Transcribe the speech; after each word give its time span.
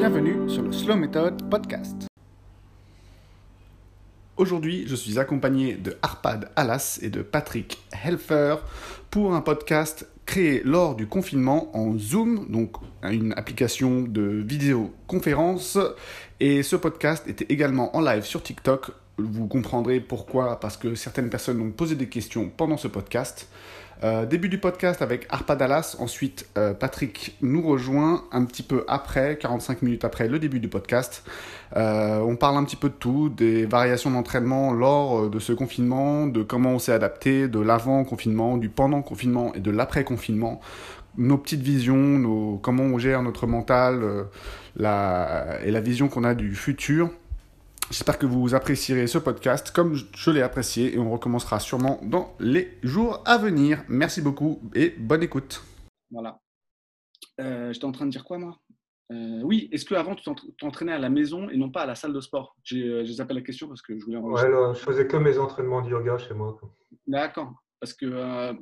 Bienvenue 0.00 0.48
sur 0.48 0.62
le 0.62 0.72
Slow 0.72 0.96
Method 0.96 1.50
Podcast. 1.50 2.06
Aujourd'hui, 4.38 4.86
je 4.86 4.96
suis 4.96 5.18
accompagné 5.18 5.74
de 5.74 5.94
Arpad 6.00 6.50
Alas 6.56 6.98
et 7.02 7.10
de 7.10 7.20
Patrick 7.20 7.76
Helfer 8.02 8.56
pour 9.10 9.34
un 9.34 9.42
podcast 9.42 10.08
créé 10.24 10.62
lors 10.64 10.94
du 10.94 11.06
confinement 11.06 11.76
en 11.76 11.98
Zoom, 11.98 12.46
donc 12.48 12.76
une 13.02 13.34
application 13.36 14.00
de 14.00 14.22
vidéoconférence. 14.22 15.76
Et 16.40 16.62
ce 16.62 16.76
podcast 16.76 17.28
était 17.28 17.52
également 17.52 17.94
en 17.94 18.00
live 18.00 18.24
sur 18.24 18.42
TikTok. 18.42 18.92
Vous 19.18 19.48
comprendrez 19.48 20.00
pourquoi, 20.00 20.60
parce 20.60 20.78
que 20.78 20.94
certaines 20.94 21.28
personnes 21.28 21.60
ont 21.60 21.72
posé 21.72 21.94
des 21.94 22.08
questions 22.08 22.48
pendant 22.48 22.78
ce 22.78 22.88
podcast. 22.88 23.50
Euh, 24.02 24.24
début 24.24 24.48
du 24.48 24.56
podcast 24.56 25.02
avec 25.02 25.26
Arpa 25.28 25.56
Dallas, 25.56 25.96
ensuite 25.98 26.48
euh, 26.56 26.72
Patrick 26.72 27.36
nous 27.42 27.60
rejoint 27.60 28.24
un 28.32 28.44
petit 28.44 28.62
peu 28.62 28.84
après, 28.88 29.36
45 29.36 29.82
minutes 29.82 30.04
après 30.06 30.26
le 30.26 30.38
début 30.38 30.58
du 30.58 30.68
podcast. 30.68 31.22
Euh, 31.76 32.18
on 32.20 32.36
parle 32.36 32.56
un 32.56 32.64
petit 32.64 32.76
peu 32.76 32.88
de 32.88 32.94
tout, 32.94 33.28
des 33.28 33.66
variations 33.66 34.10
d'entraînement 34.10 34.72
lors 34.72 35.28
de 35.28 35.38
ce 35.38 35.52
confinement, 35.52 36.26
de 36.26 36.42
comment 36.42 36.70
on 36.70 36.78
s'est 36.78 36.92
adapté, 36.92 37.46
de 37.46 37.60
l'avant-confinement, 37.60 38.56
du 38.56 38.70
pendant-confinement 38.70 39.52
et 39.54 39.60
de 39.60 39.70
l'après-confinement, 39.70 40.60
nos 41.18 41.36
petites 41.36 41.62
visions, 41.62 41.96
nos, 42.18 42.56
comment 42.56 42.84
on 42.84 42.98
gère 42.98 43.22
notre 43.22 43.46
mental 43.46 44.02
la, 44.76 45.58
et 45.62 45.70
la 45.70 45.80
vision 45.80 46.08
qu'on 46.08 46.24
a 46.24 46.34
du 46.34 46.54
futur. 46.54 47.10
J'espère 47.90 48.18
que 48.18 48.26
vous 48.26 48.54
apprécierez 48.54 49.08
ce 49.08 49.18
podcast 49.18 49.72
comme 49.72 49.94
je 49.94 50.30
l'ai 50.30 50.42
apprécié 50.42 50.94
et 50.94 50.98
on 51.00 51.10
recommencera 51.10 51.58
sûrement 51.58 51.98
dans 52.04 52.36
les 52.38 52.78
jours 52.84 53.20
à 53.26 53.36
venir. 53.36 53.82
Merci 53.88 54.22
beaucoup 54.22 54.60
et 54.76 54.90
bonne 54.90 55.24
écoute. 55.24 55.64
Voilà. 56.12 56.38
Euh, 57.40 57.72
J'étais 57.72 57.86
en 57.86 57.90
train 57.92 58.06
de 58.06 58.12
dire 58.12 58.24
quoi 58.24 58.38
moi? 58.38 58.60
Euh, 59.12 59.42
Oui, 59.42 59.68
est-ce 59.72 59.84
que 59.84 59.96
avant 59.96 60.14
tu 60.14 60.22
t'entraînais 60.56 60.92
à 60.92 61.00
la 61.00 61.10
maison 61.10 61.50
et 61.50 61.56
non 61.56 61.70
pas 61.70 61.82
à 61.82 61.86
la 61.86 61.96
salle 61.96 62.12
de 62.12 62.20
sport? 62.20 62.56
Je 62.62 63.20
appelle 63.20 63.38
la 63.38 63.42
question 63.42 63.66
parce 63.66 63.82
que 63.82 63.98
je 63.98 64.04
voulais 64.04 64.18
Ouais, 64.18 64.74
je 64.74 64.78
faisais 64.78 65.08
que 65.08 65.16
mes 65.16 65.36
entraînements 65.38 65.82
de 65.82 65.90
yoga 65.90 66.16
chez 66.18 66.34
moi. 66.34 66.60
D'accord. 67.08 67.52
Parce 67.80 67.92
que. 67.92 68.06
Euh, 68.06 68.54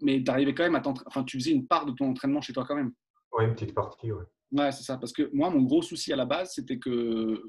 mais 0.00 0.22
tu 0.22 0.30
arrivais 0.30 0.54
quand 0.54 0.62
même 0.62 0.76
à 0.76 0.80
t'entraîner. 0.80 1.08
Enfin, 1.08 1.24
tu 1.24 1.38
faisais 1.40 1.50
une 1.50 1.66
part 1.66 1.86
de 1.86 1.92
ton 1.92 2.10
entraînement 2.10 2.40
chez 2.40 2.52
toi 2.52 2.64
quand 2.68 2.76
même. 2.76 2.92
Oui, 3.32 3.46
une 3.46 3.54
petite 3.54 3.74
partie, 3.74 4.12
ouais. 4.12 4.24
Ouais, 4.52 4.70
c'est 4.70 4.84
ça. 4.84 4.96
Parce 4.96 5.12
que 5.12 5.28
moi, 5.32 5.50
mon 5.50 5.62
gros 5.62 5.82
souci 5.82 6.12
à 6.12 6.16
la 6.16 6.24
base, 6.24 6.52
c'était 6.54 6.78
que 6.78 7.42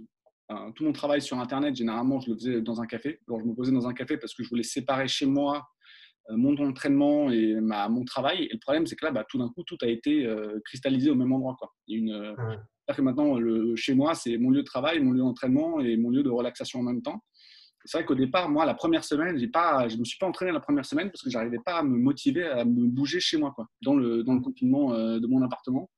tout 0.76 0.84
mon 0.84 0.92
travail 0.92 1.22
sur 1.22 1.40
Internet, 1.40 1.76
généralement, 1.76 2.20
je 2.20 2.32
le 2.32 2.36
faisais 2.38 2.62
dans 2.62 2.82
un 2.82 2.86
café. 2.86 3.20
Alors, 3.28 3.40
je 3.42 3.46
me 3.46 3.54
posais 3.54 3.72
dans 3.72 3.88
un 3.88 3.94
café 3.94 4.18
parce 4.18 4.34
que 4.34 4.44
je 4.44 4.50
voulais 4.50 4.64
séparer 4.64 5.08
chez 5.08 5.26
moi 5.26 5.68
euh, 6.30 6.38
mon 6.38 6.56
entraînement 6.58 7.32
et 7.32 7.60
ma, 7.62 7.90
mon 7.90 8.06
travail. 8.06 8.44
Et 8.44 8.54
le 8.54 8.60
problème, 8.60 8.86
c'est 8.86 8.96
que 8.96 9.06
là, 9.06 9.12
bah, 9.12 9.26
tout 9.28 9.38
d'un 9.38 9.50
coup, 9.50 9.64
tout 9.64 9.78
a 9.82 9.88
été 9.88 10.26
euh, 10.26 10.60
cristallisé 10.66 11.10
au 11.10 11.16
même 11.16 11.32
endroit. 11.32 11.56
Quoi. 11.60 11.70
A 11.90 11.94
une, 11.94 12.36
que 12.94 13.02
maintenant, 13.02 13.38
le, 13.38 13.76
chez 13.76 13.94
moi, 13.94 14.16
c'est 14.16 14.38
mon 14.38 14.50
lieu 14.50 14.62
de 14.62 14.66
travail, 14.66 15.00
mon 15.00 15.12
lieu 15.12 15.20
d'entraînement 15.20 15.80
et 15.80 15.98
mon 15.98 16.10
lieu 16.10 16.24
de 16.24 16.30
relaxation 16.30 16.80
en 16.80 16.84
même 16.84 17.02
temps. 17.02 17.24
C'est 17.86 17.98
vrai 17.98 18.06
qu'au 18.06 18.16
départ, 18.16 18.48
moi, 18.50 18.66
la 18.66 18.76
première 18.76 19.04
semaine, 19.04 19.40
pas, 19.50 19.88
je 19.88 19.96
ne 19.96 20.02
me 20.02 20.06
suis 20.06 20.18
pas 20.20 20.28
entraîné 20.28 20.52
la 20.52 20.60
première 20.60 20.86
semaine 20.86 21.10
parce 21.10 21.24
que 21.24 21.32
je 21.32 21.38
n'arrivais 21.38 21.60
pas 21.66 21.80
à 21.80 21.84
me 21.84 21.98
motiver 21.98 22.46
à 22.46 22.64
me 22.64 22.88
bouger 22.88 23.20
chez 23.20 23.38
moi, 23.38 23.54
quoi, 23.56 23.68
dans, 23.82 23.96
le, 23.96 24.24
dans 24.24 24.34
le 24.34 24.42
confinement 24.42 24.94
euh, 24.94 25.20
de 25.20 25.26
mon 25.26 25.42
appartement. 25.42 25.90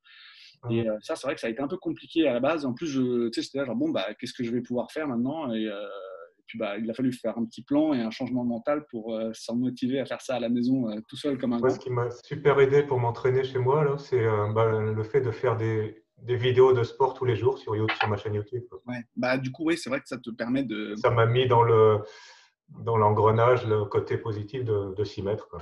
Et 0.70 0.88
euh, 0.88 0.96
ça, 1.00 1.16
c'est 1.16 1.26
vrai 1.26 1.34
que 1.34 1.40
ça 1.40 1.46
a 1.46 1.50
été 1.50 1.60
un 1.60 1.68
peu 1.68 1.76
compliqué 1.76 2.26
à 2.26 2.32
la 2.32 2.40
base. 2.40 2.64
En 2.64 2.72
plus, 2.72 2.86
je, 2.86 3.28
tu 3.28 3.34
sais, 3.34 3.42
j'étais 3.42 3.58
là, 3.58 3.64
genre, 3.64 3.76
bon, 3.76 3.90
bah, 3.90 4.06
qu'est-ce 4.18 4.32
que 4.32 4.44
je 4.44 4.50
vais 4.50 4.60
pouvoir 4.60 4.90
faire 4.90 5.08
maintenant? 5.08 5.52
Et, 5.52 5.66
euh, 5.66 5.86
puis, 6.46 6.58
bah, 6.58 6.76
il 6.78 6.90
a 6.90 6.94
fallu 6.94 7.12
faire 7.12 7.38
un 7.38 7.44
petit 7.44 7.62
plan 7.62 7.94
et 7.94 8.00
un 8.00 8.10
changement 8.10 8.44
mental 8.44 8.84
pour 8.90 9.14
euh, 9.14 9.30
s'en 9.32 9.56
motiver 9.56 10.00
à 10.00 10.06
faire 10.06 10.20
ça 10.20 10.36
à 10.36 10.40
la 10.40 10.48
maison 10.48 10.86
tout 11.08 11.16
seul 11.16 11.38
comme 11.38 11.52
un 11.54 11.58
Moi, 11.58 11.70
Ce 11.70 11.78
qui 11.78 11.90
m'a 11.90 12.10
super 12.10 12.60
aidé 12.60 12.82
pour 12.82 12.98
m'entraîner 12.98 13.44
chez 13.44 13.58
moi, 13.58 13.96
c'est 13.98 14.24
bah, 14.54 14.80
le 14.80 15.02
fait 15.04 15.20
de 15.20 15.30
faire 15.30 15.56
des, 15.56 16.04
des, 16.22 16.36
vidéos 16.36 16.72
de 16.72 16.82
sport 16.82 17.14
tous 17.14 17.24
les 17.24 17.36
jours 17.36 17.58
sur, 17.58 17.74
YouTube, 17.74 17.96
sur 17.98 18.08
ma 18.08 18.16
chaîne 18.16 18.34
YouTube. 18.34 18.64
Ouais. 18.86 19.02
Bah, 19.16 19.38
du 19.38 19.52
coup, 19.52 19.64
oui, 19.66 19.78
c'est 19.78 19.88
vrai 19.88 20.00
que 20.00 20.08
ça 20.08 20.18
te 20.18 20.30
permet 20.30 20.64
de. 20.64 20.94
Ça 20.96 21.10
m'a 21.10 21.26
mis 21.26 21.48
dans 21.48 21.62
le 21.62 22.00
dans 22.68 22.96
l'engrenage 22.96 23.66
le 23.66 23.84
côté 23.84 24.16
positif 24.16 24.64
de, 24.64 24.94
de 24.94 25.04
s'y 25.04 25.22
mettre. 25.22 25.48
Quoi. 25.48 25.60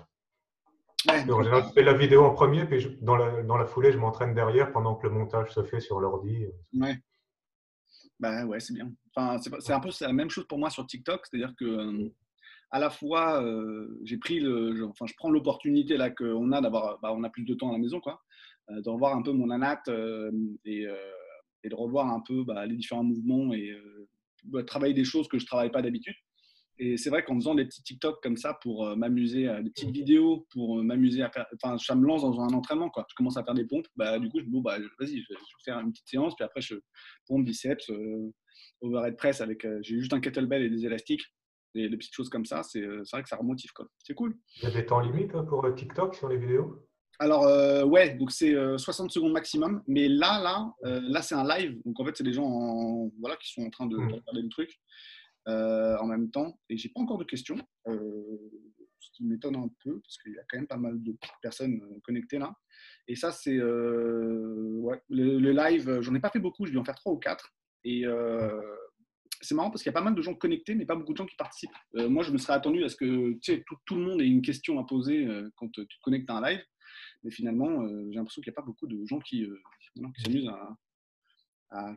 Ouais, 1.09 1.21
général, 1.21 1.65
je 1.69 1.73
fais 1.73 1.83
la 1.83 1.95
vidéo 1.95 2.25
en 2.25 2.35
premier, 2.35 2.65
puis 2.65 2.99
dans, 3.01 3.17
la, 3.17 3.43
dans, 3.43 3.57
la, 3.57 3.67
foulée, 3.67 3.93
je 3.93 3.99
m'entraîne 3.99 4.35
derrière 4.35 4.73
pendant 4.73 4.95
que 4.95 5.07
le 5.07 5.13
montage 5.13 5.53
se 5.53 5.63
fait 5.65 5.81
sur 5.81 6.01
l'ordi. 6.01 6.47
Ouais. 6.75 6.97
Bah 8.21 8.45
ouais, 8.47 8.61
c'est 8.61 8.73
bien. 8.73 8.93
Enfin, 9.15 9.39
c'est 9.59 9.73
un 9.73 9.81
peu 9.81 9.91
la 10.01 10.13
même 10.13 10.31
chose 10.31 10.47
pour 10.47 10.59
moi 10.59 10.71
sur 10.71 10.87
TikTok, 10.87 11.27
c'est-à-dire 11.27 11.55
que 11.59 11.65
euh, 11.65 12.09
à 12.71 12.79
la 12.79 12.89
fois, 12.89 13.43
euh, 13.43 13.99
j'ai 14.05 14.17
pris 14.17 14.39
le, 14.39 14.77
je, 14.77 14.85
enfin, 14.85 15.07
je 15.07 15.15
prends 15.17 15.31
l'opportunité 15.31 15.97
là 15.97 16.11
qu'on 16.11 16.53
a 16.53 16.61
d'avoir, 16.61 17.01
bah, 17.01 17.13
on 17.13 17.25
a 17.25 17.31
plus 17.31 17.45
de 17.45 17.55
temps 17.55 17.71
à 17.71 17.73
la 17.73 17.79
maison, 17.79 18.01
quoi, 18.01 18.23
euh, 18.71 18.81
de 18.81 18.89
revoir 18.89 19.17
un 19.17 19.23
peu 19.23 19.33
mon 19.33 19.51
anat 19.51 19.83
et, 20.65 20.87
et, 21.65 21.69
de 21.69 21.75
revoir 21.75 22.09
un 22.09 22.21
peu 22.21 22.45
bah, 22.45 22.65
les 22.65 22.77
différents 22.77 23.05
mouvements 23.05 23.53
et 23.53 23.73
bah, 24.45 24.63
travailler 24.63 24.95
des 24.95 25.05
choses 25.05 25.27
que 25.27 25.39
je 25.39 25.47
travaille 25.47 25.71
pas 25.71 25.83
d'habitude. 25.83 26.15
Et 26.84 26.97
c'est 26.97 27.10
vrai 27.10 27.22
qu'en 27.22 27.37
faisant 27.37 27.54
des 27.54 27.65
petits 27.65 27.84
TikTok 27.84 28.20
comme 28.20 28.37
ça 28.37 28.54
pour 28.54 28.84
euh, 28.84 28.97
m'amuser, 28.97 29.47
euh, 29.47 29.62
des 29.62 29.70
petites 29.70 29.93
vidéos 29.93 30.48
pour 30.50 30.81
euh, 30.81 30.82
m'amuser 30.82 31.22
à 31.22 31.31
faire, 31.31 31.47
enfin, 31.62 31.78
ça 31.78 31.94
me 31.94 32.04
lance 32.04 32.22
dans 32.22 32.41
un 32.41 32.48
entraînement, 32.48 32.91
quoi. 32.91 33.06
Je 33.09 33.15
commence 33.15 33.37
à 33.37 33.44
faire 33.44 33.54
des 33.54 33.65
pompes, 33.65 33.87
bah, 33.94 34.19
du 34.19 34.28
coup, 34.28 34.41
je 34.41 34.47
me 34.47 34.48
dis, 34.48 34.53
bon, 34.53 34.62
bah, 34.62 34.78
vas-y, 34.98 35.22
je 35.22 35.32
vais 35.32 35.38
faire 35.65 35.78
une 35.78 35.92
petite 35.92 36.09
séance, 36.09 36.34
puis 36.34 36.44
après, 36.44 36.60
je 36.60 36.75
pompe 37.28 37.44
biceps, 37.44 37.88
overhead 38.81 39.16
press 39.16 39.41
avec, 39.41 39.65
j'ai 39.82 40.00
juste 40.00 40.12
un 40.12 40.19
kettlebell 40.19 40.62
et 40.65 40.71
des 40.71 40.84
élastiques, 40.84 41.22
et 41.76 41.88
des 41.88 41.97
petites 41.97 42.15
choses 42.15 42.28
comme 42.28 42.47
ça, 42.47 42.65
c'est 42.65 42.84
vrai 42.84 43.22
que 43.22 43.28
ça 43.28 43.37
remotive, 43.37 43.71
quoi. 43.72 43.87
C'est 43.98 44.15
cool. 44.15 44.37
Il 44.56 44.65
y 44.65 44.66
a 44.66 44.71
des 44.72 44.84
temps 44.84 44.98
limites 44.98 45.41
pour 45.48 45.72
TikTok 45.72 46.16
sur 46.16 46.28
les 46.28 46.37
vidéos? 46.37 46.84
Alors, 47.21 47.44
ouais, 47.87 48.16
donc 48.16 48.32
c'est 48.32 48.56
60 48.76 49.12
secondes 49.12 49.32
maximum. 49.32 49.84
Mais 49.87 50.09
là, 50.09 50.42
là, 50.42 50.72
là 50.82 51.22
c'est 51.22 51.37
un 51.37 51.47
live. 51.47 51.81
Donc, 51.84 52.00
en 52.00 52.04
fait, 52.04 52.16
c'est 52.16 52.25
des 52.25 52.32
gens 52.32 53.09
voilà, 53.21 53.37
qui 53.37 53.53
sont 53.53 53.62
en 53.62 53.71
train 53.71 53.87
de, 53.87 53.97
de 53.97 54.03
mmh. 54.03 54.06
regarder 54.06 54.42
le 54.42 54.48
truc. 54.48 54.81
Euh, 55.48 55.97
en 55.98 56.06
même 56.06 56.30
temps. 56.30 56.56
Et 56.69 56.76
j'ai 56.76 56.88
pas 56.88 57.00
encore 57.00 57.19
de 57.19 57.25
questions, 57.25 57.58
euh, 57.88 58.38
ce 59.00 59.10
qui 59.12 59.25
m'étonne 59.25 59.56
un 59.56 59.69
peu 59.82 60.00
parce 60.00 60.16
qu'il 60.19 60.32
y 60.32 60.38
a 60.38 60.42
quand 60.48 60.56
même 60.56 60.69
pas 60.69 60.76
mal 60.76 61.03
de 61.03 61.16
personnes 61.42 61.80
euh, 61.82 61.98
connectées 62.04 62.38
là. 62.38 62.54
Et 63.08 63.16
ça, 63.16 63.32
c'est 63.32 63.60
ouais, 63.60 65.03
le, 65.08 65.50
live. 65.50 66.00
J'en 66.00 66.14
ai 66.14 66.20
pas 66.20 66.30
fait 66.30 66.38
beaucoup, 66.38 66.64
je 66.64 66.72
vais 66.72 66.78
en 66.78 66.84
faire 66.84 66.94
trois 66.94 67.12
ou 67.12 67.19
quatre. 67.19 67.53
Et 67.82 68.04
c'est 69.41 69.56
marrant 69.56 69.70
parce 69.70 69.82
qu'il 69.82 69.91
y 69.91 69.94
a 69.94 69.98
pas 69.98 70.04
mal 70.04 70.14
de 70.14 70.22
gens 70.22 70.34
connectés, 70.34 70.76
mais 70.76 70.86
pas 70.86 70.94
beaucoup 70.94 71.12
de 71.12 71.19
gens 71.19 71.26
qui 71.26 71.34
participent. 71.34 71.70
moi, 71.94 72.22
je 72.22 72.30
me 72.30 72.38
serais 72.38 72.53
attendu 72.53 72.84
à 72.84 72.88
ce 72.88 72.94
que 72.94 73.32
tu 73.41 73.54
sais, 73.54 73.64
tout, 73.86 73.97
le 73.97 74.03
monde 74.03 74.22
ait 74.22 74.28
une 74.28 74.42
question 74.42 74.78
à 74.78 74.84
poser 74.84 75.26
quand 75.56 75.69
tu 75.72 75.84
te 75.84 76.00
connectes 76.03 76.30
à 76.30 76.36
un 76.36 76.48
live. 76.48 76.64
Mais 77.24 77.32
finalement, 77.32 77.84
j'ai 78.10 78.14
l'impression 78.14 78.41
qu'il 78.41 78.50
n'y 78.53 78.54
a 78.54 78.60
pas 78.60 78.66
beaucoup 78.66 78.86
de 78.86 79.04
gens 79.06 79.19
qui, 79.19 79.44
qui 79.44 80.22
s'amusent 80.22 80.48
à, 80.48 80.76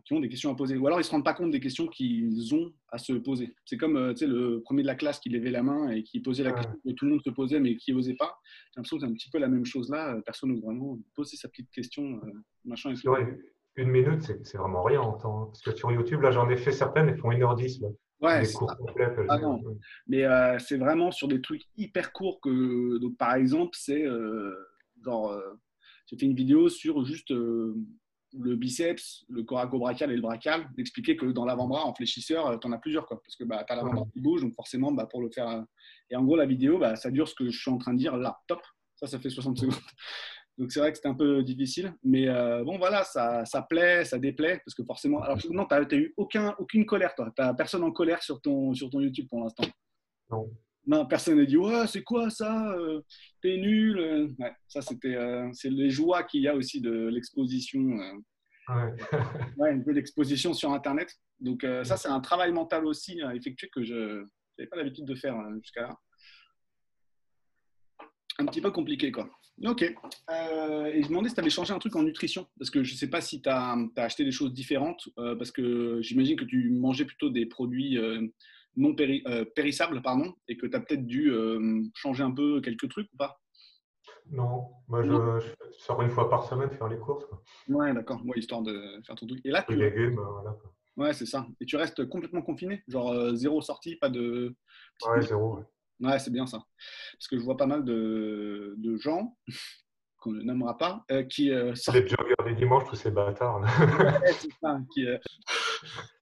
qui 0.05 0.13
ont 0.13 0.19
des 0.19 0.29
questions 0.29 0.51
à 0.51 0.55
poser. 0.55 0.77
Ou 0.77 0.87
alors 0.87 0.99
ils 0.99 1.01
ne 1.01 1.05
se 1.05 1.11
rendent 1.11 1.25
pas 1.25 1.33
compte 1.33 1.51
des 1.51 1.59
questions 1.59 1.87
qu'ils 1.87 2.55
ont 2.55 2.71
à 2.89 2.97
se 2.97 3.13
poser. 3.13 3.53
C'est 3.65 3.77
comme 3.77 3.97
euh, 3.97 4.13
le 4.21 4.61
premier 4.61 4.81
de 4.83 4.87
la 4.87 4.95
classe 4.95 5.19
qui 5.19 5.29
levait 5.29 5.51
la 5.51 5.63
main 5.63 5.89
et 5.89 6.03
qui 6.03 6.21
posait 6.21 6.43
la 6.43 6.53
question 6.53 6.73
que 6.85 6.91
tout 6.91 7.05
le 7.05 7.11
monde 7.11 7.21
se 7.21 7.29
posait 7.29 7.59
mais 7.59 7.75
qui 7.75 7.93
n'osait 7.93 8.15
pas. 8.15 8.39
J'ai 8.71 8.77
l'impression 8.77 8.97
que 8.97 9.05
c'est 9.05 9.11
un 9.11 9.13
petit 9.13 9.29
peu 9.29 9.37
la 9.37 9.47
même 9.47 9.65
chose 9.65 9.89
là. 9.89 10.17
Personne 10.25 10.51
n'ose 10.51 10.61
vraiment 10.61 10.97
poser 11.13 11.35
sa 11.35 11.49
petite 11.49 11.69
question. 11.71 12.21
Euh, 12.23 12.31
machin 12.63 12.93
une 13.77 13.89
minute, 13.89 14.31
c'est 14.43 14.57
vraiment 14.57 14.83
rien 14.83 15.01
en 15.01 15.17
temps. 15.17 15.47
Parce 15.47 15.61
que 15.61 15.75
sur 15.75 15.91
YouTube, 15.91 16.21
là 16.21 16.31
j'en 16.31 16.49
ai 16.49 16.55
fait 16.55 16.71
certaines, 16.71 17.09
elles 17.09 17.17
font 17.17 17.29
1h10. 17.29 17.81
Là. 17.81 17.89
Ouais, 18.21 18.45
c'est 18.45 18.57
ah 19.27 19.37
Mais 20.07 20.23
euh, 20.23 20.57
c'est 20.59 20.77
vraiment 20.77 21.11
sur 21.11 21.27
des 21.27 21.41
trucs 21.41 21.63
hyper 21.75 22.13
courts 22.13 22.39
que, 22.39 22.97
donc, 22.99 23.17
par 23.17 23.35
exemple, 23.35 23.75
c'est 23.77 24.05
genre, 25.03 25.37
j'ai 26.05 26.17
fait 26.17 26.25
une 26.25 26.35
vidéo 26.35 26.69
sur 26.69 27.03
juste 27.03 27.33
le 28.39 28.55
biceps, 28.55 29.25
le 29.29 29.43
coracobrachial 29.43 30.11
et 30.11 30.15
le 30.15 30.21
brachial, 30.21 30.67
d'expliquer 30.75 31.15
que 31.15 31.25
dans 31.27 31.45
l'avant-bras, 31.45 31.85
en 31.85 31.93
fléchisseur, 31.93 32.47
euh, 32.47 32.57
tu 32.57 32.67
en 32.67 32.71
as 32.71 32.77
plusieurs. 32.77 33.05
Quoi, 33.05 33.21
parce 33.21 33.35
que 33.35 33.43
bah, 33.43 33.63
tu 33.65 33.73
as 33.73 33.75
l'avant-bras 33.75 34.05
qui 34.13 34.21
bouge, 34.21 34.41
donc 34.41 34.53
forcément, 34.53 34.91
bah, 34.91 35.07
pour 35.09 35.21
le 35.21 35.29
faire. 35.29 35.47
Euh, 35.47 35.61
et 36.09 36.15
en 36.15 36.23
gros, 36.23 36.35
la 36.35 36.45
vidéo, 36.45 36.77
bah, 36.77 36.95
ça 36.95 37.11
dure 37.11 37.27
ce 37.27 37.35
que 37.35 37.49
je 37.49 37.59
suis 37.59 37.71
en 37.71 37.77
train 37.77 37.93
de 37.93 37.99
dire 37.99 38.17
là. 38.17 38.37
Top. 38.47 38.61
Ça, 38.95 39.07
ça 39.07 39.19
fait 39.19 39.29
60 39.29 39.57
secondes. 39.57 39.75
Donc 40.57 40.71
c'est 40.71 40.79
vrai 40.79 40.91
que 40.91 40.97
c'était 40.97 41.09
un 41.09 41.15
peu 41.15 41.43
difficile. 41.43 41.93
Mais 42.03 42.29
euh, 42.29 42.63
bon, 42.63 42.77
voilà, 42.77 43.03
ça, 43.03 43.43
ça, 43.43 43.61
plaît, 43.61 44.05
ça 44.05 44.17
déplaît. 44.17 44.61
Parce 44.65 44.73
que 44.73 44.83
forcément. 44.83 45.21
Alors 45.21 45.37
non, 45.49 45.65
tu 45.65 45.75
n'as 45.75 45.97
eu 45.97 46.13
aucun, 46.15 46.55
aucune 46.59 46.85
colère, 46.85 47.13
toi. 47.13 47.29
Tu 47.37 47.43
personne 47.57 47.83
en 47.83 47.91
colère 47.91 48.23
sur 48.23 48.39
ton, 48.39 48.73
sur 48.73 48.89
ton 48.89 49.01
YouTube 49.01 49.27
pour 49.29 49.41
l'instant. 49.41 49.65
Non. 50.29 50.49
Non, 50.87 51.05
personne 51.05 51.37
n'a 51.37 51.45
dit 51.45 51.57
ouais, 51.57 51.87
c'est 51.87 52.03
quoi 52.03 52.29
ça 52.29 52.75
T'es 53.41 53.57
nul. 53.57 54.33
Ouais, 54.37 54.53
ça 54.67 54.81
c'était 54.81 55.17
c'est 55.53 55.69
les 55.69 55.89
joies 55.89 56.23
qu'il 56.23 56.41
y 56.41 56.47
a 56.47 56.55
aussi 56.55 56.81
de 56.81 57.07
l'exposition 57.07 57.81
Ouais. 58.69 58.93
ouais, 59.57 59.71
un 59.71 59.81
peu 59.81 59.93
d'exposition 59.93 60.53
sur 60.53 60.71
Internet. 60.71 61.13
Donc 61.39 61.63
euh, 61.63 61.83
ça, 61.83 61.97
c'est 61.97 62.07
un 62.07 62.19
travail 62.19 62.51
mental 62.51 62.85
aussi 62.85 63.21
à 63.21 63.35
effectuer 63.35 63.69
que 63.69 63.83
je 63.83 64.25
n'avais 64.57 64.69
pas 64.69 64.77
l'habitude 64.77 65.05
de 65.05 65.15
faire 65.15 65.35
jusqu'à 65.61 65.81
là. 65.81 65.95
Un 68.37 68.45
petit 68.45 68.61
peu 68.61 68.71
compliqué, 68.71 69.11
quoi. 69.11 69.29
Ok. 69.63 69.83
Euh, 70.29 70.85
et 70.87 71.01
je 71.01 71.05
me 71.05 71.09
demandais 71.09 71.29
si 71.29 71.35
tu 71.35 71.39
avais 71.39 71.49
changé 71.49 71.73
un 71.73 71.79
truc 71.79 71.95
en 71.95 72.03
nutrition, 72.03 72.47
parce 72.59 72.69
que 72.69 72.83
je 72.83 72.91
ne 72.93 72.97
sais 72.97 73.09
pas 73.09 73.21
si 73.21 73.41
tu 73.41 73.47
as, 73.47 73.77
acheté 73.95 74.25
des 74.25 74.31
choses 74.31 74.53
différentes, 74.53 75.07
euh, 75.17 75.35
parce 75.35 75.51
que 75.51 76.01
j'imagine 76.01 76.35
que 76.35 76.43
tu 76.43 76.69
mangeais 76.71 77.05
plutôt 77.05 77.29
des 77.29 77.45
produits 77.45 77.97
non 78.77 78.95
périssables, 79.55 80.01
pardon, 80.01 80.33
et 80.47 80.57
que 80.57 80.67
tu 80.67 80.75
as 80.75 80.79
peut-être 80.79 81.05
dû 81.05 81.31
changer 81.93 82.23
un 82.23 82.31
peu 82.31 82.61
quelques 82.61 82.89
trucs 82.89 83.11
ou 83.13 83.17
pas? 83.17 83.39
Non, 84.31 84.71
moi 84.87 85.03
je, 85.03 85.39
sors 85.77 86.01
une 86.01 86.09
fois 86.09 86.29
par 86.29 86.43
semaine 86.47 86.71
faire 86.71 86.87
les 86.87 86.97
courses. 86.97 87.25
Quoi. 87.25 87.43
Ouais, 87.69 87.93
d'accord. 87.93 88.21
Ouais, 88.25 88.37
histoire 88.39 88.61
de 88.61 89.01
faire 89.05 89.15
ton 89.15 89.27
truc. 89.27 89.39
Et 89.45 89.51
là, 89.51 89.63
tu... 89.67 89.75
légumes, 89.75 90.15
voilà. 90.19 90.57
Ouais, 90.97 91.13
c'est 91.13 91.25
ça. 91.25 91.45
Et 91.59 91.65
tu 91.65 91.75
restes 91.75 92.07
complètement 92.07 92.41
confiné? 92.41 92.83
Genre 92.87 93.11
euh, 93.11 93.35
zéro 93.35 93.61
sortie, 93.61 93.97
pas 93.97 94.09
de. 94.09 94.55
Ouais, 95.07 95.21
zéro. 95.21 95.59
Ouais, 95.99 96.19
c'est 96.19 96.31
bien 96.31 96.47
ça. 96.47 96.63
Parce 97.13 97.27
que 97.27 97.37
je 97.37 97.43
vois 97.43 97.57
pas 97.57 97.67
mal 97.67 97.83
de, 97.83 98.75
de 98.77 98.97
gens 98.97 99.37
qu'on 100.19 100.31
ne 100.31 100.41
nommera 100.41 100.77
pas 100.77 101.05
euh, 101.11 101.23
qui. 101.23 101.51
Euh, 101.51 101.75
sortent... 101.75 101.97
Les 101.97 102.07
joggers 102.07 102.33
des 102.45 102.55
dimanches, 102.55 102.85
tous 102.89 102.95
ces 102.95 103.11
bâtards. 103.11 103.61
ouais, 103.61 104.33
c'est 104.33 104.51
ça. 104.59 104.79
Qui, 104.93 105.05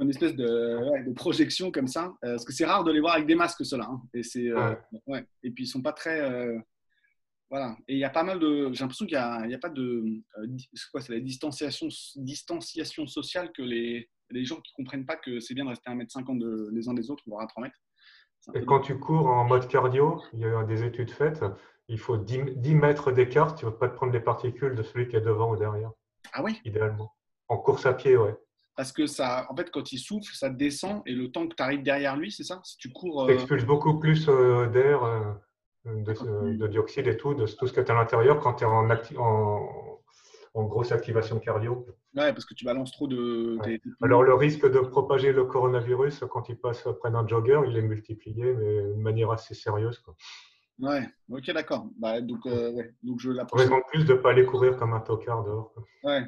une 0.00 0.10
espèce 0.10 0.34
de, 0.34 1.06
de, 1.06 1.12
projection 1.12 1.70
comme 1.70 1.88
ça. 1.88 2.14
parce 2.22 2.44
que 2.44 2.52
c'est 2.52 2.64
rare 2.64 2.84
de 2.84 2.92
les 2.92 3.00
voir 3.00 3.14
avec 3.14 3.26
des 3.26 3.34
masques, 3.34 3.64
ceux-là. 3.64 3.88
Hein. 3.90 4.00
Et, 4.14 4.22
c'est, 4.22 4.50
ouais. 5.06 5.24
Et 5.42 5.50
puis, 5.50 5.64
ils 5.64 5.68
sont 5.68 5.82
pas 5.82 5.92
très 5.92 6.20
voilà. 7.50 7.76
Et 7.88 7.94
il 7.94 7.98
y 7.98 8.04
a 8.04 8.10
pas 8.10 8.22
mal 8.22 8.38
de. 8.38 8.70
J'ai 8.72 8.80
l'impression 8.80 9.06
qu'il 9.06 9.16
n'y 9.16 9.22
a, 9.22 9.56
a, 9.56 9.58
pas 9.58 9.68
de. 9.68 10.04
Euh, 10.38 10.46
c'est 10.72 10.90
quoi 10.92 11.00
C'est 11.00 11.12
la 11.12 11.20
distanciation, 11.20 11.88
distanciation 12.16 13.06
sociale 13.08 13.50
que 13.52 13.62
les, 13.62 14.08
les 14.30 14.44
gens 14.44 14.60
qui 14.60 14.72
ne 14.72 14.84
comprennent 14.84 15.04
pas 15.04 15.16
que 15.16 15.40
c'est 15.40 15.54
bien 15.54 15.64
de 15.64 15.70
rester 15.70 15.90
à 15.90 15.94
1m50 15.94 16.38
de, 16.38 16.70
les 16.72 16.88
uns 16.88 16.94
des 16.94 17.10
autres, 17.10 17.24
voire 17.26 17.42
à 17.42 17.46
3 17.48 17.64
mètres. 17.64 17.76
Et 18.54 18.64
quand 18.64 18.80
tu 18.80 18.98
cours 18.98 19.26
en 19.26 19.44
mode 19.44 19.68
cardio, 19.68 20.22
il 20.32 20.40
y 20.40 20.44
a 20.46 20.62
des 20.62 20.84
études 20.84 21.10
faites, 21.10 21.44
il 21.88 21.98
faut 21.98 22.16
10, 22.16 22.56
10 22.56 22.74
mètres 22.74 23.12
d'écart, 23.12 23.54
tu 23.54 23.66
ne 23.66 23.70
vas 23.70 23.76
pas 23.76 23.88
te 23.88 23.96
prendre 23.96 24.12
les 24.12 24.20
particules 24.20 24.74
de 24.74 24.82
celui 24.82 25.08
qui 25.08 25.16
est 25.16 25.20
devant 25.20 25.50
ou 25.50 25.56
derrière. 25.56 25.90
Ah 26.32 26.42
oui? 26.42 26.58
Idéalement. 26.64 27.12
En 27.48 27.58
course 27.58 27.84
à 27.84 27.92
pied, 27.92 28.16
ouais. 28.16 28.34
Parce 28.80 28.92
que 28.92 29.06
ça, 29.06 29.46
en 29.50 29.54
fait, 29.54 29.70
quand 29.70 29.92
il 29.92 29.98
souffle, 29.98 30.34
ça 30.34 30.48
descend 30.48 31.02
et 31.04 31.12
le 31.12 31.30
temps 31.30 31.46
que 31.46 31.54
tu 31.54 31.62
arrives 31.62 31.82
derrière 31.82 32.16
lui, 32.16 32.32
c'est 32.32 32.44
ça? 32.44 32.62
Si 32.64 32.78
tu 32.78 32.88
cours. 32.88 33.26
Tu 33.26 33.34
expulses 33.34 33.66
beaucoup 33.66 33.98
plus 33.98 34.26
euh, 34.30 34.68
d'air. 34.68 35.04
Euh, 35.04 35.34
de, 35.84 36.66
dioxyde 36.66 37.06
et 37.06 37.18
tout, 37.18 37.34
de 37.34 37.44
tout 37.44 37.66
ce 37.66 37.74
que 37.74 37.82
tu 37.82 37.90
as 37.90 37.94
à 37.94 37.98
l'intérieur 37.98 38.40
quand 38.40 38.54
tu 38.54 38.64
es 38.64 38.66
en, 38.66 38.88
en, 38.90 40.00
en, 40.54 40.64
grosse 40.64 40.92
activation 40.92 41.38
cardio. 41.40 41.86
Ouais, 42.16 42.32
parce 42.32 42.46
que 42.46 42.54
tu 42.54 42.64
balances 42.64 42.92
trop 42.92 43.06
de. 43.06 43.58
Alors, 44.00 44.22
le 44.22 44.32
risque 44.32 44.64
de 44.64 44.78
propager 44.78 45.34
le 45.34 45.44
coronavirus 45.44 46.24
quand 46.30 46.48
il 46.48 46.56
passe 46.56 46.88
près 47.00 47.10
d'un 47.10 47.28
jogger, 47.28 47.60
il 47.68 47.76
est 47.76 47.82
multiplié, 47.82 48.54
mais 48.54 48.80
de 48.80 48.94
manière 48.94 49.30
assez 49.30 49.52
sérieuse. 49.52 49.98
Quoi. 49.98 50.14
Ouais, 50.80 51.06
ok, 51.28 51.52
d'accord. 51.52 51.90
Bah, 51.98 52.20
donc, 52.22 52.46
euh, 52.46 52.72
ouais. 52.72 52.94
donc, 53.02 53.20
je 53.20 53.30
Raison 53.30 53.80
plus 53.92 54.04
de 54.04 54.14
ne 54.14 54.18
pas 54.18 54.30
aller 54.30 54.46
courir 54.46 54.76
comme 54.76 54.94
un 54.94 55.00
tocard 55.00 55.44
dehors. 55.44 55.74
Ouais, 56.02 56.22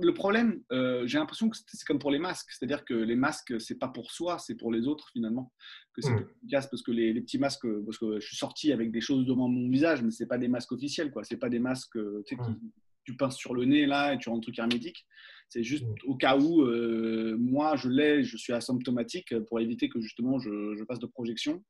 le 0.00 0.12
problème, 0.12 0.62
euh, 0.70 1.06
j'ai 1.06 1.18
l'impression 1.18 1.50
que 1.50 1.56
c'est 1.56 1.84
comme 1.84 1.98
pour 1.98 2.12
les 2.12 2.20
masques. 2.20 2.50
C'est-à-dire 2.50 2.84
que 2.84 2.94
les 2.94 3.16
masques, 3.16 3.60
c'est 3.60 3.78
pas 3.78 3.88
pour 3.88 4.12
soi, 4.12 4.38
c'est 4.38 4.54
pour 4.54 4.72
les 4.72 4.86
autres 4.86 5.10
finalement. 5.12 5.52
Que 5.92 6.02
c'est 6.02 6.12
mmh. 6.12 6.26
efficace 6.38 6.68
parce 6.70 6.82
que 6.82 6.92
les, 6.92 7.12
les, 7.12 7.20
petits 7.20 7.38
masques, 7.38 7.66
parce 7.84 7.98
que 7.98 8.20
je 8.20 8.26
suis 8.26 8.36
sorti 8.36 8.72
avec 8.72 8.92
des 8.92 9.00
choses 9.00 9.26
devant 9.26 9.48
mon 9.48 9.68
visage, 9.68 10.02
mais 10.02 10.12
c'est 10.12 10.26
pas 10.26 10.38
des 10.38 10.48
masques 10.48 10.72
officiels, 10.72 11.10
quoi. 11.10 11.24
C'est 11.24 11.38
pas 11.38 11.48
des 11.48 11.58
masques 11.58 11.98
tu 12.26 12.36
sais, 12.36 12.36
qui, 12.36 12.50
mmh. 12.50 12.70
tu 13.04 13.16
pinces 13.16 13.36
sur 13.36 13.54
le 13.54 13.64
nez 13.64 13.86
là 13.86 14.14
et 14.14 14.18
tu 14.18 14.28
rends 14.28 14.36
le 14.36 14.42
truc 14.42 14.58
hermétique. 14.58 15.04
C'est 15.48 15.64
juste 15.64 15.84
mmh. 15.84 15.94
au 16.06 16.14
cas 16.16 16.36
où 16.36 16.62
euh, 16.62 17.36
moi 17.40 17.74
je 17.74 17.88
l'ai, 17.88 18.22
je 18.22 18.36
suis 18.36 18.52
asymptomatique 18.52 19.36
pour 19.48 19.58
éviter 19.58 19.88
que 19.88 20.00
justement 20.00 20.38
je, 20.38 20.76
je 20.76 20.84
fasse 20.84 21.00
de 21.00 21.06
projection. 21.06 21.64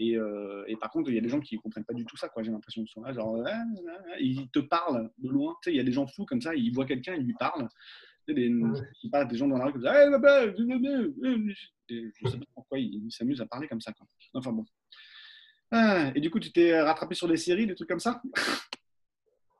Euh, 0.00 0.64
et, 0.66 0.76
par 0.76 0.90
contre, 0.90 1.10
il 1.10 1.14
y 1.14 1.18
a 1.18 1.20
des 1.20 1.28
gens 1.28 1.40
qui 1.40 1.56
ne 1.56 1.60
comprennent 1.60 1.84
pas 1.84 1.94
du 1.94 2.04
tout 2.04 2.16
ça. 2.16 2.28
J'ai 2.40 2.50
l'impression 2.50 2.82
qu'ils 2.82 2.90
sont 2.92 3.02
là, 3.02 3.12
genre, 3.12 3.42
ah, 3.46 3.50
ah, 3.52 3.98
ah, 4.12 4.18
ils 4.18 4.48
te 4.50 4.58
parlent 4.58 5.10
de 5.18 5.28
loin. 5.28 5.56
Tu 5.62 5.70
sais, 5.70 5.74
il 5.74 5.76
y 5.76 5.80
a 5.80 5.84
des 5.84 5.92
gens 5.92 6.06
fous 6.06 6.24
comme 6.24 6.40
ça, 6.40 6.54
ils 6.54 6.72
voient 6.72 6.86
quelqu'un, 6.86 7.14
ils 7.14 7.24
lui 7.24 7.34
parlent. 7.34 7.68
Tu 8.26 8.34
sais, 8.34 8.34
des, 8.34 8.48
des 8.48 9.36
gens 9.36 9.48
dans 9.48 9.58
la 9.58 9.66
rue 9.66 9.72
qui 9.72 9.78
disent 9.78 9.88
Je 11.88 12.24
ne 12.24 12.30
sais 12.30 12.38
pas 12.38 12.44
pourquoi 12.54 12.78
ils 12.78 13.10
s'amusent 13.10 13.40
à 13.40 13.46
parler 13.46 13.68
comme 13.68 13.80
ça. 13.80 13.92
Quoi. 13.92 14.06
Enfin 14.34 14.52
bon. 14.52 14.64
et 16.14 16.20
du 16.20 16.30
coup, 16.30 16.40
tu 16.40 16.50
t'es 16.50 16.80
rattrapé 16.80 17.14
sur 17.14 17.28
des 17.28 17.36
séries, 17.36 17.66
des 17.66 17.74
trucs 17.74 17.88
comme 17.88 18.00
ça? 18.00 18.20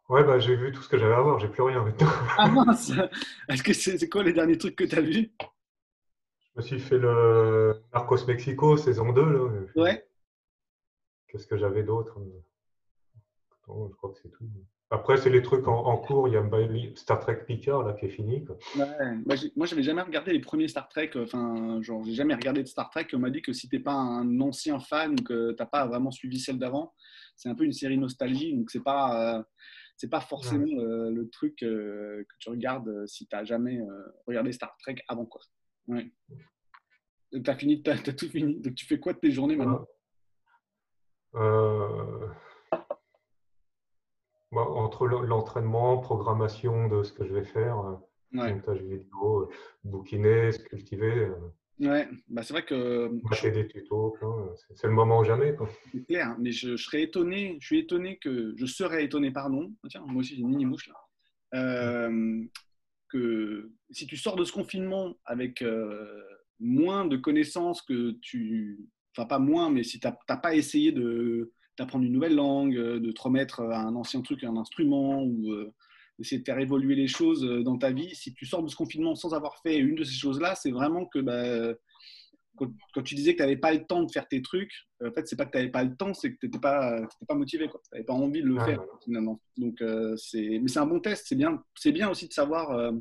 Ouais, 0.09 0.23
bah, 0.23 0.39
j'ai 0.39 0.55
vu 0.55 0.71
tout 0.71 0.83
ce 0.83 0.89
que 0.89 0.99
j'avais 0.99 1.15
à 1.15 1.21
voir, 1.21 1.39
j'ai 1.39 1.49
plus 1.49 1.63
rien 1.63 1.83
maintenant. 1.83 2.11
ah 2.39 2.49
mince 2.49 2.93
Est-ce 3.49 3.63
que 3.63 3.73
c'est 3.73 4.09
quoi 4.09 4.23
les 4.23 4.35
derniers 4.35 4.59
trucs 4.59 4.77
que 4.77 4.85
tu 4.85 4.97
as 4.97 5.01
vus? 5.01 5.33
Je 5.41 6.61
me 6.61 6.63
suis 6.63 6.79
fait 6.79 6.99
le 6.99 7.83
Narcos 7.93 8.27
Mexico 8.27 8.77
saison 8.77 9.13
2. 9.13 9.23
Là. 9.23 9.83
Ouais. 9.83 10.07
Qu'est-ce 11.35 11.49
que 11.49 11.57
j'avais 11.57 11.83
d'autre 11.83 12.17
Je 13.67 13.95
crois 13.97 14.13
que 14.13 14.19
c'est 14.23 14.31
tout. 14.31 14.49
Après, 14.89 15.17
c'est 15.17 15.31
les 15.31 15.43
trucs 15.43 15.67
en, 15.67 15.97
cours. 15.97 16.29
Il 16.29 16.35
y 16.35 16.37
a 16.37 16.95
Star 16.95 17.19
Trek 17.19 17.43
Picard 17.45 17.83
là, 17.83 17.95
qui 17.95 18.07
est 18.07 18.11
fini. 18.11 18.45
Ouais, 18.77 18.87
moi, 19.57 19.67
j'avais 19.67 19.83
jamais 19.83 20.03
regardé 20.03 20.33
les 20.33 20.39
premiers 20.39 20.69
Star 20.69 20.89
Trek. 20.89 21.11
Enfin, 21.17 21.83
genre, 21.83 22.05
j'ai 22.05 22.13
jamais 22.13 22.37
regardé 22.37 22.63
de 22.63 22.69
Star 22.69 22.89
Trek. 22.89 23.09
On 23.15 23.19
m'a 23.19 23.31
dit 23.31 23.43
que 23.43 23.53
si 23.53 23.69
t'es 23.69 23.81
pas 23.81 23.95
un 23.95 24.41
ancien 24.41 24.79
fan 24.79 25.15
ou 25.19 25.25
que 25.25 25.51
t'as 25.55 25.67
pas 25.67 25.89
vraiment 25.89 26.13
suivi 26.13 26.39
celle 26.39 26.61
d'avant, 26.61 26.95
c'est 27.35 27.49
un 27.49 27.57
peu 27.57 27.65
une 27.65 27.73
série 27.73 27.99
nostalgie. 27.99 28.55
Donc, 28.55 28.71
c'est 28.71 28.85
pas. 28.85 29.39
Euh, 29.39 29.43
c'est 29.97 30.11
pas 30.11 30.21
forcément 30.21 30.67
euh, 30.81 31.11
le 31.11 31.29
truc 31.31 31.63
euh, 31.63 32.25
que 32.25 32.35
tu 32.41 32.51
regardes 32.51 33.07
si 33.07 33.29
tu 33.29 33.37
n'as 33.37 33.45
jamais 33.45 33.81
regardé 34.27 34.53
Star 34.53 34.77
Trek 34.79 34.97
avant 35.09 35.25
quoi. 35.25 35.41
Ouais. 35.87 36.11
Tu 37.33 37.51
as, 37.51 37.57
fini, 37.57 37.83
as, 37.87 37.99
tout 38.13 38.29
fini. 38.29 38.61
Donc 38.61 38.75
tu 38.75 38.87
fais 38.87 38.99
quoi 38.99 39.13
de 39.13 39.19
tes 39.19 39.31
journées 39.31 39.57
maintenant? 39.57 39.83
euh, 39.83 39.94
bah, 44.55 44.61
entre 44.61 45.07
l'entraînement, 45.07 45.99
programmation 45.99 46.87
de 46.87 47.03
ce 47.03 47.13
que 47.13 47.27
je 47.27 47.35
vais 47.35 47.45
faire, 47.45 47.79
euh, 47.81 47.97
montage 48.33 48.81
vidéo, 48.83 49.43
euh, 49.43 49.49
bouquiner, 49.83 50.51
cultiver. 50.71 51.29
Ouais, 51.81 52.09
bah 52.29 52.45
c'est 52.45 52.53
vrai 52.53 52.65
que. 52.65 53.11
Acheter 53.33 53.51
des 53.51 53.67
tutos, 53.67 54.17
c'est 54.77 54.87
le 54.87 54.93
moment 54.93 55.19
ou 55.19 55.25
jamais. 55.25 55.57
C'est 55.91 56.07
clair, 56.07 56.29
hein, 56.29 56.37
mais 56.39 56.53
je, 56.53 56.77
serais 56.77 57.03
étonné, 57.03 57.57
je 57.61 57.67
suis 57.67 57.81
étonné 57.81 58.17
que. 58.19 58.55
Je 58.57 58.67
serais 58.67 59.05
étonné, 59.05 59.33
pardon. 59.33 59.73
Ah, 59.83 59.89
tiens, 59.91 60.05
moi 60.07 60.21
aussi 60.21 60.37
j'ai 60.37 60.43
une 60.43 60.51
mini 60.51 60.67
mouche 60.67 60.89
là. 60.89 62.09
que 63.09 63.73
si 63.91 64.07
tu 64.07 64.17
sors 64.17 64.37
de 64.37 64.45
ce 64.45 64.53
confinement 64.53 65.15
avec 65.25 65.65
moins 66.61 67.07
de 67.07 67.17
connaissances 67.17 67.83
que 67.83 68.13
tu 68.23 68.89
enfin 69.17 69.27
pas 69.27 69.39
moins, 69.39 69.71
mais 69.71 69.83
si 69.83 70.01
tu 70.01 70.07
n'as 70.07 70.37
pas 70.37 70.55
essayé 70.55 70.93
d'apprendre 71.79 72.05
une 72.05 72.13
nouvelle 72.13 72.35
langue, 72.35 72.77
euh, 72.77 73.01
de 73.01 73.13
te 73.13 73.23
remettre 73.23 73.61
à 73.61 73.81
un 73.81 73.95
ancien 73.95 74.23
truc, 74.23 74.45
un 74.45 74.57
instrument, 74.57 75.23
ou 75.23 75.53
euh, 75.53 75.73
d'essayer 76.19 76.41
de 76.41 76.45
faire 76.45 76.59
évoluer 76.59 76.95
les 76.95 77.09
choses 77.09 77.45
euh, 77.45 77.63
dans 77.63 77.79
ta 77.79 77.91
vie, 77.91 78.15
si 78.15 78.35
tu 78.35 78.47
sors 78.47 78.63
de 78.63 78.69
ce 78.69 78.77
confinement 78.77 79.15
sans 79.15 79.35
avoir 79.35 79.61
fait 79.63 79.77
une 79.77 79.95
de 79.95 80.05
ces 80.05 80.15
choses-là, 80.15 80.55
c'est 80.55 80.71
vraiment 80.71 81.07
que 81.07 81.19
bah, 81.21 81.75
quand, 82.57 83.03
tu 83.03 83.17
disais 83.17 83.33
que 83.33 83.39
tu 83.39 83.43
n'avais 83.43 83.57
pas 83.57 83.73
le 83.73 83.85
temps 83.85 84.05
de 84.05 84.11
faire 84.11 84.29
tes 84.29 84.41
trucs, 84.41 84.73
en 85.05 85.11
fait, 85.11 85.27
c'est 85.27 85.37
pas 85.37 85.45
que 85.45 85.51
tu 85.51 85.59
n'avais 85.59 85.71
pas 85.71 85.83
le 85.83 85.97
temps, 85.97 86.15
c'est 86.15 86.33
que 86.33 86.39
tu 86.39 86.47
n'étais 86.47 86.61
pas, 86.61 87.01
pas 87.27 87.35
motivé, 87.35 87.69
tu 87.69 87.75
n'avais 87.93 88.05
pas 88.05 88.13
envie 88.13 88.43
de 88.43 88.47
le 88.47 88.61
faire 88.61 88.81
finalement. 89.05 89.41
Donc, 89.57 89.83
c'est, 90.17 90.61
mais 90.63 90.69
c'est 90.69 90.79
un 90.79 90.87
bon 90.87 91.01
test, 91.01 91.27
c'est 91.27 91.35
bien, 91.35 91.61
c'est 91.75 91.91
bien 91.91 92.09
aussi 92.09 92.29
de 92.29 92.33
savoir 92.33 92.93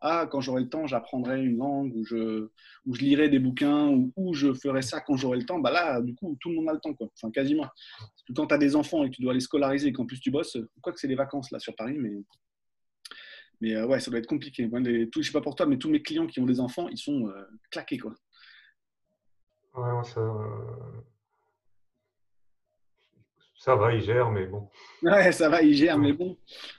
ah, 0.00 0.26
quand 0.30 0.40
j'aurai 0.40 0.62
le 0.62 0.68
temps, 0.68 0.86
j'apprendrai 0.86 1.44
une 1.44 1.58
langue, 1.58 1.94
ou 1.94 2.04
je, 2.04 2.48
ou 2.86 2.94
je 2.94 3.00
lirai 3.02 3.28
des 3.28 3.38
bouquins, 3.38 3.88
ou, 3.88 4.12
ou 4.16 4.32
je 4.32 4.54
ferai 4.54 4.80
ça 4.80 5.00
quand 5.00 5.16
j'aurai 5.16 5.38
le 5.38 5.44
temps, 5.44 5.58
bah 5.58 5.70
là, 5.70 6.00
du 6.00 6.14
coup, 6.14 6.36
tout 6.40 6.48
le 6.48 6.56
monde 6.56 6.70
a 6.70 6.72
le 6.72 6.80
temps, 6.80 6.94
quoi. 6.94 7.08
Enfin, 7.14 7.30
quasiment. 7.30 7.66
quand 8.34 8.46
tu 8.46 8.54
as 8.54 8.58
des 8.58 8.76
enfants 8.76 9.04
et 9.04 9.10
que 9.10 9.16
tu 9.16 9.22
dois 9.22 9.34
les 9.34 9.40
scolariser 9.40 9.88
et 9.88 9.92
qu'en 9.92 10.06
plus 10.06 10.18
tu 10.18 10.30
bosses, 10.30 10.56
quoi 10.80 10.92
que 10.92 11.00
c'est 11.00 11.08
les 11.08 11.14
vacances 11.14 11.50
là 11.50 11.58
sur 11.58 11.76
Paris, 11.76 11.98
mais, 11.98 12.12
mais 13.60 13.74
euh, 13.74 13.86
ouais, 13.86 14.00
ça 14.00 14.10
doit 14.10 14.20
être 14.20 14.26
compliqué. 14.26 14.66
Moi, 14.66 14.80
les, 14.80 15.10
tout, 15.10 15.20
je 15.20 15.26
sais 15.26 15.32
pas 15.32 15.42
pour 15.42 15.54
toi, 15.54 15.66
mais 15.66 15.76
tous 15.76 15.90
mes 15.90 16.02
clients 16.02 16.26
qui 16.26 16.40
ont 16.40 16.46
des 16.46 16.60
enfants, 16.60 16.88
ils 16.88 16.98
sont 16.98 17.28
euh, 17.28 17.44
claqués, 17.70 17.98
quoi. 17.98 18.14
Ouais, 19.74 20.04
ça... 20.04 20.20
ça 23.54 23.76
va, 23.76 23.94
ils 23.94 24.02
gèrent, 24.02 24.30
mais 24.30 24.46
bon. 24.46 24.68
Ouais, 25.02 25.30
ça 25.30 25.50
va, 25.50 25.62
ils 25.62 25.74
gèrent, 25.74 25.98
mais 25.98 26.14
bon. 26.14 26.38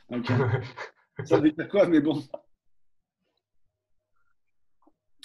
ça 1.24 1.40
veut 1.40 1.52
dire 1.52 1.70
quoi, 1.70 1.88
mais 1.88 2.02
bon? 2.02 2.22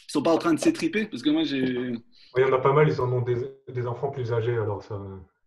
Ils 0.09 0.13
sont 0.13 0.23
pas 0.23 0.33
en 0.33 0.39
train 0.39 0.55
de 0.55 0.61
s'étriper 0.61 1.07
Parce 1.07 1.23
que 1.23 1.31
moi, 1.31 1.43
j'ai. 1.45 1.59
Il 1.59 2.41
y 2.41 2.45
en 2.45 2.53
a 2.53 2.59
pas 2.59 2.73
mal, 2.73 2.89
ils 2.89 3.01
en 3.01 3.13
ont 3.13 3.23
des, 3.23 3.87
enfants 3.87 4.11
plus 4.11 4.33
âgés, 4.33 4.57
alors 4.57 4.83
ça, 4.83 5.01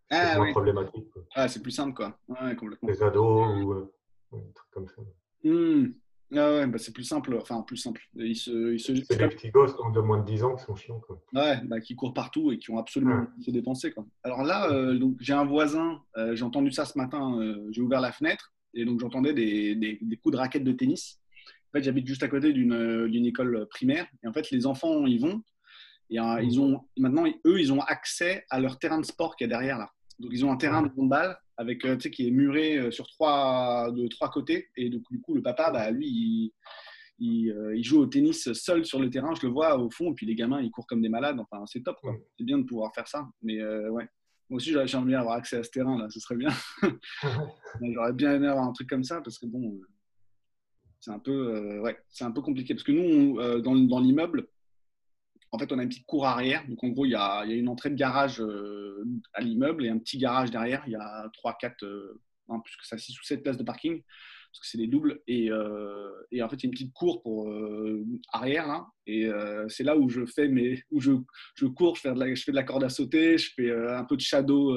c'est 0.09 0.17
ah, 0.17 0.37
moins 0.37 0.51
problématique. 0.51 1.07
Ah, 1.35 1.47
c'est 1.47 1.61
plus 1.61 1.71
simple, 1.71 1.93
quoi. 1.93 2.17
Ouais, 2.27 2.55
complètement. 2.55 2.89
Des 2.89 3.03
ados 3.03 3.63
ou 3.63 3.73
euh, 3.73 3.93
des 4.33 4.53
trucs 4.53 4.71
comme 4.71 4.87
ça. 4.87 5.01
Hmm. 5.43 5.93
Ah 6.31 6.51
ouais, 6.51 6.67
bah 6.67 6.77
c'est 6.77 6.93
plus 6.93 7.03
simple. 7.03 7.35
Enfin, 7.41 7.61
plus 7.61 7.77
simple. 7.77 8.01
Ils 8.15 8.35
se, 8.35 8.73
ils 8.73 8.79
se... 8.79 8.93
C'est 8.95 9.17
des 9.17 9.27
petits 9.29 9.49
gosses 9.49 9.75
de 9.95 9.99
moins 9.99 10.19
de 10.19 10.25
10 10.25 10.43
ans 10.43 10.55
qui 10.55 10.63
sont 10.63 10.75
chiants. 10.75 10.99
Quoi. 10.99 11.19
Ouais, 11.33 11.59
bah, 11.63 11.79
qui 11.79 11.95
courent 11.95 12.13
partout 12.13 12.51
et 12.51 12.59
qui 12.59 12.69
ont 12.69 12.77
absolument 12.77 13.21
ouais. 13.21 13.43
se 13.43 13.49
dépenser. 13.49 13.91
Quoi. 13.91 14.05
Alors 14.23 14.43
là, 14.43 14.71
euh, 14.71 14.99
donc, 14.99 15.15
j'ai 15.19 15.33
un 15.33 15.45
voisin, 15.45 16.03
euh, 16.17 16.35
j'ai 16.35 16.43
entendu 16.43 16.71
ça 16.71 16.85
ce 16.85 16.97
matin, 16.99 17.39
j'ai 17.71 17.81
ouvert 17.81 17.99
la 17.99 18.11
fenêtre 18.11 18.53
et 18.75 18.85
donc 18.85 18.99
j'entendais 18.99 19.33
des, 19.33 19.75
des, 19.75 19.97
des, 20.01 20.17
coups 20.17 20.33
de 20.33 20.37
raquettes 20.37 20.63
de 20.63 20.71
tennis. 20.71 21.19
En 21.69 21.77
fait, 21.77 21.83
j'habite 21.83 22.07
juste 22.07 22.23
à 22.23 22.27
côté 22.27 22.51
d'une 22.51 23.25
école 23.25 23.67
primaire. 23.69 24.07
Et 24.23 24.27
en 24.27 24.33
fait, 24.33 24.49
les 24.51 24.65
enfants 24.65 25.05
y 25.05 25.17
vont. 25.17 25.43
Et 26.09 26.19
euh, 26.19 26.41
ils 26.41 26.59
ont, 26.59 26.81
maintenant, 26.97 27.25
eux, 27.45 27.59
ils 27.59 27.71
ont 27.71 27.81
accès 27.81 28.45
à 28.49 28.59
leur 28.59 28.79
terrain 28.79 28.99
de 28.99 29.05
sport 29.05 29.35
qui 29.35 29.43
est 29.43 29.47
derrière 29.47 29.77
là. 29.77 29.91
Donc, 30.17 30.31
ils 30.33 30.43
ont 30.43 30.51
un 30.51 30.57
terrain 30.57 30.81
de 30.81 30.89
handball 30.97 31.37
avec, 31.57 31.85
euh, 31.85 31.95
tu 31.95 32.03
sais, 32.03 32.11
qui 32.11 32.27
est 32.27 32.31
muré 32.31 32.77
euh, 32.77 32.91
sur 32.91 33.07
trois, 33.07 33.91
de 33.91 34.07
trois 34.07 34.29
côtés. 34.29 34.69
Et 34.75 34.89
donc, 34.89 35.03
du 35.11 35.21
coup, 35.21 35.35
le 35.35 35.41
papa, 35.43 35.71
bah, 35.71 35.91
lui, 35.91 36.07
il, 37.19 37.53
il, 37.75 37.83
joue 37.83 37.99
au 37.99 38.07
tennis 38.07 38.51
seul 38.53 38.85
sur 38.85 38.99
le 38.99 39.09
terrain. 39.09 39.35
Je 39.35 39.45
le 39.45 39.53
vois 39.53 39.77
au 39.77 39.91
fond. 39.91 40.11
Et 40.11 40.15
puis, 40.15 40.25
les 40.25 40.35
gamins, 40.35 40.61
ils 40.61 40.71
courent 40.71 40.87
comme 40.87 41.01
des 41.01 41.09
malades. 41.09 41.39
Enfin, 41.39 41.63
c'est 41.67 41.83
top. 41.83 41.97
C'est 42.37 42.43
bien 42.43 42.57
de 42.57 42.63
pouvoir 42.63 42.91
faire 42.95 43.07
ça. 43.07 43.27
Mais 43.43 43.63
ouais. 43.63 44.07
Moi 44.49 44.57
aussi, 44.57 44.71
j'aimerais 44.71 45.05
bien 45.05 45.19
avoir 45.19 45.35
accès 45.35 45.57
à 45.57 45.63
ce 45.63 45.69
terrain, 45.69 45.95
là, 45.95 46.09
ce 46.09 46.19
serait 46.19 46.35
bien. 46.35 46.49
J'aurais 47.81 48.13
bien 48.13 48.33
aimé 48.33 48.47
avoir 48.47 48.65
un 48.65 48.73
truc 48.73 48.89
comme 48.89 49.03
ça, 49.03 49.21
parce 49.21 49.37
que 49.37 49.45
bon, 49.45 49.73
euh, 49.73 49.87
c'est 50.99 51.11
un, 51.11 51.19
peu, 51.19 51.31
euh, 51.31 51.81
ouais, 51.81 51.97
un 52.21 52.31
peu 52.31 52.41
compliqué. 52.41 52.73
Parce 52.73 52.83
que 52.83 52.91
nous, 52.91 53.39
euh, 53.39 53.61
dans, 53.61 53.99
l'immeuble, 53.99 54.47
en 55.51 55.57
fait, 55.57 55.71
on 55.71 55.79
a 55.79 55.83
une 55.83 55.89
petite 55.89 56.05
cour 56.05 56.25
arrière. 56.25 56.67
Donc, 56.67 56.83
en 56.83 56.89
gros, 56.89 57.05
il 57.05 57.11
y 57.11 57.15
a, 57.15 57.43
une 57.45 57.69
entrée 57.69 57.89
de 57.89 57.95
garage 57.95 58.43
à 59.33 59.41
l'immeuble 59.41 59.85
et 59.85 59.89
un 59.89 59.97
petit 59.97 60.17
garage 60.17 60.51
derrière. 60.51 60.83
Il 60.87 60.93
y 60.93 60.95
a 60.95 61.29
3, 61.33 61.57
4, 61.59 61.77
plus 62.63 62.77
que 62.77 62.85
ça, 62.85 62.97
6 62.97 63.19
ou 63.19 63.23
7 63.23 63.43
places 63.43 63.57
de 63.57 63.63
parking 63.63 64.01
parce 64.51 64.61
que 64.61 64.67
c'est 64.67 64.77
des 64.77 64.87
doubles. 64.87 65.21
Et, 65.27 65.51
euh, 65.51 66.11
en 66.41 66.49
fait, 66.49 66.55
il 66.57 66.63
y 66.63 66.65
a 66.65 66.67
une 66.67 66.71
petite 66.71 66.93
cour 66.93 67.21
pour 67.21 67.49
euh, 67.49 68.03
arrière 68.31 68.67
là. 68.67 68.87
Et 69.05 69.25
euh, 69.25 69.67
c'est 69.69 69.83
là 69.83 69.97
où 69.97 70.09
je 70.09 70.25
fais 70.25 70.47
mes, 70.47 70.83
où 70.91 70.99
je, 70.99 71.11
je 71.55 71.65
cours, 71.65 71.95
je 71.95 72.01
fais, 72.01 72.13
de 72.13 72.19
la, 72.19 72.33
je 72.33 72.43
fais 72.43 72.51
de 72.51 72.55
la 72.55 72.63
corde 72.63 72.83
à 72.83 72.89
sauter, 72.89 73.37
je 73.37 73.51
fais 73.55 73.71
un 73.71 74.03
peu 74.03 74.15
de 74.15 74.21
shadow. 74.21 74.75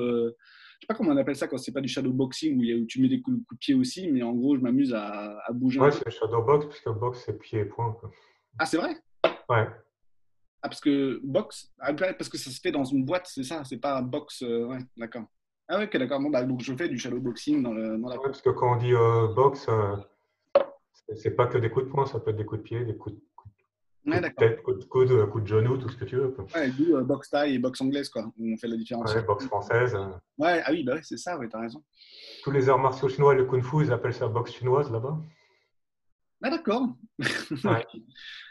Je 0.82 0.86
sais 0.86 0.88
pas 0.88 0.94
comment 0.94 1.12
on 1.12 1.16
appelle 1.16 1.36
ça 1.36 1.46
quand 1.46 1.58
c'est 1.58 1.70
pas 1.70 1.80
du 1.80 1.86
shadow 1.86 2.12
boxing 2.12 2.58
où, 2.58 2.82
où 2.82 2.86
tu 2.86 3.00
mets 3.00 3.08
des 3.08 3.22
coups, 3.22 3.38
de 3.38 3.56
pied 3.56 3.72
aussi, 3.72 4.10
mais 4.10 4.24
en 4.24 4.32
gros, 4.32 4.56
je 4.56 4.60
m'amuse 4.60 4.92
à, 4.92 5.38
à, 5.46 5.52
bouger. 5.52 5.78
Ouais, 5.78 5.92
c'est 5.92 6.10
shadow 6.10 6.42
box 6.42 6.66
parce 6.66 6.80
que 6.80 6.90
box 6.90 7.22
c'est 7.24 7.38
pied 7.38 7.60
et 7.60 7.64
point. 7.64 7.96
Ah, 8.58 8.66
c'est 8.66 8.78
vrai? 8.78 8.96
Ouais. 9.48 9.68
Ah, 10.60 10.68
parce 10.68 10.80
que 10.80 11.20
box, 11.22 11.72
ah, 11.78 11.94
parce 11.94 12.28
que 12.28 12.36
ça 12.36 12.50
se 12.50 12.60
fait 12.60 12.72
dans 12.72 12.82
une 12.82 13.04
boîte, 13.04 13.28
c'est 13.28 13.44
ça, 13.44 13.62
c'est 13.62 13.78
pas 13.78 14.02
box. 14.02 14.40
ouais, 14.40 14.78
d'accord. 14.96 15.26
Ah 15.68 15.78
ouais, 15.78 15.84
ok, 15.84 15.96
d'accord. 15.98 16.18
Bon, 16.18 16.30
bah, 16.30 16.42
donc 16.42 16.62
je 16.62 16.74
fais 16.74 16.88
du 16.88 16.98
shadow 16.98 17.20
boxing 17.20 17.62
dans, 17.62 17.72
le, 17.72 17.96
dans 17.98 18.08
la. 18.08 18.16
Ouais, 18.16 18.22
parce 18.24 18.42
que 18.42 18.50
quand 18.50 18.74
on 18.74 18.76
dit 18.76 18.92
euh, 18.92 19.28
boxe, 19.28 19.68
euh, 19.68 19.94
c'est 21.14 21.36
pas 21.36 21.46
que 21.46 21.58
des 21.58 21.70
coups 21.70 21.86
de 21.86 21.90
poing, 21.92 22.06
ça 22.06 22.18
peut 22.18 22.30
être 22.30 22.36
des 22.36 22.44
coups 22.44 22.60
de 22.60 22.64
pied, 22.64 22.84
des 22.84 22.96
coups 22.96 23.14
de, 23.14 23.22
ouais, 24.06 24.34
tête, 24.34 24.62
coups 24.62 24.78
de 24.78 24.84
coude, 24.84 25.10
euh, 25.12 25.26
coups 25.26 25.44
de 25.44 25.48
genou, 25.48 25.76
tout 25.78 25.88
ce 25.88 25.96
que 25.96 26.04
tu 26.04 26.16
veux. 26.16 26.30
Quoi. 26.30 26.46
Ouais, 26.54 26.70
d'où 26.70 26.96
euh, 26.96 27.02
boxe 27.02 27.30
taille 27.30 27.54
et 27.54 27.58
boxe 27.58 27.80
anglaise, 27.80 28.08
quoi. 28.08 28.30
On 28.40 28.56
fait 28.56 28.68
la 28.68 28.76
différence. 28.76 29.14
Ouais, 29.14 29.22
boxe 29.22 29.46
française. 29.46 29.94
Ouais, 30.38 30.62
ah 30.64 30.70
oui, 30.70 30.84
bah 30.84 30.94
ouais, 30.94 31.02
c'est 31.02 31.16
ça, 31.16 31.38
ouais, 31.38 31.48
t'as 31.48 31.60
raison. 31.60 31.82
Tous 32.42 32.50
les 32.50 32.68
arts 32.68 32.78
martiaux 32.78 33.08
chinois 33.08 33.34
et 33.34 33.36
le 33.36 33.44
kung 33.44 33.62
fu, 33.62 33.84
ils 33.84 33.92
appellent 33.92 34.14
ça 34.14 34.28
boxe 34.28 34.52
chinoise 34.52 34.90
là-bas. 34.90 35.18
Ah 36.42 36.50
d'accord. 36.50 36.88
Ouais. 37.18 37.28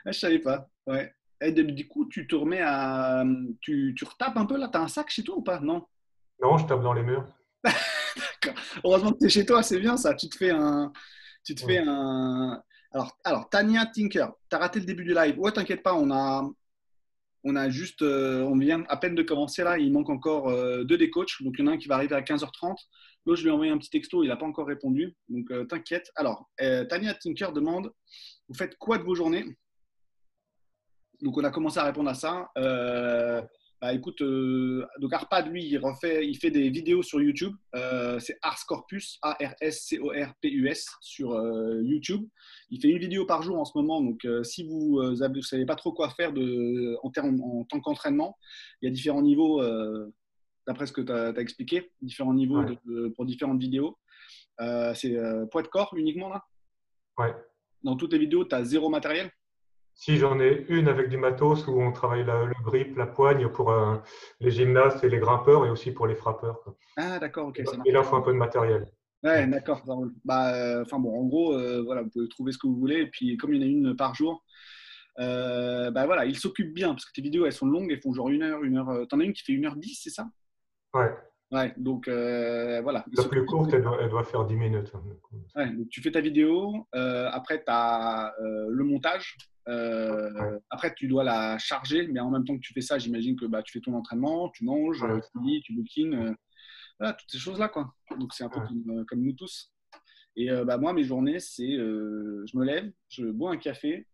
ah, 0.05 0.12
je 0.12 0.20
savais 0.20 0.39
pas. 0.39 0.70
Ouais. 0.88 1.13
Et 1.41 1.51
du 1.51 1.88
coup, 1.88 2.08
tu 2.08 2.27
te 2.27 2.36
remets 2.36 2.62
à. 2.62 3.25
Tu, 3.60 3.93
tu 3.98 4.05
retapes 4.05 4.38
un 4.38 4.46
peu 4.46 4.58
là 4.58 4.70
T'as 4.72 4.81
un 4.81 4.88
sac 4.88 5.10
chez 5.10 5.24
toi 5.24 5.38
ou 5.38 5.41
pas? 5.41 5.60
Non 5.60 5.86
non, 6.41 6.58
je 6.58 6.65
tape 6.65 6.81
dans 6.81 6.93
les 6.93 7.03
murs. 7.03 7.27
D'accord. 7.63 8.62
Heureusement 8.84 9.12
que 9.13 9.20
tu 9.20 9.25
es 9.25 9.29
chez 9.29 9.46
toi, 9.46 9.62
c'est 9.62 9.79
bien 9.79 9.96
ça. 9.96 10.15
Tu 10.15 10.27
te 10.27 10.36
fais 10.36 10.50
un. 10.50 10.91
Tu 11.43 11.53
te 11.53 11.63
fais 11.63 11.84
un. 11.86 12.62
Alors, 12.93 13.17
alors, 13.24 13.50
Tania 13.50 13.86
Tinker, 13.86 14.27
tu 14.50 14.55
raté 14.55 14.79
le 14.79 14.86
début 14.86 15.03
du 15.03 15.13
live. 15.13 15.39
Ouais, 15.39 15.51
t'inquiète 15.51 15.81
pas, 15.81 15.93
on 15.93 16.12
a, 16.12 17.69
juste. 17.69 18.01
Euh, 18.01 18.51
vient 18.60 18.83
à 18.89 18.98
peine 18.98 19.15
de 19.15 19.24
commencer 19.24 19.63
là. 19.63 19.77
Il 19.77 19.93
manque 19.93 20.10
encore 20.10 20.50
euh, 20.50 20.83
deux 20.83 20.98
des 20.98 21.10
coachs. 21.10 21.41
Donc, 21.41 21.55
il 21.57 21.62
y 21.62 21.67
en 21.67 21.71
a 21.71 21.75
un 21.75 21.77
qui 21.77 21.88
va 21.88 21.95
arriver 21.95 22.15
à 22.15 22.21
15h30. 22.21 22.75
L'autre, 23.25 23.38
je 23.38 23.43
lui 23.43 23.50
ai 23.50 23.53
envoyé 23.53 23.71
un 23.71 23.77
petit 23.77 23.89
texto. 23.89 24.24
Il 24.24 24.27
n'a 24.27 24.36
pas 24.36 24.45
encore 24.45 24.67
répondu. 24.67 25.15
Donc, 25.29 25.50
euh, 25.51 25.63
t'inquiète. 25.63 26.12
Alors, 26.15 26.50
Tania 26.57 27.13
Tinker 27.13 27.53
demande 27.53 27.93
Vous 28.50 28.55
faites 28.55 28.77
quoi 28.77 28.98
de 28.98 29.03
vos 29.03 29.15
journées? 29.15 29.45
Donc, 31.21 31.38
on 31.38 31.43
a 31.43 31.51
commencé 31.51 31.79
à 31.79 31.83
répondre 31.83 32.10
à 32.10 32.15
ça. 32.15 32.51
Bah, 33.81 33.93
écoute, 33.93 34.21
euh, 34.21 34.85
donc 35.00 35.11
Arpad, 35.11 35.47
lui, 35.47 35.65
il, 35.65 35.77
refait, 35.79 36.27
il 36.27 36.38
fait 36.38 36.51
des 36.51 36.69
vidéos 36.69 37.01
sur 37.01 37.19
YouTube. 37.19 37.55
Euh, 37.75 38.19
c'est 38.19 38.38
Ars 38.43 38.63
Corpus, 38.67 39.17
A-R-S-C-O-R-P-U-S, 39.23 40.88
sur 41.01 41.33
euh, 41.33 41.81
YouTube. 41.81 42.27
Il 42.69 42.79
fait 42.79 42.89
une 42.89 43.00
vidéo 43.00 43.25
par 43.25 43.41
jour 43.41 43.57
en 43.57 43.65
ce 43.65 43.75
moment. 43.75 44.00
Donc, 44.00 44.27
si 44.43 44.67
vous 44.67 45.01
ne 45.01 45.41
savez 45.41 45.65
pas 45.65 45.75
trop 45.75 45.93
quoi 45.93 46.11
faire 46.11 46.31
de, 46.31 46.95
en, 47.01 47.09
termes, 47.09 47.41
en 47.41 47.63
tant 47.63 47.79
qu'entraînement, 47.79 48.38
il 48.81 48.85
y 48.85 48.88
a 48.88 48.93
différents 48.93 49.23
niveaux, 49.23 49.63
d'après 50.67 50.85
ce 50.85 50.93
que 50.93 51.01
tu 51.01 51.11
as, 51.11 51.33
expliqué, 51.38 51.91
différents 52.03 52.35
niveaux 52.35 52.63
pour 53.15 53.25
différentes 53.25 53.59
vidéos. 53.59 53.97
c'est 54.93 55.17
poids 55.50 55.63
de 55.63 55.67
corps 55.67 55.95
uniquement 55.97 56.29
là? 56.29 56.43
Ouais. 57.17 57.33
Dans 57.83 57.95
toutes 57.95 58.13
les 58.13 58.19
vidéos, 58.19 58.45
tu 58.45 58.53
as 58.53 58.63
zéro 58.63 58.89
matériel? 58.89 59.31
Si 59.93 60.17
j'en 60.17 60.39
ai 60.39 60.65
une 60.69 60.88
avec 60.88 61.10
du 61.10 61.17
matos 61.17 61.67
où 61.67 61.79
on 61.79 61.91
travaille 61.91 62.24
le 62.24 62.63
grip, 62.63 62.98
la 62.98 63.05
poigne 63.05 63.48
pour 63.50 63.71
euh, 63.71 63.98
les 64.39 64.51
gymnastes 64.51 65.03
et 65.03 65.10
les 65.10 65.19
grimpeurs 65.19 65.65
et 65.65 65.69
aussi 65.69 65.91
pour 65.91 66.07
les 66.07 66.15
frappeurs. 66.15 66.60
Ah, 66.98 67.19
d'accord, 67.19 67.50
ok. 67.50 67.60
et 67.60 67.91
là, 67.91 68.00
il 68.00 68.03
faut 68.03 68.15
un 68.15 68.21
peu 68.21 68.33
de 68.33 68.38
matériel. 68.38 68.91
Ouais, 69.24 69.45
d'accord, 69.45 69.83
Bah, 70.25 70.55
euh, 70.55 70.81
enfin 70.81 70.98
bon, 70.98 71.19
en 71.19 71.25
gros, 71.25 71.53
euh, 71.53 71.83
voilà, 71.83 72.01
vous 72.01 72.10
pouvez 72.10 72.27
trouver 72.29 72.51
ce 72.51 72.57
que 72.57 72.65
vous 72.65 72.77
voulez. 72.77 73.01
Et 73.01 73.07
puis, 73.07 73.38
comme 73.38 73.53
il 73.53 73.62
y 73.62 73.63
en 73.63 73.67
a 73.67 73.69
une 73.69 73.95
par 73.95 74.15
jour, 74.15 74.43
bah 75.17 76.05
voilà, 76.05 76.25
il 76.25 76.36
s'occupe 76.36 76.74
bien 76.74 76.89
parce 76.89 77.05
que 77.05 77.12
tes 77.13 77.21
vidéos, 77.21 77.45
elles 77.45 77.53
sont 77.53 77.67
longues, 77.67 77.91
elles 77.91 78.01
font 78.01 78.13
genre 78.13 78.29
une 78.29 78.41
heure, 78.41 78.63
une 78.63 78.77
heure. 78.77 79.07
T'en 79.07 79.19
as 79.19 79.24
une 79.24 79.33
qui 79.33 79.43
fait 79.43 79.53
une 79.53 79.65
heure 79.65 79.75
dix, 79.75 80.00
c'est 80.01 80.10
ça? 80.10 80.27
Ouais. 80.95 81.13
Ouais, 81.51 81.74
donc 81.77 82.07
voilà. 82.07 83.05
La 83.13 83.24
plus 83.25 83.45
courte, 83.45 83.71
elle 83.74 83.83
doit, 83.83 84.24
faire 84.24 84.45
10 84.45 84.55
minutes. 84.55 84.91
Hein, 84.95 85.03
ouais, 85.57 85.69
donc 85.69 85.89
tu 85.89 86.01
fais 86.01 86.12
ta 86.12 86.21
vidéo, 86.21 86.88
après 86.91 87.60
tu 87.60 87.65
as 87.67 88.33
le 88.39 88.83
montage, 88.83 89.38
euh, 89.68 90.60
après, 90.70 90.94
tu 90.96 91.08
dois 91.08 91.24
la 91.24 91.58
charger, 91.58 92.08
mais 92.08 92.20
en 92.20 92.32
même 92.32 92.46
temps 92.46 92.56
que 92.56 92.62
tu 92.62 92.74
fais 92.74 92.82
ça, 92.82 92.98
j'imagine 92.98 93.36
que 93.36 93.46
bah, 93.46 93.62
tu 93.62 93.72
fais 93.72 93.80
ton 93.80 93.94
entraînement, 93.94 94.50
tu 94.50 94.65
manges, 94.65 95.00
tu 95.00 95.44
lis, 95.44 95.62
tu 95.62 95.74
bookines, 95.74 96.13
euh, 96.13 96.34
voilà, 97.00 97.13
toutes 97.13 97.32
ces 97.32 97.38
choses-là. 97.38 97.70
Quoi. 97.70 97.94
Donc, 98.18 98.34
c'est 98.34 98.44
un 98.44 98.50
peu 98.50 98.60
euh, 98.60 99.03
comme, 99.08 99.22
nous 99.22 99.34
tous. 99.34 99.72
Et 100.38 100.50
bah, 100.65 100.77
moi, 100.77 100.94
mes 100.94 101.03
journées, 101.03 101.39
c'est 101.39 101.75
je 101.75 102.58
me 102.58 102.63
lève, 102.63 102.89
je 103.10 103.25
bois 103.25 103.51
un 103.51 103.58
café, 103.58 104.08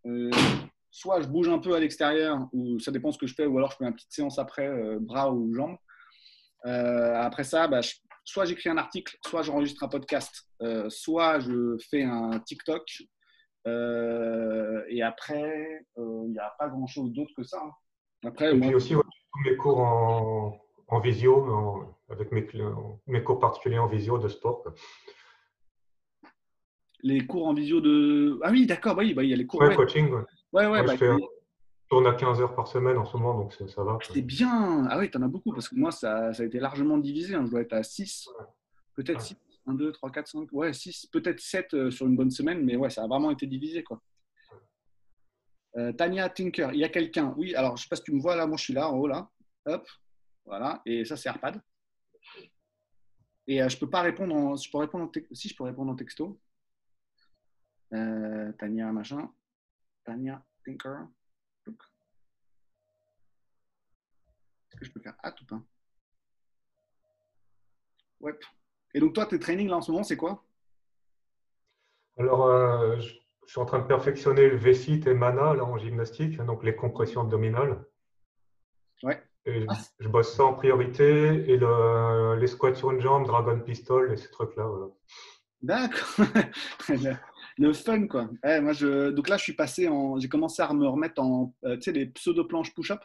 soit 0.89 1.21
je 1.21 1.27
bouge 1.27 1.47
un 1.47 1.59
peu 1.59 1.75
à 1.75 1.79
l'extérieur, 1.79 2.49
ou 2.53 2.79
ça 2.79 2.89
dépend 2.89 3.11
ce 3.11 3.19
que 3.19 3.27
je 3.27 3.35
fais, 3.35 3.45
ou 3.45 3.55
alors 3.59 3.69
je 3.69 3.77
fais 3.77 3.85
une 3.85 3.93
petite 3.93 4.11
séance 4.11 4.39
après, 4.39 4.97
bras 4.99 5.31
ou 5.31 5.53
jambes. 5.53 5.77
après 6.63 7.43
ça, 7.43 7.67
bah, 7.67 7.81
soit 8.25 8.45
j'écris 8.45 8.69
un 8.69 8.77
article, 8.77 9.15
soit 9.27 9.43
j'enregistre 9.43 9.83
un 9.83 9.89
podcast, 9.89 10.49
soit 10.89 11.39
je 11.39 11.77
fais 11.87 12.01
un 12.01 12.39
TikTok, 12.39 12.83
euh, 13.67 14.83
et 14.87 15.01
après, 15.01 15.85
euh, 15.97 16.23
il 16.25 16.31
n'y 16.31 16.39
a 16.39 16.53
pas 16.57 16.69
grand-chose 16.69 17.11
d'autre 17.11 17.31
que 17.35 17.43
ça. 17.43 17.61
Hein. 17.63 17.71
Après, 18.23 18.55
et 18.55 18.59
puis 18.59 18.73
aussi, 18.73 18.93
tous 18.93 19.39
mes 19.45 19.55
cours 19.57 19.79
en, 19.79 20.57
en 20.87 20.99
visio, 20.99 21.85
avec 22.09 22.31
mes, 22.31 22.47
mes, 23.07 23.23
cours 23.23 23.39
particuliers 23.39 23.77
en 23.77 23.87
visio 23.87 24.17
de 24.17 24.27
sport. 24.27 24.63
Les 27.03 27.27
cours 27.27 27.47
en 27.47 27.53
visio 27.53 27.81
de. 27.81 28.39
Ah 28.41 28.49
oui, 28.51 28.65
d'accord, 28.65 28.95
bah 28.95 29.03
oui, 29.03 29.13
bah, 29.13 29.23
il 29.23 29.29
y 29.29 29.33
a 29.33 29.37
les 29.37 29.45
cours. 29.45 29.61
Ouais, 29.61 29.75
coaching. 29.75 30.09
Ouais, 30.53 30.67
ouais, 30.67 30.83
bah, 30.83 30.95
je 30.95 31.17
tourne 31.89 32.07
à 32.07 32.13
15 32.13 32.41
heures 32.41 32.55
par 32.55 32.67
semaine 32.67 32.97
en 32.97 33.05
ce 33.05 33.15
moment, 33.17 33.37
donc 33.37 33.53
ça 33.53 33.83
va. 33.83 33.97
C'est 34.01 34.21
bien. 34.21 34.87
Ah 34.89 34.97
oui, 34.97 35.11
tu 35.11 35.17
en 35.17 35.21
as 35.21 35.27
beaucoup, 35.27 35.51
parce 35.51 35.69
que 35.69 35.75
moi, 35.75 35.91
ça, 35.91 36.33
ça 36.33 36.43
a 36.43 36.45
été 36.45 36.59
largement 36.59 36.97
divisé. 36.97 37.35
Hein. 37.35 37.43
Je 37.45 37.51
dois 37.51 37.61
être 37.61 37.73
à 37.73 37.83
6, 37.83 38.29
peut-être 38.95 39.21
6 39.21 39.37
1, 39.67 39.73
2, 39.73 39.91
3, 39.91 40.11
4, 40.11 40.27
5, 40.27 40.51
ouais, 40.53 40.73
6, 40.73 41.07
peut-être 41.07 41.39
7 41.39 41.73
euh, 41.73 41.91
sur 41.91 42.07
une 42.07 42.15
bonne 42.15 42.31
semaine, 42.31 42.63
mais 42.63 42.75
ouais, 42.75 42.89
ça 42.89 43.03
a 43.03 43.07
vraiment 43.07 43.31
été 43.31 43.45
divisé. 43.45 43.83
quoi. 43.83 44.01
Euh, 45.75 45.91
Tania 45.93 46.29
Tinker, 46.29 46.69
il 46.73 46.79
y 46.79 46.83
a 46.83 46.89
quelqu'un. 46.89 47.33
Oui, 47.37 47.53
alors 47.53 47.77
je 47.77 47.81
ne 47.81 47.83
sais 47.83 47.89
pas 47.89 47.95
si 47.97 48.03
tu 48.03 48.13
me 48.13 48.21
vois 48.21 48.35
là, 48.35 48.47
moi 48.47 48.57
je 48.57 48.63
suis 48.63 48.73
là 48.73 48.89
en 48.89 48.97
haut 48.97 49.07
là. 49.07 49.29
Hop, 49.65 49.87
voilà, 50.45 50.81
et 50.85 51.05
ça 51.05 51.17
c'est 51.17 51.29
AirPad. 51.29 51.61
Et 53.45 53.61
euh, 53.61 53.69
je 53.69 53.77
peux 53.77 53.89
pas 53.89 54.01
répondre 54.01 54.35
en, 54.35 54.55
je 54.55 54.71
peux 54.71 54.77
répondre 54.77 55.05
en 55.05 55.35
si 55.35 55.49
je 55.49 55.55
peux 55.55 55.65
répondre 55.65 55.91
en 55.91 55.95
texto. 55.95 56.39
Tania 57.89 58.91
machin. 58.91 59.31
Tania 60.03 60.43
Tinker. 60.65 61.07
Est-ce 61.67 61.75
que 64.77 64.85
je 64.85 64.91
peux 64.91 64.99
faire 64.99 65.15
hâte 65.23 65.39
ou 65.41 65.45
pas? 65.45 65.61
Ouais. 68.19 68.37
Et 68.97 68.99
donc, 68.99 69.13
toi, 69.13 69.27
tes 69.27 69.37
trainings 69.37 69.69
là 69.69 69.77
en 69.77 69.81
ce 69.81 69.91
moment, 69.91 70.03
c'est 70.03 70.17
quoi? 70.17 70.43
Alors, 72.17 72.47
euh, 72.47 72.99
je, 72.99 73.13
suis 73.45 73.59
en 73.59 73.65
train 73.65 73.77
de 73.77 73.85
perfectionner 73.85 74.49
le 74.49 74.57
V-sit 74.57 75.05
et 75.05 75.13
Mana 75.13 75.53
là, 75.53 75.63
en 75.63 75.77
gymnastique, 75.77 76.35
donc 76.41 76.63
les 76.63 76.75
compressions 76.75 77.21
abdominales. 77.21 77.85
Ouais. 79.03 79.21
Et 79.45 79.67
je, 79.99 80.09
bosse 80.09 80.35
ça 80.35 80.45
en 80.45 80.55
priorité 80.55 81.47
et 81.47 81.59
les 82.39 82.47
squats 82.47 82.73
sur 82.73 82.89
une 82.89 82.99
jambe, 82.99 83.27
dragon 83.27 83.59
pistol 83.59 84.11
et 84.11 84.17
ces 84.17 84.31
trucs-là. 84.31 84.67
D'accord. 85.61 86.25
le 87.59 87.73
fun, 87.73 88.07
quoi. 88.07 88.31
moi, 88.43 88.73
je... 88.73 89.11
Donc 89.11 89.29
là, 89.29 89.37
je 89.37 89.43
suis 89.43 89.53
passé 89.53 89.87
en. 89.87 90.19
J'ai 90.19 90.27
commencé 90.27 90.63
à 90.63 90.73
me 90.73 90.87
remettre 90.87 91.21
en. 91.21 91.53
Euh, 91.65 91.75
tu 91.75 91.83
sais, 91.83 91.91
les 91.91 92.07
pseudo-planches 92.07 92.73
push-up? 92.73 93.01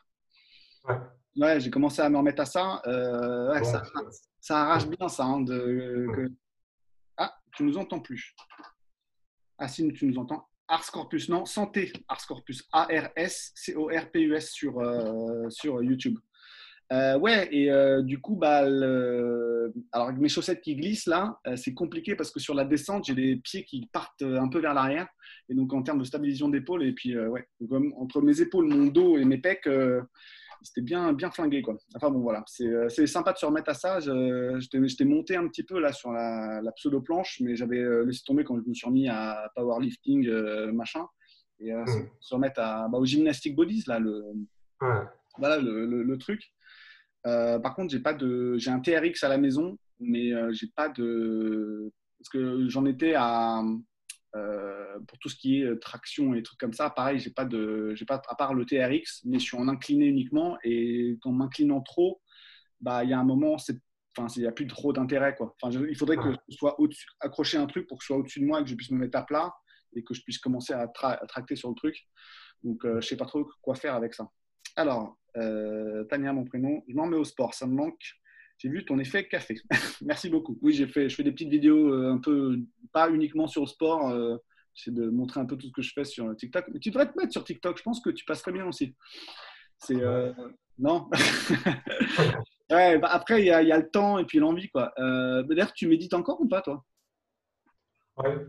Ouais. 0.88 0.96
Ouais, 1.36 1.60
j'ai 1.60 1.70
commencé 1.70 2.02
à 2.02 2.10
me 2.10 2.18
remettre 2.18 2.42
à 2.42 2.46
ça. 2.46 2.82
Euh, 2.86 3.52
ouais, 3.52 3.64
ça, 3.64 3.82
ça 4.40 4.62
arrache 4.62 4.86
bien 4.86 5.08
ça. 5.08 5.24
Hein, 5.24 5.40
de, 5.40 6.30
Ah, 7.16 7.34
tu 7.54 7.64
nous 7.64 7.78
entends 7.78 8.00
plus. 8.00 8.34
Ah 9.58 9.68
si, 9.68 9.90
tu 9.92 10.06
nous 10.06 10.18
entends. 10.18 10.46
Ars 10.68 10.90
Corpus, 10.90 11.28
non, 11.28 11.44
Santé, 11.44 11.92
Ars 12.08 12.26
Corpus, 12.26 12.66
A-R-S-C-O-R-P-U-S 12.72 14.50
sur, 14.50 14.78
euh, 14.80 15.48
sur 15.50 15.82
YouTube. 15.82 16.18
Euh, 16.92 17.18
ouais, 17.18 17.48
et 17.52 17.70
euh, 17.70 18.02
du 18.02 18.20
coup, 18.20 18.36
bah, 18.36 18.58
alors 19.92 20.08
avec 20.08 20.18
mes 20.18 20.28
chaussettes 20.28 20.60
qui 20.60 20.76
glissent 20.76 21.06
là, 21.06 21.38
c'est 21.56 21.74
compliqué 21.74 22.16
parce 22.16 22.30
que 22.30 22.40
sur 22.40 22.54
la 22.54 22.64
descente, 22.64 23.04
j'ai 23.04 23.14
les 23.14 23.36
pieds 23.36 23.64
qui 23.64 23.88
partent 23.92 24.22
un 24.22 24.48
peu 24.48 24.60
vers 24.60 24.74
l'arrière. 24.74 25.08
Et 25.48 25.54
donc, 25.54 25.72
en 25.72 25.82
termes 25.82 25.98
de 25.98 26.04
stabilisation 26.04 26.48
d'épaule, 26.48 26.84
et 26.84 26.92
puis, 26.92 27.18
ouais, 27.18 27.46
entre 27.96 28.22
mes 28.22 28.40
épaules, 28.40 28.66
mon 28.66 28.86
dos 28.86 29.18
et 29.18 29.24
mes 29.24 29.38
pecs, 29.38 29.68
c'était 30.62 30.80
bien, 30.80 31.12
bien 31.12 31.30
flingué. 31.30 31.62
Quoi. 31.62 31.76
Enfin 31.94 32.10
bon, 32.10 32.20
voilà, 32.20 32.44
c'est 32.46 33.06
sympa 33.06 33.32
de 33.32 33.38
se 33.38 33.46
remettre 33.46 33.70
à 33.70 33.74
ça. 33.74 33.98
J'étais 34.00 35.04
monté 35.04 35.36
un 35.36 35.46
petit 35.48 35.62
peu 35.62 35.80
là 35.80 35.92
sur 35.92 36.12
la, 36.12 36.60
pseudo-planche, 36.76 37.40
mais 37.40 37.56
j'avais 37.56 37.82
laissé 38.04 38.22
tomber 38.24 38.44
quand 38.44 38.58
je 38.58 38.68
me 38.68 38.74
suis 38.74 38.86
remis 38.86 39.08
à 39.08 39.50
powerlifting, 39.54 40.28
machin. 40.72 41.06
Et 41.60 41.72
mmh. 41.72 41.86
se 42.20 42.34
remettre 42.34 42.60
à, 42.60 42.88
bah, 42.88 42.98
au 42.98 43.04
gymnastic 43.04 43.54
bodies, 43.54 43.84
là, 43.86 44.00
le, 44.00 44.24
voilà 45.38 45.58
le, 45.58 45.86
le, 45.86 46.18
truc. 46.18 46.52
par 47.24 47.74
contre, 47.74 47.92
j'ai 47.92 48.00
pas 48.00 48.14
de, 48.14 48.56
j'ai 48.58 48.70
un 48.70 48.80
TRX 48.80 49.22
à 49.22 49.28
la 49.28 49.38
maison, 49.38 49.78
mais 50.00 50.32
j'ai 50.52 50.68
pas 50.74 50.88
de, 50.88 51.92
parce 52.18 52.28
que 52.30 52.68
j'en 52.68 52.84
étais 52.86 53.14
à 53.16 53.62
euh, 54.34 54.98
pour 55.06 55.18
tout 55.18 55.28
ce 55.28 55.36
qui 55.36 55.60
est 55.60 55.64
euh, 55.64 55.78
traction 55.78 56.34
et 56.34 56.42
trucs 56.42 56.58
comme 56.58 56.72
ça, 56.72 56.88
pareil, 56.88 57.18
j'ai 57.18 57.30
pas 57.30 57.44
de, 57.44 57.94
j'ai 57.94 58.06
pas 58.06 58.22
à 58.28 58.34
part 58.34 58.54
le 58.54 58.64
TRX, 58.64 59.22
mais 59.24 59.38
je 59.38 59.44
suis 59.44 59.56
en 59.56 59.68
incliné 59.68 60.06
uniquement 60.06 60.56
et 60.64 61.18
en 61.24 61.32
m'inclinant 61.32 61.82
trop, 61.82 62.22
bah 62.80 63.04
il 63.04 63.10
y 63.10 63.12
a 63.12 63.18
un 63.18 63.24
moment, 63.24 63.58
c'est, 63.58 63.78
enfin 64.16 64.32
il 64.36 64.42
n'y 64.42 64.48
a 64.48 64.52
plus 64.52 64.66
trop 64.66 64.92
d'intérêt 64.92 65.34
quoi. 65.34 65.54
Enfin, 65.60 65.78
il 65.88 65.96
faudrait 65.96 66.16
que 66.16 66.34
je 66.48 66.56
sois 66.56 66.80
au-dessus, 66.80 67.06
accrocher 67.20 67.58
un 67.58 67.66
truc 67.66 67.86
pour 67.86 67.98
que 67.98 68.02
je 68.04 68.06
sois 68.06 68.16
au-dessus 68.16 68.40
de 68.40 68.46
moi 68.46 68.60
et 68.60 68.64
que 68.64 68.70
je 68.70 68.74
puisse 68.74 68.90
me 68.90 68.98
mettre 68.98 69.18
à 69.18 69.26
plat 69.26 69.52
et 69.94 70.02
que 70.02 70.14
je 70.14 70.22
puisse 70.22 70.38
commencer 70.38 70.72
à, 70.72 70.88
tracter 70.88 71.54
sur 71.54 71.68
le 71.68 71.74
truc. 71.74 71.96
Donc 72.62 72.84
euh, 72.86 73.02
je 73.02 73.08
sais 73.08 73.16
pas 73.16 73.26
trop 73.26 73.46
quoi 73.60 73.74
faire 73.74 73.94
avec 73.94 74.14
ça. 74.14 74.28
Alors, 74.76 75.18
Tania, 75.34 76.32
mon 76.32 76.44
prénom, 76.44 76.82
je 76.88 76.94
m'en 76.94 77.06
mets 77.06 77.16
au 77.16 77.24
sport, 77.24 77.52
ça 77.52 77.66
me 77.66 77.74
manque 77.74 78.21
j'ai 78.62 78.68
vu 78.68 78.84
ton 78.84 78.98
effet 79.00 79.26
café. 79.26 79.56
Merci 80.02 80.30
beaucoup. 80.30 80.56
Oui, 80.62 80.72
j'ai 80.72 80.86
fait, 80.86 81.08
je 81.08 81.16
fais 81.16 81.24
des 81.24 81.32
petites 81.32 81.48
vidéos 81.48 81.92
euh, 81.92 82.12
un 82.12 82.18
peu, 82.18 82.60
pas 82.92 83.10
uniquement 83.10 83.48
sur 83.48 83.62
le 83.62 83.66
sport. 83.66 84.10
Euh, 84.10 84.36
c'est 84.72 84.94
de 84.94 85.10
montrer 85.10 85.40
un 85.40 85.46
peu 85.46 85.56
tout 85.56 85.66
ce 85.66 85.72
que 85.72 85.82
je 85.82 85.92
fais 85.92 86.04
sur 86.04 86.34
TikTok. 86.36 86.66
Mais 86.72 86.78
tu 86.78 86.90
devrais 86.90 87.10
te 87.10 87.18
mettre 87.18 87.32
sur 87.32 87.42
TikTok. 87.42 87.76
Je 87.76 87.82
pense 87.82 88.00
que 88.00 88.10
tu 88.10 88.24
passerais 88.24 88.52
bien 88.52 88.64
aussi. 88.66 88.94
C'est 89.78 90.00
euh, 90.00 90.32
non? 90.78 91.10
ouais, 92.70 92.98
bah, 92.98 93.08
après 93.10 93.42
il 93.42 93.46
y, 93.46 93.50
a, 93.50 93.78
le 93.78 93.90
temps 93.90 94.18
et 94.18 94.24
puis 94.24 94.38
l'envie 94.38 94.68
quoi. 94.68 94.92
D'ailleurs, 94.96 95.72
tu 95.72 95.88
médites 95.88 96.14
encore 96.14 96.40
ou 96.40 96.46
pas 96.46 96.62
toi? 96.62 96.84
Ouais, 98.16 98.46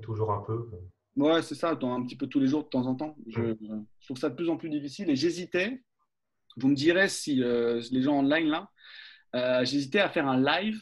toujours 0.00 0.32
un 0.32 0.40
peu. 0.40 0.70
Ouais, 1.16 1.42
c'est 1.42 1.54
ça. 1.54 1.78
Un 1.82 2.02
petit 2.02 2.16
peu 2.16 2.28
tous 2.28 2.40
les 2.40 2.46
jours 2.46 2.64
de 2.64 2.68
temps 2.68 2.86
en 2.86 2.94
temps. 2.94 3.14
Je, 3.28 3.54
je 4.00 4.06
trouve 4.06 4.16
ça 4.16 4.30
de 4.30 4.34
plus 4.34 4.48
en 4.48 4.56
plus 4.56 4.70
difficile 4.70 5.10
et 5.10 5.16
j'hésitais. 5.16 5.82
Vous 6.56 6.68
me 6.68 6.74
direz 6.74 7.08
si 7.08 7.36
les 7.36 8.02
gens 8.02 8.18
online 8.18 8.48
là 8.48 8.70
euh, 9.34 9.64
j'hésitais 9.64 10.00
à 10.00 10.08
faire 10.08 10.26
un 10.26 10.40
live 10.40 10.80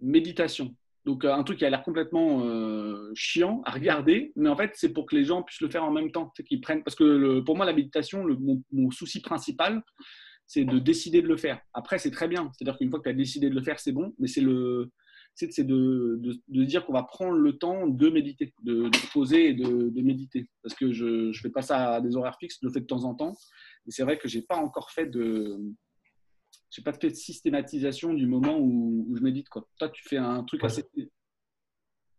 méditation. 0.00 0.74
Donc, 1.06 1.24
euh, 1.24 1.32
un 1.32 1.42
truc 1.44 1.58
qui 1.58 1.64
a 1.64 1.70
l'air 1.70 1.82
complètement 1.82 2.44
euh, 2.44 3.10
chiant 3.14 3.62
à 3.64 3.70
regarder, 3.70 4.32
mais 4.36 4.48
en 4.48 4.56
fait, 4.56 4.72
c'est 4.74 4.92
pour 4.92 5.06
que 5.06 5.16
les 5.16 5.24
gens 5.24 5.42
puissent 5.42 5.62
le 5.62 5.70
faire 5.70 5.84
en 5.84 5.90
même 5.90 6.12
temps. 6.12 6.32
Qu'ils 6.46 6.60
prennent... 6.60 6.82
Parce 6.82 6.94
que 6.94 7.40
pour 7.40 7.56
moi, 7.56 7.64
la 7.64 7.72
méditation, 7.72 8.24
mon, 8.70 8.90
souci 8.90 9.20
principal, 9.20 9.82
c'est 10.46 10.64
de 10.64 10.78
décider 10.78 11.22
de 11.22 11.28
le 11.28 11.36
faire. 11.36 11.60
Après, 11.72 11.98
c'est 11.98 12.10
très 12.10 12.28
bien. 12.28 12.50
C'est-à-dire 12.52 12.76
qu'une 12.76 12.90
fois 12.90 12.98
que 12.98 13.04
tu 13.04 13.10
as 13.10 13.14
décidé 13.14 13.48
de 13.48 13.54
le 13.54 13.62
faire, 13.62 13.80
c'est 13.80 13.92
bon, 13.92 14.14
mais 14.18 14.26
c'est 14.26 14.42
de, 14.42 14.90
dire 16.48 16.84
qu'on 16.84 16.92
va 16.92 17.04
prendre 17.04 17.38
le 17.38 17.56
temps 17.56 17.86
de 17.86 18.08
méditer, 18.10 18.52
de, 18.64 18.88
de 18.88 19.12
poser 19.12 19.50
et 19.50 19.54
de, 19.54 20.02
méditer. 20.02 20.50
Parce 20.62 20.74
que 20.74 20.92
je 20.92 21.28
ne 21.28 21.32
fais 21.32 21.50
pas 21.50 21.62
ça 21.62 21.94
à 21.94 22.00
des 22.00 22.14
horaires 22.16 22.36
fixes, 22.38 22.58
je 22.60 22.66
le 22.66 22.72
fais 22.72 22.80
de 22.80 22.86
temps 22.86 23.04
en 23.04 23.14
temps. 23.14 23.34
Et 23.86 23.90
c'est 23.90 24.02
vrai 24.02 24.18
que 24.18 24.28
je 24.28 24.38
n'ai 24.38 24.44
pas 24.44 24.56
encore 24.56 24.90
fait 24.90 25.06
de, 25.06 25.56
j'ai 26.70 26.82
pas 26.82 26.92
fait 26.92 27.10
de 27.10 27.14
systématisation 27.14 28.14
du 28.14 28.26
moment 28.26 28.58
où, 28.58 29.14
je 29.16 29.22
médite. 29.22 29.48
Quoi. 29.48 29.66
Toi, 29.78 29.88
tu 29.90 30.02
fais 30.08 30.16
un 30.16 30.44
truc 30.44 30.64
assez. 30.64 30.84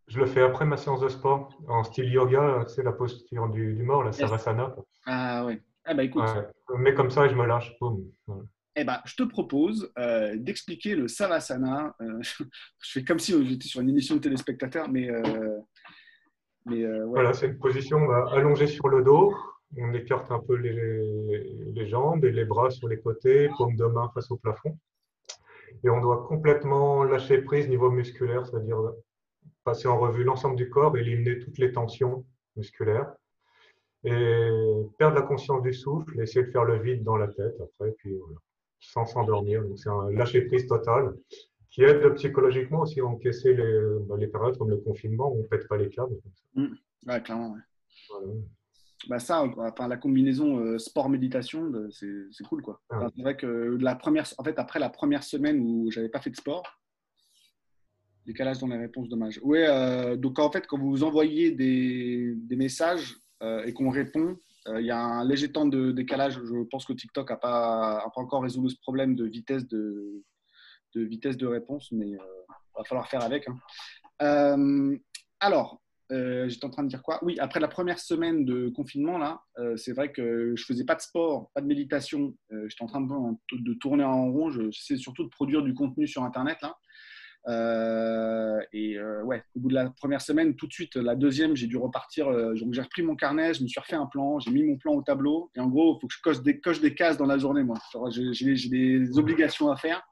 Je 0.08 0.20
le 0.20 0.26
fais 0.26 0.42
après 0.42 0.66
ma 0.66 0.76
séance 0.76 1.00
de 1.00 1.08
sport, 1.08 1.58
en 1.70 1.84
style 1.84 2.12
yoga, 2.12 2.66
c'est 2.68 2.84
la 2.84 2.92
posture 2.92 3.50
du, 3.50 3.82
mort, 3.82 4.04
la 4.04 4.12
savasana. 4.12 4.76
Ah 5.06 5.46
ouais. 5.46 5.62
Ah 5.86 5.94
bah 5.94 6.04
écoute. 6.04 6.24
Mais 6.78 6.94
comme 6.94 7.10
ça, 7.10 7.28
je 7.30 7.36
me 7.36 7.46
lâche. 7.46 7.74
Eh 8.76 8.84
ben, 8.84 9.00
je 9.06 9.16
te 9.16 9.24
propose 9.24 9.92
euh, 9.98 10.36
d'expliquer 10.36 10.96
le 10.96 11.08
savasana. 11.08 11.96
Euh, 12.02 12.20
je 12.22 12.92
fais 12.92 13.04
comme 13.04 13.20
si 13.20 13.34
j'étais 13.48 13.68
sur 13.68 13.82
une 13.82 13.90
émission 13.90 14.16
de 14.16 14.22
téléspectateurs, 14.22 14.90
mais. 14.90 15.10
Euh, 15.10 15.60
mais 16.66 16.86
Voilà, 17.06 17.34
c'est 17.34 17.48
une 17.48 17.58
position 17.58 18.12
allongée 18.34 18.68
sur 18.68 18.88
le 18.88 19.04
dos, 19.04 19.34
on 19.78 19.94
écarte 19.94 20.32
un 20.32 20.40
peu 20.40 20.56
les, 20.56 21.88
jambes 21.88 22.26
et 22.26 22.32
les 22.32 22.46
bras 22.46 22.70
sur 22.70 22.88
les 22.88 23.00
côtés, 23.00 23.50
paume 23.58 23.76
de 23.76 23.86
main 23.86 24.10
face 24.14 24.30
au 24.32 24.38
plafond. 24.38 24.78
Et 25.84 25.90
on 25.90 26.02
doit 26.02 26.26
complètement 26.28 27.04
lâcher 27.04 27.42
prise 27.42 27.70
niveau 27.70 27.90
musculaire, 27.90 28.46
c'est-à-dire 28.46 28.78
passer 29.64 29.88
en 29.88 30.00
revue 30.00 30.24
l'ensemble 30.24 30.56
du 30.56 30.70
corps, 30.70 30.96
éliminer 30.98 31.40
toutes 31.40 31.58
les 31.58 31.72
tensions 31.72 32.26
musculaires 32.56 33.14
et 34.04 34.50
perdre 34.98 35.16
la 35.16 35.22
conscience 35.22 35.62
du 35.62 35.74
souffle, 35.74 36.20
essayer 36.20 36.46
de 36.46 36.52
faire 36.52 36.66
le 36.66 36.80
vide 36.80 37.04
dans 37.04 37.18
la 37.18 37.28
tête 37.28 37.56
après, 37.62 37.92
puis 37.98 38.16
sans 38.80 39.06
s'endormir. 39.06 39.64
Donc 39.64 39.78
c'est 39.78 39.90
un 39.90 40.10
lâcher 40.12 40.42
prise 40.42 40.68
total 40.68 41.14
qui 41.70 41.84
aide 41.84 42.14
psychologiquement 42.16 42.82
aussi 42.82 43.00
à 43.00 43.06
encaisser 43.06 43.54
les, 43.54 43.80
bah, 44.02 44.16
les 44.18 44.28
périodes 44.28 44.58
comme 44.58 44.70
le 44.70 44.78
confinement 44.78 45.32
où 45.32 45.40
on 45.40 45.44
ne 45.44 45.48
pète 45.48 45.68
pas 45.68 45.78
les 45.78 45.90
câbles. 45.90 46.18
Mmh. 46.56 46.66
Ouais, 47.08 47.22
clairement. 47.22 47.54
Ouais 47.54 48.28
bah 49.08 49.20
ça, 49.20 49.44
enfin, 49.44 49.88
la 49.88 49.98
combinaison 49.98 50.60
euh, 50.60 50.78
sport-méditation, 50.78 51.70
bah, 51.70 51.80
c'est 51.92 52.44
cool. 52.48 52.62
quoi. 52.62 52.82
Ah. 52.90 53.08
c'est 53.16 53.22
vrai 53.22 53.36
que 53.36 53.78
la 53.80 53.96
première, 53.96 54.26
en 54.38 54.44
fait, 54.44 54.58
après 54.60 54.80
la 54.80 54.90
première 54.90 55.24
semaine 55.24 55.60
où 55.60 55.90
j'avais 55.92 56.10
pas 56.10 56.22
fait 56.22 56.30
de 56.30 56.36
sport, 56.36 56.64
décalage 58.26 58.60
dans 58.60 58.68
les 58.68 58.78
réponses, 58.78 59.10
dommage. 59.10 59.40
Oui, 59.44 59.60
euh, 59.62 60.16
donc 60.16 60.40
en 60.40 60.52
fait, 60.52 60.68
quand 60.68 60.78
vous 60.78 61.04
envoyez 61.04 61.52
des, 61.52 62.34
des 62.36 62.56
messages 62.56 63.18
euh, 63.42 63.64
et 63.66 63.74
qu'on 63.74 63.90
répond, 63.90 64.38
il 64.78 64.86
y 64.86 64.92
a 64.92 65.00
un 65.00 65.26
léger 65.26 65.52
temps 65.52 65.66
de 65.66 65.92
décalage. 65.92 66.40
Je 66.44 66.64
pense 66.70 66.86
que 66.86 66.94
TikTok 66.94 67.32
n'a 67.32 67.36
pas, 67.36 68.12
pas, 68.14 68.22
encore 68.22 68.44
résolu 68.44 68.70
ce 68.70 68.78
problème 68.80 69.16
de 69.16 69.26
vitesse 69.26 69.68
de, 69.68 70.24
de 70.94 71.02
vitesse 71.02 71.36
de 71.36 71.48
réponse, 71.48 71.92
mais 71.92 72.10
il 72.10 72.20
va 72.78 72.84
falloir 72.84 73.08
faire 73.08 73.24
avec. 73.24 73.48
Hein. 74.20 75.00
alors, 75.40 75.81
euh, 76.12 76.50
j'étais 76.50 76.66
en 76.66 76.70
train 76.70 76.84
de 76.84 76.90
dire 76.90 77.02
quoi? 77.02 77.20
Oui, 77.24 77.38
après 77.40 77.60
la 77.60 77.68
première 77.68 78.00
semaine 78.00 78.44
de 78.44 78.70
confinement, 78.70 79.18
là, 79.18 79.42
euh, 79.60 79.78
c'est 79.78 79.94
vrai 79.94 80.12
que 80.12 80.54
je 80.56 80.66
faisais 80.66 80.84
pas 80.84 80.96
de 80.96 81.02
sport, 81.02 81.52
pas 81.54 81.62
de 81.62 81.68
méditation. 81.68 82.36
Euh, 82.52 82.68
j'étais 82.68 82.84
en 82.84 82.88
train 82.88 83.02
de, 83.02 83.74
tourner 83.80 84.04
en 84.04 84.32
rond. 84.32 84.50
J'essaie 84.50 84.98
surtout 84.98 85.24
de 85.24 85.30
produire 85.30 85.62
du 85.62 85.74
contenu 85.74 86.08
sur 86.08 86.24
Internet. 86.24 86.58
Là. 86.62 86.76
et 88.74 89.00
ouais, 89.24 89.44
au 89.56 89.60
bout 89.60 89.70
de 89.70 89.74
la 89.74 89.90
première 89.90 90.22
semaine, 90.22 90.56
tout 90.56 90.68
de 90.68 90.74
suite, 90.74 90.96
la 90.96 91.16
deuxième, 91.16 91.56
j'ai 91.56 91.68
dû 91.68 91.78
repartir. 91.78 92.28
j'ai 92.56 92.82
repris 92.82 93.04
mon 93.04 93.16
carnet, 93.16 93.54
je 93.54 93.64
me 93.64 93.68
suis 93.68 93.80
refait 93.80 93.96
un 93.96 94.08
plan, 94.08 94.40
j'ai 94.40 94.52
mis 94.52 94.64
mon 94.64 94.78
plan 94.78 94.94
au 94.94 95.02
tableau. 95.02 95.50
Et 95.56 95.60
en 95.60 95.68
gros, 95.68 95.96
il 95.96 96.02
faut 96.02 96.08
que 96.08 96.14
je 96.14 96.22
coche 96.22 96.42
des, 96.42 96.60
coche 96.60 96.82
des 96.82 96.94
cases 96.94 97.18
dans 97.18 97.26
la 97.26 97.38
journée, 97.38 97.64
moi. 97.64 97.78
J'ai 98.10 98.70
des 98.70 99.18
obligations 99.18 99.72
à 99.72 99.78
faire. 99.78 100.04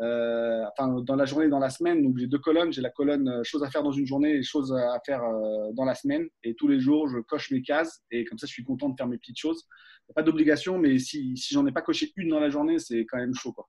Euh, 0.00 0.64
dans 0.78 1.16
la 1.16 1.24
journée, 1.26 1.48
dans 1.48 1.58
la 1.58 1.70
semaine. 1.70 2.02
Donc, 2.02 2.18
j'ai 2.18 2.26
deux 2.26 2.38
colonnes. 2.38 2.72
J'ai 2.72 2.80
la 2.80 2.90
colonne 2.90 3.28
euh, 3.28 3.44
choses 3.44 3.62
à 3.62 3.70
faire 3.70 3.82
dans 3.82 3.92
une 3.92 4.06
journée 4.06 4.36
et 4.36 4.42
choses 4.42 4.72
à 4.72 4.98
faire 5.04 5.22
euh, 5.22 5.70
dans 5.72 5.84
la 5.84 5.94
semaine. 5.94 6.26
Et 6.42 6.54
tous 6.54 6.66
les 6.66 6.80
jours, 6.80 7.08
je 7.08 7.18
coche 7.18 7.50
mes 7.50 7.62
cases. 7.62 8.02
Et 8.10 8.24
comme 8.24 8.38
ça, 8.38 8.46
je 8.46 8.52
suis 8.52 8.64
content 8.64 8.88
de 8.88 8.96
faire 8.96 9.06
mes 9.06 9.18
petites 9.18 9.38
choses. 9.38 9.66
Pas 10.14 10.22
d'obligation, 10.22 10.78
mais 10.78 10.98
si, 10.98 11.34
j'en 11.50 11.66
ai 11.66 11.72
pas 11.72 11.80
coché 11.80 12.12
une 12.16 12.30
dans 12.30 12.40
la 12.40 12.50
journée, 12.50 12.78
c'est 12.78 13.06
quand 13.06 13.16
même 13.16 13.34
chaud. 13.34 13.52
Quoi. 13.52 13.66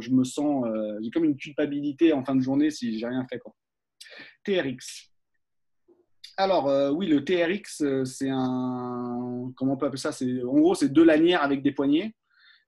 Je 0.00 0.10
me 0.10 0.24
sens, 0.24 0.64
j'ai 1.02 1.10
comme 1.10 1.24
une 1.24 1.36
culpabilité 1.36 2.14
en 2.14 2.24
fin 2.24 2.34
de 2.34 2.40
journée 2.40 2.70
si 2.70 2.98
j'ai 2.98 3.06
rien 3.06 3.26
fait. 3.28 3.38
Quoi. 3.38 3.54
TRX. 4.44 5.10
Alors, 6.38 6.94
oui, 6.96 7.06
le 7.06 7.22
TRX, 7.22 7.84
c'est 8.04 8.30
un. 8.30 9.52
Comment 9.56 9.74
on 9.74 9.76
peut 9.76 9.84
appeler 9.84 10.00
ça? 10.00 10.10
En 10.10 10.58
gros, 10.58 10.74
c'est 10.74 10.88
deux 10.88 11.04
lanières 11.04 11.42
avec 11.42 11.62
des 11.62 11.72
poignées 11.72 12.14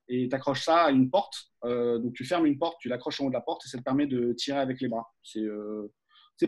et 0.09 0.29
tu 0.29 0.35
accroches 0.35 0.65
ça 0.65 0.85
à 0.85 0.91
une 0.91 1.11
porte. 1.11 1.51
Euh, 1.65 1.99
donc 1.99 2.15
tu 2.15 2.25
fermes 2.25 2.47
une 2.47 2.59
porte, 2.59 2.77
tu 2.81 2.89
l'accroches 2.89 3.21
en 3.21 3.27
haut 3.27 3.29
de 3.29 3.35
la 3.35 3.41
porte 3.41 3.65
et 3.65 3.69
ça 3.69 3.79
te 3.79 3.83
permet 3.83 4.07
de 4.07 4.33
tirer 4.33 4.59
avec 4.59 4.81
les 4.81 4.89
bras. 4.89 5.13
C'est 5.23 5.41
euh, 5.41 5.93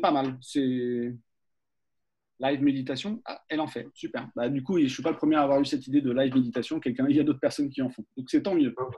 pas 0.00 0.10
mal. 0.10 0.38
C'est 0.40 1.14
live 2.40 2.62
méditation. 2.62 3.20
Ah, 3.24 3.42
elle 3.48 3.60
en 3.60 3.66
fait. 3.66 3.88
Super. 3.94 4.28
Bah, 4.36 4.48
du 4.48 4.62
coup, 4.62 4.78
je 4.78 4.84
ne 4.84 4.88
suis 4.88 5.02
pas 5.02 5.10
le 5.10 5.16
premier 5.16 5.36
à 5.36 5.42
avoir 5.42 5.60
eu 5.60 5.64
cette 5.64 5.86
idée 5.86 6.00
de 6.00 6.12
live 6.12 6.34
méditation. 6.34 6.80
Quelqu'un, 6.80 7.06
il 7.08 7.16
y 7.16 7.20
a 7.20 7.24
d'autres 7.24 7.40
personnes 7.40 7.68
qui 7.68 7.82
en 7.82 7.90
font. 7.90 8.04
Donc 8.16 8.28
c'est 8.30 8.42
tant 8.42 8.54
mieux. 8.54 8.74
Ah, 8.78 8.88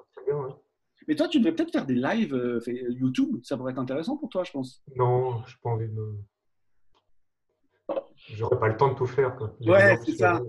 Mais 1.09 1.15
toi, 1.15 1.29
tu 1.29 1.39
devrais 1.39 1.55
peut-être 1.55 1.73
faire 1.73 1.87
des 1.87 1.95
lives 1.95 2.35
euh, 2.35 2.61
YouTube. 2.91 3.41
Ça 3.43 3.57
pourrait 3.57 3.73
être 3.73 3.79
intéressant 3.79 4.17
pour 4.17 4.29
toi, 4.29 4.45
je 4.45 4.53
pense. 4.53 4.83
Non, 4.95 5.43
je 5.47 5.53
n'ai 5.53 5.59
pas 5.63 5.71
envie 5.71 5.89
de. 5.89 6.17
J'aurais 8.35 8.59
pas 8.59 8.69
le 8.69 8.77
temps 8.77 8.93
de 8.93 8.95
tout 8.95 9.07
faire. 9.07 9.35
Quoi. 9.35 9.57
Ouais, 9.61 9.99
c'est 10.05 10.13
ça. 10.13 10.41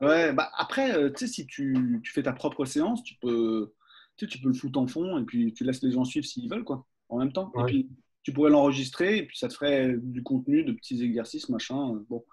Ouais, 0.00 0.32
bah 0.32 0.50
après, 0.56 0.94
euh, 0.94 1.10
tu 1.10 1.26
sais, 1.26 1.32
si 1.32 1.46
tu, 1.46 2.00
tu, 2.02 2.12
fais 2.12 2.22
ta 2.22 2.32
propre 2.32 2.64
séance, 2.66 3.02
tu 3.02 3.14
peux, 3.20 3.72
tu, 4.16 4.26
sais, 4.26 4.30
tu 4.30 4.40
peux 4.40 4.48
le 4.48 4.54
foutre 4.54 4.78
en 4.78 4.86
fond 4.86 5.18
et 5.18 5.24
puis 5.24 5.54
tu 5.54 5.64
laisses 5.64 5.82
les 5.82 5.92
gens 5.92 6.04
suivre 6.04 6.26
s'ils 6.26 6.50
veulent, 6.50 6.64
quoi, 6.64 6.86
en 7.08 7.18
même 7.18 7.32
temps. 7.32 7.50
Et 7.60 7.64
puis, 7.64 7.88
tu 8.22 8.32
pourrais 8.32 8.50
l'enregistrer 8.50 9.18
et 9.18 9.22
puis 9.22 9.38
ça 9.38 9.46
te 9.48 9.54
ferait 9.54 9.94
du 9.96 10.22
contenu, 10.22 10.64
de 10.64 10.72
petits 10.72 11.02
exercices, 11.02 11.48
machin. 11.48 11.94
Euh, 11.94 12.04
bon, 12.10 12.24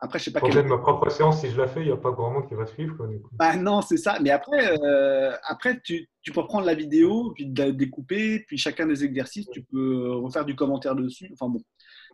après, 0.00 0.18
je 0.18 0.24
sais 0.24 0.32
pas. 0.32 0.40
Quel... 0.40 0.66
ma 0.66 0.78
propre 0.78 1.08
séance, 1.10 1.40
si 1.40 1.50
je 1.50 1.56
la 1.58 1.68
fais, 1.68 1.82
il 1.82 1.86
n'y 1.86 1.92
a 1.92 1.96
pas 1.96 2.10
grand 2.10 2.32
monde 2.32 2.48
qui 2.48 2.54
va 2.54 2.66
suivre, 2.66 2.96
quoi, 2.96 3.08
Bah 3.32 3.54
non, 3.54 3.80
c'est 3.80 3.98
ça. 3.98 4.18
Mais 4.20 4.30
après, 4.30 4.76
euh, 4.82 5.36
après 5.46 5.80
tu, 5.82 6.08
tu, 6.22 6.32
peux 6.32 6.44
prendre 6.44 6.66
la 6.66 6.74
vidéo, 6.74 7.32
puis 7.34 7.52
la 7.56 7.70
découper, 7.70 8.40
puis 8.40 8.58
chacun 8.58 8.86
des 8.86 9.04
exercices, 9.04 9.46
tu 9.50 9.62
peux 9.62 10.10
refaire 10.12 10.46
du 10.46 10.56
commentaire 10.56 10.96
dessus. 10.96 11.28
Enfin 11.34 11.48
bon. 11.48 11.62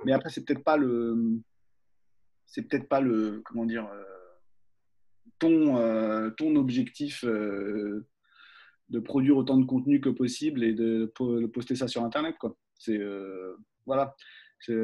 Mais 0.05 0.13
après, 0.13 0.29
c'est 0.29 0.45
peut-être 0.45 0.65
pas 0.65 0.77
le. 0.77 1.41
C'est 2.47 2.63
peut-être 2.63 2.89
pas 2.89 3.01
le. 3.01 3.43
Comment 3.47 3.65
dire 3.65 3.89
ton, 5.41 5.79
euh, 5.79 6.31
ton 6.31 6.55
objectif 6.55 7.25
euh, 7.25 8.07
de 8.91 9.01
produire 9.01 9.37
autant 9.37 9.57
de 9.57 9.65
contenu 9.65 10.01
que 10.01 10.11
possible 10.11 10.63
et 10.63 10.73
de, 10.73 11.13
poster 11.53 11.75
ça 11.75 11.89
sur 11.89 12.05
Internet. 12.05 12.37
Quoi. 12.39 12.55
C'est, 12.79 12.99
euh, 12.99 13.57
voilà. 13.87 14.15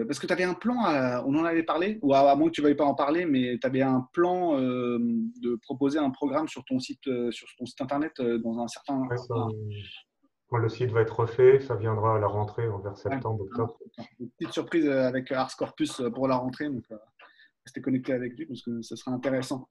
Parce 0.09 0.19
que 0.19 0.27
tu 0.27 0.33
avais 0.33 0.45
un 0.45 0.55
plan, 0.55 0.77
on 1.27 1.35
en 1.35 1.45
avait 1.45 1.63
parlé, 1.63 1.99
ou 2.01 2.15
à, 2.15 2.35
moins 2.35 2.49
que 2.49 2.55
tu 2.55 2.63
ne 2.63 2.67
veuilles 2.67 2.77
pas 2.77 2.87
en 2.87 2.95
parler, 2.95 3.27
mais 3.27 3.59
tu 3.61 3.67
avais 3.67 3.83
un 3.83 4.09
plan 4.15 4.59
de 4.59 5.57
proposer 5.61 5.99
un 5.99 6.09
programme 6.09 6.49
sur 6.49 6.65
ton 6.65 6.79
site, 6.79 7.03
sur 7.31 7.47
ton 7.59 7.67
site 7.67 7.83
internet 7.83 8.15
dans 8.19 8.59
un 8.59 8.69
certain. 8.69 9.03
quand 10.49 10.57
le 10.57 10.71
site 10.71 10.93
va 10.93 11.03
être 11.03 11.21
refait, 11.21 11.61
ça 11.61 11.75
viendra 11.75 12.17
à 12.17 12.19
la 12.19 12.27
rentrée 12.27 12.67
vers 12.83 12.97
septembre, 12.97 13.43
octobre. 13.43 13.77
Une 14.19 14.31
petite 14.31 14.55
surprise 14.55 14.89
avec 14.89 15.31
Ars 15.31 15.55
Corpus 15.59 16.01
pour 16.15 16.27
la 16.27 16.37
rentrée, 16.37 16.71
donc 16.71 16.85
restez 17.67 17.83
connecté 17.83 18.15
avec 18.15 18.33
lui 18.39 18.47
parce 18.47 18.63
que 18.63 18.81
ce 18.81 18.97
sera 18.97 19.11
intéressant. 19.11 19.69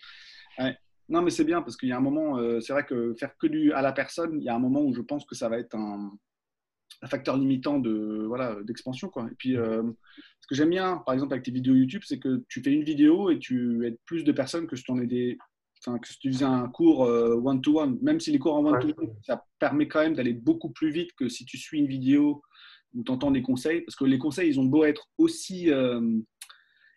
Non, 1.08 1.22
mais 1.22 1.30
c'est 1.30 1.44
bien 1.44 1.62
parce 1.62 1.78
qu'il 1.78 1.90
y 1.90 1.92
a 1.92 1.98
un 1.98 2.02
moment, 2.02 2.38
euh, 2.40 2.60
c'est 2.60 2.74
vrai 2.74 2.86
que 2.86 3.14
faire 3.14 3.38
que 3.38 3.48
du 3.48 3.72
à 3.74 3.82
la 3.82 3.92
personne, 3.92 4.40
il 4.40 4.44
y 4.44 4.50
a 4.50 4.56
un 4.56 4.60
moment 4.60 4.82
où 4.82 4.94
je 4.94 5.02
pense 5.02 5.24
que 5.26 5.36
ça 5.36 5.50
va 5.50 5.60
être 5.60 5.76
un, 5.76 6.12
facteur 7.08 7.38
limitant 7.38 7.78
de 7.78 8.26
voilà 8.26 8.56
d'expansion 8.64 9.10
quoi. 9.10 9.28
Et 9.32 9.36
puis 9.38 9.58
euh, 9.58 9.84
ce 10.42 10.48
que 10.48 10.56
j'aime 10.56 10.72
bien, 10.72 11.04
par 11.06 11.14
exemple 11.14 11.34
avec 11.34 11.46
tes 11.46 11.52
vidéos 11.52 11.76
YouTube, 11.76 12.02
c'est 12.04 12.18
que 12.18 12.44
tu 12.48 12.64
fais 12.64 12.72
une 12.72 12.84
vidéo 12.84 13.30
et 13.30 13.38
tu 13.38 13.86
aides 13.86 14.00
plus 14.06 14.24
de 14.24 14.32
personnes 14.32 14.66
que 14.66 14.76
si 14.76 14.84
tu 14.84 14.92
en 14.92 14.96
des 14.96 15.38
Enfin, 15.86 16.00
que 16.00 16.08
si 16.08 16.18
tu 16.18 16.32
faisais 16.32 16.46
un 16.46 16.68
cours 16.68 17.02
one 17.02 17.62
to 17.62 17.80
one, 17.80 18.00
même 18.02 18.20
si 18.20 18.32
les 18.32 18.40
cours 18.40 18.56
en 18.56 18.66
one 18.66 18.80
to 18.80 18.88
one, 18.88 19.14
ça 19.22 19.46
permet 19.60 19.88
quand 19.88 20.00
même 20.00 20.16
d'aller 20.16 20.34
beaucoup 20.34 20.72
plus 20.72 20.90
vite 20.90 21.12
que 21.16 21.30
si 21.30 21.46
tu 21.46 21.58
suis 21.58 21.78
une 21.78 21.86
vidéo 21.86 22.42
où 22.96 23.04
tu 23.04 23.12
entends 23.12 23.30
des 23.30 23.44
conseils, 23.44 23.82
parce 23.82 23.96
que 23.96 24.06
les 24.06 24.18
conseils, 24.18 24.50
ils 24.50 24.60
ont 24.60 24.66
beau 24.66 24.86
être 24.86 25.08
aussi 25.18 25.70
euh, 25.70 26.20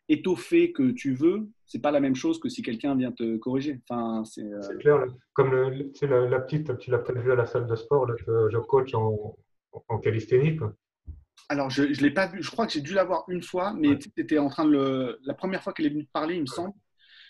étoffé 0.09 0.73
que 0.73 0.91
tu 0.93 1.13
veux, 1.13 1.51
c'est 1.69 1.81
pas 1.81 1.91
la 1.91 2.01
même 2.01 2.17
chose 2.17 2.41
que 2.41 2.49
si 2.49 2.63
quelqu'un 2.63 2.97
vient 2.97 3.13
te 3.13 3.37
corriger. 3.37 3.81
Enfin, 3.89 4.25
c'est 4.25 4.43
euh, 4.43 4.77
clair. 4.79 5.05
Comme 5.35 5.51
le, 5.51 5.93
la, 6.03 6.29
la, 6.29 6.41
petite, 6.41 6.77
tu 6.79 6.91
l'as 6.91 6.99
peut-être 6.99 7.23
vu 7.23 7.31
à 7.31 7.35
la 7.35 7.47
salle 7.47 7.67
de 7.67 7.77
sport, 7.77 8.07
là, 8.07 8.15
que 8.17 8.49
je 8.51 8.59
coach 8.59 8.95
en, 8.95 9.37
en 9.73 9.99
calisthénie. 9.99 10.59
Alors, 11.51 11.69
je 11.69 11.83
ne 11.83 12.03
l'ai 12.03 12.11
pas 12.11 12.27
vu. 12.27 12.43
Je 12.43 12.51
crois 12.51 12.67
que 12.67 12.73
j'ai 12.73 12.81
dû 12.81 12.95
la 12.95 13.05
voir 13.05 13.25
une 13.29 13.43
fois, 13.43 13.75
mais 13.75 13.99
tu 13.99 14.11
étais 14.17 14.39
en 14.39 14.49
train 14.49 14.65
de 14.65 14.71
le. 14.71 15.19
La 15.25 15.35
première 15.35 15.63
fois 15.63 15.75
qu'elle 15.75 15.87
est 15.87 15.91
venue 15.91 16.07
te 16.07 16.11
parler, 16.11 16.37
il 16.37 16.41
me 16.41 16.47
semble, 16.47 16.73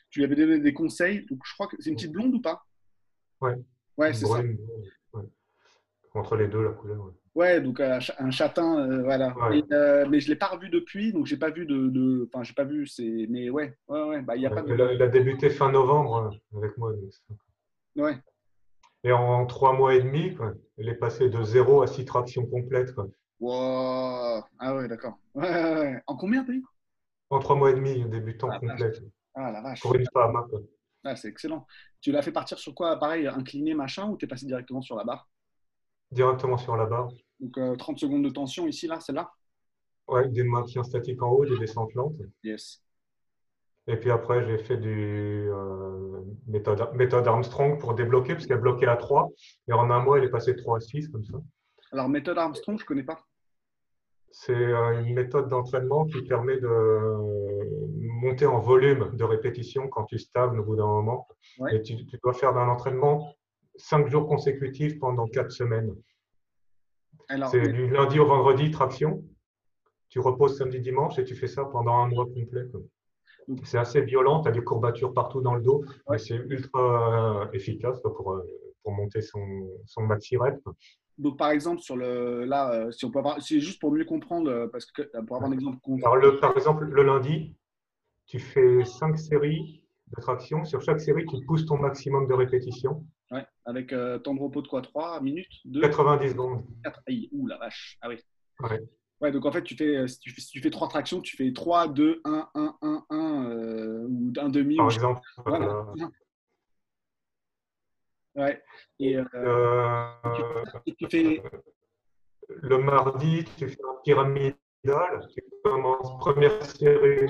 tu 0.09 0.21
lui 0.21 0.25
avais 0.25 0.37
donné 0.37 0.61
des 0.61 0.73
conseils. 0.73 1.27
Donc, 1.27 1.41
je 1.45 1.53
crois 1.55 1.67
que 1.67 1.77
c'est 1.81 1.91
une 1.91 1.97
petite 1.97 2.13
blonde 2.13 2.35
ou 2.35 2.41
pas? 2.41 2.63
Ouais. 3.41 3.57
Ouais, 3.97 4.13
c'est 4.13 4.27
ça. 4.27 4.41
Entre 6.15 6.37
les 6.37 6.49
deux, 6.49 6.63
la 6.63 6.71
couleur. 6.71 7.05
Ouais, 7.07 7.13
donc 7.61 7.81
euh, 7.81 8.01
un 8.19 8.31
châtain, 8.31 8.79
euh, 8.79 9.03
voilà. 9.03 9.35
Euh, 9.73 10.07
mais 10.09 10.21
je 10.21 10.29
l'ai 10.29 10.37
pas 10.37 10.49
revu 10.49 10.69
depuis, 10.69 11.13
donc 11.13 11.27
j'ai 11.27 11.37
pas 11.37 11.51
vu 11.51 11.67
de, 11.67 12.29
enfin 12.29 12.43
j'ai 12.43 12.55
pas 12.55 12.65
vu, 12.65 12.87
c'est, 12.87 13.27
mais 13.31 13.49
ouais, 13.49 13.77
ouais, 13.89 14.03
ouais, 14.03 14.23
bah 14.23 14.37
il 14.37 14.43
y 14.43 14.47
a 14.47 14.51
pas. 14.51 14.63
De... 14.63 14.95
Il, 14.95 15.03
a, 15.03 15.09
débuté 15.09 15.49
fin 15.51 15.71
novembre 15.71 16.31
avec 16.57 16.77
moi. 16.77 16.93
Ouais. 17.97 18.19
Et 19.05 19.13
en 19.13 19.47
trois 19.47 19.73
mois 19.73 19.95
et 19.95 20.03
demi, 20.03 20.35
quoi, 20.35 20.55
il 20.79 20.89
est 20.89 20.97
passé 20.97 21.29
de 21.29 21.43
zéro 21.45 21.83
à 21.83 21.87
six 21.87 22.05
tractions 22.05 22.45
complètes. 22.47 22.95
Quoi. 22.95 23.07
Wow. 23.41 24.43
Ah 24.59 24.75
ouais, 24.75 24.89
d'accord. 24.89 25.19
Ouais, 25.35 25.49
ouais, 25.49 26.03
En 26.09 26.17
combien 26.17 26.45
t'as 26.45 26.53
En 27.31 27.39
trois 27.39 27.55
mois 27.55 27.71
et 27.71 27.75
demi, 27.75 28.05
débutant 28.07 28.49
ah, 28.51 28.59
complet. 28.59 28.93
Ah 29.35 29.53
la 29.53 29.63
vache. 29.63 29.81
Pour 29.81 29.95
une 29.95 30.07
femme. 30.13 30.35
Hein, 30.35 30.49
ah, 31.05 31.15
c'est 31.15 31.29
excellent. 31.29 31.65
Tu 32.01 32.11
l'as 32.11 32.23
fait 32.23 32.33
partir 32.33 32.59
sur 32.59 32.75
quoi 32.75 32.99
Pareil, 32.99 33.29
incliné, 33.29 33.75
machin, 33.75 34.09
ou 34.09 34.17
t'es 34.17 34.27
passé 34.27 34.47
directement 34.47 34.83
sur 34.83 34.97
la 34.97 35.05
barre? 35.05 35.29
Directement 36.11 36.57
sur 36.57 36.77
la 36.77 36.87
barre. 36.87 37.11
Donc 37.41 37.79
30 37.79 37.97
euh, 37.97 37.99
secondes 37.99 38.25
de 38.25 38.31
tension 38.31 38.67
ici, 38.67 38.87
là, 38.87 39.01
celle-là 39.01 39.31
Ouais, 40.09 40.27
des 40.29 40.43
maintiens 40.43 40.85
statiques 40.85 41.23
en 41.23 41.31
haut, 41.31 41.45
des 41.45 41.59
descentes 41.59 41.93
lentes. 41.95 42.17
Yes. 42.43 42.83
Et 43.87 43.97
puis 43.97 44.11
après, 44.11 44.47
j'ai 44.47 44.59
fait 44.59 44.77
du 44.77 45.49
euh, 45.51 46.21
méthode, 46.47 46.95
méthode, 46.95 47.27
Armstrong 47.27 47.79
pour 47.79 47.95
débloquer, 47.95 48.35
parce 48.35 48.47
qu'elle 48.47 48.61
bloquait 48.61 48.87
à 48.87 48.97
3. 48.97 49.31
Et 49.69 49.73
en 49.73 49.91
un 49.91 50.01
mois, 50.01 50.19
elle 50.19 50.25
est 50.25 50.31
passée 50.31 50.53
de 50.53 50.59
3 50.59 50.77
à 50.77 50.81
6, 50.81 51.09
comme 51.09 51.25
ça. 51.25 51.39
Alors, 51.93 52.09
méthode 52.09 52.39
Armstrong, 52.39 52.79
je 52.79 52.85
ne 52.85 52.87
connais 52.87 53.03
pas. 53.03 53.19
C'est 54.31 54.53
euh, 54.53 55.03
une 55.03 55.15
méthode 55.15 55.49
d'entraînement 55.49 56.05
qui 56.05 56.23
permet 56.23 56.59
de 56.59 56.69
monter 58.21 58.45
en 58.45 58.61
volume 58.61 59.11
de 59.15 59.25
répétition 59.25 59.89
quand 59.89 60.05
tu 60.05 60.19
stagnes 60.19 60.59
au 60.59 60.65
bout 60.65 60.77
d'un 60.77 60.87
moment. 60.87 61.27
Et 61.73 61.81
tu, 61.81 62.05
tu, 62.05 62.19
dois 62.23 62.35
faire 62.35 62.57
un 62.57 62.69
entraînement 62.69 63.35
5 63.77 64.09
jours 64.09 64.27
consécutifs 64.27 64.99
pendant 64.99 65.27
4 65.27 65.51
semaines. 65.51 65.95
C'est 67.51 67.73
du 67.73 67.89
lundi 67.91 68.19
au 68.19 68.27
vendredi, 68.27 68.71
traction. 68.71 69.23
Tu 70.09 70.21
reposes 70.21 70.57
samedi, 70.57 70.81
dimanche 70.81 71.19
et 71.19 71.25
tu 71.25 71.35
fais 71.35 71.47
ça 71.47 71.65
pendant 71.65 71.97
un 71.99 72.09
mois 72.09 72.25
complet. 72.25 72.65
C'est 73.65 73.79
assez 73.79 74.01
violent, 74.03 74.43
tu 74.43 74.49
as 74.49 74.53
des 74.53 74.63
courbatures 74.63 75.13
partout 75.13 75.41
dans 75.41 75.55
le 75.55 75.63
dos, 75.63 75.85
mais 76.11 76.19
c'est 76.19 76.37
ultra 76.37 77.43
euh, 77.43 77.53
efficace 77.53 78.01
pour, 78.03 78.33
euh, 78.33 78.43
pour 78.83 78.93
monter 78.93 79.23
son, 79.23 79.41
son 79.87 80.03
maxi 80.03 80.37
rep. 80.37 80.57
Donc, 81.17 81.37
par 81.37 81.51
exemple, 81.51 81.81
sur 81.81 81.97
le, 81.97 82.45
là, 82.45 82.73
euh, 82.73 82.91
si 82.91 83.05
on 83.05 83.11
peut 83.11 83.21
c'est 83.41 83.61
juste 83.61 83.81
pour 83.81 83.91
mieux 83.91 84.05
comprendre, 84.05 84.69
parce 84.71 84.87
que 84.87 85.03
pour 85.27 85.37
avoir 85.37 85.51
un 85.51 85.53
exemple 85.53 85.79
Alors, 86.05 86.17
le, 86.17 86.39
par 86.39 86.57
exemple, 86.57 86.85
le 86.85 87.03
lundi, 87.03 87.55
tu 88.27 88.39
fais 88.39 88.85
5 88.85 89.19
séries 89.19 89.83
de 90.17 90.21
traction. 90.21 90.65
Sur 90.65 90.81
chaque 90.83 91.01
série, 91.01 91.25
tu 91.27 91.45
pousses 91.47 91.67
ton 91.67 91.79
maximum 91.79 92.27
de 92.27 92.35
répétitions. 92.35 93.05
Avec 93.69 93.93
euh, 93.93 94.19
temps 94.19 94.33
de 94.33 94.41
repos 94.41 94.63
de 94.63 94.67
quoi 94.67 94.81
3 94.81 95.21
minutes 95.21 95.53
90 95.83 96.31
secondes. 96.31 96.65
4, 96.85 97.03
aïe, 97.07 97.29
ouh 97.33 97.47
la 97.47 97.59
vache. 97.59 97.99
Ah 98.01 98.09
oui. 98.09 98.17
Ouais. 98.61 98.81
ouais. 99.21 99.31
donc 99.31 99.45
en 99.45 99.53
fait, 99.53 99.63
tu 99.63 99.77
fais, 99.77 99.95
euh, 99.95 100.07
si, 100.07 100.19
tu 100.21 100.31
fais, 100.31 100.41
si 100.41 100.53
tu 100.53 100.63
fais 100.63 100.71
3 100.71 100.89
tractions, 100.89 101.21
tu 101.21 101.37
fais 101.37 101.53
3, 101.53 101.89
2, 101.89 102.23
1, 102.25 102.49
1, 102.55 102.79
1, 102.81 103.07
1 103.11 104.07
ou 104.09 104.33
un 104.39 104.49
demi. 104.49 104.77
Par 104.77 104.91
exemple. 104.91 105.21
Voilà. 105.45 105.87
Ouais. 108.35 108.63
Et, 109.01 109.19
euh, 109.19 109.25
euh, 109.35 110.65
tu, 110.97 111.07
fais. 111.11 111.43
Le 112.49 112.79
mardi, 112.79 113.45
tu 113.59 113.69
fais 113.69 113.85
un 113.85 114.01
pyramidal. 114.03 114.57
Tu 115.35 115.43
commences 115.63 116.17
première 116.21 116.65
série. 116.65 117.27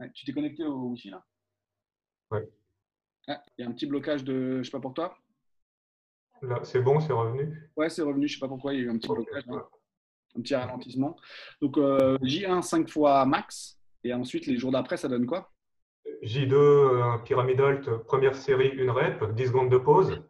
Ouais, 0.00 0.10
tu 0.12 0.24
t'es 0.24 0.32
connecté 0.32 0.64
au 0.64 0.88
Wi-Fi 0.88 1.10
là? 1.10 1.24
Ouais. 2.32 2.48
Ah, 3.28 3.42
il 3.56 3.62
y 3.62 3.66
a 3.66 3.70
un 3.70 3.72
petit 3.72 3.86
blocage 3.86 4.24
de. 4.24 4.58
Je 4.58 4.64
sais 4.64 4.70
pas 4.70 4.80
pour 4.80 4.94
toi. 4.94 5.16
c'est 6.62 6.80
bon, 6.80 7.00
c'est 7.00 7.12
revenu. 7.12 7.70
Ouais, 7.76 7.88
c'est 7.88 8.02
revenu. 8.02 8.28
Je 8.28 8.34
sais 8.34 8.40
pas 8.40 8.48
pourquoi 8.48 8.74
il 8.74 8.80
y 8.80 8.82
a 8.82 8.84
eu 8.86 8.90
un 8.90 8.98
petit 8.98 9.08
blocage. 9.08 9.44
Un 10.36 10.40
petit 10.40 10.54
ralentissement. 10.54 11.16
Donc 11.60 11.78
euh, 11.78 12.18
J1 12.18 12.62
5 12.62 12.88
fois 12.88 13.24
max. 13.24 13.78
Et 14.02 14.12
ensuite, 14.12 14.46
les 14.46 14.58
jours 14.58 14.72
d'après, 14.72 14.96
ça 14.96 15.08
donne 15.08 15.26
quoi? 15.26 15.50
J2, 16.22 17.22
pyramide 17.24 17.60
alt, 17.60 17.88
première 18.04 18.34
série, 18.34 18.68
une 18.68 18.90
rep, 18.90 19.32
10 19.34 19.46
secondes 19.46 19.70
de 19.70 19.78
pause. 19.78 20.22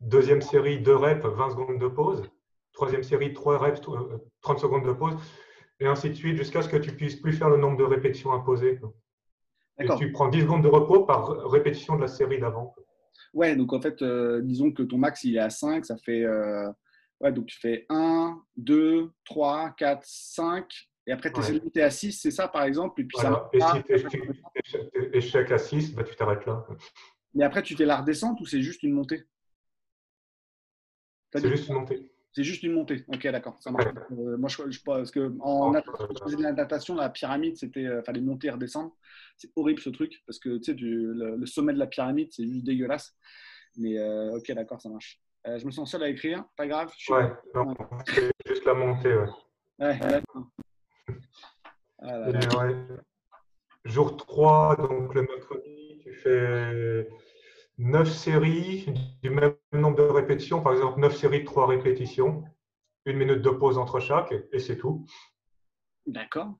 Deuxième 0.00 0.42
série, 0.42 0.78
2 0.78 0.94
reps, 0.94 1.24
20 1.24 1.50
secondes 1.50 1.80
de 1.80 1.88
pause. 1.88 2.22
Troisième 2.72 3.02
série, 3.02 3.32
3 3.32 3.58
reps, 3.58 3.80
30 4.42 4.58
secondes 4.58 4.86
de 4.86 4.92
pause. 4.92 5.16
Et 5.80 5.86
ainsi 5.86 6.10
de 6.10 6.14
suite, 6.14 6.36
jusqu'à 6.36 6.62
ce 6.62 6.68
que 6.68 6.76
tu 6.76 6.92
puisses 6.92 7.16
plus 7.16 7.32
faire 7.32 7.48
le 7.48 7.56
nombre 7.56 7.76
de 7.76 7.84
répétitions 7.84 8.32
imposées. 8.32 8.78
Et 9.78 9.86
tu 9.98 10.12
prends 10.12 10.28
10 10.28 10.42
secondes 10.42 10.62
de 10.62 10.68
repos 10.68 11.04
par 11.04 11.28
répétition 11.50 11.96
de 11.96 12.02
la 12.02 12.08
série 12.08 12.40
d'avant. 12.40 12.74
Ouais, 13.34 13.54
donc 13.56 13.72
en 13.72 13.80
fait, 13.80 14.00
euh, 14.02 14.40
disons 14.42 14.72
que 14.72 14.82
ton 14.82 14.98
max 14.98 15.24
il 15.24 15.36
est 15.36 15.40
à 15.40 15.50
5, 15.50 15.84
ça 15.84 15.96
fait. 15.96 16.24
Euh, 16.24 16.70
ouais, 17.20 17.32
donc 17.32 17.46
tu 17.46 17.58
fais 17.60 17.84
1, 17.90 18.40
2, 18.56 19.10
3, 19.24 19.74
4, 19.76 20.00
5. 20.02 20.88
Et 21.08 21.12
après, 21.12 21.32
tu 21.32 21.40
essaies 21.40 21.58
de 21.58 21.62
monter 21.62 21.82
à 21.82 21.90
6, 21.90 22.12
c'est 22.12 22.30
ça 22.30 22.48
par 22.48 22.64
exemple. 22.64 23.00
Et, 23.00 23.04
puis 23.04 23.18
ça 23.18 23.48
et 23.52 23.60
si 23.60 23.82
tu 23.82 25.16
échec 25.16 25.52
à 25.52 25.58
6, 25.58 25.94
bah, 25.94 26.02
tu 26.02 26.16
t'arrêtes 26.16 26.46
là. 26.46 26.66
Mais 27.34 27.44
après, 27.44 27.62
tu 27.62 27.76
fais 27.76 27.84
la 27.84 27.98
redescente 27.98 28.40
ou 28.40 28.46
c'est 28.46 28.62
juste 28.62 28.82
une 28.82 28.92
montée? 28.92 29.24
C'est 31.32 31.48
juste 31.48 31.68
une 31.68 31.74
montée. 31.74 32.10
C'est 32.36 32.44
juste 32.44 32.62
une 32.64 32.72
montée. 32.72 33.02
Ok, 33.08 33.26
d'accord. 33.28 33.56
Ça 33.60 33.70
marche. 33.70 33.86
Euh, 34.12 34.36
moi, 34.36 34.50
je, 34.50 34.70
je 34.70 34.78
parce 34.84 35.10
que 35.10 35.34
en 35.40 35.72
natation, 35.72 36.94
la 36.94 37.08
pyramide, 37.08 37.56
c'était 37.56 37.86
euh, 37.86 38.02
fallait 38.02 38.20
monter 38.20 38.48
et 38.48 38.50
redescendre. 38.50 38.94
C'est 39.38 39.50
horrible 39.56 39.80
ce 39.80 39.88
truc 39.88 40.22
parce 40.26 40.38
que 40.38 40.58
tu 40.58 40.64
sais, 40.64 40.74
le, 40.78 41.46
sommet 41.46 41.72
de 41.72 41.78
la 41.78 41.86
pyramide, 41.86 42.28
c'est 42.30 42.46
juste 42.46 42.66
dégueulasse. 42.66 43.16
Mais 43.78 43.96
euh, 43.96 44.36
ok, 44.36 44.52
d'accord, 44.52 44.82
ça 44.82 44.90
marche. 44.90 45.18
je 45.46 45.64
me 45.64 45.70
sens 45.70 45.90
seul 45.90 46.02
à 46.02 46.10
écrire, 46.10 46.44
pas 46.58 46.66
grave. 46.66 46.92
Ouais, 47.08 47.32
non, 47.54 47.74
c'est 48.06 48.30
juste 48.46 48.66
la 48.66 48.74
montée, 48.74 49.14
ouais. 49.14 49.28
Ouais, 49.78 50.22
ah 52.02 52.68
Jour 53.86 54.14
3, 54.14 54.76
donc 54.76 55.14
le 55.14 55.22
mercredi, 55.22 56.00
tu 56.02 56.12
fais 56.12 57.08
9 57.78 58.10
séries 58.10 58.86
du 59.22 59.30
même 59.30 59.56
nombre 59.72 59.96
de 59.96 60.02
répétitions, 60.02 60.62
par 60.62 60.72
exemple 60.72 61.00
9 61.00 61.16
séries 61.16 61.40
de 61.40 61.44
3 61.44 61.66
répétitions, 61.66 62.44
une 63.04 63.18
minute 63.18 63.42
de 63.42 63.50
pause 63.50 63.78
entre 63.78 64.00
chaque, 64.00 64.34
et 64.52 64.58
c'est 64.58 64.78
tout. 64.78 65.06
D'accord. 66.06 66.54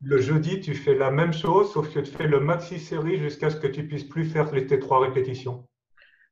Le 0.00 0.18
jeudi, 0.18 0.60
tu 0.60 0.74
fais 0.74 0.94
la 0.94 1.10
même 1.10 1.32
chose, 1.32 1.72
sauf 1.72 1.92
que 1.92 2.00
tu 2.00 2.10
fais 2.10 2.26
le 2.26 2.40
maxi 2.40 2.78
série 2.78 3.18
jusqu'à 3.18 3.50
ce 3.50 3.56
que 3.56 3.66
tu 3.66 3.86
puisses 3.86 4.04
plus 4.04 4.24
faire 4.24 4.52
les 4.52 4.66
tes 4.66 4.78
3 4.78 5.00
répétitions. 5.00 5.68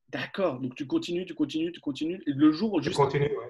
D'accord. 0.08 0.58
Donc 0.58 0.74
tu 0.74 0.86
continues, 0.86 1.24
tu 1.24 1.34
continues, 1.34 1.72
tu 1.72 1.80
continues. 1.80 2.20
Et 2.26 2.32
le 2.32 2.50
jour 2.50 2.82
juste. 2.82 2.96
Tu 2.96 3.02
continues, 3.02 3.30
oui. 3.30 3.46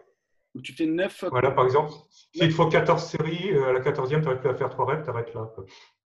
Donc 0.55 0.65
tu 0.65 0.73
fais 0.73 0.87
9. 0.87 1.25
Voilà, 1.31 1.53
par 1.53 1.65
exemple, 1.65 1.93
s'il 2.35 2.53
faut 2.53 2.69
14 2.69 3.03
séries, 3.03 3.53
euh, 3.53 3.71
à 3.71 3.73
la 3.73 3.81
14e, 3.81 4.23
tu 4.23 4.41
plus 4.41 4.51
à 4.51 4.55
faire 4.55 4.69
3 4.69 4.85
reps, 4.85 5.05
tu 5.05 5.11
arrêtes 5.11 5.35
là. 5.35 5.51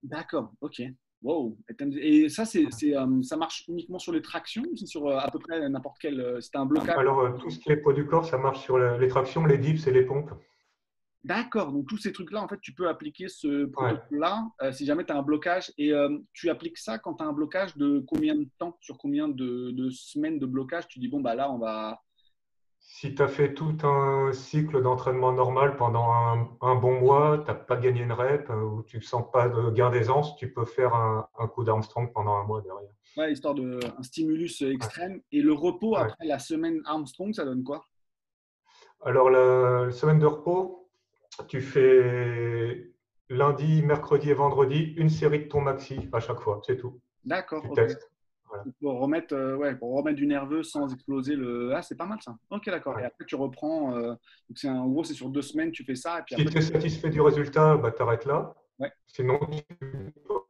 D'accord, 0.02 0.52
ok. 0.60 0.82
Wow. 1.24 1.56
Et 1.80 2.28
ça, 2.28 2.44
c'est, 2.44 2.66
euh, 2.66 3.22
ça 3.22 3.38
marche 3.38 3.64
uniquement 3.66 3.98
sur 3.98 4.12
les 4.12 4.20
tractions 4.20 4.62
ou 4.70 4.76
c'est 4.76 4.87
sur 4.87 5.08
euh, 5.08 5.16
à 5.16 5.30
peu 5.30 5.38
près 5.38 5.66
n'importe 5.70 5.96
quel. 5.98 6.20
Euh, 6.20 6.40
c'est 6.42 6.54
un 6.56 6.66
blocage? 6.66 6.98
Alors, 6.98 7.38
tout 7.38 7.48
ce 7.48 7.58
qui 7.58 7.72
est 7.72 7.78
poids 7.78 7.94
du 7.94 8.04
corps, 8.04 8.26
ça 8.26 8.37
marche 8.37 8.62
sur 8.62 8.78
les 8.78 9.08
tractions, 9.08 9.46
les 9.46 9.56
dips 9.56 9.87
et 9.87 9.90
les 9.90 10.02
pompes. 10.02 10.32
D'accord. 11.24 11.72
Donc, 11.72 11.88
tous 11.88 11.96
ces 11.96 12.12
trucs-là, 12.12 12.42
en 12.42 12.48
fait, 12.48 12.60
tu 12.60 12.74
peux 12.74 12.88
appliquer 12.88 13.28
ce 13.28 13.64
produit-là 13.64 14.50
si 14.72 14.84
jamais 14.84 15.06
tu 15.06 15.14
as 15.14 15.16
un 15.16 15.22
blocage. 15.22 15.72
Et 15.78 15.92
tu 16.34 16.50
appliques 16.50 16.76
ça 16.76 16.98
quand 16.98 17.14
tu 17.14 17.24
as 17.24 17.26
un 17.26 17.32
blocage 17.32 17.74
de 17.78 18.04
combien 18.06 18.34
de 18.34 18.46
temps? 18.58 18.76
Sur 18.82 18.98
combien 18.98 19.26
de, 19.26 19.70
de, 19.70 19.88
semaines 19.88 20.38
de 20.38 20.44
blocage? 20.44 20.87
Tu 20.88 20.98
dis, 20.98 21.08
bon, 21.08 21.22
bah 21.22 21.34
là, 21.34 21.50
on 21.50 21.56
va, 21.56 22.02
si 22.87 23.14
tu 23.14 23.23
as 23.23 23.29
fait 23.29 23.55
tout 23.55 23.77
un 23.83 24.33
cycle 24.33 24.83
d'entraînement 24.83 25.33
normal 25.33 25.77
pendant 25.77 26.12
un, 26.61 26.75
bon 26.75 27.01
mois, 27.01 27.38
tu 27.38 27.51
n'as 27.51 27.55
pas 27.55 27.77
gagné 27.77 28.03
une 28.03 28.12
rep 28.12 28.49
euh, 28.51 28.61
ou 28.61 28.83
tu 28.83 28.99
ne 28.99 29.03
sens 29.03 29.25
pas 29.33 29.49
de 29.49 29.70
gain 29.70 29.90
d'aisance, 29.90 30.37
tu 30.37 30.53
peux 30.53 30.66
faire 30.66 30.94
un, 30.94 31.49
coup 31.49 31.64
d'Armstrong 31.64 32.12
pendant 32.12 32.35
un 32.35 32.44
mois 32.44 32.61
derrière. 32.61 32.90
Ouais, 33.16 33.33
histoire 33.33 33.55
d'un 33.55 33.81
stimulus 34.03 34.61
extrême. 34.62 35.23
Et 35.33 35.40
le 35.40 35.55
repos 35.55 35.97
après 35.97 36.27
la 36.27 36.38
semaine 36.38 36.83
Armstrong, 36.85 37.33
ça 37.33 37.44
donne 37.44 37.64
quoi? 37.64 37.85
Alors, 39.03 39.31
la, 39.31 39.90
semaine 39.90 40.18
de 40.18 40.27
repos, 40.27 40.88
tu 41.49 41.62
fais 41.62 42.92
lundi, 43.31 43.83
mercredi 43.83 44.31
et 44.31 44.35
vendredi 44.35 44.94
une 44.97 45.09
série 45.09 45.44
de 45.44 45.49
ton 45.49 45.62
maxi 45.62 46.09
à 46.12 46.20
chaque 46.20 46.40
fois, 46.40 46.61
c'est 46.66 46.77
tout. 46.77 47.01
D'accord. 47.25 47.62
Tu 47.62 47.70
testes. 47.70 48.11
Pour, 48.81 49.01
remettre, 49.01 49.35
euh, 49.35 49.57
ouais, 49.57 49.75
pour 49.75 49.95
remettre 49.97 50.17
du 50.17 50.27
nerveux 50.27 50.62
sans 50.62 50.93
exploser 50.93 51.37
le. 51.37 51.75
Ah, 51.75 51.83
c'est 51.83 51.97
pas 51.97 52.07
mal 52.07 52.19
ça. 52.23 52.37
Ok, 52.51 52.67
d'accord. 52.67 52.99
Et 52.99 53.05
après, 53.05 53.25
tu 53.27 53.35
reprends. 53.35 53.97
Euh, 53.97 54.11
donc 54.11 54.57
c'est 54.57 54.69
en 54.69 54.88
gros, 54.88 55.05
c'est 55.05 55.14
sur 55.14 55.29
deux 55.29 55.43
semaines, 55.43 55.71
tu 55.71 55.85
fais 55.85 55.95
ça. 55.95 56.21
Et 56.21 56.23
puis 56.23 56.37
si 56.37 56.47
tu 56.47 56.59
es 56.59 56.62
satisfait 56.62 57.11
du 57.11 57.21
résultat, 57.21 57.77
bah, 57.77 57.93
tu 57.93 58.03
arrêtes 58.03 58.25
là. 58.25 58.55
Sinon, 59.07 59.38
tu 59.51 59.62
peux 60.29 60.40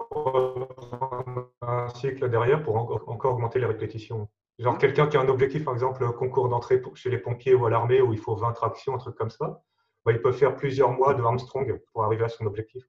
un 1.60 1.88
cycle 1.88 2.30
derrière 2.30 2.62
pour 2.62 2.76
encore, 2.76 3.34
augmenter 3.34 3.58
les 3.58 3.66
répétitions. 3.66 4.28
Genre, 4.58 4.78
quelqu'un 4.78 5.08
qui 5.08 5.16
a 5.16 5.20
un 5.20 5.28
objectif, 5.28 5.64
par 5.64 5.74
exemple, 5.74 6.06
concours 6.12 6.48
d'entrée 6.48 6.80
chez 6.94 7.10
les 7.10 7.18
pompiers 7.18 7.54
ou 7.54 7.66
à 7.66 7.70
l'armée 7.70 8.00
où 8.00 8.12
il 8.12 8.18
faut 8.18 8.36
20 8.36 8.52
tractions, 8.52 8.94
un 8.94 8.98
truc 8.98 9.16
comme 9.16 9.30
ça, 9.30 9.62
bah, 10.04 10.12
il 10.12 10.20
peut 10.20 10.32
faire 10.32 10.54
plusieurs 10.54 10.92
mois 10.92 11.14
de 11.14 11.22
Armstrong 11.22 11.80
pour 11.92 12.04
arriver 12.04 12.24
à 12.24 12.28
son 12.28 12.46
objectif. 12.46 12.84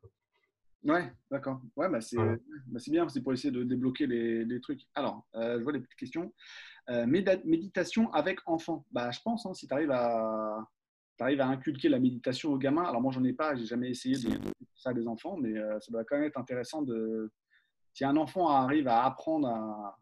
Ouais, 0.86 1.12
d'accord. 1.32 1.60
Ouais, 1.76 1.90
bah 1.90 2.00
c'est 2.00 2.18
bah 2.18 2.80
bien, 2.88 3.10
c'est 3.10 3.22
pour 3.22 3.34
essayer 3.34 3.52
de 3.52 3.64
débloquer 3.64 4.06
les, 4.06 4.62
trucs. 4.62 4.82
Alors, 4.94 5.26
euh, 5.34 5.58
je 5.58 5.64
vois 5.64 5.74
les 5.74 5.80
petites 5.80 5.98
questions. 5.98 6.32
Euh, 6.90 7.08
méditation 7.08 8.12
avec 8.14 8.40
enfant. 8.46 8.86
Bah, 8.92 9.10
je 9.10 9.20
pense, 9.24 9.48
hein, 9.48 9.54
si 9.56 9.68
tu 9.68 9.74
arrives 9.74 9.90
à, 9.90 10.64
arrives 11.20 11.42
à 11.42 11.48
inculquer 11.48 11.90
la 11.90 12.00
méditation 12.00 12.52
aux 12.52 12.60
gamins, 12.60 12.84
alors 12.84 13.02
moi, 13.02 13.12
j'en 13.12 13.24
ai 13.24 13.34
pas, 13.34 13.56
j'ai 13.56 13.66
jamais 13.66 13.90
essayé 13.90 14.16
de, 14.16 14.30
de, 14.30 14.52
ça 14.76 14.92
à 14.92 14.94
des 14.94 15.08
enfants, 15.08 15.38
mais 15.38 15.58
euh, 15.58 15.80
ça 15.80 15.92
doit 15.92 16.04
quand 16.04 16.18
même 16.18 16.28
être 16.28 16.40
intéressant 16.40 16.84
de. 16.84 17.32
Si 17.94 18.06
un 18.06 18.18
enfant 18.18 18.50
arrive 18.50 18.88
à 18.88 19.06
apprendre 19.06 19.48
à, 19.48 19.98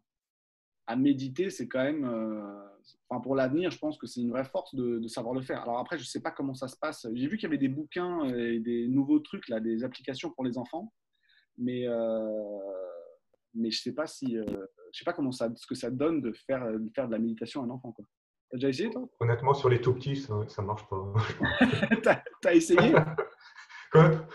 à 0.87 0.95
méditer, 0.95 1.49
c'est 1.49 1.67
quand 1.67 1.83
même, 1.83 2.03
euh, 2.05 2.65
enfin 3.09 3.21
pour 3.21 3.35
l'avenir, 3.35 3.71
je 3.71 3.77
pense 3.77 3.97
que 3.97 4.07
c'est 4.07 4.21
une 4.21 4.31
vraie 4.31 4.45
force 4.45 4.75
de, 4.75 5.07
savoir 5.07 5.33
le 5.33 5.41
faire. 5.41 5.61
Alors 5.61 5.79
après, 5.79 5.97
je 5.97 6.03
ne 6.03 6.07
sais 6.07 6.21
pas 6.21 6.31
comment 6.31 6.53
ça 6.53 6.67
se 6.67 6.77
passe. 6.77 7.07
J'ai 7.13 7.27
vu 7.27 7.37
qu'il 7.37 7.43
y 7.43 7.47
avait 7.47 7.57
des 7.57 7.69
bouquins 7.69 8.25
et 8.25 8.59
des 8.59 8.87
nouveaux 8.87 9.19
trucs, 9.19 9.47
là, 9.47 9.59
des 9.59 9.83
applications 9.83 10.31
pour 10.31 10.43
les 10.43 10.57
enfants, 10.57 10.93
mais, 11.57 11.87
euh, 11.87 12.59
mais 13.53 13.71
je 13.71 13.79
ne 13.79 13.81
sais 13.81 13.93
pas 13.93 14.07
si, 14.07 14.37
euh, 14.37 14.43
je 14.91 14.99
sais 14.99 15.05
pas 15.05 15.13
comment 15.13 15.31
ça, 15.31 15.49
ce 15.55 15.65
que 15.65 15.75
ça 15.75 15.89
donne 15.89 16.21
de 16.21 16.33
faire, 16.33 16.65
de 16.67 16.89
faire 16.93 17.07
de 17.07 17.13
la 17.13 17.19
méditation 17.19 17.61
à 17.61 17.65
un 17.65 17.69
enfant. 17.69 17.93
Tu 17.97 18.03
as 18.53 18.57
déjà 18.57 18.69
essayé, 18.69 18.89
toi? 18.89 19.07
Honnêtement, 19.19 19.53
sur 19.53 19.69
les 19.69 19.79
tout 19.79 19.93
petits, 19.93 20.17
ça 20.17 20.33
ne 20.33 20.67
marche 20.67 20.87
pas. 20.87 21.13
tu 22.41 22.47
as 22.47 22.53
essayé? 22.53 22.93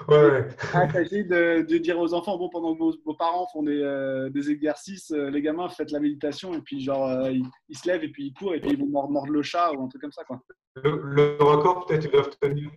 Ouais, 0.09 0.49
ah, 0.73 1.01
essayé 1.01 1.25
de, 1.25 1.79
dire 1.79 1.99
aux 1.99 2.15
enfants, 2.15 2.39
bon, 2.39 2.49
pendant 2.49 2.75
que 2.75 2.79
vos, 2.79 3.15
parents 3.15 3.47
font 3.53 3.63
des, 3.63 3.83
euh, 3.83 4.31
des 4.31 4.51
exercices, 4.51 5.11
euh, 5.11 5.31
les 5.31 5.43
gamins, 5.43 5.69
faites 5.69 5.91
la 5.91 6.01
méditation, 6.01 6.55
et 6.55 6.61
puis 6.61 6.81
genre, 6.81 7.09
euh, 7.09 7.33
ils, 7.69 7.77
se 7.77 7.89
lèvent, 7.89 8.05
et 8.05 8.09
puis 8.09 8.27
ils 8.27 8.33
courent, 8.35 8.55
et 8.55 8.61
puis 8.61 8.71
ils 8.71 8.79
vont 8.79 8.87
mordre, 8.87 9.33
le 9.33 9.43
chat, 9.43 9.73
ou 9.73 9.83
un 9.83 9.89
truc 9.89 10.03
comme 10.03 10.13
ça, 10.13 10.25
quoi. 10.25 10.41
Le, 10.77 11.37
record, 11.41 11.87
peut-être, 11.87 12.05
ils 12.05 12.11
doivent 12.11 12.31
tenir 12.41 12.71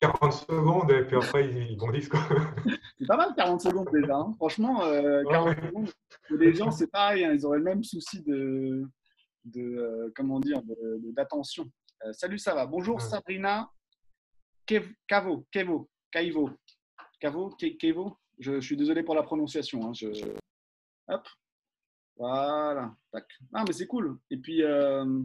40 0.00 0.32
secondes, 0.32 0.90
et 0.90 1.04
puis 1.04 1.16
après, 1.16 1.48
ils, 1.48 1.76
bondissent, 1.76 2.08
quoi. 2.08 2.20
C'est 2.98 3.06
pas 3.06 3.16
mal, 3.16 3.34
40 3.36 3.60
secondes 3.60 3.88
déjà. 3.92 4.16
Hein. 4.16 4.32
Franchement, 4.36 4.80
40 5.28 5.56
secondes, 5.56 5.90
les 6.30 6.54
gens, 6.54 6.70
c'est 6.70 6.90
pareil, 6.90 7.24
hein, 7.24 7.32
ils 7.34 7.44
auraient 7.44 7.58
le 7.58 7.64
même 7.64 7.82
souci 7.82 8.22
de, 8.22 8.84
de 9.44 10.12
comment 10.14 10.38
dire, 10.38 10.60
d'attention. 11.16 11.66
salut, 12.12 12.38
ça 12.38 12.54
va. 12.54 12.64
Bonjour, 12.64 13.00
Sabrina 13.00 13.68
Cavo, 15.08 15.46
Kevo. 15.50 15.88
Kaivo. 16.12 16.50
Cavo, 17.18 17.50
Kevo. 17.78 18.16
Je, 18.38 18.60
suis 18.60 18.76
désolé 18.76 19.02
pour 19.02 19.14
la 19.14 19.22
prononciation. 19.22 19.88
Hein, 19.88 19.92
hop. 21.08 21.28
Voilà. 22.16 22.94
Ah, 23.52 23.64
mais 23.66 23.72
c'est 23.72 23.86
cool. 23.86 24.18
Et 24.30 24.36
puis, 24.36 24.62
euh, 24.62 25.22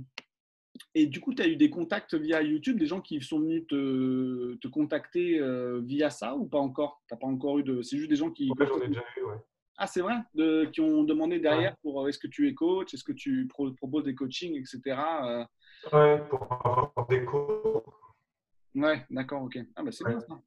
et 0.95 1.05
du 1.07 1.19
coup, 1.19 1.33
tu 1.33 1.41
as 1.41 1.47
eu 1.47 1.55
des 1.55 1.69
contacts 1.69 2.15
via 2.15 2.41
YouTube, 2.41 2.79
des 2.79 2.85
gens 2.85 3.01
qui 3.01 3.21
sont 3.21 3.39
venus 3.39 3.67
te, 3.67 4.67
contacter 4.67 5.39
euh, 5.39 5.81
via 5.83 6.09
ça 6.09 6.35
ou 6.35 6.45
pas 6.45 6.59
encore? 6.59 7.01
Tu 7.09 7.17
pas 7.17 7.27
encore 7.27 7.59
eu 7.59 7.63
de. 7.63 7.81
C'est 7.81 7.97
juste 7.97 8.09
des 8.09 8.15
gens 8.15 8.31
qui. 8.31 8.49
j'en 8.57 8.81
ai 8.81 8.87
déjà 8.87 9.03
eu, 9.17 9.23
ouais. 9.23 9.37
Ah, 9.77 9.85
c'est 9.85 10.01
vrai? 10.01 10.15
De, 10.33 10.65
Qui 10.65 10.81
ont 10.81 11.03
demandé 11.03 11.39
derrière 11.39 11.75
pour 11.77 12.01
euh, 12.01 12.07
est-ce 12.07 12.17
que 12.17 12.27
tu 12.27 12.47
es 12.47 12.53
coach, 12.53 12.93
est-ce 12.93 13.03
que 13.03 13.11
tu 13.11 13.47
proposes 13.47 14.03
des 14.03 14.15
coachings, 14.15 14.55
etc. 14.55 14.99
Ouais, 15.93 16.19
pour 16.29 16.51
avoir 16.51 17.07
des 17.07 17.23
cours. 17.23 17.83
Ouais, 18.73 19.05
d'accord, 19.09 19.43
ok. 19.43 19.59
Ah, 19.75 19.83
bah 19.83 19.91
c'est 19.91 20.05
bien 20.05 20.19
ça. 20.19 20.39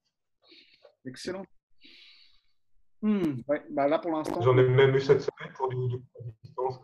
Excellent. 1.06 1.44
Hmm, 3.02 3.40
ouais, 3.48 3.62
bah 3.70 3.88
là 3.88 3.98
pour 3.98 4.10
l'instant. 4.12 4.40
J'en 4.42 4.58
ai 4.58 4.68
même 4.68 4.94
eu 4.94 5.00
cette 5.00 5.22
semaine 5.22 5.52
pour 5.54 5.68
du, 5.68 5.76
distance. 6.42 6.78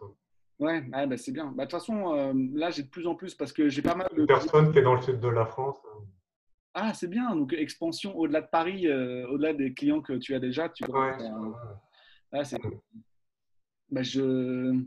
Ouais, 0.59 0.81
bah, 0.81 1.17
c'est 1.19 1.33
bien. 1.33 1.53
Bah, 1.55 1.67
de 1.67 1.71
toute 1.71 1.79
façon, 1.79 2.15
euh, 2.15 2.33
là 2.55 2.71
j'ai 2.71 2.83
de 2.83 2.89
plus 2.89 3.07
en 3.07 3.15
plus 3.15 3.35
parce 3.35 3.53
que 3.53 3.69
j'ai 3.69 3.83
pas 3.83 3.95
mal 3.95 4.09
de. 4.17 4.25
Personne 4.25 4.73
qui 4.73 4.79
est 4.79 4.83
dans 4.83 4.95
le 4.95 5.03
sud 5.03 5.21
de 5.21 5.29
la 5.29 5.45
France. 5.45 5.79
Euh. 5.85 6.05
Ah, 6.73 6.95
c'est 6.95 7.09
bien. 7.09 7.37
Donc 7.37 7.53
expansion 7.53 8.17
au-delà 8.17 8.41
de 8.41 8.49
Paris, 8.51 8.87
euh, 8.87 9.29
au-delà 9.29 9.53
des 9.53 9.75
clients 9.75 10.01
que 10.01 10.15
tu 10.15 10.35
as 10.35 10.41
déjà. 10.41 10.71
Tu 10.71 10.85
ouais, 10.91 11.13
ah, 12.33 12.45
c'est. 12.45 12.59
Bah, 13.91 14.03
je. 14.03 14.83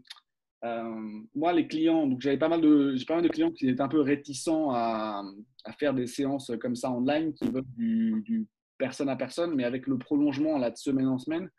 moi, 1.35 1.53
les 1.53 1.67
clients, 1.67 2.07
donc 2.07 2.21
j'avais 2.21 2.39
pas 2.39 2.49
mal 2.49 2.61
de, 2.61 2.95
j'ai 2.95 3.05
pas 3.05 3.15
mal 3.15 3.23
de 3.23 3.29
clients 3.29 3.51
qui 3.51 3.69
étaient 3.69 3.81
un 3.81 3.87
peu 3.87 4.01
réticents 4.01 4.71
à, 4.71 5.23
à, 5.63 5.73
faire 5.73 5.93
des 5.93 6.07
séances 6.07 6.51
comme 6.59 6.75
ça 6.75 6.91
online, 6.91 7.33
qui 7.33 7.47
veulent 7.47 7.63
du, 7.77 8.23
du 8.25 8.47
personne 8.79 9.09
à 9.09 9.15
personne, 9.15 9.53
mais 9.53 9.65
avec 9.65 9.85
le 9.85 9.99
prolongement 9.99 10.57
là, 10.57 10.71
de 10.71 10.77
semaine 10.77 11.07
en 11.07 11.19
semaine, 11.19 11.51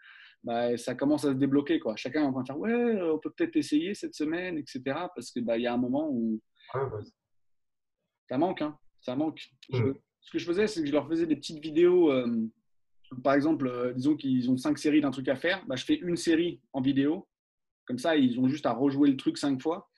bah, 0.42 0.76
ça 0.76 0.94
commence 0.94 1.24
à 1.24 1.28
se 1.28 1.34
débloquer. 1.34 1.78
Quoi. 1.78 1.94
Chacun 1.96 2.22
est 2.22 2.26
en 2.26 2.32
train 2.32 2.40
de 2.40 2.46
dire 2.46 2.58
Ouais, 2.58 3.02
on 3.02 3.18
peut 3.18 3.30
peut-être 3.30 3.56
essayer 3.56 3.94
cette 3.94 4.14
semaine, 4.14 4.58
etc. 4.58 4.80
Parce 5.14 5.30
qu'il 5.30 5.44
bah, 5.44 5.58
y 5.58 5.66
a 5.66 5.74
un 5.74 5.78
moment 5.78 6.08
où 6.10 6.40
ça 8.28 8.38
manque. 8.38 8.62
Hein, 8.62 8.76
ça 9.00 9.14
manque. 9.14 9.50
Mm. 9.70 9.92
ce 10.20 10.30
que 10.30 10.38
je 10.38 10.46
faisais, 10.46 10.66
c'est 10.66 10.80
que 10.80 10.86
je 10.86 10.92
leur 10.92 11.06
faisais 11.06 11.26
des 11.26 11.36
petites 11.36 11.62
vidéos. 11.62 12.10
Euh, 12.10 12.48
par 13.22 13.34
exemple, 13.34 13.66
euh, 13.66 13.92
disons 13.92 14.16
qu'ils 14.16 14.50
ont 14.50 14.56
cinq 14.56 14.78
séries 14.78 15.00
d'un 15.00 15.10
truc 15.10 15.28
à 15.28 15.36
faire. 15.36 15.64
Bah, 15.66 15.76
je 15.76 15.84
fais 15.84 15.96
une 15.96 16.16
série 16.16 16.60
en 16.72 16.80
vidéo. 16.80 17.28
Comme 17.84 17.98
ça, 17.98 18.16
ils 18.16 18.38
ont 18.40 18.48
juste 18.48 18.66
à 18.66 18.72
rejouer 18.72 19.10
le 19.10 19.16
truc 19.16 19.36
cinq 19.36 19.60
fois. 19.60 19.89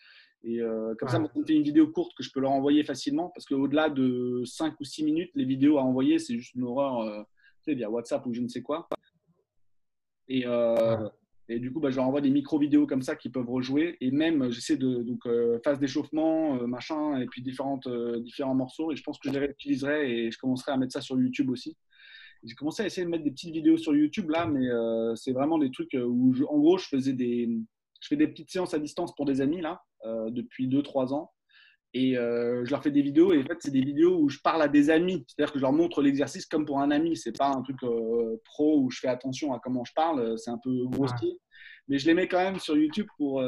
Et 0.45 0.61
euh, 0.61 0.95
comme 0.97 1.09
ça, 1.09 1.19
moi, 1.19 1.31
fait 1.47 1.55
une 1.55 1.63
vidéo 1.63 1.89
courte 1.89 2.15
que 2.17 2.23
je 2.23 2.31
peux 2.33 2.41
leur 2.41 2.51
envoyer 2.51 2.83
facilement 2.83 3.31
parce 3.35 3.47
qu'au-delà 3.47 3.89
de 3.89 4.43
5 4.45 4.79
ou 4.81 4.85
6 4.85 5.05
minutes, 5.05 5.31
les 5.35 5.45
vidéos 5.45 5.79
à 5.79 5.83
envoyer, 5.83 6.19
c'est 6.19 6.35
juste 6.35 6.55
une 6.55 6.65
horreur 6.65 7.01
euh, 7.01 7.23
via 7.69 7.89
WhatsApp 7.89 8.27
ou 8.27 8.35
je 8.35 8.41
ne 8.41 8.49
sais 8.49 8.63
quoi. 8.63 8.89
Et, 10.29 10.45
euh, 10.47 11.09
et 11.49 11.61
du 11.61 11.73
coup, 11.73 11.79
bah, 11.79 11.91
je 11.91 11.97
leur 11.97 12.07
envoie 12.07 12.21
des 12.21 12.31
micro-vidéos 12.31 12.87
comme 12.89 13.03
ça 13.03 13.15
qui 13.15 13.29
peuvent 13.29 13.49
rejouer. 13.49 13.97
Et 14.01 14.11
même, 14.11 14.51
j'essaie 14.51 14.77
de 14.77 15.03
donc, 15.03 15.29
phase 15.65 15.79
d'échauffement, 15.79 16.67
machin, 16.67 17.21
et 17.21 17.27
puis 17.27 17.43
différentes, 17.43 17.89
différents 18.23 18.55
morceaux. 18.55 18.91
Et 18.91 18.97
je 18.97 19.03
pense 19.05 19.19
que 19.19 19.29
je 19.29 19.35
les 19.35 19.41
réutiliserai 19.41 20.11
et 20.11 20.31
je 20.33 20.39
commencerai 20.39 20.73
à 20.73 20.77
mettre 20.77 20.93
ça 20.93 21.01
sur 21.01 21.21
YouTube 21.21 21.51
aussi. 21.51 21.77
J'ai 22.43 22.55
commencé 22.57 22.83
à 22.83 22.87
essayer 22.87 23.05
de 23.05 23.11
mettre 23.11 23.23
des 23.23 23.31
petites 23.31 23.55
vidéos 23.55 23.77
sur 23.77 23.95
YouTube 23.95 24.31
là, 24.31 24.47
mais 24.47 24.67
c'est 25.15 25.33
vraiment 25.33 25.59
des 25.59 25.71
trucs 25.71 25.95
où, 25.95 26.35
en 26.49 26.59
gros, 26.59 26.79
je 26.79 26.89
faisais 26.89 27.13
des, 27.13 27.49
je 28.03 28.09
fais 28.09 28.17
des 28.17 28.27
petites 28.27 28.51
séances 28.51 28.75
à 28.75 28.81
distance 28.81 29.15
pour 29.15 29.25
des 29.27 29.41
amis 29.41 29.61
là 29.61 29.81
euh, 30.05 30.29
depuis 30.31 30.69
2-3 30.69 31.15
ans. 31.15 31.33
Et 31.95 32.19
euh, 32.19 32.65
je 32.65 32.71
leur 32.71 32.83
fais 32.83 32.91
des 32.91 33.03
vidéos. 33.03 33.33
Et 33.33 33.43
en 33.43 33.47
fait, 33.47 33.59
c'est 33.61 33.71
des 33.71 33.83
vidéos 33.83 34.19
où 34.19 34.29
je 34.29 34.39
parle 34.43 34.63
à 34.63 34.69
des 34.69 34.91
amis. 34.91 35.25
C'est-à-dire 35.29 35.53
que 35.53 35.59
je 35.59 35.63
leur 35.63 35.73
montre 35.73 36.03
l'exercice 36.03 36.47
comme 36.47 36.67
pour 36.67 36.81
un 36.81 36.91
ami. 36.91 37.17
C'est 37.17 37.37
pas 37.37 37.49
un 37.49 37.63
truc 37.63 37.81
euh, 37.85 38.41
pro 38.45 38.81
où 38.81 38.91
je 38.91 38.99
fais 38.99 39.09
attention 39.09 39.53
à 39.55 39.61
comment 39.61 39.85
je 39.85 39.93
parle. 39.95 40.37
C'est 40.37 40.51
un 40.51 40.59
peu 40.59 40.87
grossier. 40.87 41.39
Mais 41.87 41.99
je 41.99 42.07
les 42.07 42.15
mets 42.15 42.27
quand 42.27 42.39
même 42.39 42.59
sur 42.59 42.77
YouTube 42.77 43.07
pour, 43.19 43.43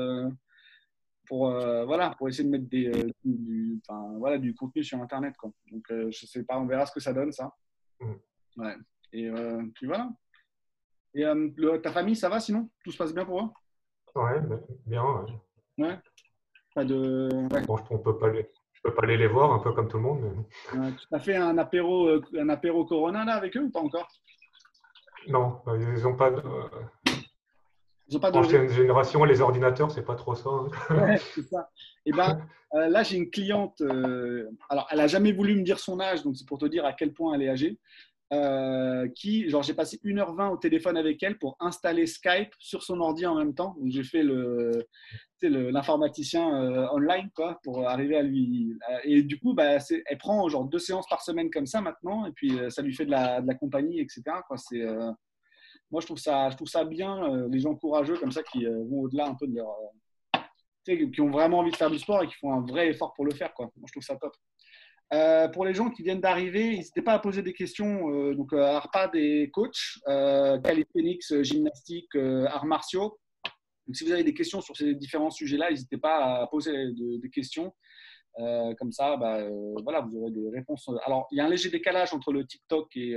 pour, 1.27 1.49
voilà, 1.49 2.15
pour 2.19 2.29
essayer 2.29 2.45
de 2.45 2.51
mettre 2.51 2.69
des, 2.69 2.91
du, 3.25 3.81
enfin, 3.89 4.19
voilà, 4.19 4.39
du 4.39 4.55
contenu 4.55 4.85
sur 4.85 5.01
Internet. 5.01 5.35
Quoi. 5.37 5.51
Donc, 5.73 5.85
je 5.89 6.27
sais 6.27 6.45
pas. 6.45 6.59
On 6.61 6.67
verra 6.67 6.85
ce 6.87 6.93
que 6.93 7.01
ça 7.01 7.13
donne, 7.13 7.33
ça. 7.33 7.51
Mm. 8.01 8.13
Ouais. 8.59 8.75
Et 9.13 9.31
puis 9.75 9.87
voilà. 9.87 10.11
Et 11.15 11.25
ta 11.83 11.93
famille, 11.93 12.17
ça 12.17 12.29
va 12.29 12.41
sinon? 12.41 12.69
Tout 12.85 12.93
se 12.93 12.99
passe 12.99 13.15
bien 13.15 13.25
pour 13.25 13.41
eux? 13.41 13.49
Ouais, 14.15 14.41
bien. 14.87 15.27
Ouais. 15.79 15.99
Pas 16.75 16.85
de. 16.85 17.29
Bon, 17.67 17.77
je, 17.77 17.97
peux 17.97 18.19
pas 18.19 18.29
les, 18.31 18.49
je 18.73 18.83
peux 18.83 18.95
pas 18.95 19.03
aller 19.03 19.17
les 19.17 19.27
voir, 19.27 19.53
un 19.53 19.59
peu 19.59 19.73
comme 19.73 19.89
tout 19.89 19.97
le 19.97 20.03
monde. 20.03 20.23
Mais... 20.75 20.93
tu 20.93 21.07
as 21.13 21.19
fait 21.21 21.37
un 21.37 21.59
apéro, 21.59 22.09
euh, 22.09 22.23
un 22.39 22.49
apéro 22.49 22.85
Corona 22.85 23.25
là 23.25 23.35
avec 23.35 23.57
eux 23.57 23.63
ou 23.63 23.71
pas 23.71 23.81
encore? 23.81 24.09
Non, 25.29 25.61
bah, 25.65 25.75
ils 25.77 26.03
n'ont 26.03 26.17
pas 26.17 26.31
de. 26.31 26.43
Ils 28.09 28.17
ont 28.17 28.21
pas 28.21 28.31
de... 28.31 28.37
Ancienne 28.37 28.69
génération, 28.69 29.25
les 29.25 29.41
ordinateurs, 29.41 29.91
c'est 29.91 30.05
pas 30.05 30.15
trop 30.15 30.35
ça. 30.35 30.51
Hein. 30.51 31.17
c'est 31.35 31.43
ça. 31.43 31.71
Et 32.05 32.11
eh 32.11 32.13
ben, 32.13 32.47
euh, 32.75 32.89
là, 32.89 33.03
j'ai 33.03 33.17
une 33.17 33.31
cliente. 33.31 33.81
Euh, 33.81 34.51
alors, 34.69 34.87
elle 34.91 35.01
a 35.01 35.07
jamais 35.07 35.33
voulu 35.33 35.55
me 35.55 35.63
dire 35.63 35.79
son 35.79 36.01
âge, 36.01 36.23
donc 36.23 36.37
c'est 36.37 36.47
pour 36.47 36.59
te 36.59 36.67
dire 36.67 36.85
à 36.85 36.93
quel 36.93 37.13
point 37.15 37.35
elle 37.35 37.43
est 37.43 37.49
âgée. 37.49 37.79
Euh, 38.35 39.09
qui, 39.15 39.49
genre, 39.49 39.63
j'ai 39.63 39.75
passé 39.75 39.99
1h20 40.03 40.51
au 40.51 40.57
téléphone 40.57 40.97
avec 40.97 41.23
elle 41.23 41.39
pour 41.39 41.57
installer 41.61 42.07
Skype 42.07 42.53
sur 42.59 42.83
son 42.83 43.01
ordi 43.01 43.27
en 43.27 43.37
même 43.37 43.55
temps. 43.55 43.77
Donc, 43.79 43.91
j'ai 43.91 44.03
fait 44.03 44.23
l'informaticien 45.43 46.55
euh, 46.55 46.89
online, 46.93 47.31
quoi, 47.35 47.61
pour 47.63 47.87
arriver 47.89 48.17
à 48.17 48.23
lui. 48.23 48.77
Et 49.05 49.23
du 49.23 49.39
coup, 49.39 49.55
bah, 49.55 49.79
elle 50.07 50.19
prend 50.19 50.49
genre 50.49 50.65
deux 50.65 50.79
séances 50.79 51.07
par 51.09 51.23
semaine 51.23 51.51
comme 51.51 51.67
ça 51.67 51.81
maintenant, 51.81 52.27
et 52.27 52.33
puis 52.33 52.59
euh, 52.59 52.71
ça 52.71 52.83
lui 52.83 52.95
fait 52.95 53.07
de 53.07 53.11
la, 53.11 53.43
compagnie, 53.61 54.01
etc. 54.01 54.23
Moi, 55.91 56.01
je 56.01 56.07
trouve 56.07 56.19
ça, 56.19 56.51
je 56.51 56.57
trouve 56.57 56.69
ça 56.69 56.85
bien, 56.85 57.47
les 57.49 57.61
gens 57.61 57.75
courageux 57.75 58.17
comme 58.17 58.33
ça 58.33 58.43
qui 58.43 58.65
vont 58.65 59.03
au-delà 59.03 59.29
un 59.29 59.35
peu 59.35 59.47
de 59.47 59.55
leur. 59.55 59.77
qui 60.85 61.21
ont 61.21 61.31
vraiment 61.31 61.59
envie 61.59 61.71
de 61.71 61.77
faire 61.77 61.91
du 61.91 61.99
sport 61.99 62.23
et 62.23 62.27
qui 62.27 62.35
font 62.35 62.53
un 62.53 62.63
vrai 62.63 62.89
effort 62.89 63.13
pour 63.15 63.25
le 63.27 63.33
faire. 63.33 63.53
Quoi. 63.55 63.71
Moi, 63.77 63.87
je 63.87 63.93
trouve 63.93 64.03
ça 64.03 64.17
top. 64.17 64.35
Euh, 65.13 65.49
pour 65.49 65.65
les 65.65 65.75
gens 65.75 65.91
qui 65.91 66.03
viennent 66.03 66.21
d'arriver, 66.21 66.77
n'hésitez 66.77 67.03
pas 67.03 67.13
à 67.13 67.19
poser 67.19 67.43
des 67.43 67.53
questions. 67.53 68.11
Euh, 68.11 68.35
donc, 68.35 68.53
euh, 68.53 68.63
Arpad 68.63 69.13
des 69.13 69.51
coachs, 69.53 69.99
euh, 70.09 70.59
calisthenics, 70.59 71.43
gymnastique, 71.43 72.15
arts 72.17 72.67
martiaux. 72.67 73.19
Donc, 73.87 73.97
si 73.97 74.05
vous 74.05 74.13
avez 74.13 74.25
des 74.25 74.35
questions 74.35 74.61
sur 74.61 74.77
ces 74.77 74.95
différents 74.95 75.31
sujets-là, 75.31 75.71
n'hésitez 75.71 75.99
pas 75.99 76.41
à 76.41 76.47
poser 76.47 76.73
des 76.95 77.31
questions. 77.31 77.75
comme 78.79 78.91
ça, 78.91 79.17
bah, 79.17 79.47
voilà, 79.83 80.01
vous 80.01 80.17
aurez 80.17 80.33
des 80.33 80.49
réponses. 80.51 80.89
Alors, 81.05 81.29
il 81.31 81.39
y 81.39 81.41
a 81.41 81.45
un 81.45 81.49
léger 81.49 81.69
décalage 81.69 82.15
entre 82.15 82.33
le 82.33 82.47
TikTok 82.47 82.97
et 82.97 83.17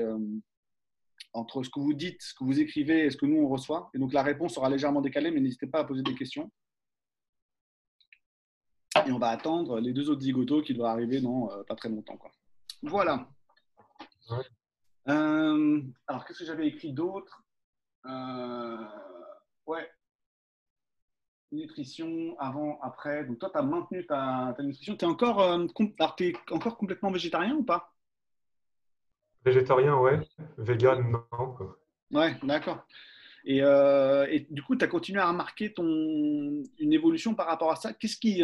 entre 1.33 1.63
ce 1.63 1.69
que 1.69 1.79
vous 1.79 1.93
dites, 1.93 2.21
ce 2.21 2.33
que 2.33 2.43
vous 2.43 2.59
écrivez 2.59 3.05
et 3.05 3.09
ce 3.09 3.17
que 3.17 3.25
nous 3.25 3.41
on 3.41 3.47
reçoit. 3.47 3.89
Et 3.93 3.97
donc, 3.97 4.11
la 4.13 4.23
réponse 4.23 4.55
sera 4.55 4.69
légèrement 4.69 5.01
décalée, 5.01 5.31
mais 5.31 5.39
n'hésitez 5.39 5.67
pas 5.67 5.79
à 5.79 5.83
poser 5.85 6.03
des 6.03 6.15
questions 6.15 6.51
et 9.05 9.11
on 9.11 9.19
va 9.19 9.29
attendre 9.29 9.79
les 9.79 9.93
deux 9.93 10.09
autres 10.09 10.21
zigotos 10.21 10.61
qui 10.61 10.73
doivent 10.73 10.91
arriver 10.91 11.21
dans 11.21 11.51
euh, 11.51 11.63
pas 11.63 11.75
très 11.75 11.89
longtemps. 11.89 12.17
Quoi. 12.17 12.31
Voilà. 12.83 13.27
Euh, 15.07 15.81
alors, 16.07 16.25
qu'est-ce 16.25 16.39
que 16.39 16.45
j'avais 16.45 16.67
écrit 16.67 16.93
d'autre? 16.93 17.43
Euh, 18.05 18.77
Ouais. 19.67 19.89
Nutrition, 21.51 22.35
avant, 22.39 22.79
après. 22.81 23.25
Donc, 23.25 23.39
toi, 23.39 23.49
tu 23.49 23.57
as 23.57 23.61
maintenu 23.61 24.05
ta, 24.05 24.55
nutrition. 24.59 24.95
Tu 24.95 25.05
es, 25.05 25.07
encore, 25.07 25.41
es 25.43 26.35
encore 26.51 26.77
complètement 26.77 27.11
végétarien 27.11 27.55
ou 27.55 27.63
pas? 27.63 27.93
Végétarien, 29.43 29.97
ouais. 29.97 30.19
Vegan, 30.57 31.11
non. 31.11 31.57
Ouais, 32.11 32.37
d'accord. 32.43 32.85
Et, 33.49 33.59
et, 33.59 34.47
du 34.51 34.61
coup, 34.61 34.75
tu 34.75 34.83
as 34.83 34.89
continué 34.89 35.21
à 35.21 35.29
remarquer 35.29 35.73
ton, 35.73 35.85
une 35.85 36.93
évolution 36.93 37.33
par 37.33 37.47
rapport 37.47 37.71
à 37.71 37.77
ça. 37.77 37.93
Qu'est-ce 37.93 38.17
qui, 38.17 38.43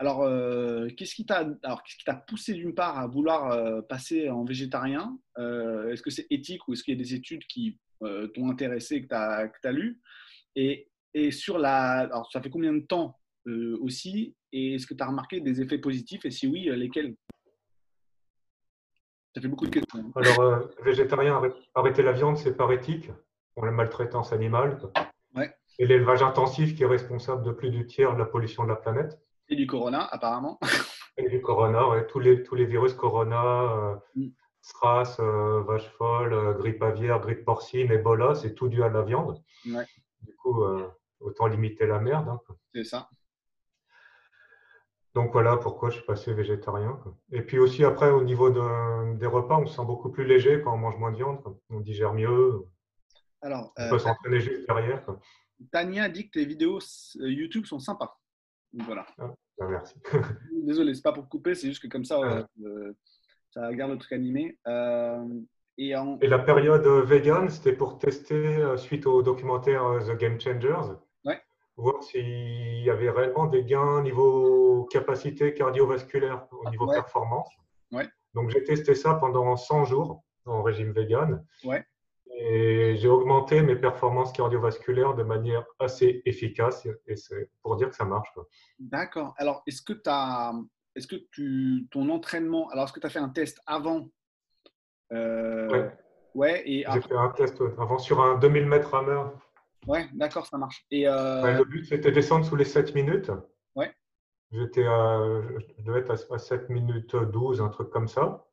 alors, 0.00 0.22
euh, 0.22 0.88
qu'est-ce 0.96 1.14
qui 1.14 1.26
t'a 1.26 2.14
poussé 2.26 2.54
d'une 2.54 2.74
part 2.74 2.98
à 2.98 3.06
vouloir 3.06 3.52
euh, 3.52 3.82
passer 3.82 4.30
en 4.30 4.44
végétarien 4.44 5.18
euh, 5.36 5.92
Est-ce 5.92 6.00
que 6.00 6.08
c'est 6.08 6.26
éthique 6.30 6.66
ou 6.66 6.72
est-ce 6.72 6.82
qu'il 6.82 6.94
y 6.94 6.96
a 6.98 7.04
des 7.04 7.14
études 7.14 7.44
qui 7.44 7.78
t'ont 8.00 8.48
intéressé 8.48 9.02
que 9.02 9.08
tu 9.08 9.14
as, 9.14 9.52
as 9.62 9.72
lu 9.72 10.00
et, 10.56 10.88
et, 11.12 11.30
sur 11.30 11.58
la, 11.58 11.98
alors 11.98 12.32
ça 12.32 12.40
fait 12.40 12.48
combien 12.48 12.72
de 12.72 12.80
temps 12.80 13.20
aussi? 13.82 14.34
Et 14.52 14.76
est-ce 14.76 14.86
que 14.86 14.94
tu 14.94 15.02
as 15.02 15.06
remarqué 15.06 15.40
des 15.40 15.60
effets 15.60 15.76
positifs? 15.76 16.24
Et 16.24 16.30
si 16.30 16.46
oui, 16.46 16.70
lesquels? 16.74 17.14
Ça 19.34 19.42
fait 19.42 19.48
beaucoup 19.48 19.66
de 19.66 19.70
questions. 19.70 20.10
Alors, 20.16 20.66
végétarien, 20.82 21.42
arrêter 21.74 22.02
la 22.02 22.12
viande, 22.12 22.38
c'est 22.38 22.56
par 22.56 22.72
éthique 22.72 23.10
pour 23.60 23.66
la 23.66 23.72
maltraitance 23.72 24.32
animale. 24.32 24.78
Ouais. 25.34 25.54
Et 25.78 25.86
l'élevage 25.86 26.22
intensif 26.22 26.74
qui 26.74 26.82
est 26.82 26.86
responsable 26.86 27.42
de 27.42 27.52
plus 27.52 27.68
du 27.68 27.86
tiers 27.86 28.14
de 28.14 28.18
la 28.18 28.24
pollution 28.24 28.62
de 28.62 28.70
la 28.70 28.76
planète. 28.76 29.20
Et 29.50 29.54
du 29.54 29.66
corona, 29.66 30.06
apparemment. 30.06 30.58
Et 31.18 31.28
du 31.28 31.42
corona, 31.42 31.86
oui. 31.90 31.98
Tous 32.08 32.20
les, 32.20 32.42
tous 32.42 32.54
les 32.54 32.64
virus 32.64 32.94
corona, 32.94 33.44
euh, 33.44 33.94
mm. 34.14 34.28
SRAS, 34.62 35.16
euh, 35.20 35.60
vache 35.60 35.90
folle, 35.98 36.32
euh, 36.32 36.54
grippe 36.54 36.82
aviaire, 36.82 37.20
grippe 37.20 37.44
porcine, 37.44 37.92
Ebola, 37.92 38.34
c'est 38.34 38.54
tout 38.54 38.68
dû 38.68 38.82
à 38.82 38.88
la 38.88 39.02
viande. 39.02 39.42
Du 39.66 40.34
coup, 40.36 40.64
autant 41.20 41.46
limiter 41.46 41.86
la 41.86 41.98
merde. 41.98 42.30
Hein. 42.30 42.40
C'est 42.74 42.84
ça. 42.84 43.10
Donc 45.14 45.32
voilà 45.32 45.58
pourquoi 45.58 45.90
je 45.90 45.96
suis 45.96 46.06
passé 46.06 46.32
végétarien. 46.32 46.98
Et 47.30 47.42
puis 47.42 47.58
aussi 47.58 47.84
après, 47.84 48.10
au 48.10 48.22
niveau 48.22 48.48
de, 48.48 49.16
des 49.18 49.26
repas, 49.26 49.58
on 49.58 49.66
se 49.66 49.76
sent 49.76 49.84
beaucoup 49.84 50.10
plus 50.10 50.24
léger 50.24 50.62
quand 50.62 50.72
on 50.72 50.78
mange 50.78 50.96
moins 50.96 51.10
de 51.10 51.16
viande. 51.16 51.42
On 51.68 51.80
digère 51.80 52.14
mieux. 52.14 52.64
Alors, 53.42 53.72
on 53.76 53.90
peut 53.90 53.98
s'entraîner 53.98 54.40
juste 54.40 54.66
derrière. 54.66 55.04
Tania 55.72 56.08
dit 56.08 56.30
que 56.30 56.38
les 56.38 56.46
vidéos 56.46 56.78
YouTube 57.16 57.66
sont 57.66 57.78
sympas 57.78 58.20
voilà. 58.74 59.06
Ah, 59.18 59.34
bah, 59.58 59.66
merci. 59.68 59.94
Désolé, 60.52 60.94
c'est 60.94 61.02
pas 61.02 61.12
pour 61.12 61.28
couper, 61.28 61.54
c'est 61.54 61.68
juste 61.68 61.82
que 61.82 61.88
comme 61.88 62.04
ça, 62.04 62.46
euh, 62.64 62.92
ça 63.50 63.72
garde 63.74 63.92
le 63.92 63.98
truc 63.98 64.12
animé. 64.12 64.58
Euh, 64.66 65.24
et, 65.78 65.94
et, 66.20 66.26
la 66.26 66.38
période 66.38 66.86
vegan, 67.06 67.48
c'était 67.48 67.72
pour 67.72 67.98
tester, 67.98 68.34
euh, 68.34 68.76
suite 68.76 69.06
au 69.06 69.22
documentaire 69.22 69.82
The 70.06 70.16
Game 70.16 70.38
Changers, 70.38 70.94
ouais. 71.24 71.40
voir 71.76 72.02
s'il 72.02 72.82
y 72.82 72.90
avait 72.90 73.10
réellement 73.10 73.46
des 73.46 73.64
gains 73.64 74.02
niveau 74.02 74.84
capacité 74.90 75.54
cardiovasculaire, 75.54 76.46
au 76.52 76.68
niveau 76.68 76.86
performance. 76.86 77.48
Ouais. 77.92 78.06
Donc 78.34 78.50
j'ai 78.50 78.62
testé 78.62 78.94
ça 78.94 79.14
pendant 79.14 79.56
100 79.56 79.86
jours 79.86 80.22
en 80.44 80.62
régime 80.62 80.92
vegan. 80.92 81.44
Ouais 81.64 81.84
et 82.42 82.96
j'ai 82.96 83.08
augmenté 83.08 83.60
mes 83.60 83.76
performances 83.76 84.32
cardiovasculaires 84.32 85.14
de 85.14 85.22
manière 85.22 85.64
assez 85.78 86.22
efficace 86.24 86.88
et 87.06 87.16
c'est 87.16 87.50
pour 87.62 87.76
dire 87.76 87.90
que 87.90 87.94
ça 87.94 88.06
marche. 88.06 88.30
D'accord. 88.78 89.34
Alors, 89.36 89.62
est-ce 89.66 89.82
que, 89.82 89.92
as, 90.06 90.54
est-ce 90.96 91.06
que 91.06 91.16
tu, 91.32 91.86
ton 91.90 92.08
entraînement, 92.08 92.70
alors 92.70 92.84
est-ce 92.84 92.94
que 92.94 93.00
tu 93.00 93.06
as 93.06 93.10
fait 93.10 93.18
un 93.18 93.28
test 93.28 93.60
avant 93.66 94.08
euh, 95.12 95.90
Ouais. 96.34 96.62
et 96.64 96.84
J'ai 96.90 97.00
fait 97.02 97.16
un 97.16 97.28
test 97.30 97.60
avant 97.78 97.98
sur 97.98 98.20
un 98.22 98.38
2000 98.38 98.66
mètres 98.66 98.94
hammer. 98.94 99.22
Ouais, 99.86 100.08
d'accord, 100.14 100.46
ça 100.46 100.56
marche. 100.56 100.86
Et 100.90 101.06
euh, 101.06 101.58
le 101.58 101.64
but, 101.64 101.84
c'était 101.84 102.12
descendre 102.12 102.46
sous 102.46 102.56
les 102.56 102.64
7 102.64 102.94
minutes. 102.94 103.30
Ouais. 103.74 103.92
J'étais 104.50 104.84
je 104.84 105.82
devais 105.84 106.00
être 106.00 106.32
à 106.32 106.38
7 106.38 106.70
minutes 106.70 107.16
12, 107.16 107.60
un 107.60 107.68
truc 107.68 107.90
comme 107.90 108.08
ça. 108.08 108.46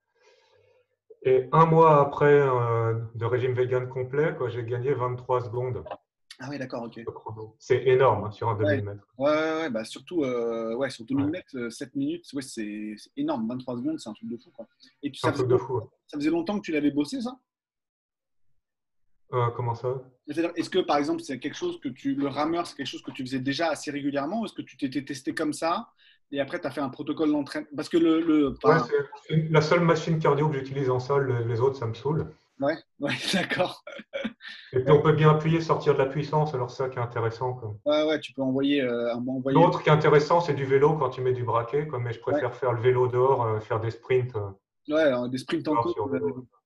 Et 1.27 1.49
un 1.51 1.65
mois 1.65 1.99
après 1.99 2.39
euh, 2.39 2.93
de 3.15 3.25
régime 3.25 3.51
vegan 3.51 3.89
complet, 3.89 4.33
j'ai 4.47 4.63
gagné 4.63 4.93
23 4.93 5.41
secondes. 5.41 5.83
Ah 6.39 6.47
oui, 6.49 6.57
d'accord, 6.57 6.83
ok. 6.83 7.01
C'est 7.59 7.85
énorme 7.85 8.25
hein, 8.25 8.31
sur 8.31 8.47
un 8.47 8.55
2000 8.55 8.85
mètres. 8.85 9.05
Ouais, 9.17 9.29
ouais, 9.29 9.69
bah 9.69 9.83
surtout 9.83 10.23
euh, 10.23 10.73
ouais, 10.75 10.89
sur 10.89 11.03
2000 11.03 11.27
mètres, 11.27 11.69
7 11.69 11.89
euh, 11.89 11.91
minutes, 11.99 12.31
ouais, 12.31 12.41
c'est 12.41 12.95
énorme. 13.17 13.45
23 13.45 13.75
secondes, 13.75 13.99
c'est 13.99 14.07
un 14.09 14.13
truc 14.13 14.29
de 14.29 14.37
fou. 14.37 14.51
Quoi. 14.51 14.67
Et 15.03 15.11
ça, 15.15 15.33
faisait, 15.33 15.45
de 15.45 15.57
fou, 15.57 15.81
ça 16.07 16.17
faisait 16.17 16.29
longtemps 16.29 16.57
que 16.59 16.63
tu 16.63 16.71
l'avais 16.71 16.91
bossé, 16.91 17.19
ça? 17.19 17.37
Comment 19.29 19.75
ça? 19.75 20.01
Est-ce 20.29 20.69
que, 20.69 20.79
par 20.79 20.95
exemple, 20.95 21.21
c'est 21.21 21.39
quelque 21.39 21.57
chose 21.57 21.77
que 21.81 21.89
tu. 21.89 22.15
Le 22.15 22.29
rameur, 22.29 22.65
c'est 22.65 22.77
quelque 22.77 22.87
chose 22.87 23.03
que 23.03 23.11
tu 23.11 23.23
faisais 23.23 23.41
déjà 23.41 23.71
assez 23.71 23.91
régulièrement 23.91 24.41
ou 24.41 24.45
est-ce 24.45 24.53
que 24.53 24.61
tu 24.61 24.77
t'étais 24.77 25.03
testé 25.03 25.35
comme 25.35 25.51
ça? 25.51 25.89
Et 26.31 26.41
après, 26.41 26.59
tu 26.59 26.67
as 26.67 26.71
fait 26.71 26.81
un 26.81 26.89
protocole 26.89 27.31
d'entraînement. 27.31 27.69
Parce 27.75 27.89
que 27.89 27.97
le. 27.97 28.55
c'est 29.27 29.49
la 29.49 29.61
seule 29.61 29.81
machine 29.81 30.19
cardio 30.19 30.49
que 30.49 30.55
j'utilise 30.57 30.89
en 30.89 30.99
salle. 30.99 31.47
Les 31.47 31.61
autres, 31.61 31.77
ça 31.77 31.85
me 31.85 31.93
saoule. 31.93 32.27
Ouais, 32.59 32.75
ouais 32.99 33.13
d'accord. 33.33 33.83
Et 34.73 34.79
puis, 34.79 34.91
on 34.91 35.01
peut 35.01 35.13
bien 35.13 35.29
appuyer, 35.29 35.61
sortir 35.61 35.93
de 35.93 35.99
la 35.99 36.07
puissance. 36.07 36.53
Alors, 36.53 36.71
ça 36.71 36.89
qui 36.89 36.97
est 36.97 37.01
intéressant. 37.01 37.53
Quoi. 37.53 37.75
Ouais, 37.85 38.09
ouais, 38.09 38.19
tu 38.19 38.33
peux 38.33 38.41
envoyer. 38.41 38.81
Euh, 38.81 39.13
envoyer... 39.15 39.57
L'autre 39.57 39.83
qui 39.83 39.89
est 39.89 39.93
intéressant, 39.93 40.41
c'est 40.41 40.53
du 40.53 40.65
vélo 40.65 40.93
quand 40.93 41.09
tu 41.09 41.21
mets 41.21 41.33
du 41.33 41.43
braquet. 41.43 41.87
Comme, 41.87 42.03
mais 42.03 42.13
je 42.13 42.19
préfère 42.19 42.55
faire 42.55 42.73
le 42.73 42.81
vélo 42.81 43.07
dehors, 43.07 43.45
euh, 43.45 43.59
faire 43.59 43.79
des 43.79 43.91
sprints. 43.91 44.35
Euh, 44.35 44.49
Ouais, 44.89 45.29
des 45.29 45.37
sprints 45.37 45.67
en 45.67 45.75
côte, 45.75 45.97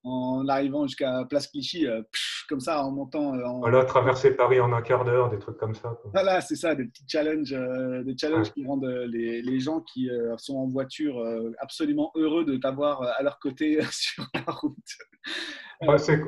en 0.03 0.47
arrivant 0.47 0.87
jusqu'à 0.87 1.25
Place 1.29 1.47
Clichy, 1.47 1.85
euh, 1.87 2.01
comme 2.49 2.59
ça, 2.59 2.83
en 2.83 2.91
montant. 2.91 3.35
Euh, 3.35 3.59
voilà, 3.59 3.85
traverser 3.85 4.35
Paris 4.35 4.59
en 4.59 4.73
un 4.73 4.81
quart 4.81 5.05
d'heure, 5.05 5.29
des 5.29 5.37
trucs 5.39 5.57
comme 5.57 5.75
ça. 5.75 5.97
Voilà, 6.13 6.41
c'est 6.41 6.55
ça, 6.55 6.73
des 6.75 6.85
petits 6.85 7.05
challenges, 7.07 7.53
euh, 7.53 8.03
des 8.03 8.17
challenges 8.17 8.51
qui 8.51 8.65
rendent 8.65 8.85
les, 8.85 9.41
les 9.41 9.59
gens 9.59 9.81
qui 9.81 10.09
sont 10.37 10.57
en 10.57 10.67
voiture 10.67 11.23
absolument 11.59 12.11
heureux 12.15 12.45
de 12.45 12.57
t'avoir 12.57 13.01
à 13.01 13.23
leur 13.23 13.39
côté 13.39 13.79
sur 13.91 14.25
la 14.33 14.51
route. 14.51 14.75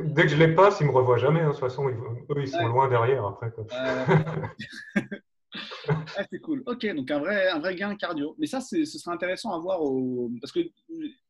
dès 0.06 0.24
que 0.24 0.30
je 0.30 0.38
les 0.38 0.54
passe, 0.54 0.80
ils 0.82 0.88
me 0.88 0.91
revoient 0.91 1.18
jamais. 1.18 1.41
Hein. 1.41 1.48
De 1.48 1.52
toute 1.52 1.60
façon, 1.60 1.88
eux, 1.89 1.96
ils 2.38 2.48
sont 2.48 2.68
loin 2.68 2.88
derrière 2.88 3.26
après. 3.26 3.52
ah, 5.88 6.24
c'est 6.32 6.39
cool. 6.39 6.64
Ok, 6.66 6.86
donc 6.96 7.10
un 7.10 7.20
vrai, 7.20 7.50
un 7.50 7.60
vrai 7.60 7.76
gain 7.76 7.96
cardio. 7.96 8.36
Mais 8.38 8.48
ça, 8.48 8.62
ce 8.62 8.86
serait 8.86 9.14
intéressant 9.14 9.54
à 9.54 9.60
voir 9.60 9.82
au... 9.82 10.32
parce 10.41 10.52
que 10.52 10.60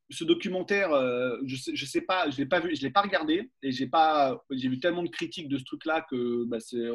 ce 0.10 0.24
documentaire, 0.24 0.92
euh, 0.94 1.38
je 1.46 1.56
sais, 1.56 1.76
sais 1.76 2.02
pas, 2.02 2.30
je 2.30 2.38
l'ai 2.38 2.46
pas 2.46 2.60
vu, 2.60 2.76
je 2.76 2.82
l'ai 2.82 2.92
pas 2.92 3.02
regardé 3.02 3.50
et 3.62 3.72
j'ai 3.72 3.88
pas, 3.88 4.44
j'ai 4.52 4.70
vu 4.70 4.80
tellement 4.80 5.04
de 5.04 5.10
critiques 5.10 5.50
de 5.50 5.58
ce 5.58 5.64
truc-là 5.64 6.06
que 6.10 6.46
bah, 6.46 6.58
euh, 6.74 6.94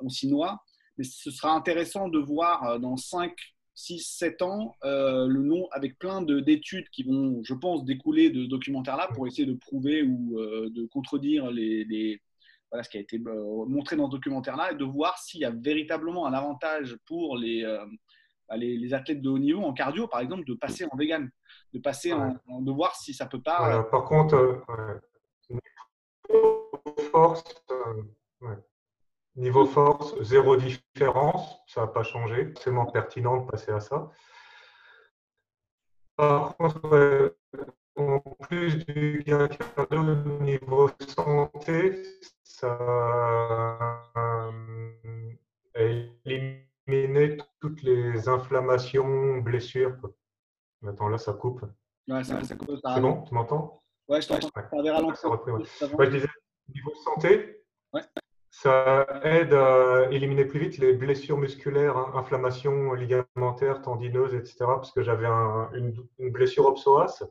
on 0.00 0.08
s'y 0.08 0.28
noie. 0.28 0.62
Mais 0.96 1.04
ce 1.04 1.30
sera 1.30 1.52
intéressant 1.52 2.08
de 2.08 2.18
voir 2.18 2.64
euh, 2.64 2.78
dans 2.78 2.96
5, 2.96 3.32
6, 3.74 4.00
7 4.00 4.42
ans 4.42 4.76
le 4.82 5.42
nom 5.42 5.68
avec 5.70 5.98
plein 5.98 6.22
d'études 6.22 6.88
qui 6.90 7.04
vont, 7.04 7.42
je 7.44 7.54
pense, 7.54 7.84
découler 7.84 8.30
de 8.30 8.44
ce 8.44 8.48
documentaire-là 8.48 9.08
pour 9.14 9.26
essayer 9.26 9.46
de 9.46 9.54
prouver 9.54 10.02
ou 10.02 10.36
de 10.36 10.86
contredire 10.86 11.48
les, 11.52 12.20
voilà 12.72 12.82
ce 12.82 12.90
qui 12.90 12.96
a 12.96 13.00
été 13.00 13.20
montré 13.20 13.94
dans 13.94 14.06
ce 14.06 14.16
documentaire-là, 14.16 14.72
et 14.72 14.74
de 14.74 14.84
voir 14.84 15.16
s'il 15.18 15.42
y 15.42 15.44
a 15.44 15.52
véritablement 15.52 16.26
un 16.26 16.32
avantage 16.32 16.96
pour 17.06 17.36
les, 17.36 17.64
bah, 18.48 18.56
les, 18.56 18.94
athlètes 18.94 19.20
de 19.20 19.28
haut 19.28 19.38
niveau 19.38 19.62
en 19.62 19.72
cardio, 19.72 20.06
par 20.06 20.20
exemple, 20.20 20.44
de 20.44 20.54
passer 20.54 20.86
en 20.90 20.96
vegan, 20.96 21.30
de 21.74 21.78
passer 21.78 22.12
en, 22.12 22.36
de 22.60 22.72
voir 22.72 22.96
si 22.96 23.12
ça 23.14 23.26
peut 23.26 23.42
pas. 23.42 23.82
par 23.84 24.04
contre, 24.04 24.62
force, 27.10 27.44
Niveau 29.36 29.66
force, 29.66 30.20
zéro 30.22 30.56
différence, 30.56 31.60
ça 31.68 31.82
n'a 31.82 31.86
pas 31.86 32.02
changé. 32.02 32.52
C'est 32.56 32.70
vraiment 32.70 32.86
pertinent 32.86 33.36
de 33.36 33.48
passer 33.48 33.70
à 33.70 33.78
ça. 33.78 34.10
Par 36.16 36.56
contre, 36.56 37.36
en 37.94 38.18
plus 38.40 38.84
du 38.84 39.22
gain 39.24 39.46
cardio 39.46 40.00
au 40.00 40.42
niveau 40.42 40.90
santé, 41.06 42.02
ça 42.42 42.76
a 44.14 44.50
éliminé 46.88 47.36
toutes 47.60 47.82
les 47.82 48.28
inflammations, 48.28 49.38
blessures. 49.38 49.96
Attends, 50.86 51.08
là, 51.08 51.18
ça 51.18 51.32
coupe. 51.32 51.64
Ouais, 52.08 52.24
ça, 52.24 52.40
coupe. 52.56 52.80
C'est 52.94 53.00
bon, 53.00 53.22
tu 53.22 53.34
m'entends? 53.34 53.82
Ouais, 54.08 54.20
je 54.22 54.28
t'entends. 54.28 54.48
Ouais, 55.98 56.06
je 56.06 56.10
disais, 56.10 56.28
niveau 56.74 56.94
santé. 56.94 57.62
Ça 58.50 59.06
aide 59.22 59.52
à 59.54 60.08
éliminer 60.10 60.44
plus 60.44 60.58
vite 60.58 60.78
les 60.78 60.92
blessures 60.94 61.36
musculaires, 61.36 61.96
hein, 61.96 62.12
inflammations 62.16 62.92
ligamentaires, 62.94 63.82
tendineuses, 63.82 64.34
etc. 64.34 64.56
Parce 64.60 64.90
que 64.90 65.02
j'avais 65.02 65.28
une, 65.74 65.94
blessure 66.18 66.66
au 66.66 66.72
psoas 66.72 67.22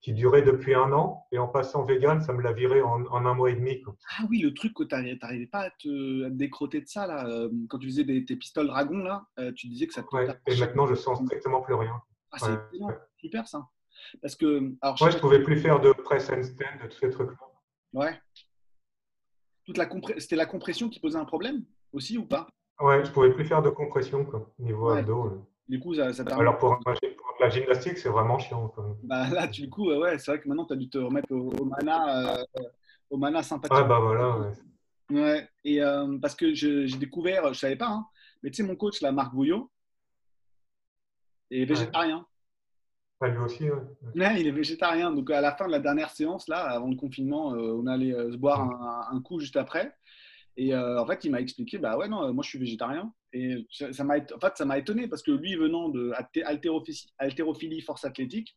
qui 0.00 0.12
durait 0.12 0.42
depuis 0.42 0.74
un 0.74 0.92
an. 0.92 1.26
Et 1.32 1.38
en 1.38 1.48
passant 1.48 1.84
vegan, 1.84 2.20
ça 2.20 2.32
me 2.32 2.42
l'a 2.42 2.52
viré 2.52 2.82
en, 2.82 3.04
un 3.12 3.34
mois 3.34 3.50
et 3.50 3.54
demi. 3.54 3.82
Ah 4.18 4.24
oui, 4.30 4.40
le 4.40 4.54
truc 4.54 4.74
que 4.74 4.84
tu 4.84 4.94
n'arrivais 4.94 5.46
pas 5.46 5.60
à 5.60 5.70
te, 5.70 6.28
décroter 6.28 6.80
de 6.80 6.86
ça, 6.86 7.06
là, 7.06 7.26
euh, 7.26 7.48
quand 7.68 7.78
tu 7.78 7.88
faisais 7.88 8.04
tes 8.04 8.36
pistoles 8.36 8.68
dragons, 8.68 9.02
là, 9.02 9.26
euh, 9.38 9.52
tu 9.52 9.68
disais 9.68 9.86
que 9.86 9.94
ça 9.94 10.02
te. 10.02 10.14
Ouais, 10.14 10.28
et 10.46 10.56
maintenant, 10.56 10.86
je 10.86 10.94
sens 10.94 11.22
strictement 11.24 11.60
plus 11.60 11.74
rien. 11.74 12.00
Ah, 12.32 12.38
c'est 12.38 12.78
super 13.18 13.48
ça. 13.48 13.66
Parce 14.22 14.36
que. 14.36 14.74
Alors, 14.80 14.96
je 14.96 15.04
ne 15.04 15.20
pouvais 15.20 15.42
plus 15.42 15.58
faire 15.58 15.80
de 15.80 15.92
press 15.92 16.30
handstand, 16.30 16.82
de 16.82 16.88
tous 16.88 16.98
ces 16.98 17.10
trucs-là. 17.10 17.36
Ouais 17.94 18.18
la 19.76 19.88
c'était 20.18 20.36
la 20.36 20.46
compression 20.46 20.88
qui 20.88 21.00
posait 21.00 21.18
un 21.18 21.24
problème 21.24 21.64
aussi 21.92 22.16
ou 22.16 22.24
pas? 22.24 22.48
Ouais, 22.80 23.04
je 23.04 23.10
pouvais 23.10 23.32
plus 23.32 23.44
faire 23.44 23.62
de 23.62 23.70
compression 23.70 24.24
quoi, 24.24 24.50
niveau 24.58 24.90
abdos. 24.90 25.46
Du 25.68 25.80
coup, 25.80 25.94
ça, 25.94 26.10
Alors 26.30 26.56
pour, 26.56 26.78
la 27.40 27.48
gymnastique, 27.48 27.98
c'est 27.98 28.08
vraiment 28.08 28.38
chiant. 28.38 28.72
Bah, 29.02 29.28
là, 29.28 29.46
du 29.46 29.68
coup, 29.68 29.90
ouais, 29.90 30.18
c'est 30.18 30.30
vrai 30.30 30.40
que 30.40 30.48
maintenant, 30.48 30.66
tu 30.66 30.74
as 30.74 30.76
dû 30.76 30.88
te 30.88 30.98
remettre 30.98 31.32
au, 31.32 31.64
mana, 31.64 32.38
euh, 32.40 32.44
au 33.10 33.16
mana 33.16 33.42
sympathique. 33.42 33.76
Ah 33.78 33.84
bah 33.84 34.00
voilà. 34.00 34.38
Ouais. 35.10 35.20
ouais. 35.20 35.48
Et 35.64 35.82
euh, 35.82 36.18
parce 36.20 36.34
que 36.34 36.54
j'ai 36.54 36.86
découvert, 36.98 37.52
je 37.52 37.58
savais 37.58 37.76
pas, 37.76 37.88
hein, 37.88 38.06
mais 38.42 38.50
tu 38.50 38.56
sais, 38.56 38.68
mon 38.68 38.76
coach, 38.76 39.00
là, 39.00 39.12
Marc 39.12 39.34
Bouillot, 39.34 39.70
est 41.50 41.64
végétarien. 41.64 42.26
Ah, 43.20 43.28
lui 43.28 43.38
aussi, 43.38 43.68
ouais. 43.68 43.80
il 44.14 44.46
est 44.46 44.52
végétarien. 44.52 45.10
Donc, 45.10 45.30
à 45.30 45.40
la 45.40 45.52
fin 45.52 45.66
de 45.66 45.72
la 45.72 45.80
dernière 45.80 46.10
séance, 46.10 46.46
là, 46.46 46.58
avant 46.70 46.88
le 46.88 46.96
confinement, 46.96 47.54
euh, 47.54 47.74
on 47.74 47.86
allait 47.86 48.14
euh, 48.14 48.30
se 48.30 48.36
boire 48.36 48.60
un, 49.10 49.20
coup 49.22 49.40
juste 49.40 49.56
après. 49.56 49.92
Et 50.56 50.72
euh, 50.72 51.00
en 51.00 51.06
fait, 51.06 51.24
il 51.24 51.32
m'a 51.32 51.40
expliqué, 51.40 51.78
bah 51.78 51.96
ouais, 51.96 52.08
non, 52.08 52.32
moi 52.32 52.44
je 52.44 52.50
suis 52.50 52.58
végétarien. 52.58 53.12
Et 53.32 53.66
ça 53.70 54.04
m'a, 54.04 54.16
en 54.16 54.40
fait, 54.40 54.56
ça 54.56 54.64
m'a 54.64 54.78
étonné 54.78 55.08
parce 55.08 55.22
que 55.22 55.30
lui, 55.30 55.54
venant 55.54 55.88
de 55.88 56.12
haltérophilie, 57.18 57.80
force 57.82 58.04
athlétique, 58.04 58.56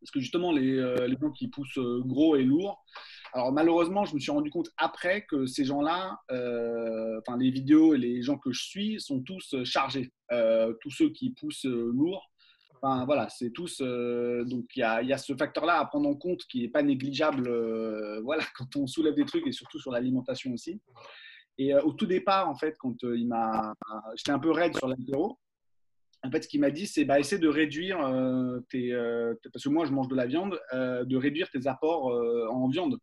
parce 0.00 0.10
que 0.10 0.20
justement, 0.20 0.52
les, 0.52 0.74
les 1.06 1.16
gens 1.20 1.30
qui 1.30 1.48
poussent 1.48 1.78
gros 1.78 2.36
et 2.36 2.44
lourds, 2.44 2.84
alors 3.32 3.52
malheureusement, 3.52 4.04
je 4.04 4.14
me 4.14 4.20
suis 4.20 4.30
rendu 4.30 4.50
compte 4.50 4.70
après 4.76 5.24
que 5.24 5.46
ces 5.46 5.64
gens-là, 5.64 6.18
enfin 6.28 7.38
les 7.38 7.50
vidéos 7.50 7.94
et 7.94 7.98
les 7.98 8.22
gens 8.22 8.38
que 8.38 8.52
je 8.52 8.62
suis 8.62 9.00
sont 9.00 9.22
tous 9.22 9.54
chargés. 9.64 10.12
tous 10.30 10.90
ceux 10.90 11.10
qui 11.10 11.30
poussent 11.30 11.64
lourd 11.64 12.30
Enfin, 12.82 13.04
voilà, 13.04 13.28
c'est 13.28 13.50
tous. 13.50 13.80
Euh, 13.80 14.44
donc, 14.44 14.64
il 14.76 14.80
y 14.80 14.82
a, 15.12 15.18
ce 15.18 15.34
facteur-là 15.34 15.78
à 15.78 15.84
prendre 15.86 16.08
en 16.08 16.14
compte 16.14 16.44
qui 16.46 16.62
n'est 16.62 16.68
pas 16.68 16.82
négligeable 16.82 17.48
euh, 17.48 18.20
voilà, 18.24 18.44
quand 18.54 18.76
on 18.76 18.86
soulève 18.86 19.14
des 19.14 19.24
trucs 19.24 19.46
et 19.46 19.52
surtout 19.52 19.78
sur 19.78 19.90
l'alimentation 19.90 20.52
aussi. 20.52 20.80
Et 21.58 21.74
euh, 21.74 21.82
au 21.82 21.92
tout 21.92 22.06
départ, 22.06 22.48
en 22.48 22.54
fait, 22.54 22.76
quand 22.78 22.96
il 23.02 23.26
m'a. 23.26 23.74
J'étais 24.16 24.32
un 24.32 24.38
peu 24.38 24.50
raide 24.50 24.76
sur 24.76 24.88
l'apéro. 24.88 25.38
En 26.22 26.30
fait, 26.30 26.42
ce 26.42 26.48
qu'il 26.48 26.60
m'a 26.60 26.70
dit, 26.70 26.86
c'est 26.86 27.04
bah, 27.04 27.20
essayer 27.20 27.40
de 27.40 27.48
réduire 27.48 27.98
tes. 28.68 28.92
parce 29.52 29.64
que 29.64 29.68
moi, 29.68 29.84
je 29.84 29.92
mange 29.92 30.08
de 30.08 30.16
la 30.16 30.26
viande, 30.26 30.58
de 30.72 31.16
réduire 31.16 31.50
tes 31.50 31.66
apports 31.66 32.06
en 32.50 32.68
viande. 32.68 32.98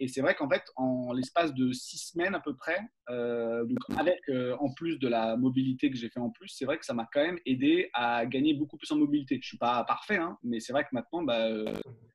Et 0.00 0.08
c'est 0.08 0.20
vrai 0.20 0.34
qu'en 0.34 0.48
fait, 0.48 0.62
en 0.76 1.12
l'espace 1.12 1.54
de 1.54 1.72
six 1.72 1.98
semaines 1.98 2.34
à 2.34 2.40
peu 2.40 2.54
près, 2.56 2.78
euh, 3.10 3.64
avec 3.96 4.18
euh, 4.28 4.56
en 4.58 4.72
plus 4.72 4.98
de 4.98 5.06
la 5.06 5.36
mobilité 5.36 5.90
que 5.90 5.96
j'ai 5.96 6.08
fait 6.08 6.18
en 6.18 6.30
plus, 6.30 6.48
c'est 6.48 6.64
vrai 6.64 6.78
que 6.78 6.84
ça 6.84 6.94
m'a 6.94 7.08
quand 7.12 7.22
même 7.22 7.38
aidé 7.46 7.90
à 7.94 8.26
gagner 8.26 8.54
beaucoup 8.54 8.76
plus 8.76 8.90
en 8.90 8.96
mobilité. 8.96 9.38
Je 9.40 9.46
suis 9.46 9.58
pas 9.58 9.84
parfait, 9.84 10.16
hein, 10.16 10.36
mais 10.42 10.58
c'est 10.58 10.72
vrai 10.72 10.82
que 10.82 10.88
maintenant, 10.92 11.22
bah, 11.22 11.46
euh, 11.46 11.64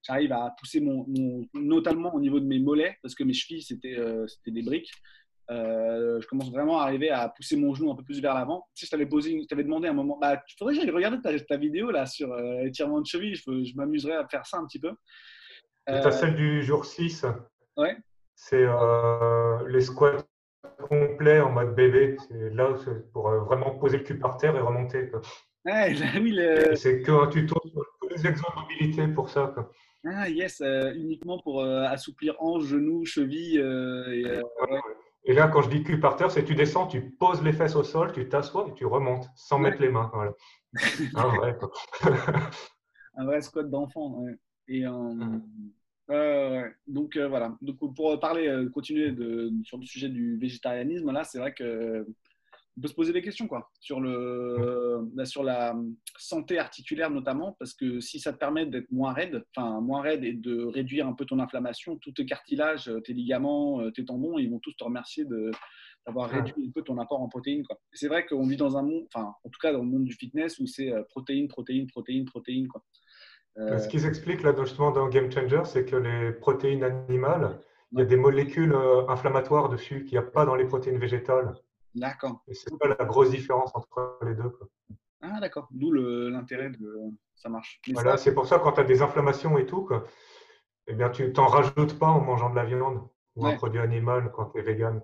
j'arrive 0.05 0.33
à 0.33 0.53
pousser 0.59 0.81
mon, 0.81 1.05
notamment 1.53 2.13
au 2.13 2.19
niveau 2.19 2.39
de 2.41 2.45
mes 2.45 2.59
mollets, 2.59 2.97
parce 3.01 3.15
que 3.15 3.23
mes 3.23 3.33
chevilles 3.33 3.63
c'était 3.63 3.97
des 4.47 4.61
briques. 4.61 4.91
Je 5.49 6.27
commence 6.27 6.51
vraiment 6.51 6.79
à 6.79 6.83
arriver 6.83 7.09
à 7.09 7.29
pousser 7.29 7.57
mon 7.57 7.73
genou 7.73 7.91
un 7.91 7.95
peu 7.95 8.03
plus 8.03 8.21
vers 8.21 8.33
l'avant. 8.33 8.67
Si 8.73 8.85
je 8.85 8.91
t'avais 8.91 9.05
posé, 9.05 9.39
je 9.41 9.47
t'avais 9.47 9.63
demandé 9.63 9.87
un 9.87 9.93
moment, 9.93 10.17
bah, 10.19 10.35
il 10.35 10.55
faudrait 10.57 10.75
que 10.75 10.81
j'aille 10.81 10.91
regarder 10.91 11.21
ta, 11.21 11.37
ta, 11.39 11.57
vidéo 11.57 11.91
là 11.91 12.05
sur 12.05 12.35
l'étirement 12.35 13.01
de 13.01 13.05
cheville. 13.05 13.35
Je, 13.35 13.63
je 13.63 13.75
m'amuserais 13.75 14.15
à 14.15 14.27
faire 14.27 14.45
ça 14.45 14.57
un 14.57 14.65
petit 14.65 14.79
peu. 14.79 14.91
Tu 15.87 15.93
as 15.93 16.11
celle 16.11 16.35
du 16.35 16.63
jour 16.63 16.85
6 16.85 17.25
c'est 18.41 18.63
euh, 18.65 19.67
les 19.67 19.81
squats 19.81 20.23
complets 20.87 21.41
en 21.41 21.51
mode 21.51 21.75
bébé. 21.75 22.15
C'est 22.27 22.49
là 22.51 22.73
pour 23.11 23.27
euh, 23.27 23.39
vraiment 23.41 23.77
poser 23.77 23.97
le 23.97 24.03
cul 24.03 24.17
par 24.17 24.37
terre 24.37 24.55
et 24.55 24.61
remonter. 24.61 25.11
C'est 26.75 27.01
qu'un 27.01 27.27
tuto 27.27 27.61
sur 27.61 27.75
les 28.09 28.33
mobilité 28.55 29.07
pour 29.09 29.29
ça. 29.29 29.53
Ah, 30.05 30.29
yes, 30.29 30.61
euh, 30.61 30.93
uniquement 30.95 31.39
pour 31.39 31.61
assouplir 31.61 32.35
hanches, 32.39 32.63
genoux, 32.63 33.03
chevilles. 33.03 33.57
et, 33.57 34.41
là, 35.27 35.47
quand 35.47 35.61
je 35.61 35.69
dis 35.69 35.83
cul 35.83 35.99
par 35.99 36.15
terre, 36.15 36.31
c'est 36.31 36.43
tu 36.43 36.55
descends, 36.55 36.87
tu 36.87 37.11
poses 37.11 37.43
les 37.43 37.53
fesses 37.53 37.75
au 37.75 37.83
sol, 37.83 38.11
tu 38.13 38.27
t'assois 38.29 38.67
et 38.69 38.73
tu 38.73 38.85
remontes 38.85 39.29
sans 39.35 39.59
mettre 39.59 39.81
les 39.81 39.89
mains. 39.89 40.09
Voilà. 40.13 40.33
un 41.15 41.35
vrai. 41.35 41.57
un 43.15 43.25
vrai 43.25 43.41
squat 43.41 43.69
d'enfant. 43.69 44.23
Et 44.67 44.85
hum. 44.87 45.43
Donc 46.87 47.15
euh, 47.17 47.27
voilà. 47.27 47.55
Donc 47.61 47.77
pour 47.95 48.19
parler, 48.19 48.47
euh, 48.47 48.69
continuer 48.69 49.11
de, 49.11 49.51
sur 49.63 49.77
le 49.77 49.85
sujet 49.85 50.09
du 50.09 50.37
végétarianisme, 50.37 51.11
là, 51.11 51.23
c'est 51.23 51.39
vrai 51.39 51.53
que 51.53 52.07
on 52.79 52.81
peut 52.81 52.87
se 52.87 52.93
poser 52.95 53.11
des 53.11 53.21
questions 53.21 53.47
quoi 53.47 53.69
sur 53.81 53.99
le 53.99 54.99
bah, 55.13 55.25
sur 55.25 55.43
la 55.43 55.75
santé 56.17 56.57
articulaire 56.57 57.11
notamment 57.11 57.57
parce 57.59 57.73
que 57.73 57.99
si 57.99 58.19
ça 58.19 58.31
te 58.31 58.37
permet 58.37 58.65
d'être 58.65 58.89
moins 58.91 59.11
raide, 59.11 59.43
enfin 59.53 59.81
moins 59.81 60.01
raide 60.01 60.23
et 60.23 60.33
de 60.33 60.63
réduire 60.63 61.05
un 61.05 61.13
peu 61.13 61.25
ton 61.25 61.39
inflammation, 61.39 61.97
tous 61.97 62.13
tes 62.13 62.25
cartilages, 62.25 62.91
tes 63.03 63.13
ligaments, 63.13 63.81
euh, 63.81 63.91
tes 63.91 64.05
tendons, 64.05 64.39
ils 64.39 64.49
vont 64.49 64.59
tous 64.59 64.73
te 64.77 64.83
remercier 64.83 65.25
d'avoir 66.05 66.29
réduit 66.29 66.67
un 66.67 66.71
peu 66.71 66.81
ton 66.81 66.97
apport 66.99 67.21
en 67.21 67.27
protéines. 67.27 67.63
C'est 67.91 68.07
vrai 68.07 68.25
qu'on 68.25 68.47
vit 68.47 68.57
dans 68.57 68.77
un 68.77 68.83
monde, 68.83 69.05
enfin 69.13 69.33
en 69.43 69.49
tout 69.49 69.59
cas 69.61 69.73
dans 69.73 69.83
le 69.83 69.89
monde 69.89 70.05
du 70.05 70.13
fitness 70.13 70.57
où 70.59 70.65
c'est 70.65 70.93
protéines, 71.09 71.49
protéines, 71.49 71.87
protéines, 71.87 72.25
protéines 72.25 72.67
quoi. 72.67 72.81
Euh, 73.57 73.77
Ce 73.77 73.87
qui 73.87 73.99
s'explique 73.99 74.41
là 74.43 74.55
justement 74.57 74.91
dans 74.91 75.07
Game 75.09 75.31
Changer, 75.31 75.61
c'est 75.65 75.85
que 75.85 75.95
les 75.95 76.31
protéines 76.31 76.83
animales, 76.83 77.59
il 77.91 77.99
y 77.99 78.01
a 78.01 78.05
des 78.05 78.15
molécules 78.15 78.73
euh, 78.73 79.07
inflammatoires 79.07 79.69
dessus 79.69 80.05
qu'il 80.05 80.17
n'y 80.17 80.25
a 80.25 80.27
pas 80.27 80.45
dans 80.45 80.55
les 80.55 80.65
protéines 80.65 80.99
végétales. 80.99 81.53
D'accord. 81.95 82.43
Et 82.47 82.53
c'est 82.53 82.77
pas 82.77 82.87
la 82.87 83.05
grosse 83.05 83.31
différence 83.31 83.71
entre 83.75 84.19
les 84.25 84.35
deux. 84.35 84.57
Ah 85.21 85.39
d'accord, 85.41 85.67
d'où 85.71 85.91
l'intérêt 85.91 86.69
de 86.69 86.95
ça 87.35 87.49
marche. 87.49 87.81
voilà, 87.91 88.17
c'est 88.17 88.33
pour 88.33 88.47
ça 88.47 88.59
quand 88.59 88.73
tu 88.73 88.81
as 88.81 88.85
des 88.85 89.01
inflammations 89.01 89.57
et 89.57 89.65
tout, 89.65 89.83
quoi, 89.83 90.05
eh 90.87 90.93
bien 90.93 91.09
tu 91.09 91.31
t'en 91.33 91.47
rajoutes 91.47 91.97
pas 91.97 92.07
en 92.07 92.21
mangeant 92.21 92.49
de 92.49 92.55
la 92.55 92.65
viande 92.65 93.07
ou 93.35 93.45
un 93.45 93.55
produit 93.55 93.79
animal 93.79 94.31
quand 94.33 94.45
tu 94.51 94.59
es 94.59 94.61
vegan. 94.61 95.01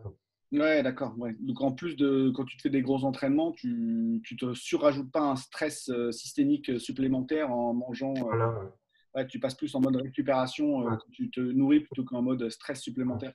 Ouais, 0.51 0.83
d'accord. 0.83 1.15
Donc 1.39 1.61
en 1.61 1.71
plus 1.71 1.95
de 1.95 2.29
quand 2.29 2.45
tu 2.45 2.57
te 2.57 2.61
fais 2.61 2.69
des 2.69 2.81
gros 2.81 3.03
entraînements, 3.03 3.51
tu 3.51 3.67
ne 3.67 4.37
te 4.37 4.53
surrajoutes 4.53 5.11
pas 5.11 5.21
un 5.21 5.35
stress 5.35 5.89
euh, 5.89 6.11
systémique 6.11 6.79
supplémentaire 6.79 7.51
en 7.51 7.73
mangeant. 7.73 8.13
Euh, 8.15 8.21
voilà, 8.21 8.53
ouais. 9.15 9.27
tu 9.27 9.39
passes 9.39 9.55
plus 9.55 9.73
en 9.75 9.81
mode 9.81 9.97
récupération, 9.97 10.87
euh, 10.87 10.95
tu 11.11 11.29
te 11.31 11.39
nourris 11.39 11.81
plutôt 11.81 12.05
qu'en 12.05 12.21
mode 12.21 12.49
stress 12.49 12.81
supplémentaire. 12.81 13.33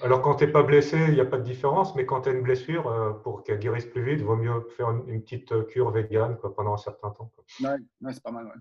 Alors 0.00 0.22
quand 0.22 0.36
tu 0.36 0.44
n'es 0.44 0.52
pas 0.52 0.62
blessé, 0.62 0.98
il 1.08 1.14
n'y 1.14 1.20
a 1.20 1.24
pas 1.24 1.38
de 1.38 1.44
différence, 1.44 1.94
mais 1.94 2.04
quand 2.04 2.22
tu 2.22 2.28
as 2.28 2.32
une 2.32 2.42
blessure, 2.42 3.20
pour 3.22 3.42
qu'elle 3.42 3.58
guérisse 3.58 3.86
plus 3.86 4.04
vite, 4.04 4.18
il 4.18 4.24
vaut 4.24 4.36
mieux 4.36 4.66
faire 4.76 4.90
une, 4.90 5.22
petite 5.22 5.66
cure 5.68 5.90
végane 5.90 6.36
pendant 6.56 6.74
un 6.74 6.78
certain 6.78 7.10
temps. 7.10 7.32
Ouais, 7.60 7.76
c'est 8.12 8.22
pas 8.22 8.30
mal. 8.30 8.52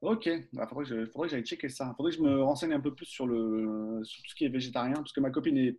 Ok, 0.00 0.26
il 0.26 0.48
bah, 0.52 0.66
faudrait 0.68 0.84
que 0.84 1.28
j'aille 1.28 1.44
checker 1.44 1.68
ça. 1.68 1.88
Il 1.92 1.96
faudrait 1.96 2.12
que 2.12 2.18
je 2.18 2.22
me 2.22 2.42
renseigne 2.42 2.72
un 2.72 2.80
peu 2.80 2.94
plus 2.94 3.06
sur, 3.06 3.26
le, 3.26 4.00
sur 4.04 4.22
tout 4.22 4.30
ce 4.30 4.34
qui 4.34 4.44
est 4.44 4.48
végétarien, 4.48 4.94
parce 4.94 5.12
que 5.12 5.20
ma 5.20 5.30
copine 5.30 5.56
est 5.56 5.78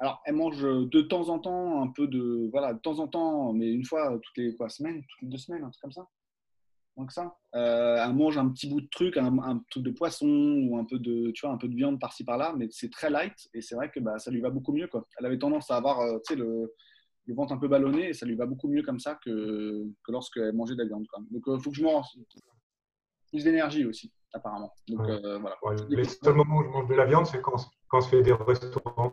alors, 0.00 0.22
elle 0.24 0.34
mange 0.34 0.62
de 0.62 1.00
temps 1.02 1.28
en 1.28 1.38
temps 1.38 1.82
un 1.82 1.88
peu 1.88 2.08
de. 2.08 2.48
Voilà, 2.50 2.72
de 2.72 2.78
temps 2.78 2.98
en 3.00 3.06
temps, 3.06 3.52
mais 3.52 3.70
une 3.70 3.84
fois 3.84 4.18
toutes 4.22 4.36
les 4.38 4.56
quoi, 4.56 4.70
semaines, 4.70 5.02
toutes 5.02 5.22
les 5.22 5.28
deux 5.28 5.36
semaines, 5.36 5.62
un 5.62 5.68
truc 5.68 5.82
comme 5.82 5.92
ça. 5.92 6.08
Que 7.06 7.12
ça. 7.12 7.36
Euh, 7.54 8.02
elle 8.04 8.14
mange 8.14 8.38
un 8.38 8.48
petit 8.48 8.68
bout 8.68 8.80
de 8.80 8.88
truc, 8.90 9.16
un, 9.16 9.62
truc 9.70 9.82
de 9.82 9.90
poisson 9.90 10.26
ou 10.26 10.78
un 10.78 10.84
peu 10.84 10.98
de, 10.98 11.30
tu 11.32 11.46
vois, 11.46 11.54
un 11.54 11.58
peu 11.58 11.68
de 11.68 11.74
viande 11.74 12.00
par-ci 12.00 12.24
par-là, 12.24 12.54
mais 12.56 12.68
c'est 12.70 12.90
très 12.90 13.10
light 13.10 13.34
et 13.54 13.60
c'est 13.60 13.74
vrai 13.74 13.90
que 13.90 14.00
bah, 14.00 14.18
ça 14.18 14.30
lui 14.30 14.40
va 14.40 14.50
beaucoup 14.50 14.72
mieux. 14.72 14.86
Quoi. 14.86 15.06
Elle 15.18 15.26
avait 15.26 15.38
tendance 15.38 15.70
à 15.70 15.76
avoir 15.76 16.00
euh, 16.00 16.18
le, 16.30 16.72
le, 17.26 17.34
ventre 17.34 17.52
un 17.52 17.58
peu 17.58 17.68
ballonné 17.68 18.10
et 18.10 18.14
ça 18.14 18.26
lui 18.26 18.36
va 18.36 18.46
beaucoup 18.46 18.68
mieux 18.68 18.82
comme 18.82 19.00
ça 19.00 19.18
que, 19.24 19.84
que 20.04 20.12
lorsqu'elle 20.12 20.52
mangeait 20.52 20.74
de 20.74 20.82
la 20.82 20.86
viande. 20.86 21.06
Quoi. 21.08 21.22
Donc 21.30 21.42
il 21.46 21.52
euh, 21.52 21.58
faut 21.58 21.70
que 21.70 21.76
je 21.76 21.84
mange 21.84 22.06
plus 23.28 23.44
d'énergie 23.44 23.86
aussi, 23.86 24.12
apparemment. 24.32 24.72
Donc, 24.88 25.06
voilà. 25.06 25.56
les 25.88 26.04
seuls 26.04 26.34
moments 26.34 26.58
où 26.58 26.64
je 26.64 26.68
mange 26.68 26.88
de 26.88 26.94
la 26.94 27.04
viande, 27.04 27.26
c'est 27.26 27.40
quand, 27.40 27.56
quand 27.88 27.98
on 27.98 28.00
se 28.00 28.08
fait 28.08 28.22
des 28.22 28.32
restaurants 28.32 29.12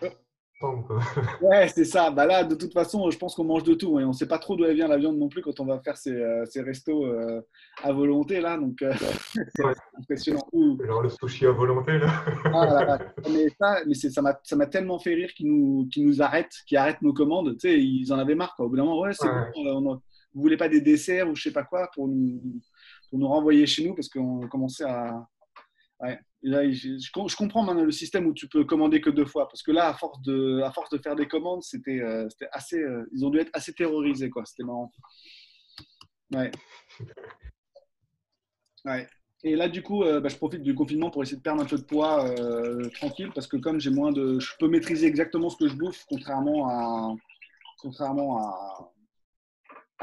ouais, 0.00 0.16
c'est 1.74 1.84
ça. 1.84 2.10
Bah 2.10 2.26
là, 2.26 2.42
de 2.42 2.54
toute 2.54 2.72
façon, 2.72 3.10
je 3.10 3.18
pense 3.18 3.34
qu'on 3.34 3.44
mange 3.44 3.62
de 3.62 3.74
tout. 3.74 4.00
Et 4.00 4.04
on 4.04 4.08
ne 4.08 4.12
sait 4.12 4.26
pas 4.26 4.38
trop 4.38 4.56
d'où 4.56 4.64
elle 4.64 4.74
vient 4.74 4.88
la 4.88 4.96
viande 4.96 5.16
non 5.16 5.28
plus 5.28 5.40
quand 5.42 5.60
on 5.60 5.64
va 5.64 5.78
faire 5.80 5.96
ces, 5.96 6.12
euh, 6.12 6.44
ces 6.46 6.62
restos 6.62 7.06
euh, 7.06 7.40
à 7.82 7.92
volonté. 7.92 8.40
là. 8.40 8.56
Donc, 8.56 8.82
euh, 8.82 8.92
c'est 9.54 9.62
impressionnant. 9.98 10.48
Alors, 10.82 11.02
le 11.02 11.08
sushi 11.08 11.46
à 11.46 11.52
volonté, 11.52 11.98
là. 11.98 12.24
ah, 12.52 12.98
mais 13.30 13.46
ça, 13.60 13.80
mais 13.86 13.94
ça 13.94 14.56
m'a 14.56 14.66
tellement 14.66 14.98
fait 14.98 15.14
rire 15.14 15.32
qu'ils 15.32 15.46
nous, 15.46 15.88
qu 15.92 16.00
nous 16.00 16.22
arrêtent, 16.22 16.56
qu'ils 16.66 16.78
arrêtent 16.78 17.02
nos 17.02 17.12
commandes. 17.12 17.52
Tu 17.58 17.68
sais, 17.68 17.80
ils 17.80 18.12
en 18.12 18.18
avaient 18.18 18.34
marre. 18.34 18.54
Quoi. 18.56 18.66
Au 18.66 18.68
bout 18.68 18.76
d'un 18.76 18.84
moment, 18.84 19.00
ouais, 19.00 19.12
c'est 19.12 19.28
bon. 19.28 19.52
vous 19.54 20.00
ne 20.34 20.42
voulez 20.42 20.56
pas 20.56 20.68
des 20.68 20.80
desserts 20.80 21.28
ou 21.28 21.36
je 21.36 21.40
ne 21.40 21.44
sais 21.44 21.52
pas 21.52 21.64
quoi 21.64 21.88
pour 21.94 22.08
nous, 22.08 22.40
pour 23.10 23.18
nous 23.18 23.28
renvoyer 23.28 23.64
chez 23.66 23.86
nous 23.86 23.94
parce 23.94 24.08
qu'on 24.08 24.40
commençait 24.48 24.84
à. 24.84 25.24
Ouais 26.00 26.18
je, 26.42 27.36
comprends 27.36 27.62
maintenant 27.62 27.84
le 27.84 27.90
système 27.90 28.26
où 28.26 28.32
tu 28.32 28.48
peux 28.48 28.64
commander 28.64 29.00
que 29.00 29.10
deux 29.10 29.24
fois. 29.24 29.48
Parce 29.48 29.62
que 29.62 29.72
là, 29.72 29.88
à 29.88 29.94
force 29.94 30.20
de, 30.22 30.60
à 30.62 30.72
force 30.72 30.90
de 30.90 30.98
faire 30.98 31.16
des 31.16 31.26
commandes, 31.26 31.62
c'était 31.62 32.00
euh, 32.00 32.28
assez. 32.52 32.78
Euh, 32.78 33.08
ils 33.12 33.24
ont 33.24 33.30
dû 33.30 33.38
être 33.38 33.50
assez 33.52 33.72
terrorisés, 33.72 34.30
quoi. 34.30 34.44
C'était 34.44 34.64
marrant. 34.64 34.92
Ouais. 36.34 36.50
Ouais. 38.84 39.08
Et 39.44 39.54
là, 39.56 39.68
du 39.68 39.82
coup, 39.82 40.02
euh, 40.02 40.20
bah, 40.20 40.28
je 40.28 40.36
profite 40.36 40.62
du 40.62 40.74
confinement 40.74 41.10
pour 41.10 41.22
essayer 41.22 41.36
de 41.36 41.42
perdre 41.42 41.62
un 41.62 41.66
peu 41.66 41.78
de 41.78 41.82
poids 41.82 42.34
tranquille. 42.94 43.30
Parce 43.34 43.46
que 43.46 43.56
comme 43.56 43.80
j'ai 43.80 43.90
moins 43.90 44.12
de. 44.12 44.38
Je 44.38 44.52
peux 44.58 44.68
maîtriser 44.68 45.06
exactement 45.06 45.50
ce 45.50 45.56
que 45.56 45.68
je 45.68 45.74
bouffe, 45.74 46.04
contrairement 46.08 46.68
à. 46.68 47.14
Contrairement 47.80 48.38
à 48.38 48.92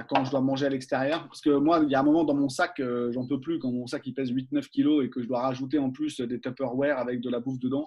quand 0.03 0.25
je 0.25 0.31
dois 0.31 0.41
manger 0.41 0.65
à 0.65 0.69
l'extérieur. 0.69 1.27
Parce 1.27 1.41
que 1.41 1.49
moi, 1.49 1.81
il 1.83 1.89
y 1.89 1.95
a 1.95 1.99
un 1.99 2.03
moment 2.03 2.23
dans 2.23 2.35
mon 2.35 2.49
sac, 2.49 2.79
euh, 2.79 3.11
j'en 3.11 3.25
peux 3.25 3.39
plus, 3.39 3.59
quand 3.59 3.71
mon 3.71 3.87
sac 3.87 4.05
il 4.05 4.13
pèse 4.13 4.31
8-9 4.31 4.67
kilos 4.69 5.05
et 5.05 5.09
que 5.09 5.21
je 5.21 5.27
dois 5.27 5.41
rajouter 5.41 5.79
en 5.79 5.91
plus 5.91 6.19
des 6.19 6.39
Tupperware 6.39 6.97
avec 6.97 7.21
de 7.21 7.29
la 7.29 7.39
bouffe 7.39 7.59
dedans. 7.59 7.85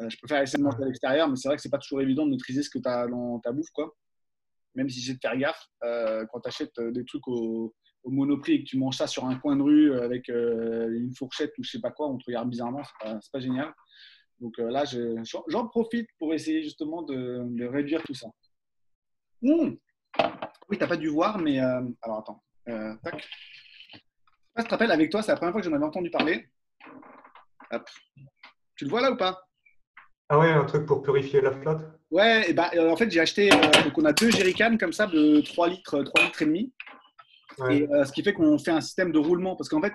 Euh, 0.00 0.08
je 0.08 0.16
préfère 0.18 0.42
essayer 0.42 0.58
de 0.58 0.64
manger 0.64 0.82
à 0.82 0.86
l'extérieur, 0.86 1.28
mais 1.28 1.36
c'est 1.36 1.48
vrai 1.48 1.56
que 1.56 1.62
c'est 1.62 1.70
pas 1.70 1.78
toujours 1.78 2.00
évident 2.00 2.24
de 2.24 2.30
maîtriser 2.30 2.62
ce 2.62 2.70
que 2.70 2.78
tu 2.78 2.88
as 2.88 3.06
dans 3.06 3.38
ta 3.40 3.52
bouffe. 3.52 3.70
Quoi. 3.70 3.94
Même 4.74 4.88
si 4.88 5.00
j'ai 5.00 5.14
de 5.14 5.18
faire 5.20 5.36
gaffe, 5.36 5.68
euh, 5.84 6.24
quand 6.32 6.40
tu 6.40 6.48
achètes 6.48 6.80
des 6.80 7.04
trucs 7.04 7.28
au, 7.28 7.74
monoprix 8.06 8.52
et 8.52 8.64
que 8.64 8.68
tu 8.68 8.76
manges 8.76 8.98
ça 8.98 9.06
sur 9.06 9.24
un 9.24 9.36
coin 9.36 9.56
de 9.56 9.62
rue 9.62 9.98
avec 9.98 10.28
une 10.28 11.14
fourchette 11.16 11.52
ou 11.56 11.64
je 11.64 11.70
sais 11.70 11.80
pas 11.80 11.90
quoi, 11.90 12.06
on 12.10 12.18
te 12.18 12.24
regarde 12.26 12.50
bizarrement, 12.50 12.82
c'est 12.84 13.06
pas, 13.08 13.18
pas 13.32 13.40
génial. 13.40 13.72
Donc 14.40 14.58
là, 14.58 14.84
j'en 15.48 15.68
profite 15.68 16.06
pour 16.18 16.34
essayer 16.34 16.62
justement 16.62 17.00
de, 17.00 17.64
réduire 17.64 18.02
tout 18.02 18.12
ça. 18.12 18.28
Mmh 19.40 19.76
oui, 20.68 20.76
tu 20.76 20.82
n'as 20.82 20.88
pas 20.88 20.96
dû 20.96 21.08
voir, 21.08 21.38
mais. 21.38 21.60
Euh, 21.60 21.82
alors 22.02 22.18
attends. 22.18 22.42
Euh, 22.68 22.94
tac. 23.02 23.26
Je 24.56 24.62
te 24.62 24.68
rappelle, 24.68 24.92
avec 24.92 25.10
toi, 25.10 25.22
c'est 25.22 25.32
la 25.32 25.36
première 25.36 25.52
fois 25.52 25.60
que 25.60 25.68
j'en 25.68 25.74
avais 25.74 25.84
entendu 25.84 26.10
parler. 26.10 26.48
Hop. 27.72 27.88
Tu 28.76 28.84
le 28.84 28.90
vois 28.90 29.00
là 29.00 29.10
ou 29.10 29.16
pas? 29.16 29.40
Ah 30.28 30.38
ouais, 30.38 30.50
un 30.50 30.64
truc 30.64 30.86
pour 30.86 31.02
purifier 31.02 31.40
la 31.40 31.52
flotte? 31.52 31.82
Ouais, 32.10 32.48
et 32.50 32.52
bah, 32.52 32.70
euh, 32.74 32.90
en 32.90 32.96
fait, 32.96 33.10
j'ai 33.10 33.20
acheté. 33.20 33.50
donc, 33.50 33.96
on 33.96 34.04
a 34.04 34.12
deux 34.12 34.30
jerrycans 34.30 34.76
comme 34.78 34.92
ça 34.92 35.06
de 35.06 35.40
3 35.40 35.68
litres, 35.68 36.02
3 36.02 36.24
litres 36.24 36.42
et 36.42 36.46
demi. 36.46 36.72
Et 37.70 37.86
ce 38.04 38.12
qui 38.12 38.22
fait 38.22 38.32
qu'on 38.32 38.58
fait 38.58 38.70
un 38.70 38.80
système 38.80 39.12
de 39.12 39.18
roulement. 39.18 39.56
Parce 39.56 39.68
qu'en 39.68 39.80
fait, 39.80 39.92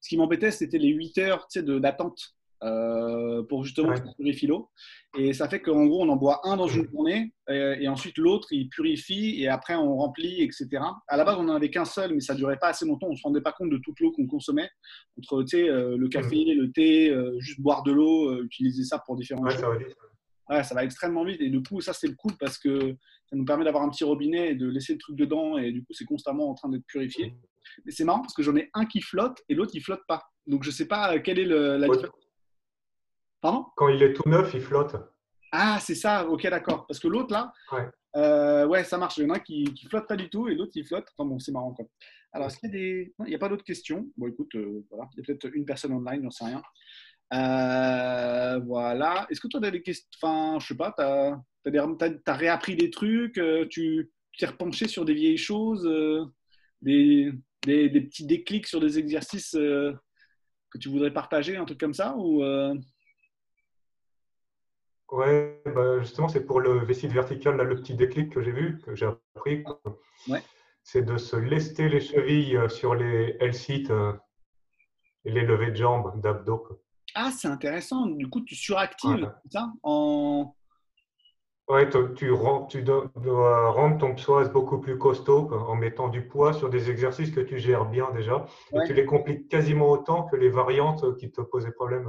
ce 0.00 0.08
qui 0.08 0.16
m'embêtait, 0.16 0.50
c'était 0.50 0.78
les 0.78 0.88
8 0.88 1.18
heures 1.18 1.46
d'attente 1.56 2.34
euh, 2.62 3.42
pour 3.44 3.64
justement 3.64 3.94
purifier 4.18 4.48
l'eau. 4.48 4.68
Et 5.16 5.32
ça 5.32 5.48
fait 5.48 5.60
qu'en 5.60 5.86
gros, 5.86 6.02
on 6.02 6.08
en 6.10 6.16
boit 6.16 6.40
un 6.44 6.58
dans 6.58 6.68
une 6.68 6.86
journée 6.90 7.32
et, 7.48 7.88
ensuite 7.88 8.18
l'autre, 8.18 8.48
il 8.52 8.68
purifie 8.68 9.40
et 9.40 9.48
après 9.48 9.74
on 9.74 9.96
remplit, 9.96 10.42
etc. 10.42 10.68
À 11.08 11.16
la 11.16 11.24
base, 11.24 11.36
on 11.38 11.44
n'en 11.44 11.54
avait 11.54 11.70
qu'un 11.70 11.86
seul, 11.86 12.12
mais 12.14 12.20
ça 12.20 12.34
durait 12.34 12.58
pas 12.58 12.68
assez 12.68 12.84
longtemps. 12.84 13.06
On 13.06 13.12
ne 13.12 13.16
se 13.16 13.22
rendait 13.22 13.40
pas 13.40 13.52
compte 13.52 13.70
de 13.70 13.78
toute 13.78 13.98
l'eau 14.00 14.12
qu'on 14.12 14.26
consommait. 14.26 14.68
Entre 15.18 15.42
euh, 15.54 15.96
le 15.96 16.08
café, 16.08 16.44
le 16.44 16.70
thé, 16.70 17.10
euh, 17.10 17.34
juste 17.40 17.60
boire 17.62 17.82
de 17.82 17.92
l'eau, 17.92 18.42
utiliser 18.42 18.84
ça 18.84 19.02
pour 19.06 19.16
différents 19.16 19.42
ouais, 19.42 19.56
ça, 19.56 19.66
va 19.66 19.76
ouais, 20.56 20.62
ça 20.62 20.74
va 20.74 20.84
extrêmement 20.84 21.24
vite. 21.24 21.40
Et 21.40 21.48
du 21.48 21.62
coup, 21.62 21.80
ça, 21.80 21.94
c'est 21.94 22.08
le 22.08 22.14
cool 22.14 22.32
parce 22.38 22.58
que 22.58 22.94
ça 23.26 23.36
nous 23.36 23.46
permet 23.46 23.64
d'avoir 23.64 23.84
un 23.84 23.88
petit 23.88 24.04
robinet 24.04 24.50
et 24.50 24.54
de 24.54 24.68
laisser 24.68 24.92
le 24.92 24.98
truc 24.98 25.16
dedans. 25.16 25.56
Et 25.56 25.72
du 25.72 25.82
coup, 25.82 25.94
c'est 25.94 26.04
constamment 26.04 26.50
en 26.50 26.54
train 26.54 26.68
d'être 26.68 26.86
purifié. 26.86 27.34
Mais 27.86 27.92
c'est 27.92 28.04
marrant 28.04 28.20
parce 28.20 28.34
que 28.34 28.42
j'en 28.42 28.54
ai 28.56 28.68
un 28.74 28.84
qui 28.84 29.00
flotte 29.00 29.38
et 29.48 29.54
l'autre, 29.54 29.72
il 29.74 29.82
flotte 29.82 30.02
pas. 30.06 30.22
Donc, 30.46 30.62
je 30.62 30.70
sais 30.70 30.86
pas 30.86 31.18
quelle 31.20 31.38
est 31.38 31.44
le, 31.46 31.78
la 31.78 31.88
différence. 31.88 32.29
Quand 33.40 33.88
il 33.88 34.02
est 34.02 34.12
tout 34.12 34.28
neuf, 34.28 34.52
il 34.54 34.60
flotte. 34.60 34.96
Ah, 35.52 35.78
c'est 35.80 35.94
ça, 35.94 36.28
ok, 36.28 36.48
d'accord. 36.48 36.86
Parce 36.86 37.00
que 37.00 37.08
l'autre, 37.08 37.32
là, 37.32 37.52
ouais. 37.72 37.88
Euh, 38.16 38.66
ouais. 38.66 38.84
ça 38.84 38.98
marche. 38.98 39.18
Il 39.18 39.24
y 39.24 39.30
en 39.30 39.34
a 39.34 39.40
qui 39.40 39.64
ne 39.64 39.88
flotte 39.88 40.06
pas 40.06 40.16
du 40.16 40.28
tout 40.28 40.48
et 40.48 40.54
l'autre, 40.54 40.72
il 40.74 40.86
flotte. 40.86 41.08
Enfin 41.16 41.28
bon, 41.28 41.38
c'est 41.38 41.52
marrant. 41.52 41.72
Quoi. 41.72 41.86
Alors, 42.32 42.48
est-ce 42.48 42.58
qu'il 42.58 42.70
y 42.70 42.72
a 42.72 42.78
des. 42.78 43.14
il 43.20 43.24
n'y 43.26 43.34
a 43.34 43.38
pas 43.38 43.48
d'autres 43.48 43.64
questions? 43.64 44.08
Bon, 44.16 44.28
écoute, 44.28 44.54
euh, 44.54 44.84
voilà. 44.90 45.08
Il 45.14 45.18
y 45.18 45.22
a 45.22 45.24
peut-être 45.24 45.54
une 45.54 45.64
personne 45.64 45.92
online, 45.92 46.22
j'en 46.22 46.30
sais 46.30 46.44
rien. 46.44 46.62
Euh, 47.32 48.60
voilà. 48.64 49.26
Est-ce 49.30 49.40
que 49.40 49.48
toi, 49.48 49.60
tu 49.60 49.66
as 49.66 49.70
des 49.70 49.82
questions 49.82 50.08
Enfin, 50.22 50.58
je 50.60 50.66
sais 50.68 50.76
pas, 50.76 50.94
tu 50.96 51.02
as, 51.02 52.34
réappris 52.34 52.76
des 52.76 52.90
trucs 52.90 53.40
Tu 53.70 54.10
t'es 54.38 54.46
repenché 54.46 54.88
sur 54.88 55.04
des 55.04 55.14
vieilles 55.14 55.36
choses 55.36 55.84
des, 56.80 57.30
des, 57.62 57.90
des, 57.90 58.00
petits 58.00 58.24
déclics 58.24 58.66
sur 58.66 58.80
des 58.80 58.98
exercices 58.98 59.52
que 59.52 60.78
tu 60.78 60.88
voudrais 60.88 61.12
partager, 61.12 61.56
un 61.56 61.64
truc 61.66 61.78
comme 61.78 61.94
ça 61.94 62.14
ou 62.16 62.42
Ouais, 65.10 65.60
bah 65.66 65.98
justement, 66.00 66.28
c'est 66.28 66.44
pour 66.44 66.60
le 66.60 66.84
V-sit 66.84 67.08
vertical, 67.08 67.56
là, 67.56 67.64
le 67.64 67.76
petit 67.76 67.94
déclic 67.94 68.30
que 68.32 68.42
j'ai 68.42 68.52
vu, 68.52 68.80
que 68.80 68.94
j'ai 68.94 69.06
appris. 69.06 69.64
C'est 70.82 71.02
de 71.02 71.16
se 71.16 71.36
lester 71.36 71.88
les 71.88 72.00
chevilles 72.00 72.56
euh, 72.56 72.68
sur 72.68 72.94
les 72.94 73.36
L-sit 73.40 73.90
euh, 73.90 74.12
et 75.24 75.32
les 75.32 75.42
levées 75.42 75.70
de 75.70 75.76
jambes, 75.76 76.20
d'abdos. 76.20 76.80
Ah, 77.14 77.30
c'est 77.30 77.48
intéressant. 77.48 78.06
Du 78.06 78.28
coup, 78.28 78.40
tu 78.40 78.54
suractives 78.54 79.32
ça 79.50 79.72
en. 79.82 80.54
Ouais, 81.68 81.88
tu, 81.88 81.98
tu, 82.16 82.32
tu 82.68 82.82
dois, 82.82 83.70
rendre 83.70 83.98
ton 83.98 84.14
psoas 84.14 84.48
beaucoup 84.48 84.80
plus 84.80 84.98
costaud 84.98 85.52
en 85.52 85.76
mettant 85.76 86.08
du 86.08 86.26
poids 86.26 86.52
sur 86.52 86.68
des 86.68 86.90
exercices 86.90 87.30
que 87.30 87.40
tu 87.40 87.58
gères 87.58 87.84
bien 87.84 88.10
déjà. 88.12 88.46
Et 88.72 88.86
tu 88.86 88.94
les 88.94 89.04
compliques 89.04 89.48
quasiment 89.48 89.90
autant 89.90 90.24
que 90.24 90.36
les 90.36 90.48
variantes 90.48 91.16
qui 91.18 91.30
te 91.30 91.40
posaient 91.40 91.70
problème. 91.70 92.08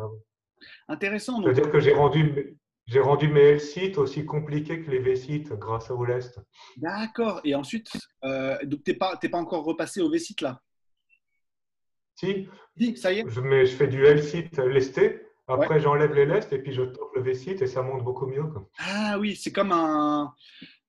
Intéressant. 0.88 1.42
C'est-à-dire 1.44 1.70
que 1.70 1.80
j'ai 1.80 1.94
rendu, 1.94 2.58
j'ai 2.88 3.00
rendu 3.00 3.28
mes 3.28 3.42
L-sites 3.42 3.98
aussi 3.98 4.26
compliqués 4.26 4.82
que 4.82 4.92
les 4.92 5.00
V-sites 5.00 5.54
grâce 5.54 5.90
à 5.90 5.96
Oulest. 5.96 6.40
D'accord. 6.78 7.42
Et 7.44 7.56
ensuite, 7.56 7.92
euh, 8.24 8.58
donc 8.64 8.84
tu 8.84 8.92
n'es 8.92 8.98
pas, 8.98 9.16
pas 9.18 9.38
encore 9.38 9.64
repassé 9.64 10.02
au 10.02 10.10
V-site 10.10 10.42
là? 10.42 10.60
Si. 12.16 12.48
Si, 12.78 12.98
ça 12.98 13.14
y 13.14 13.20
est. 13.20 13.24
Je, 13.28 13.42
mais 13.42 13.66
je 13.66 13.76
fais 13.76 13.88
du 13.88 14.06
L-site 14.06 14.58
lesté. 14.60 15.22
Après, 15.48 15.80
j'enlève 15.80 16.14
les 16.14 16.26
lestes 16.26 16.54
et 16.54 16.60
puis 16.60 16.72
je 16.72 16.84
tourne 16.84 17.10
le 17.16 17.22
V-site 17.22 17.62
et 17.62 17.68
ça 17.68 17.82
monte 17.82 18.04
beaucoup 18.04 18.26
mieux. 18.26 18.46
Ah 18.80 19.18
oui, 19.20 19.36
c'est 19.36 19.52
comme 19.52 19.72
un. 19.72 20.34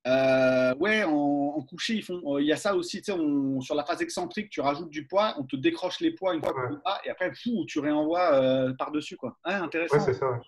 Euh, 0.07 0.75
ouais, 0.77 1.05
en, 1.05 1.63
coucher, 1.63 1.95
ils 1.95 2.03
font. 2.03 2.39
Il 2.39 2.47
y 2.47 2.53
a 2.53 2.57
ça 2.57 2.75
aussi, 2.75 3.03
tu 3.03 3.13
sais, 3.13 3.19
sur 3.61 3.75
la 3.75 3.85
phase 3.85 4.03
excentrique, 4.03 4.51
tu 4.51 4.61
rajoutes 4.61 4.91
du 4.91 5.07
poids, 5.07 5.35
on 5.39 5.45
te 5.45 5.57
décroche 5.57 6.01
les 6.01 6.13
poids 6.13 6.35
une 6.35 6.43
fois 6.43 6.53
que 6.53 6.75
tu 6.75 6.81
et 7.07 7.11
après, 7.11 7.33
fou, 7.35 7.65
tu 7.67 7.79
réenvoies 7.79 8.35
euh, 8.35 8.75
par-dessus, 8.75 9.17
quoi. 9.17 9.37
Ah, 9.45 9.63
intéressant. 9.63 9.97
Ouais, 9.97 10.03
c'est 10.05 10.15
ça. 10.15 10.41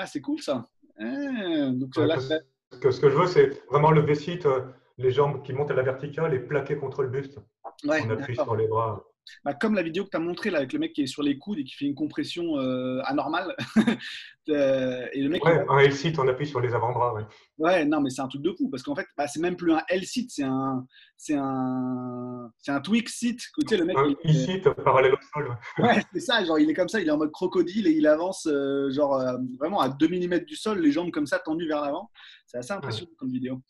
Ah, 0.00 0.06
c'est 0.06 0.20
cool 0.20 0.40
ça. 0.40 0.64
Ah, 1.00 1.70
donc, 1.72 1.92
que, 1.92 2.90
ce 2.92 3.00
que 3.00 3.10
je 3.10 3.16
veux, 3.16 3.26
c'est 3.26 3.66
vraiment 3.68 3.90
le 3.90 4.00
V-sit, 4.00 4.46
euh, 4.46 4.60
les 4.96 5.10
jambes 5.10 5.42
qui 5.42 5.52
montent 5.52 5.72
à 5.72 5.74
la 5.74 5.82
verticale 5.82 6.32
et 6.34 6.38
plaquées 6.38 6.76
contre 6.76 7.02
le 7.02 7.08
buste. 7.08 7.40
on 7.84 8.10
appuie 8.10 8.36
sur 8.36 8.54
les 8.54 8.68
bras. 8.68 9.04
Bah, 9.44 9.54
comme 9.54 9.74
la 9.74 9.82
vidéo 9.82 10.04
que 10.04 10.10
tu 10.10 10.16
as 10.16 10.20
montrée 10.20 10.50
là, 10.50 10.58
avec 10.58 10.72
le 10.72 10.78
mec 10.78 10.92
qui 10.92 11.02
est 11.02 11.06
sur 11.06 11.22
les 11.22 11.38
coudes 11.38 11.58
et 11.58 11.64
qui 11.64 11.74
fait 11.74 11.84
une 11.84 11.94
compression 11.94 12.58
euh, 12.58 13.00
anormale. 13.04 13.54
Euh, 14.50 15.06
et 15.12 15.20
le 15.20 15.28
mec 15.28 15.44
ouais, 15.44 15.62
un 15.68 15.78
L-sit, 15.80 16.18
on 16.18 16.26
appuie 16.26 16.46
sur 16.46 16.58
les 16.58 16.72
avant-bras. 16.72 17.12
Ouais. 17.12 17.24
ouais, 17.58 17.84
non, 17.84 18.00
mais 18.00 18.08
c'est 18.08 18.22
un 18.22 18.28
truc 18.28 18.40
de 18.40 18.50
fou 18.52 18.70
parce 18.70 18.82
qu'en 18.82 18.94
fait, 18.94 19.04
bah, 19.14 19.26
c'est 19.26 19.40
même 19.40 19.56
plus 19.56 19.74
un 19.74 19.82
L-sit, 19.90 20.30
c'est 20.30 20.42
un, 20.42 20.86
c'est 21.18 21.36
un, 21.36 22.50
c'est 22.56 22.70
un 22.70 22.80
Twix 22.80 23.12
sit. 23.12 23.36
Tu 23.36 23.68
sais, 23.68 23.76
le 23.76 23.84
mec, 23.84 23.98
un 23.98 24.14
E-sit 24.24 24.62
parallèle 24.82 25.12
au 25.12 25.18
sol. 25.34 25.54
Ouais, 25.78 26.02
c'est 26.14 26.20
ça. 26.20 26.42
Genre, 26.46 26.58
il 26.58 26.70
est 26.70 26.72
comme 26.72 26.88
ça, 26.88 26.98
il 26.98 27.08
est 27.08 27.10
en 27.10 27.18
mode 27.18 27.30
crocodile 27.30 27.88
et 27.88 27.90
il 27.90 28.06
avance 28.06 28.48
euh, 28.50 28.90
genre 28.90 29.22
vraiment 29.58 29.80
à 29.80 29.90
2 29.90 30.08
mm 30.08 30.38
du 30.46 30.56
sol, 30.56 30.80
les 30.80 30.92
jambes 30.92 31.10
comme 31.10 31.26
ça 31.26 31.38
tendues 31.40 31.68
vers 31.68 31.82
l'avant. 31.82 32.10
C'est 32.46 32.56
assez 32.56 32.72
impressionnant 32.72 33.10
comme 33.18 33.30
vidéo. 33.30 33.60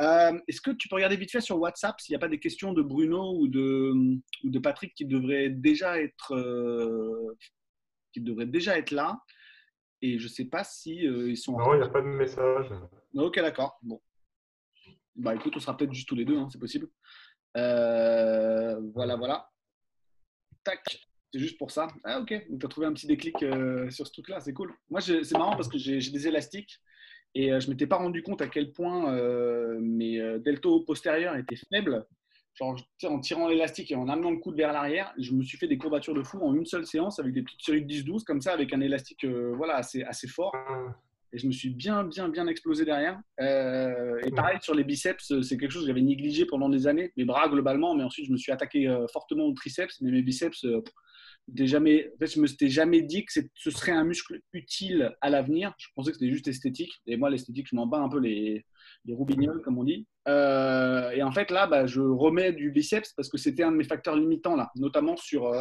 Euh, 0.00 0.38
est-ce 0.46 0.60
que 0.60 0.70
tu 0.72 0.88
peux 0.88 0.96
regarder 0.96 1.16
vite 1.16 1.30
fait 1.30 1.40
sur 1.40 1.58
WhatsApp 1.58 2.00
s'il 2.00 2.12
n'y 2.12 2.16
a 2.16 2.20
pas 2.20 2.28
des 2.28 2.38
questions 2.38 2.72
de 2.72 2.82
Bruno 2.82 3.34
ou 3.38 3.48
de, 3.48 3.92
ou 4.44 4.50
de 4.50 4.58
Patrick 4.58 4.94
qui 4.94 5.06
devraient 5.06 5.48
déjà 5.48 5.98
être, 6.00 6.34
euh, 6.34 7.36
qui 8.12 8.20
devraient 8.20 8.46
déjà 8.46 8.76
être 8.76 8.90
là? 8.90 9.18
Et 10.02 10.18
je 10.18 10.24
ne 10.24 10.28
sais 10.28 10.44
pas 10.44 10.64
si 10.64 11.06
euh, 11.06 11.30
ils 11.30 11.38
sont. 11.38 11.56
Non, 11.56 11.74
il 11.74 11.78
n'y 11.78 11.84
a 11.84 11.88
pas 11.88 12.02
de 12.02 12.06
message. 12.06 12.66
Ok, 13.14 13.36
d'accord. 13.36 13.78
Bon. 13.82 14.00
Bah 15.14 15.34
écoute, 15.34 15.54
on 15.56 15.60
sera 15.60 15.74
peut-être 15.74 15.94
juste 15.94 16.08
tous 16.08 16.14
les 16.14 16.26
deux, 16.26 16.36
hein, 16.36 16.48
c'est 16.52 16.58
possible. 16.58 16.88
voilà, 17.54 19.16
voilà. 19.16 19.48
tac. 20.62 21.08
C'est 21.32 21.40
juste 21.40 21.58
pour 21.58 21.70
ça. 21.70 21.88
Ah, 22.04 22.20
ok. 22.20 22.30
Donc, 22.48 22.60
tu 22.60 22.66
as 22.66 22.68
trouvé 22.68 22.86
un 22.86 22.92
petit 22.92 23.06
déclic 23.06 23.42
euh, 23.42 23.90
sur 23.90 24.06
ce 24.06 24.12
truc-là. 24.12 24.40
C'est 24.40 24.52
cool. 24.52 24.72
Moi, 24.88 25.00
c'est 25.00 25.32
marrant 25.32 25.56
parce 25.56 25.68
que 25.68 25.78
j'ai 25.78 25.98
des 25.98 26.28
élastiques 26.28 26.80
et 27.38 27.60
je 27.60 27.66
ne 27.66 27.72
m'étais 27.72 27.86
pas 27.86 27.96
rendu 27.96 28.22
compte 28.22 28.42
à 28.42 28.48
quel 28.48 28.72
point 28.72 29.12
mes 29.80 30.38
deltos 30.40 30.80
postérieurs 30.80 31.36
étaient 31.36 31.58
faibles. 31.70 32.06
Genre, 32.54 32.74
en 33.04 33.20
tirant 33.20 33.48
l'élastique 33.48 33.90
et 33.90 33.96
en 33.96 34.08
amenant 34.08 34.30
le 34.30 34.38
coude 34.38 34.56
vers 34.56 34.72
l'arrière, 34.72 35.12
je 35.18 35.32
me 35.32 35.42
suis 35.42 35.58
fait 35.58 35.68
des 35.68 35.76
courbatures 35.76 36.14
de 36.14 36.22
fou 36.22 36.38
en 36.40 36.54
une 36.54 36.64
seule 36.64 36.86
séance 36.86 37.18
avec 37.18 37.34
des 37.34 37.42
petites 37.42 37.60
séries 37.60 37.84
de 37.84 37.92
10-12 37.92 38.24
comme 38.24 38.40
ça, 38.40 38.54
avec 38.54 38.72
un 38.72 38.80
élastique 38.80 39.26
voilà, 39.26 39.76
assez, 39.76 40.02
assez 40.04 40.26
fort. 40.26 40.54
Et 41.32 41.38
je 41.38 41.46
me 41.46 41.52
suis 41.52 41.70
bien, 41.70 42.04
bien, 42.04 42.28
bien 42.28 42.46
explosé 42.46 42.84
derrière. 42.84 43.20
Euh, 43.40 44.18
et 44.24 44.30
pareil, 44.30 44.58
sur 44.62 44.74
les 44.74 44.84
biceps, 44.84 45.40
c'est 45.42 45.58
quelque 45.58 45.70
chose 45.70 45.82
que 45.82 45.88
j'avais 45.88 46.00
négligé 46.00 46.46
pendant 46.46 46.68
des 46.68 46.86
années. 46.86 47.12
Mes 47.16 47.24
bras, 47.24 47.48
globalement, 47.48 47.94
mais 47.94 48.04
ensuite, 48.04 48.26
je 48.26 48.32
me 48.32 48.36
suis 48.36 48.52
attaqué 48.52 48.88
euh, 48.88 49.06
fortement 49.08 49.44
au 49.44 49.52
triceps. 49.52 50.00
Mais 50.00 50.10
mes 50.10 50.22
biceps, 50.22 50.64
euh, 50.64 50.82
jamais, 51.54 52.12
en 52.20 52.26
je 52.26 52.40
me 52.40 52.46
suis 52.46 52.70
jamais 52.70 53.02
dit 53.02 53.24
que 53.24 53.32
ce 53.54 53.70
serait 53.70 53.92
un 53.92 54.04
muscle 54.04 54.40
utile 54.52 55.14
à 55.20 55.30
l'avenir. 55.30 55.74
Je 55.78 55.88
pensais 55.94 56.10
que 56.10 56.18
c'était 56.18 56.32
juste 56.32 56.48
esthétique. 56.48 56.92
Et 57.06 57.16
moi, 57.16 57.30
l'esthétique, 57.30 57.66
je 57.70 57.76
m'en 57.76 57.86
bats 57.86 58.00
un 58.00 58.08
peu 58.08 58.18
les, 58.18 58.64
les 59.04 59.14
comme 59.64 59.78
on 59.78 59.84
dit. 59.84 60.06
et 60.26 61.22
en 61.22 61.32
fait, 61.32 61.50
là, 61.50 61.66
bah, 61.66 61.86
je 61.86 62.00
remets 62.00 62.52
du 62.52 62.70
biceps 62.70 63.12
parce 63.12 63.28
que 63.28 63.38
c'était 63.38 63.62
un 63.62 63.72
de 63.72 63.76
mes 63.76 63.84
facteurs 63.84 64.16
limitants, 64.16 64.56
là, 64.56 64.70
notamment 64.76 65.16
sur, 65.16 65.52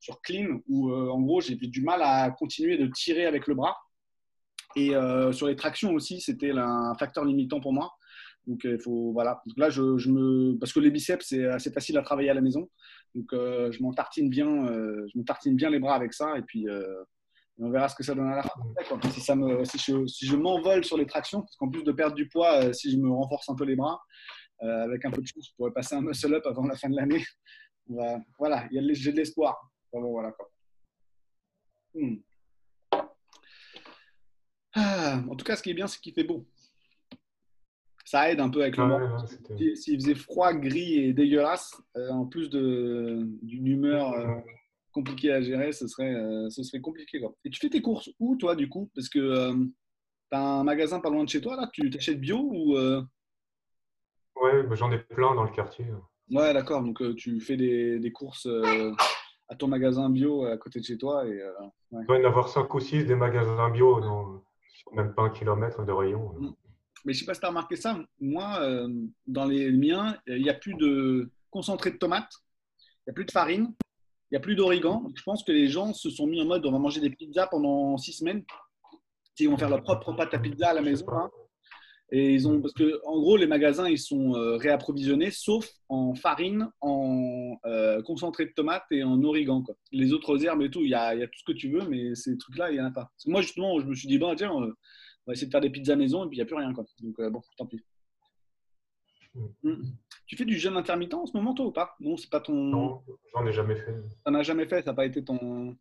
sur 0.00 0.20
clean, 0.20 0.60
où 0.68 0.92
en 0.92 1.20
gros, 1.20 1.40
j'ai 1.40 1.56
du 1.56 1.82
mal 1.82 2.00
à 2.02 2.30
continuer 2.30 2.76
de 2.76 2.86
tirer 2.86 3.26
avec 3.26 3.46
le 3.46 3.54
bras. 3.54 3.76
Et 4.76 4.94
euh, 4.94 5.32
sur 5.32 5.46
les 5.46 5.56
tractions 5.56 5.92
aussi, 5.92 6.20
c'était 6.20 6.52
un 6.52 6.94
facteur 6.94 7.24
limitant 7.24 7.60
pour 7.60 7.72
moi. 7.72 7.92
Donc, 8.46 8.64
il 8.64 8.78
faut, 8.80 9.12
voilà. 9.12 9.42
là, 9.56 9.70
je, 9.70 9.82
me, 10.10 10.58
parce 10.58 10.72
que 10.72 10.80
les 10.80 10.90
biceps, 10.90 11.26
c'est 11.26 11.46
assez 11.46 11.70
facile 11.70 11.96
à 11.98 12.02
travailler 12.02 12.30
à 12.30 12.34
la 12.34 12.40
maison. 12.40 12.68
Donc, 13.14 13.32
euh, 13.32 13.70
je 13.70 13.82
m'en 13.82 13.92
tartine 13.92 14.28
bien, 14.28 14.66
euh, 14.66 15.06
je 15.12 15.18
me 15.18 15.24
tartine 15.24 15.54
bien 15.54 15.70
les 15.70 15.78
bras 15.78 15.94
avec 15.94 16.12
ça. 16.12 16.36
Et 16.36 16.42
puis, 16.42 16.66
on 17.58 17.70
verra 17.70 17.88
ce 17.88 17.94
que 17.94 18.02
ça 18.02 18.14
donne 18.14 18.28
à 18.28 18.36
la 18.36 18.42
fin. 18.42 18.50
Si, 19.12 19.20
ça 19.20 19.36
me, 19.36 19.64
si 19.64 19.78
je, 19.78 20.06
si 20.06 20.26
je 20.26 20.36
m'envole 20.36 20.84
sur 20.84 20.96
les 20.96 21.06
tractions, 21.06 21.40
parce 21.40 21.56
qu'en 21.56 21.68
plus 21.68 21.84
de 21.84 21.92
perdre 21.92 22.16
du 22.16 22.28
poids, 22.28 22.72
si 22.72 22.90
je 22.90 22.96
me 22.96 23.10
renforce 23.10 23.48
un 23.48 23.54
peu 23.54 23.64
les 23.64 23.76
bras, 23.76 24.00
avec 24.60 25.04
un 25.04 25.10
peu 25.10 25.20
de 25.20 25.26
chance, 25.26 25.48
je 25.48 25.54
pourrais 25.56 25.72
passer 25.72 25.94
un 25.94 26.02
muscle-up 26.02 26.44
avant 26.46 26.66
la 26.66 26.76
fin 26.76 26.88
de 26.88 26.96
l'année. 26.96 27.24
Voilà, 28.38 28.68
j'ai 28.70 29.12
de 29.12 29.16
l'espoir. 29.16 29.60
Hmm. 31.94 32.16
Ah, 34.74 35.20
en 35.28 35.36
tout 35.36 35.44
cas, 35.44 35.56
ce 35.56 35.62
qui 35.62 35.70
est 35.70 35.74
bien, 35.74 35.86
c'est 35.86 36.00
qu'il 36.00 36.14
fait 36.14 36.24
beau. 36.24 36.46
Ça 38.04 38.30
aide 38.30 38.40
un 38.40 38.48
peu 38.48 38.62
avec 38.62 38.76
le 38.76 38.84
vent. 38.84 39.26
S'il 39.74 40.00
faisait 40.00 40.14
froid, 40.14 40.52
gris 40.52 40.94
et 40.94 41.12
dégueulasse, 41.12 41.80
euh, 41.96 42.10
en 42.10 42.26
plus 42.26 42.50
d'une 42.50 43.66
humeur 43.66 44.12
euh, 44.12 44.34
compliquée 44.92 45.32
à 45.32 45.40
gérer, 45.40 45.72
ce 45.72 45.86
serait, 45.86 46.14
euh, 46.14 46.50
ce 46.50 46.62
serait 46.62 46.80
compliqué. 46.80 47.20
Quoi. 47.20 47.34
Et 47.44 47.50
tu 47.50 47.60
fais 47.60 47.68
tes 47.68 47.82
courses 47.82 48.10
où, 48.18 48.36
toi, 48.36 48.56
du 48.56 48.68
coup? 48.68 48.90
Parce 48.94 49.08
que 49.08 49.52
tu 49.52 50.36
as 50.36 50.40
un 50.40 50.64
magasin 50.64 51.00
pas 51.00 51.10
loin 51.10 51.24
de 51.24 51.28
chez 51.28 51.40
toi, 51.40 51.56
là? 51.56 51.68
Tu 51.72 51.90
t'achètes 51.90 52.20
bio 52.20 52.38
ou 52.38 52.76
Ouais, 54.36 54.62
bah, 54.64 54.74
j'en 54.74 54.90
ai 54.90 54.98
plein 54.98 55.34
dans 55.34 55.44
le 55.44 55.50
quartier. 55.50 55.86
Ouais, 56.30 56.52
d'accord. 56.52 56.82
Donc, 56.82 57.00
tu 57.16 57.40
fais 57.40 57.56
des, 57.56 58.00
des 58.00 58.12
courses 58.12 58.48
à 59.48 59.54
ton 59.54 59.68
magasin 59.68 60.10
bio 60.10 60.44
à 60.44 60.56
côté 60.56 60.80
de 60.80 60.84
chez 60.84 60.98
toi. 60.98 61.26
Et, 61.26 61.40
Il 61.92 62.06
doit 62.06 62.18
y 62.18 62.22
en 62.22 62.28
avoir 62.28 62.48
5 62.48 62.72
ou 62.74 62.80
6 62.80 63.04
des 63.04 63.14
magasins 63.14 63.70
bio. 63.70 64.00
Non 64.00 64.42
même 64.92 65.14
pas 65.14 65.22
un 65.22 65.30
kilomètre 65.30 65.84
de 65.84 65.92
rayon. 65.92 66.34
Mm. 66.38 66.52
Mais 67.04 67.12
je 67.12 67.18
ne 67.18 67.20
sais 67.20 67.26
pas 67.26 67.34
si 67.34 67.40
tu 67.40 67.46
as 67.46 67.50
remarqué 67.50 67.76
ça. 67.76 67.98
Moi, 68.20 68.58
euh, 68.60 68.88
dans 69.26 69.44
les 69.44 69.70
miens, 69.72 70.16
il 70.26 70.42
n'y 70.42 70.50
a 70.50 70.54
plus 70.54 70.74
de 70.74 71.30
concentré 71.50 71.90
de 71.90 71.96
tomates, 71.96 72.32
il 72.80 73.08
n'y 73.08 73.10
a 73.10 73.14
plus 73.14 73.24
de 73.24 73.30
farine, 73.30 73.74
il 74.30 74.34
n'y 74.34 74.36
a 74.36 74.40
plus 74.40 74.54
d'origan. 74.54 75.06
Je 75.14 75.22
pense 75.22 75.44
que 75.44 75.52
les 75.52 75.68
gens 75.68 75.92
se 75.92 76.10
sont 76.10 76.26
mis 76.26 76.40
en 76.40 76.46
mode 76.46 76.64
on 76.64 76.72
va 76.72 76.78
manger 76.78 77.00
des 77.00 77.10
pizzas 77.10 77.48
pendant 77.48 77.96
six 77.98 78.12
semaines. 78.12 78.44
Ils 79.38 79.48
vont 79.48 79.56
faire 79.56 79.70
leur 79.70 79.82
propre 79.82 80.12
pâte 80.12 80.34
à 80.34 80.38
pizza 80.38 80.70
à 80.70 80.74
la 80.74 80.82
maison. 80.82 81.06
Hein. 81.10 81.30
Et 82.14 82.34
ils 82.34 82.46
ont, 82.46 82.60
parce 82.60 82.74
que 82.74 83.00
en 83.06 83.18
gros, 83.18 83.38
les 83.38 83.46
magasins 83.46 83.88
ils 83.88 83.98
sont 83.98 84.34
euh, 84.36 84.56
réapprovisionnés, 84.56 85.30
sauf 85.30 85.66
en 85.88 86.14
farine, 86.14 86.68
en 86.82 87.56
euh, 87.64 88.02
concentré 88.02 88.44
de 88.44 88.52
tomates 88.52 88.84
et 88.90 89.02
en 89.02 89.22
origan. 89.22 89.64
Les 89.92 90.12
autres 90.12 90.44
herbes 90.44 90.60
et 90.60 90.70
tout, 90.70 90.82
il 90.82 90.90
y 90.90 90.94
a, 90.94 91.16
tout 91.16 91.38
ce 91.38 91.44
que 91.44 91.56
tu 91.56 91.70
veux, 91.70 91.88
mais 91.88 92.14
ces 92.14 92.36
trucs-là, 92.36 92.70
il 92.70 92.74
n'y 92.74 92.80
en 92.80 92.86
a 92.86 92.90
pas. 92.90 93.10
Moi, 93.26 93.40
justement, 93.40 93.80
je 93.80 93.86
me 93.86 93.94
suis 93.94 94.08
dit, 94.08 94.18
bon, 94.18 94.34
tiens, 94.34 94.52
on 95.26 95.30
va 95.30 95.32
essayer 95.34 95.46
de 95.46 95.52
faire 95.52 95.60
des 95.60 95.70
pizzas 95.70 95.96
maison 95.96 96.24
et 96.24 96.28
puis 96.28 96.36
il 96.36 96.40
n'y 96.40 96.42
a 96.42 96.46
plus 96.46 96.56
rien. 96.56 96.72
Quoi. 96.72 96.84
Donc, 97.00 97.18
euh, 97.20 97.30
bon, 97.30 97.42
tant 97.56 97.66
pis. 97.66 97.80
Mm. 99.34 99.46
Mm. 99.62 99.82
Tu 100.26 100.36
fais 100.36 100.44
du 100.44 100.58
jeûne 100.58 100.76
intermittent 100.76 101.14
en 101.14 101.26
ce 101.26 101.36
moment, 101.36 101.54
toi, 101.54 101.66
ou 101.66 101.72
pas? 101.72 101.96
Non, 102.00 102.16
c'est 102.16 102.30
pas 102.30 102.40
ton. 102.40 102.54
Non, 102.54 103.02
j'en 103.34 103.46
ai 103.46 103.52
jamais 103.52 103.76
fait. 103.76 103.94
Ça 104.24 104.30
n'a 104.30 104.42
jamais 104.42 104.66
fait, 104.66 104.82
ça 104.82 104.90
n'a 104.90 104.94
pas 104.94 105.06
été 105.06 105.24
ton. 105.24 105.76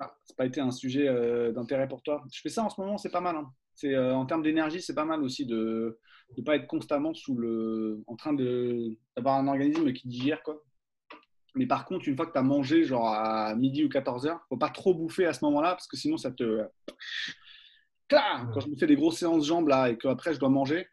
Ah, 0.00 0.16
ça 0.24 0.32
n'a 0.32 0.36
pas 0.36 0.46
été 0.46 0.60
un 0.60 0.72
sujet 0.72 1.06
d'intérêt 1.52 1.88
pour 1.88 2.02
toi. 2.02 2.24
Je 2.32 2.40
fais 2.40 2.48
ça 2.48 2.64
en 2.64 2.70
ce 2.70 2.80
moment, 2.80 2.98
c'est 2.98 3.10
pas 3.10 3.20
mal. 3.20 3.36
Hein. 3.36 3.52
Euh, 3.84 4.12
en 4.12 4.26
termes 4.26 4.42
d'énergie, 4.42 4.82
c'est 4.82 4.94
pas 4.94 5.04
mal 5.04 5.22
aussi 5.22 5.46
de 5.46 5.98
ne 6.36 6.42
pas 6.42 6.56
être 6.56 6.66
constamment 6.66 7.14
sous 7.14 7.36
le, 7.36 8.02
en 8.06 8.16
train 8.16 8.32
d'avoir 8.34 9.36
un 9.36 9.48
organisme 9.48 9.92
qui 9.92 10.08
digère. 10.08 10.42
Quoi. 10.42 10.62
Mais 11.54 11.66
par 11.66 11.84
contre, 11.84 12.08
une 12.08 12.16
fois 12.16 12.26
que 12.26 12.32
tu 12.32 12.38
as 12.38 12.42
mangé, 12.42 12.84
genre 12.84 13.08
à 13.08 13.54
midi 13.54 13.84
ou 13.84 13.88
14 13.88 14.26
heures, 14.26 14.40
faut 14.48 14.56
pas 14.56 14.68
trop 14.68 14.94
bouffer 14.94 15.26
à 15.26 15.32
ce 15.32 15.44
moment-là 15.44 15.70
parce 15.70 15.86
que 15.86 15.96
sinon 15.96 16.16
ça 16.16 16.30
te. 16.30 16.64
Quand 18.10 18.60
je 18.60 18.68
me 18.68 18.76
fais 18.76 18.86
des 18.86 18.96
grosses 18.96 19.18
séances 19.18 19.46
jambes 19.46 19.68
là 19.68 19.90
et 19.90 19.96
qu'après 19.96 20.34
je 20.34 20.40
dois 20.40 20.48
manger, 20.48 20.86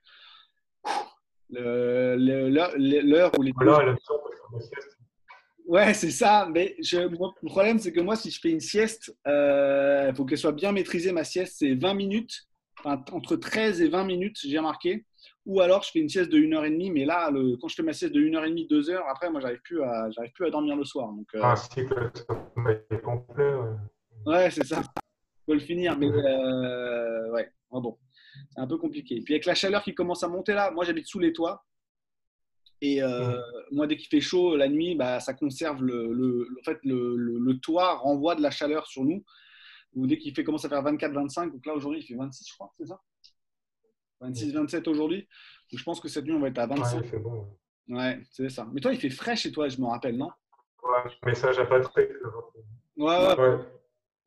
l'heure 1.50 3.32
où 3.38 3.42
les. 3.42 3.54
Ouais, 5.66 5.94
c'est 5.94 6.12
ça. 6.12 6.48
Mais 6.50 6.76
je, 6.82 6.98
le 6.98 7.48
problème, 7.48 7.78
c'est 7.78 7.92
que 7.92 8.00
moi, 8.00 8.16
si 8.16 8.32
je 8.32 8.40
fais 8.40 8.52
une 8.52 8.62
sieste, 8.62 9.14
il 9.26 9.32
euh, 9.32 10.14
faut 10.14 10.24
qu'elle 10.24 10.38
soit 10.38 10.54
bien 10.54 10.72
maîtrisée. 10.72 11.12
Ma 11.12 11.26
sieste, 11.26 11.58
c'est 11.60 11.76
20 11.76 11.94
minutes 11.94 12.48
entre 12.86 13.36
13 13.36 13.82
et 13.82 13.90
20 13.90 14.04
minutes, 14.06 14.38
j'ai 14.44 14.58
remarqué. 14.58 15.06
Ou 15.46 15.62
alors, 15.62 15.84
je 15.84 15.92
fais 15.92 16.00
une 16.00 16.10
sieste 16.10 16.30
de 16.30 16.38
1h30, 16.38 16.92
mais 16.94 17.06
là, 17.06 17.32
le, 17.32 17.58
quand 17.58 17.68
je 17.68 17.76
fais 17.76 17.84
ma 17.84 17.94
sieste 17.94 18.14
de 18.14 18.22
1h30, 18.22 18.70
2h, 18.70 19.02
après, 19.10 19.30
moi, 19.30 19.40
j'arrive 19.42 19.62
plus, 19.64 19.82
à, 19.82 20.10
plus 20.34 20.46
à 20.46 20.50
dormir 20.50 20.76
le 20.76 20.84
soir. 20.84 21.08
Donc, 21.10 21.28
euh... 21.36 21.40
Ah, 21.42 21.56
cycle 21.56 22.12
complet. 23.04 23.54
Ouais, 24.26 24.34
ouais 24.34 24.52
c'est 24.52 24.66
ça. 24.66 24.82
Faut 25.48 25.54
le 25.54 25.60
finir, 25.60 25.98
mais 25.98 26.08
euh, 26.08 27.32
ouais, 27.32 27.50
ah 27.72 27.80
bon, 27.80 27.98
c'est 28.52 28.60
un 28.60 28.68
peu 28.68 28.78
compliqué. 28.78 29.22
Puis 29.22 29.34
avec 29.34 29.46
la 29.46 29.56
chaleur 29.56 29.82
qui 29.82 29.96
commence 29.96 30.22
à 30.24 30.28
monter 30.28 30.54
là, 30.54 30.70
moi, 30.72 30.86
j'habite 30.86 31.08
sous 31.08 31.20
les 31.20 31.34
toits. 31.34 31.64
Et 32.82 33.02
euh, 33.02 33.42
moi, 33.72 33.88
dès 33.88 33.98
qu'il 33.98 34.08
fait 34.08 34.22
chaud 34.22 34.56
la 34.56 34.68
nuit, 34.68 34.94
bah, 34.94 35.20
ça 35.20 35.34
conserve 35.34 35.82
le, 35.82 36.14
le, 36.14 36.48
en 36.60 36.64
fait, 36.64 36.78
le, 36.84 37.16
le, 37.16 37.60
toit 37.60 37.96
renvoie 37.96 38.36
de 38.36 38.42
la 38.44 38.52
chaleur 38.52 38.86
sur 38.86 39.04
nous 39.04 39.24
ou 39.96 40.06
dès 40.06 40.20
qu'il 40.20 40.36
fait 40.36 40.44
commence 40.44 40.66
à 40.66 40.70
faire 40.70 40.84
24-25, 40.84 41.54
donc 41.54 41.66
là 41.66 41.74
aujourd'hui 41.74 42.02
il 42.02 42.06
fait 42.06 42.14
26, 42.14 42.48
je 42.48 42.54
crois, 42.54 42.72
c'est 42.78 42.86
ça? 42.86 43.02
26-27 44.22 44.88
aujourd'hui. 44.90 45.28
Donc 45.72 45.80
je 45.80 45.84
pense 45.84 46.00
que 46.00 46.08
cette 46.08 46.26
nuit 46.26 46.34
on 46.34 46.40
va 46.40 46.50
être 46.50 46.60
à 46.60 46.68
25. 46.68 47.02
Ouais, 47.02 47.20
bon. 47.20 47.48
Ouais, 47.90 48.22
c'est 48.30 48.50
ça. 48.50 48.68
Mais 48.72 48.82
toi, 48.82 48.94
il 48.94 49.00
fait 49.00 49.10
frais 49.10 49.36
chez 49.36 49.52
toi, 49.52 49.70
je 49.70 49.82
me 49.82 49.88
rappelle, 49.88 50.18
non? 50.18 50.30
Ouais, 50.84 51.12
message 51.26 51.58
à 51.58 51.66
Patrick. 51.66 52.10
Ouais, 52.98 53.06
ouais. 53.06 53.40
ouais. 53.40 53.77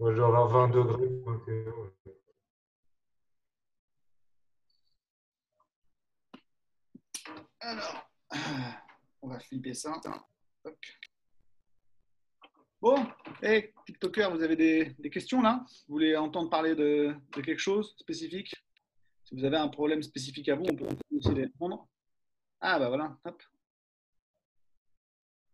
Moi, 0.01 0.15
je 0.15 0.17
vais 0.17 0.27
avoir 0.27 0.49
20 0.49 0.69
degrés. 0.69 1.09
Alors, 7.61 8.11
on 9.21 9.29
va 9.29 9.39
flipper 9.41 9.75
ça. 9.75 10.01
Hop. 10.65 10.77
Bon, 12.81 13.07
hey, 13.43 13.75
TikToker, 13.85 14.31
vous 14.31 14.43
avez 14.43 14.57
des, 14.57 15.11
questions 15.11 15.43
là? 15.43 15.67
Vous 15.87 15.97
voulez 15.97 16.17
entendre 16.17 16.49
parler 16.49 16.75
de, 16.75 17.15
quelque 17.35 17.59
chose 17.59 17.95
spécifique? 17.99 18.55
Si 19.25 19.35
vous 19.35 19.45
avez 19.45 19.59
un 19.59 19.69
problème 19.69 20.03
spécifique 20.03 20.49
à 20.49 20.55
vous, 20.55 20.65
on 20.65 20.77
peut 20.77 20.89
aussi 21.15 21.35
les 21.35 21.43
répondre. 21.43 21.87
Ah 22.63 22.79
bah 22.79 22.89
voilà, 22.89 23.19
hop. 23.27 23.43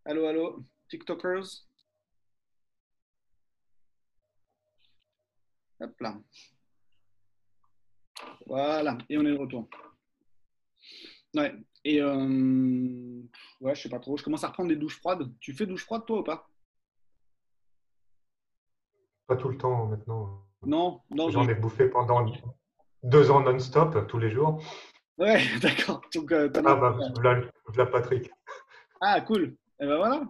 Allô, 0.04 0.24
allô, 0.26 0.62
TikTokers? 0.88 1.65
Hop 5.80 6.00
là. 6.00 6.16
Voilà, 8.46 8.96
et 9.08 9.18
on 9.18 9.22
est 9.22 9.32
de 9.32 9.38
retour. 9.38 9.68
Ouais, 11.34 11.54
et 11.84 12.00
euh, 12.00 13.22
ouais, 13.60 13.74
je 13.74 13.82
sais 13.82 13.88
pas 13.88 13.98
trop, 13.98 14.16
je 14.16 14.24
commence 14.24 14.44
à 14.44 14.48
reprendre 14.48 14.68
des 14.70 14.76
douches 14.76 14.98
froides. 14.98 15.30
Tu 15.40 15.52
fais 15.52 15.66
douche 15.66 15.84
froide 15.84 16.04
toi 16.06 16.20
ou 16.20 16.22
pas? 16.22 16.48
Pas 19.26 19.36
tout 19.36 19.48
le 19.48 19.58
temps 19.58 19.86
maintenant. 19.86 20.46
Non, 20.64 21.02
non. 21.10 21.30
J'en 21.30 21.48
ai 21.48 21.54
bouffé 21.54 21.88
pendant 21.88 22.24
deux 23.02 23.30
ans 23.30 23.40
non-stop, 23.40 24.06
tous 24.08 24.18
les 24.18 24.30
jours. 24.30 24.62
Ouais, 25.18 25.42
d'accord. 25.62 26.00
Euh, 26.16 26.50
ah 26.64 26.74
bah, 26.76 26.98
la, 27.76 27.86
Patrick. 27.86 28.30
Ah, 29.00 29.20
cool. 29.20 29.44
Et 29.44 29.84
eh 29.84 29.86
ben 29.86 29.96
voilà. 29.96 30.22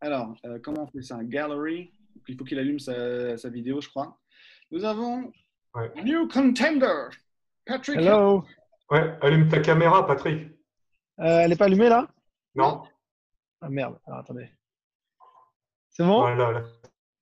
Alors, 0.00 0.34
euh, 0.46 0.58
comment 0.62 0.84
on 0.84 0.86
fait 0.86 1.02
ça? 1.02 1.22
Gallery. 1.22 1.92
Il 2.28 2.36
faut 2.36 2.44
qu'il 2.44 2.58
allume 2.58 2.78
sa, 2.78 3.48
vidéo, 3.48 3.80
je 3.80 3.88
crois. 3.88 4.18
Nous 4.70 4.84
avons 4.84 5.32
New 6.04 6.28
Contender. 6.28 7.08
Patrick. 7.64 7.98
Hello. 7.98 8.44
Ouais, 8.90 9.16
allume 9.20 9.48
ta 9.48 9.60
caméra, 9.60 10.06
Patrick. 10.06 10.48
Euh, 11.20 11.40
elle 11.40 11.50
n'est 11.50 11.56
pas 11.56 11.66
allumée 11.66 11.88
là? 11.88 12.08
Non. 12.54 12.82
Ah 13.60 13.68
merde. 13.68 13.98
Alors 14.06 14.20
attendez. 14.20 14.50
C'est 15.90 16.04
bon? 16.04 16.24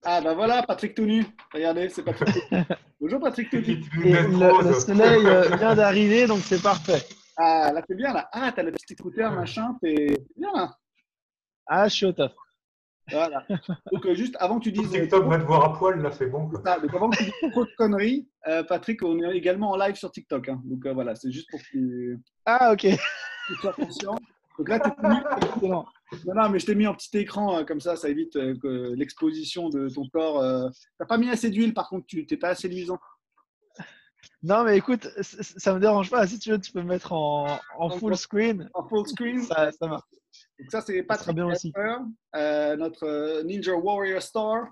Ah 0.03 0.21
bah 0.23 0.35
voilà, 0.35 0.63
Patrick 0.63 0.95
tout 0.95 1.05
nu. 1.05 1.27
Regardez, 1.53 1.89
c'est 1.91 2.03
Patrick. 2.03 2.43
Bonjour 3.01 3.21
Patrick 3.21 3.51
tout 3.51 3.59
nu. 3.59 3.85
le, 4.03 4.73
soleil 4.75 5.27
euh, 5.27 5.57
vient 5.57 5.75
d'arriver, 5.75 6.27
donc 6.27 6.41
c'est 6.41 6.63
parfait. 6.63 7.03
Ah 7.37 7.71
là, 7.73 7.83
c'est 7.87 7.97
bien 7.97 8.13
là. 8.13 8.29
Ah, 8.33 8.53
t'as 8.55 8.63
le 8.63 8.73
petit 8.73 8.95
écouteur, 8.95 9.33
machin, 9.33 9.77
t'es 9.83 10.17
bien 10.37 10.51
là. 10.55 10.75
Ah, 11.67 11.89
je 11.89 11.95
suis 11.95 12.07
au 12.07 12.13
top. 12.13 12.33
Voilà. 13.13 13.47
Donc, 13.93 14.07
euh, 14.07 14.15
juste 14.15 14.37
avant 14.39 14.59
que 14.59 14.65
tu 14.65 14.73
dises. 14.73 14.91
TikTok 14.91 15.27
va 15.27 15.39
te 15.39 15.45
voir 15.45 15.65
à 15.65 15.79
poil, 15.79 16.01
là, 16.01 16.11
c'est 16.13 16.27
bon. 16.27 16.49
donc, 16.49 16.67
avant 16.95 17.11
que 17.11 17.17
tu 17.17 17.25
dises 17.25 17.51
trop 17.51 17.65
de 17.65 17.71
conneries, 17.77 18.29
euh, 18.47 18.63
Patrick, 18.63 19.03
on 19.03 19.19
est 19.21 19.37
également 19.37 19.71
en 19.71 19.77
live 19.77 19.97
sur 19.97 20.11
TikTok. 20.11 20.49
Hein. 20.49 20.61
Donc, 20.65 20.87
voilà, 20.87 21.15
c'est 21.15 21.31
juste 21.31 21.51
pour 21.51 21.61
que 21.61 21.65
tu. 21.65 22.21
Ah, 22.47 22.73
ok. 22.73 22.87
Tu 23.47 23.55
sois 23.57 23.73
conscient. 23.73 24.17
Donc 24.61 24.69
là, 24.69 24.79
tu 24.79 25.67
Non, 25.67 25.87
non, 26.27 26.49
mais 26.51 26.59
je 26.59 26.67
t'ai 26.67 26.75
mis 26.75 26.87
en 26.87 26.95
petit 26.95 27.17
écran, 27.17 27.59
euh, 27.59 27.65
comme 27.65 27.81
ça, 27.81 27.97
ça 27.97 28.11
évite 28.11 28.37
euh, 28.37 28.95
l'exposition 28.95 29.71
de 29.71 29.89
ton 29.89 30.07
corps. 30.09 30.41
Euh. 30.41 30.69
T'as 30.99 31.07
pas 31.07 31.17
mis 31.17 31.31
assez 31.31 31.49
d'huile, 31.49 31.73
par 31.73 31.89
contre, 31.89 32.07
tu 32.07 32.27
t'es 32.27 32.37
pas 32.37 32.51
assez 32.51 32.69
luisant. 32.69 32.99
Non, 34.43 34.65
mais 34.65 34.77
écoute, 34.77 35.09
ça 35.23 35.73
me 35.73 35.81
dérange 35.81 36.11
pas. 36.11 36.27
Si 36.27 36.39
tu 36.39 36.51
veux, 36.51 36.61
tu 36.61 36.73
peux 36.73 36.83
me 36.83 36.89
mettre 36.89 37.13
en, 37.13 37.59
full 37.99 38.15
screen. 38.17 38.69
En 38.75 38.87
full 38.87 39.07
screen? 39.07 39.43
Ça, 39.43 39.73
ça 39.73 39.87
marche. 39.87 40.09
Donc 40.59 40.71
ça, 40.71 40.81
c'est 40.81 41.03
Patrick 41.03 41.35
bien 41.35 41.47
aussi. 41.47 41.73
notre 42.35 43.43
Ninja 43.43 43.75
Warrior 43.75 44.23
Star, 44.23 44.69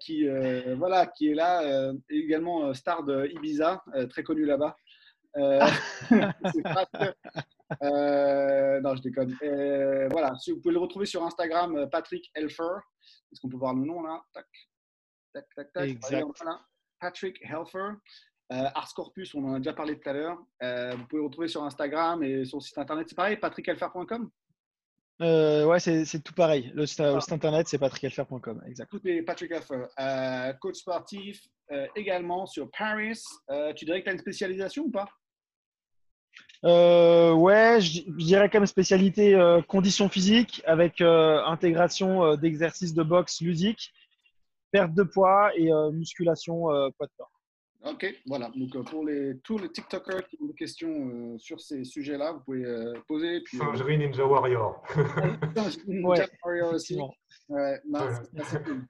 qui, 0.00 0.26
voilà, 0.76 1.06
qui 1.06 1.30
est 1.30 1.34
là, 1.34 1.92
également 2.08 2.72
star 2.74 3.04
de 3.04 3.28
Ibiza, 3.34 3.82
très 4.10 4.22
connu 4.22 4.44
là-bas. 4.44 4.76
Euh, 5.36 5.60
non, 8.80 8.96
je 8.96 9.02
déconne. 9.02 9.36
Euh, 9.42 10.08
voilà, 10.10 10.36
si 10.38 10.52
vous 10.52 10.60
pouvez 10.60 10.74
le 10.74 10.80
retrouver 10.80 11.06
sur 11.06 11.24
Instagram, 11.24 11.76
euh, 11.76 11.86
Patrick 11.86 12.30
Helfer. 12.34 12.80
Est-ce 13.32 13.40
qu'on 13.40 13.48
peut 13.48 13.56
voir 13.56 13.74
le 13.74 13.84
nom 13.84 14.02
là 14.02 14.22
Tac, 14.32 14.46
tac, 15.32 15.46
tac, 15.54 15.72
tac. 15.72 15.88
Exact. 15.88 16.24
Patrick 17.00 17.40
Helfer. 17.42 17.94
Ars 18.48 18.94
Corpus, 18.94 19.34
on 19.34 19.44
en 19.44 19.54
a 19.54 19.58
déjà 19.58 19.72
parlé 19.72 19.98
tout 19.98 20.08
à 20.08 20.12
l'heure. 20.12 20.38
vous 20.96 21.04
pouvez 21.08 21.20
le 21.20 21.24
retrouver 21.24 21.48
sur 21.48 21.64
Instagram 21.64 22.22
et 22.22 22.44
sur 22.44 22.58
le 22.58 22.62
site 22.62 22.78
internet, 22.78 23.08
c'est 23.08 23.16
pareil, 23.16 23.36
patrickhelfer.com 25.20 25.64
ouais, 25.64 25.78
c'est 25.80 26.22
tout 26.22 26.34
pareil. 26.34 26.70
Le 26.74 26.86
site, 26.86 27.00
ah. 27.00 27.18
internet, 27.30 27.68
c'est 27.68 27.78
patrickhelfer.com. 27.78 28.62
Exact. 28.66 28.90
Tout 28.90 29.00
est 29.06 29.22
Patrick 29.22 29.52
Helfer. 29.52 29.86
coach 30.60 30.76
sportif 30.76 31.42
également 31.94 32.46
sur 32.46 32.70
Paris. 32.70 33.22
tu 33.76 33.84
dirais 33.84 34.00
que 34.00 34.04
tu 34.04 34.10
as 34.10 34.12
une 34.12 34.18
spécialisation 34.18 34.84
ou 34.84 34.90
pas? 34.90 35.08
Euh, 36.64 37.32
ouais, 37.32 37.80
je, 37.80 38.02
dirais 38.16 38.48
comme 38.48 38.66
spécialité 38.66 39.34
euh, 39.34 39.60
conditions 39.62 40.08
physiques 40.08 40.62
avec 40.66 41.00
euh, 41.00 41.42
intégration 41.44 42.24
euh, 42.24 42.36
d'exercices 42.36 42.94
de 42.94 43.02
boxe 43.02 43.40
ludique, 43.40 43.92
perte 44.72 44.94
de 44.94 45.02
poids 45.02 45.50
et 45.54 45.70
musculation 45.92 46.64
poids 46.96 47.06
de 47.06 47.12
corps. 47.16 47.35
Ok, 47.86 48.14
voilà. 48.26 48.50
Donc 48.54 48.84
pour 48.90 49.04
les, 49.04 49.38
tous 49.44 49.58
les 49.58 49.70
TikTokers 49.70 50.26
qui 50.28 50.38
ont 50.42 50.46
des 50.46 50.54
questions 50.54 51.38
sur 51.38 51.60
ces 51.60 51.84
sujets-là, 51.84 52.32
vous 52.32 52.40
pouvez 52.40 52.92
poser. 53.06 53.40
Puis, 53.42 53.58
Singerie 53.58 53.98
Ninja 53.98 54.26
Warrior. 54.26 54.82
Ninja 55.86 56.08
ouais, 56.08 56.28
Warrior 56.44 56.74
aussi. 56.74 56.98
Ouais, 57.48 57.80
non, 57.88 58.00
c'est 58.44 58.62
cool. 58.64 58.84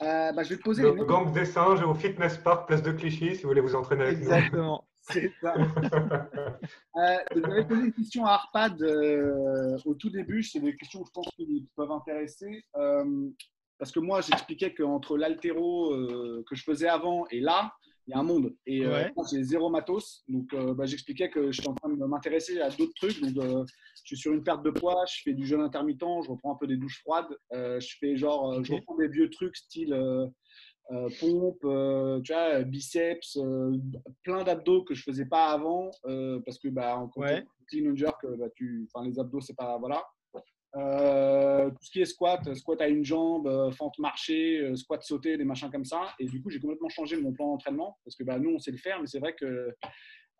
bah, 0.00 0.42
je 0.42 0.50
vais 0.50 0.56
te 0.56 0.62
poser. 0.62 0.82
Le 0.82 1.04
gang 1.04 1.32
des 1.32 1.44
singes 1.44 1.82
au 1.82 1.94
Fitness 1.94 2.38
Park, 2.38 2.68
place 2.68 2.82
de 2.82 2.92
Clichy, 2.92 3.34
si 3.34 3.42
vous 3.42 3.48
voulez 3.48 3.60
vous 3.60 3.74
entraîner 3.74 4.02
avec 4.04 4.18
nous. 4.18 4.24
Exactement. 4.24 4.86
C'est 5.02 5.32
ça. 5.40 5.54
euh, 5.56 7.16
J'avais 7.34 7.64
posé 7.64 7.82
une 7.86 7.92
question 7.92 8.26
à 8.26 8.32
Arpad 8.32 8.80
euh, 8.82 9.78
au 9.86 9.94
tout 9.94 10.10
début. 10.10 10.42
C'est 10.42 10.60
des 10.60 10.76
questions 10.76 11.00
que 11.00 11.06
je 11.08 11.12
pense 11.12 11.28
qui 11.36 11.66
peuvent 11.74 11.90
intéresser. 11.90 12.62
Euh, 12.76 13.30
parce 13.78 13.92
que 13.92 13.98
moi, 13.98 14.20
j'expliquais 14.20 14.74
qu'entre 14.74 15.16
l'altéro 15.16 15.92
euh, 15.92 16.44
que 16.46 16.54
je 16.54 16.62
faisais 16.62 16.86
avant 16.88 17.26
et 17.30 17.40
là, 17.40 17.72
il 18.06 18.10
y 18.10 18.14
a 18.14 18.18
un 18.18 18.22
monde. 18.22 18.54
Et 18.66 18.86
ouais. 18.86 19.12
j'ai 19.30 19.42
zéro 19.42 19.70
matos. 19.70 20.24
Donc, 20.28 20.48
bah, 20.76 20.86
j'expliquais 20.86 21.30
que 21.30 21.52
j'étais 21.52 21.68
en 21.68 21.74
train 21.74 21.90
de 21.90 22.04
m'intéresser 22.04 22.60
à 22.60 22.70
d'autres 22.70 22.94
trucs. 22.96 23.20
Donc, 23.20 23.34
je 23.34 24.02
suis 24.04 24.16
sur 24.16 24.32
une 24.32 24.42
perte 24.42 24.64
de 24.64 24.70
poids, 24.70 25.04
je 25.06 25.22
fais 25.22 25.32
du 25.32 25.46
jeûne 25.46 25.60
intermittent, 25.60 26.24
je 26.24 26.30
reprends 26.30 26.54
un 26.54 26.58
peu 26.58 26.66
des 26.66 26.76
douches 26.76 27.00
froides. 27.00 27.28
je 27.52 27.96
fais 28.00 28.16
genre, 28.16 28.64
je 28.64 28.74
reprends 28.74 28.96
des 28.96 29.08
vieux 29.08 29.30
trucs 29.30 29.56
style 29.56 29.94
euh, 30.92 31.08
pompe, 31.20 31.64
euh, 31.64 32.20
tu 32.22 32.32
vois, 32.32 32.64
biceps, 32.64 33.36
euh, 33.36 33.78
plein 34.24 34.42
d'abdos 34.42 34.82
que 34.82 34.92
je 34.92 35.04
faisais 35.04 35.26
pas 35.26 35.50
avant 35.50 35.90
parce 36.44 36.58
que 36.58 36.68
bah, 36.68 36.98
en 36.98 37.08
ouais. 37.16 37.46
clean 37.68 37.92
and 37.92 37.96
jerk, 37.96 38.26
bah, 38.38 38.46
tu, 38.56 38.88
les 39.04 39.18
abdos 39.20 39.40
c'est 39.40 39.56
pas 39.56 39.78
voilà. 39.78 40.04
Tout 40.72 41.84
ce 41.84 41.90
qui 41.90 42.00
est 42.00 42.06
squat, 42.06 42.54
squat 42.54 42.80
à 42.80 42.88
une 42.88 43.04
jambe, 43.04 43.72
fente 43.72 43.98
marché, 43.98 44.74
squat 44.76 45.02
sauté, 45.02 45.36
des 45.36 45.44
machins 45.44 45.70
comme 45.70 45.84
ça. 45.84 46.14
Et 46.18 46.26
du 46.26 46.40
coup, 46.42 46.50
j'ai 46.50 46.60
complètement 46.60 46.88
changé 46.88 47.16
mon 47.16 47.32
plan 47.32 47.48
d'entraînement 47.48 47.98
parce 48.04 48.16
que 48.16 48.24
bah, 48.24 48.38
nous, 48.38 48.50
on 48.50 48.58
sait 48.58 48.70
le 48.70 48.78
faire, 48.78 49.00
mais 49.00 49.06
c'est 49.06 49.18
vrai 49.18 49.34
que 49.34 49.74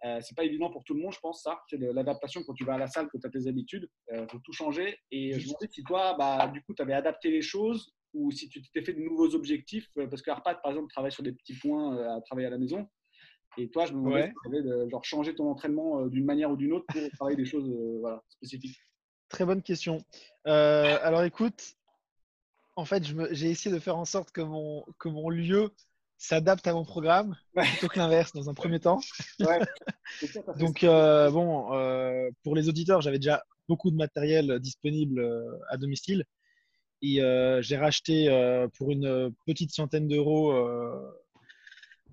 euh, 0.05 0.19
c'est 0.23 0.35
pas 0.35 0.45
évident 0.45 0.71
pour 0.71 0.83
tout 0.85 0.95
le 0.95 1.01
monde, 1.01 1.13
je 1.13 1.21
pense, 1.21 1.43
ça. 1.43 1.61
C'est 1.69 1.77
l'adaptation 1.77 2.43
quand 2.45 2.55
tu 2.55 2.65
vas 2.65 2.75
à 2.75 2.79
la 2.79 2.87
salle, 2.87 3.09
que 3.09 3.19
tu 3.19 3.27
as 3.27 3.31
tes 3.31 3.47
habitudes. 3.47 3.89
Il 4.11 4.19
euh, 4.19 4.27
faut 4.29 4.39
tout 4.39 4.53
changer. 4.53 4.97
Et 5.11 5.33
je 5.33 5.39
me 5.39 5.45
demandais 5.45 5.69
si 5.71 5.83
toi, 5.85 6.15
bah, 6.19 6.49
du 6.49 6.63
coup, 6.63 6.75
tu 6.75 6.83
avais 6.83 6.95
adapté 6.95 7.31
les 7.31 7.43
choses 7.43 7.93
ou 8.13 8.31
si 8.31 8.49
tu 8.49 8.61
t'étais 8.61 8.85
fait 8.85 8.95
de 8.95 9.01
nouveaux 9.01 9.35
objectifs. 9.35 9.89
Euh, 9.99 10.07
parce 10.07 10.23
que 10.23 10.31
Arpad, 10.31 10.61
par 10.63 10.73
exemple, 10.73 10.91
travaille 10.91 11.13
sur 11.13 11.23
des 11.23 11.33
petits 11.33 11.59
points 11.59 11.97
à 12.17 12.21
travailler 12.23 12.47
à 12.47 12.51
la 12.51 12.59
maison. 12.59 12.89
Et 13.59 13.69
toi, 13.69 13.85
je 13.85 13.93
me 13.93 13.99
demandais 13.99 14.29
si 14.29 14.51
tu 14.51 14.57
avais 14.57 14.91
genre, 14.91 15.05
changé 15.05 15.35
ton 15.35 15.51
entraînement 15.51 16.07
d'une 16.07 16.25
manière 16.25 16.51
ou 16.51 16.57
d'une 16.57 16.73
autre 16.73 16.87
pour 16.87 17.03
travailler 17.11 17.37
des 17.37 17.45
choses 17.45 17.69
voilà, 18.01 18.23
spécifiques. 18.29 18.79
Très 19.31 19.47
bonne 19.47 19.63
question. 19.63 20.05
alors 20.45 21.23
écoute, 21.23 21.77
en 22.77 22.85
fait, 22.85 23.05
j'ai 23.33 23.51
essayé 23.51 23.75
de 23.75 23.81
faire 23.81 23.97
en 23.97 24.05
sorte 24.05 24.31
que 24.31 24.41
mon, 24.41 24.85
que 24.99 25.09
mon 25.09 25.31
lieu 25.31 25.71
s'adapte 26.21 26.67
à 26.67 26.75
mon 26.75 26.85
programme 26.85 27.35
plutôt 27.55 27.89
que 27.89 27.99
l'inverse 27.99 28.33
dans 28.33 28.49
un 28.51 28.55
premier 28.55 28.79
temps. 28.79 29.01
Donc, 30.59 30.85
euh, 30.85 31.31
bon, 31.31 31.73
euh, 31.73 32.31
pour 32.45 32.55
les 32.55 32.69
auditeurs, 32.69 33.01
j'avais 33.01 33.19
déjà 33.19 33.43
beaucoup 33.69 33.91
de 33.91 33.97
matériel 33.97 34.59
disponible 34.61 35.21
euh, 35.21 35.59
à 35.71 35.79
domicile. 35.79 36.25
Et 37.03 37.21
j'ai 37.63 37.79
racheté 37.79 38.29
pour 38.77 38.91
une 38.91 39.35
petite 39.47 39.73
centaine 39.73 40.07
d'euros 40.07 40.53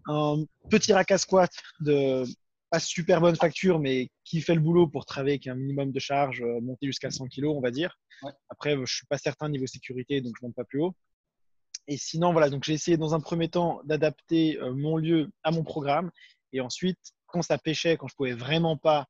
un 0.05 0.45
petit 0.69 0.93
rack 0.93 1.11
à 1.11 1.17
squat 1.17 1.51
de 1.81 2.23
pas 2.69 2.79
super 2.79 3.21
bonne 3.21 3.35
facture, 3.35 3.79
mais 3.79 4.09
qui 4.23 4.41
fait 4.41 4.55
le 4.55 4.61
boulot 4.61 4.87
pour 4.87 5.05
travailler 5.05 5.35
avec 5.35 5.47
un 5.47 5.55
minimum 5.55 5.91
de 5.91 5.99
charge, 5.99 6.43
monter 6.61 6.87
jusqu'à 6.87 7.11
100 7.11 7.27
kg, 7.27 7.45
on 7.45 7.61
va 7.61 7.71
dire. 7.71 7.97
Après, 8.49 8.75
je 8.85 8.93
suis 8.93 9.05
pas 9.07 9.17
certain 9.17 9.49
niveau 9.49 9.67
sécurité, 9.67 10.21
donc 10.21 10.33
je 10.39 10.45
monte 10.45 10.55
pas 10.55 10.65
plus 10.65 10.81
haut. 10.81 10.95
Et 11.87 11.97
sinon, 11.97 12.33
voilà, 12.33 12.49
donc 12.49 12.63
j'ai 12.65 12.73
essayé 12.73 12.97
dans 12.97 13.13
un 13.13 13.21
premier 13.21 13.47
temps 13.47 13.81
d'adapter 13.85 14.59
euh, 14.59 14.73
mon 14.73 14.97
lieu 14.97 15.29
à 15.43 15.51
mon 15.51 15.63
programme. 15.63 16.11
Et 16.51 16.59
ensuite, 16.59 16.99
quand 17.27 17.41
ça 17.41 17.57
pêchait, 17.57 17.95
quand 17.97 18.07
je 18.07 18.15
pouvais 18.15 18.33
vraiment 18.33 18.75
pas 18.75 19.07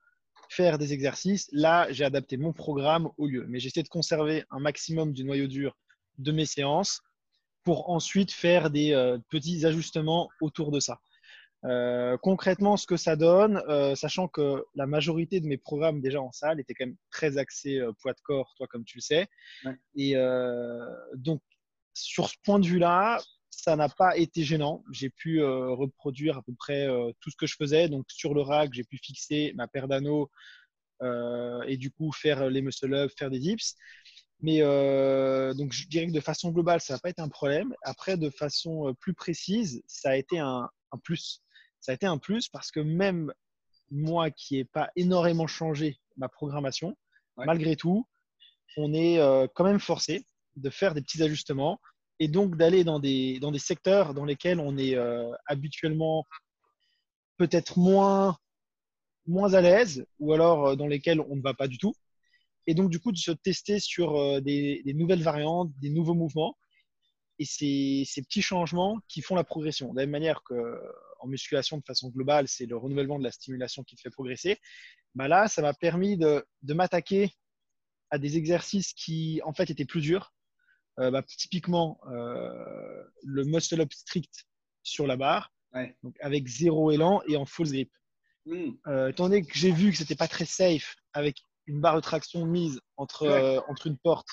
faire 0.50 0.78
des 0.78 0.94
exercices, 0.94 1.50
là, 1.52 1.88
j'ai 1.92 2.06
adapté 2.06 2.38
mon 2.38 2.54
programme 2.54 3.10
au 3.18 3.28
lieu. 3.28 3.46
Mais 3.50 3.60
j'essaie 3.60 3.84
de 3.84 3.88
conserver 3.88 4.46
un 4.52 4.60
maximum 4.60 5.12
du 5.12 5.24
noyau 5.24 5.48
dur 5.48 5.76
de 6.20 6.32
mes 6.32 6.46
séances 6.46 7.02
pour 7.64 7.90
ensuite 7.90 8.32
faire 8.32 8.70
des 8.70 8.94
euh, 8.94 9.18
petits 9.30 9.66
ajustements 9.66 10.30
autour 10.40 10.72
de 10.72 10.80
ça. 10.80 11.00
Euh, 11.66 12.18
concrètement, 12.18 12.78
ce 12.78 12.86
que 12.88 12.98
ça 12.98 13.16
donne, 13.16 13.62
sachant 13.96 14.28
que 14.28 14.66
la 14.76 14.86
majorité 14.86 15.40
de 15.40 15.48
mes 15.48 15.58
programmes 15.58 16.02
déjà 16.02 16.22
en 16.22 16.32
salle 16.32 16.60
étaient 16.60 16.74
quand 16.74 16.86
même 16.86 16.98
très 17.12 17.38
axés 17.38 17.82
poids 18.02 18.14
de 18.14 18.22
corps, 18.24 18.54
toi 18.58 18.68
comme 18.68 18.86
tu 18.86 18.98
le 18.98 19.02
sais. 19.02 19.28
Et 19.96 20.16
donc, 21.16 21.42
sur 21.94 22.30
ce 22.30 22.36
point 22.44 22.60
de 22.60 22.68
vue-là, 22.68 23.20
ça 23.58 23.76
n'a 23.76 23.90
pas 23.90 24.16
été 24.18 24.44
gênant. 24.44 24.84
J'ai 24.92 25.10
pu 25.10 25.42
euh, 25.42 25.70
reproduire 25.74 26.38
à 26.38 26.44
peu 26.44 26.54
près 26.54 26.88
euh, 26.88 27.12
tout 27.20 27.32
ce 27.32 27.36
que 27.36 27.48
je 27.48 27.56
faisais. 27.56 27.90
Donc 27.90 28.06
sur 28.08 28.34
le 28.34 28.42
rack, 28.42 28.72
j'ai 28.74 28.84
pu 28.84 28.98
fixer 28.98 29.52
ma 29.56 29.68
paire 29.68 29.88
d'anneaux 29.88 30.30
euh, 31.02 31.62
et 31.64 31.78
du 31.78 31.92
coup 31.92 32.12
faire 32.12 32.50
les 32.50 32.62
muscle-up, 32.62 33.12
faire 33.18 33.30
des 33.30 33.40
dips. 33.40 33.76
Mais 34.42 34.60
donc 35.56 35.74
je 35.74 35.88
dirais 35.88 36.06
que 36.06 36.12
de 36.12 36.20
façon 36.20 36.52
globale, 36.52 36.80
ça 36.80 36.94
n'a 36.94 37.00
pas 37.00 37.10
été 37.10 37.22
un 37.22 37.30
problème. 37.30 37.74
Après, 37.82 38.18
de 38.18 38.30
façon 38.30 38.96
plus 39.00 39.16
précise, 39.16 39.82
ça 39.88 40.12
a 40.12 40.16
été 40.16 40.38
un, 40.38 40.70
plus. 41.04 41.42
Ça 41.80 41.92
a 41.92 41.96
été 41.96 42.06
un 42.06 42.18
plus 42.18 42.50
parce 42.50 42.72
que 42.72 42.80
même 42.80 43.34
moi 43.92 44.32
qui 44.32 44.56
n'ai 44.56 44.66
pas 44.66 44.90
énormément 44.96 45.48
changé 45.48 46.00
ma 46.18 46.28
programmation, 46.28 46.98
malgré 47.38 47.76
tout, 47.76 48.08
on 48.76 48.94
est 48.94 49.20
quand 49.54 49.64
même 49.64 49.80
forcé 49.80 50.26
de 50.56 50.70
faire 50.70 50.94
des 50.94 51.02
petits 51.02 51.22
ajustements 51.24 51.80
et 52.20 52.28
donc 52.28 52.58
d'aller 52.58 52.84
dans 52.84 53.00
des, 53.00 53.40
dans 53.40 53.52
des 53.52 53.60
secteurs 53.60 54.14
dans 54.14 54.26
lesquels 54.26 54.60
on 54.60 54.78
est 54.78 54.96
euh, 54.96 55.32
habituellement 55.46 56.26
peut-être 57.38 57.78
moins, 57.78 58.38
moins 59.28 59.54
à 59.54 59.62
l'aise 59.62 60.06
ou 60.20 60.34
alors 60.34 60.68
euh, 60.68 60.76
dans 60.76 60.88
lesquels 60.88 61.22
on 61.22 61.36
ne 61.36 61.42
va 61.42 61.54
pas 61.54 61.68
du 61.68 61.78
tout. 61.78 61.94
Et 62.66 62.74
donc, 62.74 62.90
du 62.90 63.00
coup, 63.00 63.12
de 63.12 63.18
se 63.18 63.32
tester 63.32 63.80
sur 63.80 64.18
euh, 64.18 64.42
des, 64.42 64.82
des 64.84 64.94
nouvelles 64.94 65.22
variantes, 65.24 65.72
des 65.80 65.90
nouveaux 65.90 66.16
mouvements. 66.16 66.58
Et 67.40 67.46
c'est 67.46 68.04
ces 68.06 68.24
petits 68.24 68.42
changements 68.42 69.00
qui 69.08 69.22
font 69.22 69.36
la 69.36 69.44
progression. 69.44 69.94
De 69.94 70.00
la 70.00 70.04
même 70.04 70.12
manière 70.12 70.42
qu'en 71.18 71.28
musculation, 71.28 71.78
de 71.78 71.84
façon 71.86 72.10
globale, 72.10 72.48
c'est 72.48 72.66
le 72.66 72.78
renouvellement 72.78 73.20
de 73.20 73.24
la 73.24 73.32
stimulation 73.32 73.84
qui 73.84 73.96
te 73.96 74.02
fait 74.02 74.10
progresser. 74.10 74.58
Bah 75.16 75.28
là, 75.28 75.48
ça 75.48 75.62
m'a 75.62 75.74
permis 75.74 76.18
de, 76.18 76.46
de 76.62 76.74
m'attaquer 76.74 77.32
à 78.10 78.18
des 78.18 78.38
exercices 78.38 78.94
qui, 78.94 79.42
en 79.44 79.54
fait, 79.54 79.70
étaient 79.70 79.86
plus 79.86 80.02
durs, 80.02 80.34
bah, 80.98 81.22
typiquement 81.24 82.00
le 82.06 83.44
muscle 83.44 83.82
up 83.82 83.92
strict 83.92 84.46
sur 84.84 85.06
la 85.08 85.18
barre, 85.18 85.52
donc 86.04 86.16
avec 86.22 86.48
zéro 86.48 86.92
élan 86.92 87.22
et 87.28 87.36
en 87.36 87.46
full 87.46 87.68
grip. 87.68 87.92
Hmm. 88.46 88.72
étant 89.10 89.28
donné 89.28 89.44
que 89.44 89.58
j'ai 89.58 89.72
vu 89.72 89.92
que 89.92 89.98
c'était 89.98 90.16
pas 90.16 90.30
très 90.30 90.46
safe 90.46 90.96
avec 91.12 91.36
une 91.66 91.82
barre 91.82 91.98
de 91.98 92.02
traction 92.02 92.46
mise 92.46 92.80
entre, 92.96 93.62
entre 93.68 93.88
une 93.88 93.98
porte, 93.98 94.30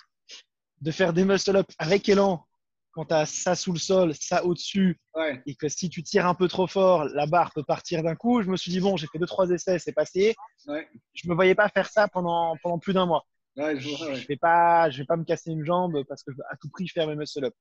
de 0.81 0.91
faire 0.91 1.13
des 1.13 1.25
muscle 1.25 1.57
up 1.57 1.67
avec 1.79 2.09
élan 2.09 2.47
quand 2.95 3.07
tu 3.07 3.15
as 3.15 3.27
ça 3.27 3.55
sous 3.55 3.73
le 3.73 3.79
sol, 3.79 4.15
ça 4.15 4.45
au-dessus, 4.45 5.01
et 5.47 5.55
que 5.57 5.69
si 5.69 5.91
tu 5.91 6.03
tires 6.03 6.27
un 6.27 6.35
peu 6.35 6.49
trop 6.49 6.67
fort, 6.67 7.05
la 7.07 7.27
barre 7.27 7.53
peut 7.53 7.65
partir 7.65 8.03
d'un 8.03 8.15
coup. 8.15 8.43
Je 8.43 8.49
me 8.49 8.57
suis 8.57 8.71
dit, 8.71 8.81
bon, 8.81 8.97
j'ai 8.97 9.09
fait 9.09 9.19
deux, 9.19 9.27
trois 9.27 9.51
essais, 9.51 9.79
c'est 9.79 9.93
passé. 9.93 10.35
Ouais. 10.67 10.89
Je 11.13 11.29
me 11.29 11.35
voyais 11.35 11.55
pas 11.55 11.69
faire 11.69 11.89
ça 11.89 12.09
pendant, 12.09 12.57
pendant 12.63 12.79
plus 12.79 12.93
d'un 12.93 13.07
mois. 13.07 13.27
je 13.57 13.63
ne 13.63 14.27
vais, 14.27 14.37
pas, 14.37 14.91
je 14.91 14.99
vais 14.99 15.07
pas 15.07 15.17
me 15.17 15.25
casser 15.25 15.51
une 15.51 15.65
jambe 15.65 16.05
parce 16.09 16.23
que 16.23 16.33
je 16.33 16.37
veux 16.37 16.45
à 16.51 16.57
tout 16.57 16.69
prix 16.71 16.89
faire 16.89 17.09
mes 17.09 17.17
muscle-up. 17.17 17.55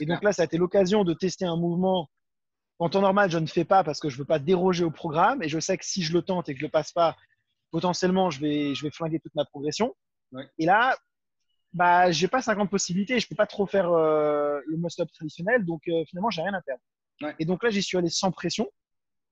et 0.00 0.06
donc 0.06 0.22
là, 0.24 0.32
ça 0.32 0.42
a 0.42 0.44
été 0.44 0.58
l'occasion 0.58 1.04
de 1.04 1.14
tester 1.14 1.44
un 1.44 1.56
mouvement 1.56 2.10
qu'en 2.78 2.88
temps 2.88 3.02
normal, 3.02 3.30
je 3.30 3.38
ne 3.38 3.46
fais 3.46 3.64
pas 3.64 3.84
parce 3.84 4.00
que 4.00 4.08
je 4.08 4.18
veux 4.18 4.24
pas 4.24 4.38
déroger 4.40 4.84
au 4.84 4.90
programme. 4.90 5.42
Et 5.42 5.48
je 5.48 5.60
sais 5.60 5.78
que 5.78 5.84
si 5.84 6.02
je 6.02 6.12
le 6.12 6.22
tente 6.22 6.48
et 6.48 6.54
que 6.54 6.58
je 6.58 6.64
le 6.64 6.70
passe 6.70 6.92
pas, 6.92 7.16
potentiellement, 7.70 8.30
je 8.30 8.40
vais, 8.40 8.74
je 8.74 8.82
vais 8.82 8.90
flinguer 8.90 9.20
toute 9.20 9.34
ma 9.36 9.44
progression. 9.44 9.94
Et 10.58 10.66
là, 10.66 10.96
bah, 11.72 12.10
j'ai 12.10 12.28
pas 12.28 12.42
50 12.42 12.68
possibilités, 12.68 13.20
je 13.20 13.28
peux 13.28 13.36
pas 13.36 13.46
trop 13.46 13.66
faire 13.66 13.90
euh, 13.90 14.60
le 14.66 14.76
muscle 14.76 15.02
up 15.02 15.10
traditionnel, 15.12 15.64
donc 15.64 15.82
euh, 15.88 16.04
finalement, 16.06 16.30
j'ai 16.30 16.42
rien 16.42 16.54
à 16.54 16.62
perdre. 16.62 16.82
Et 17.38 17.44
donc 17.44 17.62
là, 17.62 17.70
j'y 17.70 17.82
suis 17.82 17.98
allé 17.98 18.08
sans 18.08 18.32
pression. 18.32 18.70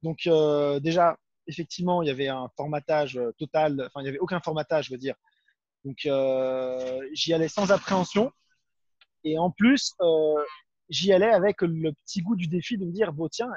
Donc 0.03 0.27
euh, 0.27 0.79
déjà, 0.79 1.17
effectivement, 1.47 2.03
il 2.03 2.09
y 2.09 2.11
avait 2.11 2.29
un 2.29 2.49
formatage 2.57 3.19
total, 3.39 3.83
enfin, 3.87 4.01
il 4.01 4.05
n'y 4.05 4.11
avait 4.11 4.19
aucun 4.19 4.41
formatage, 4.41 4.87
je 4.87 4.93
veux 4.93 4.99
dire. 4.99 5.17
Donc 5.85 6.07
j'y 7.13 7.33
allais 7.33 7.49
sans 7.49 7.73
appréhension. 7.73 8.31
Et 9.25 9.39
en 9.39 9.51
plus, 9.51 9.95
j'y 10.91 11.13
allais 11.13 11.31
avec 11.31 11.63
le 11.63 11.93
petit 11.93 12.21
goût 12.21 12.37
du 12.37 12.47
défi 12.47 12.77
de 12.79 12.85
me 12.85 12.93
dire, 12.93 13.13
bon, 13.13 13.29
tiens, 13.29 13.49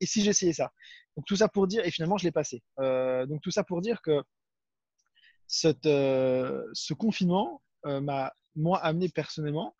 et 0.00 0.06
si 0.06 0.22
j'essayais 0.22 0.52
ça? 0.52 0.70
Donc 1.16 1.26
tout 1.26 1.36
ça 1.36 1.48
pour 1.48 1.66
dire, 1.66 1.84
et 1.84 1.90
finalement, 1.90 2.18
je 2.18 2.24
l'ai 2.24 2.32
passé. 2.32 2.62
donc 2.78 3.40
tout 3.40 3.50
ça 3.50 3.64
pour 3.64 3.80
dire 3.80 4.02
que 4.02 4.22
cette, 5.46 5.84
ce 5.84 6.92
confinement, 6.92 7.62
euh, 7.86 8.00
m'a 8.00 8.32
moi 8.54 8.78
amené 8.78 9.08
personnellement 9.08 9.74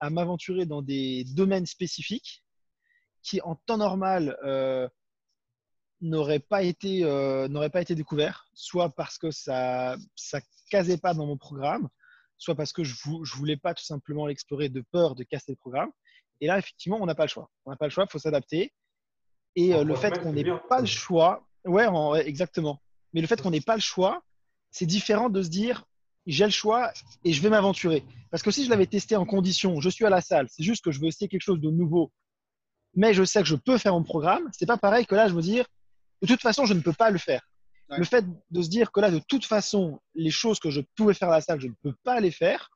à 0.00 0.10
m'aventurer 0.10 0.66
dans 0.66 0.82
des 0.82 1.24
domaines 1.34 1.66
spécifiques 1.66 2.42
qui 3.22 3.40
en 3.42 3.54
temps 3.54 3.76
normal 3.76 4.38
euh, 4.44 4.88
n'auraient 6.00 6.40
pas 6.40 6.62
été 6.62 7.04
euh, 7.04 7.48
n'auraient 7.48 7.70
pas 7.70 7.82
été 7.82 7.94
découverts, 7.94 8.46
soit 8.54 8.90
parce 8.90 9.18
que 9.18 9.30
ça 9.30 9.96
ça 10.16 10.40
casait 10.70 10.98
pas 10.98 11.14
dans 11.14 11.26
mon 11.26 11.36
programme, 11.36 11.88
soit 12.38 12.54
parce 12.54 12.72
que 12.72 12.84
je, 12.84 12.94
je 13.22 13.36
voulais 13.36 13.58
pas 13.58 13.74
tout 13.74 13.84
simplement 13.84 14.26
l'explorer 14.26 14.68
de 14.68 14.82
peur 14.92 15.14
de 15.14 15.24
casser 15.24 15.52
le 15.52 15.56
programme. 15.56 15.90
Et 16.40 16.46
là, 16.46 16.58
effectivement, 16.58 16.98
on 17.00 17.06
n'a 17.06 17.14
pas 17.14 17.24
le 17.24 17.28
choix. 17.28 17.50
On 17.66 17.70
n'a 17.70 17.76
pas 17.76 17.84
le 17.86 17.90
choix, 17.90 18.04
il 18.08 18.10
faut 18.10 18.18
s'adapter. 18.18 18.72
Et 19.56 19.74
le 19.84 19.94
fait 19.94 20.18
qu'on 20.20 20.32
n'ait 20.32 20.44
pas 20.70 20.80
le 20.80 20.86
choix, 20.86 21.46
ouais, 21.66 21.86
exactement. 22.26 22.80
Mais 23.12 23.20
le 23.20 23.26
fait 23.26 23.42
qu'on 23.42 23.50
n'ait 23.50 23.60
pas 23.60 23.74
le 23.74 23.82
choix, 23.82 24.22
c'est 24.70 24.86
différent 24.86 25.28
de 25.28 25.42
se 25.42 25.48
dire 25.48 25.84
j'ai 26.26 26.44
le 26.44 26.50
choix 26.50 26.92
et 27.24 27.32
je 27.32 27.42
vais 27.42 27.50
m'aventurer. 27.50 28.04
Parce 28.30 28.42
que 28.42 28.50
si 28.50 28.64
je 28.64 28.70
l'avais 28.70 28.86
testé 28.86 29.16
en 29.16 29.24
condition, 29.24 29.80
je 29.80 29.88
suis 29.88 30.04
à 30.04 30.10
la 30.10 30.20
salle, 30.20 30.46
c'est 30.50 30.62
juste 30.62 30.84
que 30.84 30.90
je 30.90 31.00
veux 31.00 31.06
essayer 31.06 31.28
quelque 31.28 31.42
chose 31.42 31.60
de 31.60 31.70
nouveau, 31.70 32.12
mais 32.94 33.14
je 33.14 33.24
sais 33.24 33.40
que 33.40 33.48
je 33.48 33.56
peux 33.56 33.78
faire 33.78 33.92
mon 33.92 34.02
programme, 34.02 34.48
c'est 34.52 34.66
pas 34.66 34.76
pareil 34.76 35.06
que 35.06 35.14
là, 35.14 35.28
je 35.28 35.34
veux 35.34 35.42
dire, 35.42 35.64
de 36.22 36.26
toute 36.26 36.40
façon, 36.40 36.66
je 36.66 36.74
ne 36.74 36.80
peux 36.80 36.92
pas 36.92 37.10
le 37.10 37.18
faire. 37.18 37.42
Le 37.96 38.04
fait 38.04 38.24
de 38.50 38.62
se 38.62 38.68
dire 38.68 38.92
que 38.92 39.00
là, 39.00 39.10
de 39.10 39.20
toute 39.26 39.44
façon, 39.44 40.00
les 40.14 40.30
choses 40.30 40.60
que 40.60 40.70
je 40.70 40.80
pouvais 40.94 41.14
faire 41.14 41.28
à 41.28 41.32
la 41.32 41.40
salle, 41.40 41.60
je 41.60 41.66
ne 41.66 41.72
peux 41.82 41.94
pas 42.04 42.20
les 42.20 42.30
faire, 42.30 42.70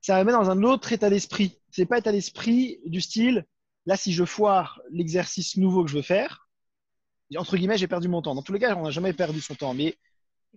ça 0.00 0.18
me 0.18 0.24
met 0.24 0.32
dans 0.32 0.50
un 0.50 0.62
autre 0.62 0.92
état 0.92 1.10
d'esprit. 1.10 1.58
C'est 1.70 1.86
pas 1.86 1.98
état 1.98 2.12
d'esprit 2.12 2.78
du 2.86 3.00
style, 3.00 3.44
là, 3.86 3.96
si 3.96 4.12
je 4.12 4.24
foire 4.24 4.80
l'exercice 4.90 5.56
nouveau 5.56 5.84
que 5.84 5.90
je 5.90 5.96
veux 5.96 6.02
faire, 6.02 6.48
entre 7.36 7.56
guillemets, 7.56 7.78
j'ai 7.78 7.88
perdu 7.88 8.08
mon 8.08 8.22
temps. 8.22 8.34
Dans 8.34 8.42
tous 8.42 8.52
les 8.52 8.58
cas, 8.58 8.76
on 8.76 8.84
n'a 8.84 8.90
jamais 8.90 9.12
perdu 9.12 9.40
son 9.40 9.54
temps, 9.54 9.74
mais 9.74 9.96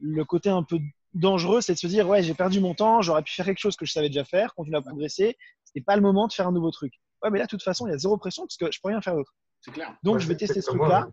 le 0.01 0.25
côté 0.25 0.49
un 0.49 0.63
peu 0.63 0.79
dangereux, 1.15 1.61
c'est 1.61 1.73
de 1.73 1.79
se 1.79 1.87
dire 1.87 2.07
ouais, 2.07 2.21
j'ai 2.21 2.33
perdu 2.33 2.59
mon 2.59 2.75
temps, 2.75 3.01
j'aurais 3.01 3.23
pu 3.23 3.33
faire 3.33 3.45
quelque 3.45 3.59
chose 3.59 3.75
que 3.75 3.85
je 3.85 3.91
savais 3.91 4.09
déjà 4.09 4.23
faire, 4.23 4.53
continuer 4.53 4.77
à 4.77 4.81
progresser. 4.81 5.37
C'était 5.63 5.83
pas 5.83 5.95
le 5.95 6.01
moment 6.01 6.27
de 6.27 6.33
faire 6.33 6.47
un 6.47 6.51
nouveau 6.51 6.71
truc. 6.71 6.93
Ouais, 7.23 7.31
mais 7.31 7.39
là, 7.39 7.45
de 7.45 7.49
toute 7.49 7.63
façon, 7.63 7.87
il 7.87 7.91
y 7.91 7.93
a 7.93 7.97
zéro 7.97 8.17
pression 8.17 8.43
parce 8.43 8.57
que 8.57 8.71
je 8.71 8.79
peux 8.81 8.89
rien 8.89 9.01
faire 9.01 9.15
d'autre. 9.15 9.33
C'est 9.61 9.71
clair. 9.71 9.95
Donc, 10.03 10.19
je 10.19 10.27
vais 10.27 10.35
tester 10.35 10.61
ce 10.61 10.69
truc-là. 10.69 11.09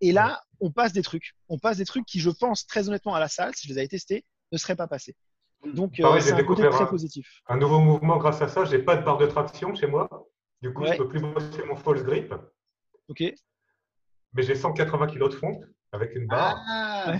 Et 0.00 0.12
là, 0.12 0.42
on 0.60 0.70
passe 0.70 0.92
des 0.92 1.02
trucs. 1.02 1.34
On 1.48 1.58
passe 1.58 1.76
des 1.76 1.84
trucs 1.84 2.06
qui, 2.06 2.20
je 2.20 2.30
pense, 2.30 2.66
très 2.66 2.88
honnêtement, 2.88 3.14
à 3.14 3.20
la 3.20 3.28
salle, 3.28 3.54
si 3.54 3.66
je 3.66 3.72
les 3.72 3.78
avais 3.78 3.88
testés, 3.88 4.24
ne 4.52 4.58
seraient 4.58 4.76
pas 4.76 4.86
passés. 4.86 5.16
Mm. 5.64 5.72
Donc, 5.72 6.00
euh, 6.00 6.20
c'est 6.20 6.32
un 6.32 6.44
côté 6.44 6.68
très 6.70 6.88
positif. 6.88 7.42
Un 7.48 7.56
nouveau 7.56 7.80
mouvement 7.80 8.16
grâce 8.16 8.40
à 8.40 8.48
ça. 8.48 8.64
J'ai 8.64 8.78
pas 8.78 8.96
de 8.96 9.04
barre 9.04 9.18
de 9.18 9.26
traction 9.26 9.74
chez 9.74 9.86
moi. 9.86 10.08
Du 10.62 10.72
coup, 10.72 10.86
je 10.86 10.96
peux 10.96 11.08
plus 11.08 11.20
bosser 11.20 11.62
mon 11.66 11.76
false 11.76 12.02
grip. 12.02 12.32
Ok. 13.08 13.22
Mais 14.34 14.42
j'ai 14.42 14.54
180 14.54 15.06
kg 15.08 15.28
de 15.28 15.34
fonte 15.34 15.62
avec 15.92 16.14
une 16.14 16.26
barre. 16.26 16.58
Ah, 16.68 17.18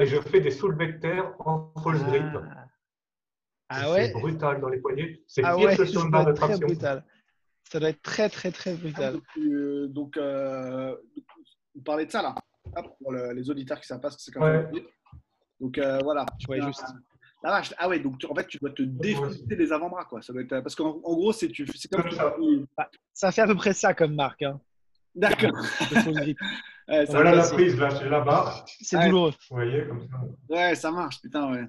et 0.00 0.06
je 0.06 0.20
fais 0.20 0.40
des 0.40 0.50
soulevés 0.50 0.94
de 0.94 0.98
terre 0.98 1.34
en 1.40 1.72
false 1.82 2.00
ah. 2.04 2.10
grip. 2.10 2.24
Ah 3.68 3.92
ouais 3.92 4.06
C'est 4.06 4.20
brutal 4.20 4.60
dans 4.60 4.68
les 4.68 4.78
poignets. 4.78 5.22
C'est 5.26 5.42
ah 5.44 5.56
pire 5.56 5.76
que 5.76 5.84
sur 5.84 6.04
une 6.04 6.10
barre 6.10 6.26
de 6.26 6.32
traction. 6.32 6.66
Brutal. 6.66 7.04
Ça 7.70 7.80
doit 7.80 7.88
être 7.88 8.02
très, 8.02 8.28
très, 8.28 8.50
très 8.50 8.74
brutal. 8.74 9.20
donc, 9.88 10.16
euh, 10.16 10.94
vous 11.74 11.82
parlez 11.82 12.06
de 12.06 12.10
ça 12.10 12.22
là, 12.22 12.34
pour 12.98 13.12
les 13.12 13.50
auditeurs 13.50 13.80
qui 13.80 13.86
savent 13.86 14.00
pas 14.00 14.10
ce 14.10 14.16
que 14.16 14.22
c'est 14.22 14.32
comme 14.32 14.42
ça. 14.42 14.70
Donc 15.60 15.78
euh, 15.78 15.98
voilà. 16.02 16.26
Tu 16.38 16.46
vois 16.46 16.60
juste. 16.60 16.84
ah 17.42 17.88
ouais, 17.88 18.00
donc 18.00 18.24
en 18.28 18.34
fait, 18.34 18.46
tu 18.46 18.58
dois 18.58 18.70
te 18.70 18.82
défoncer 18.82 19.44
des 19.46 19.72
avant-bras, 19.72 20.04
quoi. 20.04 20.22
Ça 20.22 20.32
doit 20.32 20.42
être, 20.42 20.60
parce 20.60 20.74
qu'en 20.74 20.92
gros, 20.98 21.32
c'est 21.32 21.50
comme 21.90 22.10
ça. 22.10 22.36
Bah, 22.76 22.90
ça 23.12 23.32
fait 23.32 23.42
à 23.42 23.46
peu 23.46 23.56
près 23.56 23.72
ça 23.72 23.94
comme 23.94 24.14
marque. 24.14 24.42
Hein. 24.42 24.60
D'accord. 25.14 25.52
voilà 26.86 27.34
la 27.34 27.48
prise, 27.48 27.78
là, 27.78 27.90
c'est 27.90 28.08
la 28.08 28.20
barre. 28.20 28.64
C'est 28.80 28.98
douloureux. 29.00 29.34
Vous 29.50 29.56
voyez, 29.56 29.86
comme 29.86 30.00
ça. 30.00 30.16
Ouais, 30.48 30.74
ça 30.74 30.90
marche, 30.90 31.20
putain, 31.20 31.52
ouais. 31.52 31.64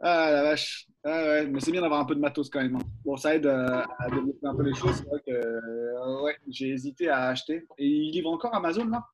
Ah 0.00 0.30
la 0.30 0.42
vache. 0.42 0.86
Ah, 1.04 1.10
ouais, 1.10 1.46
mais 1.46 1.60
c'est 1.60 1.72
bien 1.72 1.80
d'avoir 1.80 2.00
un 2.00 2.04
peu 2.04 2.14
de 2.14 2.20
matos 2.20 2.50
quand 2.50 2.60
même. 2.60 2.76
Hein. 2.76 2.82
Bon, 3.04 3.16
ça 3.16 3.34
aide 3.34 3.46
euh, 3.46 3.82
à, 3.98 4.10
développer 4.10 4.46
un 4.46 4.54
peu 4.54 4.62
les 4.62 4.74
choses. 4.74 4.96
C'est 4.96 5.04
vrai 5.04 5.20
que 5.26 5.32
euh, 5.32 6.22
ouais, 6.22 6.36
j'ai 6.48 6.68
hésité 6.68 7.08
à 7.08 7.28
acheter. 7.28 7.66
Et 7.78 7.86
il 7.86 8.12
livre 8.12 8.30
encore 8.30 8.54
Amazon 8.54 8.86
là 8.86 9.04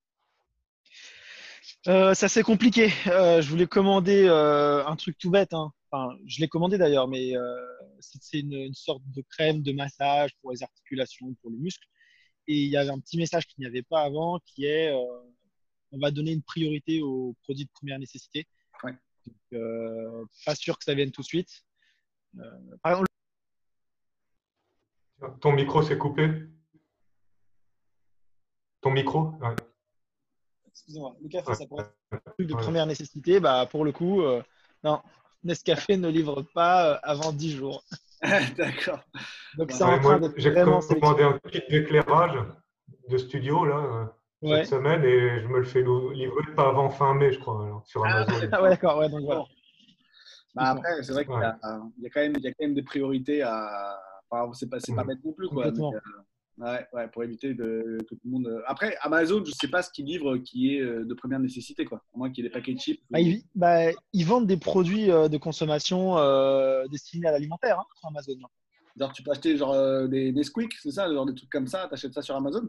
euh, 1.89 2.15
Ça 2.15 2.29
c'est 2.29 2.43
compliqué. 2.43 2.89
je 3.07 3.49
voulais 3.49 3.67
commander 3.67 4.29
un 4.29 4.97
truc 4.97 5.17
tout 5.19 5.31
bête. 5.31 5.55
Hein. 5.55 5.73
Enfin, 5.91 6.17
je 6.27 6.41
l'ai 6.41 6.49
commandé 6.49 6.79
d'ailleurs, 6.79 7.07
mais 7.09 7.35
c'est 8.01 8.41
une, 8.41 8.55
une, 8.55 8.75
sorte 8.75 9.03
de 9.15 9.23
crème 9.31 9.63
de 9.63 9.73
massage 9.73 10.33
pour 10.41 10.53
les 10.53 10.63
articulations, 10.63 11.35
pour 11.41 11.51
les 11.51 11.59
muscles. 11.59 11.87
Et 12.47 12.65
il 12.65 12.69
y 12.69 12.77
avait 12.77 12.91
un 12.91 12.99
petit 13.01 13.17
message 13.17 13.47
qu'il 13.47 13.61
n'y 13.61 13.67
avait 13.67 13.83
pas 13.83 14.03
avant 14.03 14.39
qui 14.45 14.67
est 14.67 14.93
euh, 14.93 15.21
on 15.93 15.99
va 15.99 16.11
donner 16.11 16.33
une 16.33 16.43
priorité 16.43 17.01
aux 17.01 17.35
produits 17.43 17.65
de 17.65 17.71
première 17.71 17.99
nécessité. 17.99 18.47
Donc, 18.83 19.37
euh, 19.55 20.27
pas 20.45 20.55
sûr 20.55 20.77
que 20.77 20.85
ça 20.85 20.93
vienne 20.93 21.11
tout 21.11 21.23
de 21.23 21.27
suite. 21.27 21.65
Euh, 22.39 22.77
par 22.83 22.93
exemple, 22.93 23.09
ton 25.41 25.53
micro 25.53 25.83
s'est 25.83 25.97
coupé 25.97 26.29
Ton 28.83 28.91
micro 28.91 29.33
Excusez-moi, 30.67 31.17
le 31.23 31.29
café, 31.29 31.55
ça 31.55 31.67
pourrait 31.67 31.85
être 32.13 32.23
un 32.27 32.31
truc 32.33 32.49
de 32.49 32.55
première 32.55 32.85
nécessité. 32.85 33.41
Bah, 33.41 33.67
pour 33.71 33.85
le 33.85 33.93
coup, 33.93 34.23
non, 34.83 35.01
Nescafé 35.45 35.97
ne 35.97 36.09
livre 36.09 36.43
pas 36.43 36.95
avant 36.97 37.33
10 37.33 37.57
jours. 37.57 37.85
D'accord. 38.57 39.01
Donc, 39.57 39.73
J'ai 40.37 40.53
commandé 40.55 41.23
un 41.23 41.39
kit 41.51 41.63
d'éclairage 41.69 42.39
de 43.09 43.19
studio 43.19 43.65
là, 43.65 44.11
euh, 44.43 44.57
cette 44.57 44.67
semaine 44.67 45.05
et 45.05 45.41
je 45.41 45.47
me 45.47 45.59
le 45.59 45.65
fais 45.65 45.83
livrer 45.83 46.55
pas 46.57 46.69
avant 46.69 46.91
fin 46.91 47.15
mai, 47.15 47.33
je 47.33 47.39
crois, 47.39 47.83
sur 47.87 48.05
ah, 48.05 48.23
Amazon. 48.23 48.49
Ah, 48.53 48.63
ouais, 48.63 48.71
d'accord. 48.71 48.99
Ouais, 48.99 49.09
donc 49.09 49.23
voilà. 49.25 49.45
Bah, 50.55 50.71
après, 50.71 51.03
c'est 51.03 51.13
vrai 51.13 51.25
qu'il 51.25 51.35
y, 51.35 51.37
a 51.43 52.11
quand 52.13 52.21
même, 52.21 52.35
il 52.37 52.45
y 52.45 52.47
a 52.47 52.51
quand 52.51 52.65
même 52.65 52.75
des 52.75 52.83
priorités 52.83 53.43
à. 53.43 53.99
Enfin, 54.31 54.51
c'est 54.55 54.71
pas, 54.71 54.79
pas 54.79 55.05
bête 55.05 55.19
non 55.25 55.33
plus. 55.33 55.49
Quoi. 55.49 55.71
Ouais, 56.59 56.87
ouais, 56.93 57.09
pour 57.09 57.25
éviter 57.25 57.53
de, 57.55 57.99
que 58.09 58.15
tout 58.15 58.21
le 58.25 58.31
monde. 58.31 58.47
Euh, 58.47 58.63
après, 58.67 58.97
Amazon, 59.01 59.43
je 59.45 59.51
ne 59.51 59.55
sais 59.55 59.69
pas 59.69 59.83
ce 59.83 59.91
qu'ils 59.91 60.07
livrent 60.07 60.37
qui 60.37 60.75
est 60.75 60.81
euh, 60.81 61.05
de 61.05 61.15
première 61.15 61.41
nécessité, 61.41 61.85
quoi. 61.85 62.03
Au 62.13 62.19
moins 62.19 62.31
qu'il 62.31 62.45
y 62.45 62.47
ait 62.47 62.51
des 62.51 62.53
paquets 62.53 62.75
de 62.75 62.79
chips. 62.79 63.03
Bah, 63.11 63.19
bah, 63.57 63.91
ils, 64.13 64.25
vendent 64.25 64.47
des 64.47 64.57
produits 64.57 65.11
euh, 65.11 65.29
de 65.29 65.37
consommation 65.37 66.15
destinés 66.89 67.29
à 67.29 67.33
l'alimentaire 67.33 67.81
hein, 67.81 67.87
sur 67.97 68.09
Amazon. 68.09 68.39
Genre, 68.97 69.13
tu 69.13 69.25
peux 69.25 69.33
acheter 69.33 69.57
genre 69.57 70.09
des, 70.09 70.31
des 70.31 70.43
squeaks, 70.45 70.75
c'est 70.81 70.93
ça, 70.93 71.13
genre 71.13 71.27
des 71.27 71.35
trucs 71.35 71.51
comme 71.51 71.67
ça, 71.67 71.89
tu 71.89 71.95
achètes 71.95 72.15
ça 72.15 72.23
sur 72.23 72.37
Amazon? 72.37 72.69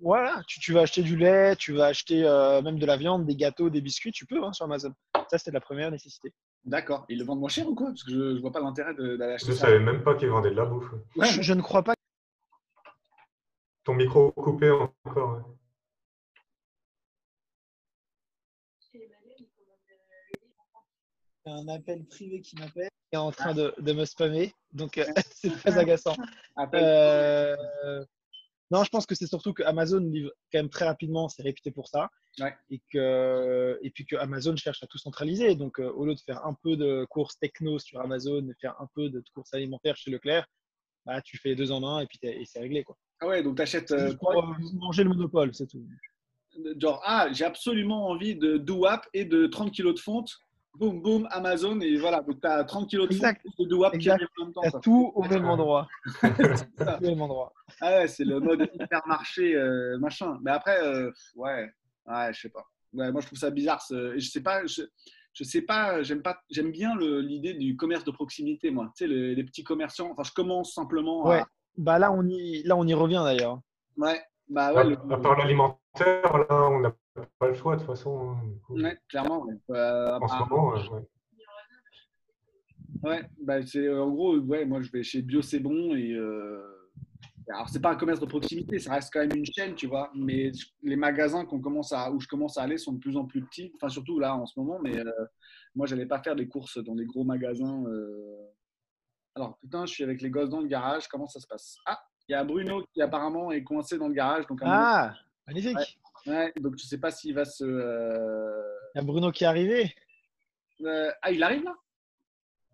Voilà, 0.00 0.42
tu, 0.46 0.58
tu, 0.60 0.72
vas 0.72 0.82
acheter 0.82 1.02
du 1.02 1.16
lait, 1.16 1.54
tu 1.56 1.72
vas 1.72 1.86
acheter 1.86 2.22
même 2.64 2.78
de 2.78 2.86
la 2.86 2.96
viande, 2.96 3.26
des 3.26 3.36
gâteaux, 3.36 3.68
des 3.68 3.82
biscuits, 3.82 4.12
tu 4.12 4.24
peux 4.24 4.42
hein, 4.42 4.54
sur 4.54 4.64
Amazon. 4.64 4.92
Ça, 5.28 5.36
c'était 5.36 5.50
de 5.50 5.56
la 5.56 5.60
première 5.60 5.90
nécessité. 5.90 6.32
D'accord. 6.64 7.04
Ils 7.10 7.18
le 7.18 7.24
vendent 7.24 7.40
moins 7.40 7.50
cher 7.50 7.68
ou 7.68 7.74
quoi? 7.74 7.88
Parce 7.88 8.04
que 8.04 8.10
je 8.10 8.18
ne 8.18 8.40
vois 8.40 8.52
pas 8.52 8.60
l'intérêt 8.60 8.94
d'aller 8.94 9.34
acheter 9.34 9.52
je 9.52 9.56
ça. 9.56 9.66
Je 9.66 9.72
ne 9.72 9.78
savais 9.78 9.84
même 9.84 10.02
pas 10.02 10.14
qu'ils 10.14 10.28
vendaient 10.28 10.50
de 10.50 10.56
la 10.56 10.64
bouffe. 10.64 10.90
je, 11.20 11.42
je, 11.42 11.52
ne 11.52 11.60
crois 11.60 11.82
pas 11.82 11.94
ton 13.86 13.94
micro 13.94 14.32
coupé 14.32 14.70
encore. 14.70 15.42
un 21.48 21.68
appel 21.68 22.04
privé 22.06 22.40
qui 22.40 22.56
m'appelle 22.56 22.88
qui 23.08 23.14
est 23.14 23.18
en 23.18 23.30
train 23.30 23.54
de, 23.54 23.72
de 23.78 23.92
me 23.92 24.04
spammer. 24.04 24.52
Donc, 24.72 24.98
euh, 24.98 25.04
c'est 25.32 25.50
très 25.50 25.78
agaçant. 25.78 26.16
Euh, 26.74 27.56
non, 28.72 28.82
je 28.82 28.90
pense 28.90 29.06
que 29.06 29.14
c'est 29.14 29.28
surtout 29.28 29.52
que 29.52 29.62
Amazon 29.62 30.00
livre 30.00 30.32
quand 30.50 30.58
même 30.58 30.68
très 30.68 30.86
rapidement, 30.86 31.28
c'est 31.28 31.44
réputé 31.44 31.70
pour 31.70 31.86
ça. 31.86 32.10
Et, 32.68 32.82
que, 32.92 33.78
et 33.80 33.90
puis 33.92 34.04
que 34.06 34.16
Amazon 34.16 34.56
cherche 34.56 34.82
à 34.82 34.88
tout 34.88 34.98
centraliser. 34.98 35.54
Donc, 35.54 35.78
euh, 35.78 35.88
au 35.92 36.04
lieu 36.04 36.16
de 36.16 36.20
faire 36.20 36.44
un 36.44 36.54
peu 36.64 36.76
de 36.76 37.06
courses 37.08 37.38
techno 37.38 37.78
sur 37.78 38.00
Amazon 38.00 38.44
et 38.48 38.54
faire 38.60 38.74
un 38.80 38.88
peu 38.92 39.08
de 39.08 39.22
courses 39.32 39.54
alimentaires 39.54 39.96
chez 39.96 40.10
Leclerc, 40.10 40.48
bah, 41.04 41.22
tu 41.22 41.38
fais 41.38 41.54
deux 41.54 41.70
en 41.70 41.84
un 41.84 42.00
et 42.00 42.06
puis 42.08 42.18
c'est 42.44 42.58
réglé. 42.58 42.82
Quoi. 42.82 42.98
Ah 43.20 43.28
ouais, 43.28 43.42
donc 43.42 43.56
tu 43.56 43.62
achètes. 43.62 43.94
pour 44.18 44.54
manger 44.74 45.04
le 45.04 45.10
monopole, 45.10 45.54
c'est 45.54 45.66
tout. 45.66 45.84
Genre, 46.78 47.02
ah, 47.04 47.28
j'ai 47.32 47.44
absolument 47.44 48.08
envie 48.08 48.34
de 48.34 48.56
douap 48.56 49.06
et 49.12 49.24
de 49.24 49.46
30 49.46 49.72
kilos 49.72 49.94
de 49.94 50.00
fonte 50.00 50.38
boum, 50.78 51.00
boum, 51.00 51.28
Amazon, 51.30 51.80
et 51.80 51.96
voilà. 51.96 52.22
Donc, 52.22 52.40
tu 52.40 52.46
as 52.46 52.64
30 52.64 52.88
kilos 52.88 53.08
de 53.08 53.14
exact. 53.14 53.44
de 53.58 53.74
WAP 53.74 53.98
qui 53.98 54.10
arrive 54.10 54.28
en 54.38 54.44
même 54.44 54.52
temps. 54.52 54.80
Tout 54.80 55.12
au 55.14 55.22
même 55.24 55.44
endroit. 55.44 55.88
au 56.22 57.00
même 57.00 57.20
endroit. 57.20 57.52
Ah 57.80 57.98
ouais, 57.98 58.08
c'est 58.08 58.24
le 58.24 58.40
mode 58.40 58.68
hypermarché, 58.74 59.54
euh, 59.54 59.98
machin. 59.98 60.38
Mais 60.42 60.50
après, 60.50 60.80
euh, 60.82 61.10
ouais, 61.34 61.70
ouais, 62.06 62.32
je 62.32 62.40
sais 62.40 62.48
pas. 62.48 62.64
Ouais, 62.92 63.10
moi, 63.12 63.20
je 63.20 63.26
trouve 63.26 63.38
ça 63.38 63.50
bizarre. 63.50 63.82
Je 63.90 64.18
sais 64.20 64.42
pas. 64.42 64.64
Je, 64.66 64.82
je 65.32 65.44
sais 65.44 65.62
pas, 65.62 66.02
j'aime 66.02 66.22
pas, 66.22 66.40
j'aime 66.50 66.70
bien 66.70 66.96
l'idée 66.98 67.52
du 67.52 67.76
commerce 67.76 68.04
de 68.04 68.10
proximité, 68.10 68.70
moi. 68.70 68.90
Tu 68.96 69.04
sais, 69.04 69.06
les, 69.06 69.44
petits 69.44 69.64
commerciants. 69.64 70.10
Enfin, 70.10 70.22
je 70.22 70.32
commence 70.32 70.72
simplement. 70.72 71.26
Ouais. 71.26 71.42
Bah 71.76 71.98
là, 71.98 72.12
on 72.12 72.26
y, 72.26 72.62
là, 72.62 72.76
on 72.76 72.86
y 72.86 72.94
revient 72.94 73.22
d'ailleurs. 73.24 73.60
Ouais. 73.96 74.20
Bah 74.48 74.72
ouais. 74.72 74.96
À, 75.10 75.16
part 75.18 75.36
l'alimentaire, 75.36 76.38
là, 76.38 76.68
on 76.70 76.84
a 76.84 76.94
pas 77.38 77.48
le 77.48 77.54
choix 77.54 77.74
de 77.74 77.80
toute 77.80 77.88
façon. 77.88 78.30
Hein, 78.30 78.82
ouais, 78.82 78.98
clairement. 79.08 79.46
Euh, 79.70 80.18
en 80.20 80.28
ce 80.28 80.38
moment, 80.48 80.68
ouais. 80.68 80.80
Ouais, 83.02 83.22
bah, 83.42 83.64
c'est 83.64 83.88
en 83.92 84.10
gros, 84.10 84.38
ouais, 84.38 84.64
moi 84.64 84.80
je 84.80 84.90
vais 84.90 85.02
chez 85.02 85.22
Bio 85.22 85.42
C'est 85.42 85.60
Bon 85.60 85.94
et. 85.94 86.12
Euh, 86.12 86.72
alors, 87.48 87.68
c'est 87.68 87.80
pas 87.80 87.92
un 87.92 87.96
commerce 87.96 88.18
de 88.18 88.26
proximité, 88.26 88.80
ça 88.80 88.94
reste 88.94 89.12
quand 89.12 89.20
même 89.20 89.36
une 89.36 89.46
chaîne, 89.46 89.76
tu 89.76 89.86
vois. 89.86 90.10
Mais 90.16 90.50
les 90.82 90.96
magasins 90.96 91.44
qu'on 91.44 91.60
commence 91.60 91.92
à, 91.92 92.10
où 92.10 92.18
je 92.18 92.26
commence 92.26 92.58
à 92.58 92.62
aller 92.62 92.76
sont 92.76 92.94
de 92.94 92.98
plus 92.98 93.16
en 93.16 93.24
plus 93.24 93.40
petits. 93.44 93.70
Enfin, 93.76 93.88
surtout 93.88 94.18
là 94.18 94.34
en 94.34 94.46
ce 94.46 94.58
moment. 94.58 94.80
Mais 94.82 94.98
euh, 94.98 95.04
moi, 95.76 95.86
j'allais 95.86 96.06
pas 96.06 96.20
faire 96.20 96.34
des 96.34 96.48
courses 96.48 96.82
dans 96.82 96.96
des 96.96 97.06
gros 97.06 97.22
magasins. 97.22 97.84
Alors, 99.36 99.58
putain, 99.58 99.84
je 99.84 99.92
suis 99.92 100.02
avec 100.02 100.22
les 100.22 100.30
gosses 100.30 100.48
dans 100.48 100.60
le 100.60 100.66
garage. 100.66 101.08
Comment 101.08 101.26
ça 101.26 101.40
se 101.40 101.46
passe? 101.46 101.76
Ah, 101.84 102.02
il 102.26 102.32
y 102.32 102.34
a 102.34 102.42
Bruno 102.42 102.82
qui 102.94 103.02
apparemment 103.02 103.52
est 103.52 103.62
coincé 103.62 103.98
dans 103.98 104.08
le 104.08 104.14
garage. 104.14 104.46
Donc, 104.46 104.60
ah, 104.62 105.14
magnifique. 105.46 106.00
Ouais, 106.26 106.52
donc 106.58 106.76
je 106.78 106.86
sais 106.86 106.98
pas 106.98 107.10
s'il 107.10 107.34
va 107.34 107.44
se. 107.44 107.62
Euh, 107.62 108.62
il 108.94 108.98
y 108.98 109.00
a 109.00 109.04
Bruno 109.04 109.30
qui 109.30 109.44
est 109.44 109.46
arrivé. 109.46 109.94
Euh, 110.80 111.12
ah, 111.20 111.30
il 111.30 111.42
arrive 111.42 111.64
là? 111.64 111.74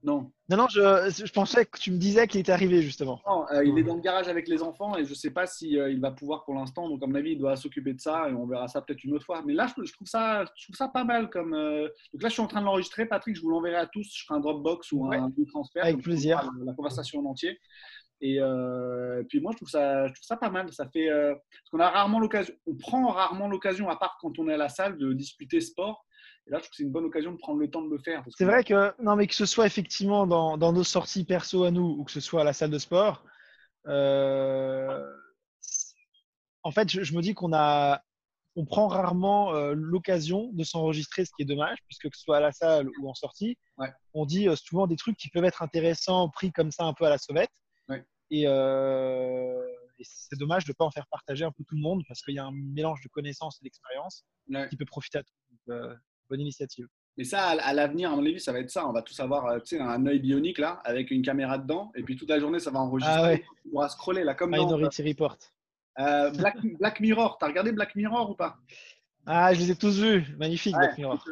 Non. 0.03 0.33
Non, 0.49 0.57
non, 0.57 0.69
je, 0.69 1.25
je, 1.25 1.33
pensais 1.33 1.65
que 1.65 1.79
tu 1.79 1.93
me 1.93 1.97
disais 1.97 2.27
qu'il 2.27 2.41
était 2.41 2.53
arrivé 2.53 2.83
justement. 2.83 3.21
Non, 3.27 3.47
euh, 3.53 3.65
il 3.65 3.79
est 3.79 3.85
dans 3.85 3.95
le 3.95 4.01
garage 4.01 4.29
avec 4.29 4.49
les 4.49 4.63
enfants 4.63 4.97
et 4.97 5.05
je 5.05 5.15
sais 5.15 5.31
pas 5.31 5.47
si 5.47 5.71
il 5.71 6.01
va 6.01 6.11
pouvoir 6.11 6.45
pour 6.45 6.55
l'instant. 6.55 6.89
Donc, 6.89 7.03
à 7.03 7.07
mon 7.07 7.15
avis, 7.15 7.33
il 7.33 7.39
doit 7.39 7.57
s'occuper 7.57 7.95
de 7.95 8.01
ça 8.01 8.29
et 8.29 8.33
on 8.33 8.47
verra 8.47 8.69
ça 8.69 8.83
peut-être 8.83 9.05
une 9.05 9.15
autre 9.15 9.25
fois. 9.25 9.43
Mais 9.47 9.55
là, 9.55 9.67
je, 9.69 9.93
trouve, 9.93 10.09
ça, 10.09 10.45
je 10.57 10.65
trouve 10.65 10.77
ça 10.77 10.89
pas 10.89 11.05
mal. 11.05 11.31
Comme, 11.31 11.53
Donc 11.53 12.23
là, 12.23 12.29
je 12.29 12.33
suis 12.33 12.43
en 12.43 12.49
train 12.49 12.61
de 12.61 12.67
l'enregistrer. 12.67 13.07
Patrick, 13.07 13.37
je 13.37 13.43
vous 13.43 13.51
l'enverrai 13.51 13.77
à 13.77 13.87
tous. 13.87 14.13
Je 14.13 14.25
ferai 14.25 14.39
un 14.39 14.41
Dropbox 14.41 14.91
ou 14.93 15.11
un, 15.13 15.31
transfert. 15.49 15.85
Avec 15.85 16.03
plaisir. 16.03 16.51
La 16.65 16.75
conversation 16.75 17.21
en 17.21 17.31
entier. 17.31 17.59
Et 18.23 18.37
euh, 18.39 19.25
puis 19.29 19.41
moi, 19.41 19.51
je 19.53 19.57
trouve 19.57 19.69
ça, 19.69 20.07
je 20.07 20.13
trouve 20.13 20.25
ça 20.25 20.37
pas 20.37 20.49
mal. 20.49 20.73
Ça 20.73 20.89
fait 20.89 21.11
euh, 21.11 21.35
parce 21.35 21.71
qu'on 21.71 21.81
a 21.81 21.91
rarement 21.91 22.21
l'occasion, 22.21 22.55
on 22.67 22.77
prend 22.77 23.09
rarement 23.09 23.49
l'occasion, 23.49 23.91
à 23.91 23.97
part 23.97 24.17
quand 24.21 24.39
on 24.39 24.49
est 24.49 24.55
à 24.55 24.57
la 24.57 24.69
salle, 24.69 24.97
de 24.97 25.13
discuter 25.13 25.61
sport. 25.61 26.07
Et 26.47 26.51
là, 26.51 26.59
je 26.59 26.63
trouve 26.63 26.71
que 26.71 26.77
c'est 26.77 26.83
une 26.83 26.93
bonne 26.93 27.05
occasion 27.05 27.33
de 27.33 27.37
prendre 27.37 27.61
le 27.61 27.71
temps 27.71 27.83
de 27.83 27.91
le 27.91 27.99
faire. 27.99 28.25
C'est 28.37 28.45
vrai 28.45 28.65
que 28.65 28.93
non, 29.01 29.17
mais 29.17 29.27
que 29.27 29.35
ce 29.35 29.47
soit 29.47 29.67
effectivement 29.67 30.27
dans, 30.27 30.59
dans, 30.59 30.73
nos 30.73 30.85
sorties 30.85 31.25
perso 31.25 31.65
à 31.65 31.71
nous 31.71 31.97
ou 31.99 32.05
que 32.05 32.11
ce 32.11 32.21
soit 32.21 32.41
à 32.41 32.45
la 32.45 32.53
salle 32.53 32.71
de 32.71 32.79
sport, 32.79 33.25
euh, 33.87 35.07
en 36.65 36.71
fait, 36.71 36.89
je, 36.89 37.15
me 37.15 37.23
dis 37.23 37.35
qu'on 37.35 37.53
a, 37.53 38.03
on 38.57 38.65
prend 38.65 38.89
rarement 38.89 39.53
l'occasion 39.73 40.51
de 40.53 40.65
s'enregistrer, 40.65 41.25
ce 41.25 41.31
qui 41.37 41.43
est 41.43 41.47
dommage, 41.47 41.79
puisque 41.87 42.09
que 42.09 42.17
ce 42.17 42.23
soit 42.23 42.37
à 42.37 42.41
la 42.41 42.53
salle 42.53 42.89
ou 43.01 43.09
en 43.09 43.15
sortie, 43.15 43.57
on 44.15 44.27
dit 44.27 44.49
souvent 44.57 44.87
des 44.87 44.97
trucs 44.97 45.17
qui 45.17 45.29
peuvent 45.29 45.45
être 45.45 45.63
intéressants, 45.63 46.29
pris 46.29 46.53
comme 46.53 46.71
ça 46.71 46.85
un 46.85 46.93
peu 46.93 47.05
à 47.05 47.11
la 47.11 47.19
sauvette. 47.19 47.51
Euh, 48.33 49.69
et, 49.99 50.05
c'est 50.05 50.39
dommage 50.39 50.65
de 50.65 50.71
ne 50.71 50.75
pas 50.75 50.85
en 50.85 50.91
faire 50.91 51.07
partager 51.09 51.45
un 51.45 51.53
peu 51.53 51.65
tout 51.65 51.75
le 51.75 51.81
monde 51.81 52.03
parce 52.09 52.23
qu'il 52.23 52.35
y 52.35 52.39
a 52.39 52.45
un 52.45 52.53
mélange 52.53 53.03
de 53.03 53.09
connaissances 53.09 53.59
et 53.61 53.65
d'expériences 53.65 54.25
qui 54.71 54.77
peut 54.77 54.85
profiter 54.85 55.19
à 55.19 55.23
tout 55.23 55.33
le 55.69 55.75
monde. 55.75 55.85
Euh, 55.85 55.97
bonne 56.33 56.41
initiative. 56.41 56.87
Mais 57.19 57.25
ça, 57.25 57.49
à 57.49 57.75
l'avenir, 57.75 58.11
à 58.11 58.17
mon 58.17 58.25
avis, 58.25 58.41
ça 58.41 58.53
va 58.53 58.61
être 58.61 58.71
ça. 58.71 58.89
On 58.89 58.93
va 58.93 59.03
tous 59.03 59.19
avoir 59.21 59.47
euh, 59.47 59.59
un 59.81 60.07
œil 60.07 60.19
bionique 60.19 60.59
là, 60.59 60.81
avec 60.85 61.11
une 61.11 61.23
caméra 61.23 61.59
dedans, 61.59 61.93
et 61.95 62.03
puis 62.03 62.17
toute 62.17 62.31
la 62.31 62.41
journée, 62.41 62.59
ça 62.59 62.71
va 62.71 62.81
enregistrer. 62.81 63.15
Ah 63.17 63.23
ouais. 63.25 63.45
On 63.67 63.71
pourra 63.71 63.89
scroller 63.91 64.25
là, 64.25 64.35
comme 64.35 64.51
Minority 64.51 65.03
Report. 65.03 65.37
Black, 65.99 66.57
Black 66.79 67.01
Mirror, 67.01 67.37
t'as 67.39 67.49
regardé 67.49 67.71
Black 67.71 67.95
Mirror 67.95 68.31
ou 68.31 68.35
pas? 68.35 68.57
Ah, 69.27 69.53
je 69.53 69.61
les 69.61 69.71
ai 69.71 69.77
tous 69.77 70.01
vus. 70.01 70.25
Magnifique, 70.39 70.75
Black 70.75 70.97
Mirror. 70.97 71.23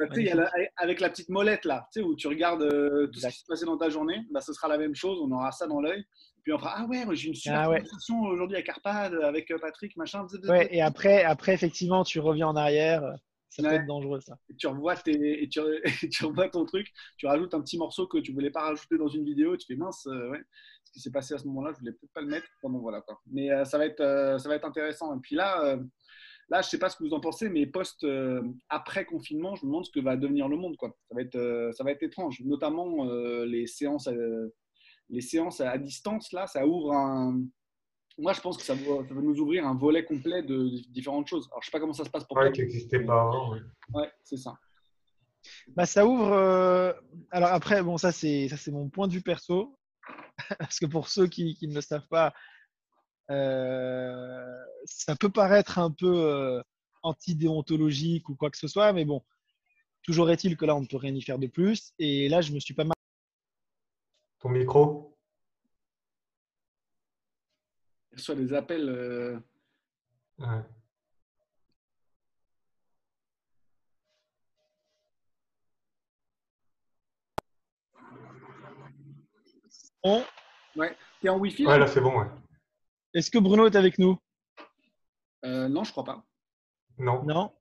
avec 0.77 1.01
la 1.01 1.09
petite 1.09 1.31
molette 1.31 1.65
là, 1.65 1.89
tu 1.93 2.01
sais, 2.01 2.07
où 2.07 2.15
tu 2.15 2.29
regardes 2.29 2.69
tout 3.11 3.19
ce 3.19 3.27
qui 3.29 3.39
s'est 3.39 3.45
passé 3.49 3.65
dans 3.65 3.79
ta 3.79 3.89
journée, 3.89 4.21
bah, 4.31 4.43
ce 4.43 4.53
sera 4.53 4.69
la 4.69 4.77
même 4.77 4.95
chose. 4.95 5.19
On 5.23 5.33
aura 5.33 5.51
ça 5.51 5.67
dans 5.67 5.81
l'œil. 5.81 6.05
Puis 6.43 6.53
on 6.53 6.59
fera 6.59 6.75
Ah 6.79 6.87
ouais, 6.87 7.05
j'ai 7.13 7.29
une 7.29 7.35
super 7.35 7.71
ah 7.71 8.15
aujourd'hui 8.33 8.57
avec 8.57 8.69
Arpad, 8.69 9.15
avec 9.23 9.51
euh, 9.51 9.59
Patrick, 9.59 9.97
machin. 9.97 10.27
Ouais, 10.49 10.69
et 10.75 10.81
après, 10.81 11.23
après, 11.23 11.53
effectivement, 11.53 12.05
tu 12.05 12.21
reviens 12.21 12.49
en 12.49 12.57
arrière. 12.57 13.03
Ça 13.51 13.63
peut 13.63 13.75
être 13.75 13.87
dangereux, 13.87 14.21
ça. 14.21 14.39
Et 14.49 14.55
tu, 14.55 14.67
revois 14.67 14.97
tes, 14.97 15.43
et 15.43 15.49
tu, 15.49 15.61
tu, 16.11 16.25
revois 16.25 16.49
ton 16.49 16.65
truc, 16.65 16.89
tu 17.17 17.27
rajoutes 17.27 17.53
un 17.53 17.61
petit 17.61 17.79
morceau 17.79 18.07
que 18.07 18.19
tu 18.19 18.33
voulais 18.33 18.51
pas 18.51 18.63
rajouter 18.63 18.97
dans 18.97 19.09
une 19.09 19.25
vidéo, 19.25 19.57
tu 19.57 19.67
fais 19.67 19.77
mince, 19.77 20.07
euh, 20.07 20.31
ouais, 20.31 20.43
ce 20.85 20.93
qui 20.93 21.01
s'est 21.01 21.11
passé 21.11 21.35
à 21.35 21.39
ce 21.39 21.47
moment-là, 21.49 21.73
je 21.75 21.81
voulais 21.81 21.93
peut-être 21.93 22.13
pas 22.13 22.21
le 22.21 22.29
mettre. 22.29 22.47
bon, 22.63 22.79
voilà, 22.79 23.01
quoi. 23.01 23.21
Mais 23.27 23.51
euh, 23.51 23.65
ça, 23.65 23.77
va 23.77 23.87
être, 23.87 24.39
ça 24.39 24.49
va 24.49 24.55
être 24.55 24.65
intéressant. 24.65 25.17
Et 25.17 25.21
puis 25.21 25.35
là, 25.35 25.77
là, 26.49 26.63
je 26.63 26.69
sais 26.69 26.79
pas 26.79 26.89
ce 26.89 26.97
que 26.97 27.05
vous 27.05 27.13
en 27.13 27.21
pensez, 27.21 27.49
mais 27.49 27.67
post 27.67 28.07
après 28.69 29.05
confinement, 29.05 29.57
je 29.57 29.67
me 29.67 29.71
demande 29.71 29.85
ce 29.85 29.91
que 29.91 30.01
va 30.01 30.17
devenir 30.17 30.49
le 30.49 30.57
monde, 30.57 30.77
quoi. 30.77 30.97
Ça 31.09 31.15
va 31.15 31.23
être, 31.23 31.71
ça 31.75 31.85
va 31.85 31.91
être 31.91 32.03
étrange, 32.03 32.41
notamment 32.45 33.05
les 33.45 33.67
séances 33.67 34.09
les 35.11 35.21
séances 35.21 35.61
à 35.61 35.77
distance, 35.77 36.33
là, 36.33 36.47
ça 36.47 36.67
ouvre 36.67 36.93
un. 36.93 37.43
Moi, 38.19 38.33
je 38.33 38.41
pense 38.41 38.57
que 38.57 38.63
ça 38.63 38.75
va, 38.75 39.23
nous 39.23 39.39
ouvrir 39.39 39.67
un 39.67 39.75
volet 39.75 40.05
complet 40.05 40.43
de 40.43 40.69
différentes 40.91 41.27
choses. 41.27 41.49
Alors, 41.51 41.63
je 41.63 41.67
sais 41.67 41.71
pas 41.71 41.81
comment 41.81 41.93
ça 41.93 42.05
se 42.05 42.11
passe 42.11 42.25
pour 42.25 42.37
toi. 42.37 42.51
qui 42.51 42.61
n'existait 42.61 43.01
pas 43.01 43.23
avant. 43.23 43.53
Ouais, 43.95 44.11
c'est 44.23 44.37
ça. 44.37 44.59
Bah, 45.69 45.87
ça 45.87 46.07
ouvre. 46.07 46.33
Euh, 46.33 46.93
alors 47.31 47.51
après, 47.51 47.83
bon, 47.83 47.97
ça 47.97 48.13
c'est 48.13 48.49
ça 48.49 48.59
c'est 48.59 48.71
mon 48.71 48.91
point 48.91 49.09
de 49.09 49.13
vue 49.13 49.23
perso, 49.23 49.79
parce 50.59 50.79
que 50.79 50.87
pour 50.87 51.09
ceux 51.09 51.29
qui, 51.29 51.55
qui 51.55 51.67
ne 51.67 51.75
le 51.75 51.81
savent 51.81 52.07
pas, 52.09 52.35
euh, 53.31 54.59
ça 54.85 55.17
peut 55.17 55.31
paraître 55.31 55.79
un 55.79 55.91
peu 55.91 56.13
euh, 56.13 56.63
anti-déontologique 57.03 58.29
ou 58.29 58.35
quoi 58.35 58.51
que 58.51 58.59
ce 58.59 58.69
soit, 58.69 58.93
mais 58.93 59.07
bon, 59.07 59.23
toujours 60.03 60.31
est-il 60.31 60.59
que 60.59 60.67
là, 60.67 60.77
on 60.77 60.83
ne 60.83 60.87
peut 60.87 60.99
rien 60.99 61.15
y 61.15 61.23
faire 61.23 61.39
de 61.39 61.47
plus. 61.47 61.95
Et 61.99 62.29
là, 62.29 62.43
je 62.43 62.53
me 62.53 62.61
suis 62.61 62.75
pas 62.75 62.85
mal 62.85 62.93
ton 64.41 64.49
micro? 64.49 65.10
Reçoit 68.21 68.35
des 68.35 68.53
appels. 68.53 68.87
Euh... 68.87 69.41
Ouais. 70.39 70.63
Bon. 80.05 80.23
Ouais. 80.77 80.95
T'es 81.23 81.31
en 81.31 81.39
Wi-Fi 81.39 81.65
Ouais, 81.67 81.79
là, 81.79 81.87
c'est 81.87 82.03
bon, 82.03 82.19
ouais. 82.21 82.27
Est-ce 83.15 83.31
que 83.31 83.39
Bruno 83.39 83.67
est 83.67 83.77
avec 83.77 83.99
nous? 83.99 84.19
Euh, 85.47 85.69
Non, 85.69 85.83
je 85.85 85.93
crois 85.93 86.05
pas. 86.05 86.23
Non. 86.99 87.23
Non? 87.25 87.55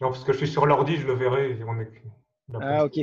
Non, 0.00 0.10
parce 0.10 0.24
que 0.24 0.32
je 0.34 0.38
suis 0.38 0.48
sur 0.48 0.66
l'ordi, 0.66 0.96
je 0.96 1.06
le 1.06 1.14
verrai. 1.14 1.58
On 1.64 1.80
est... 1.80 2.02
Ah, 2.60 2.84
ok. 2.84 2.98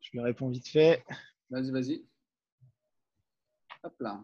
Je 0.00 0.10
lui 0.12 0.20
réponds 0.20 0.50
vite 0.50 0.68
fait. 0.68 1.04
Vas-y, 1.48 1.70
vas-y. 1.70 2.11
Hop 3.84 3.94
là. 4.00 4.20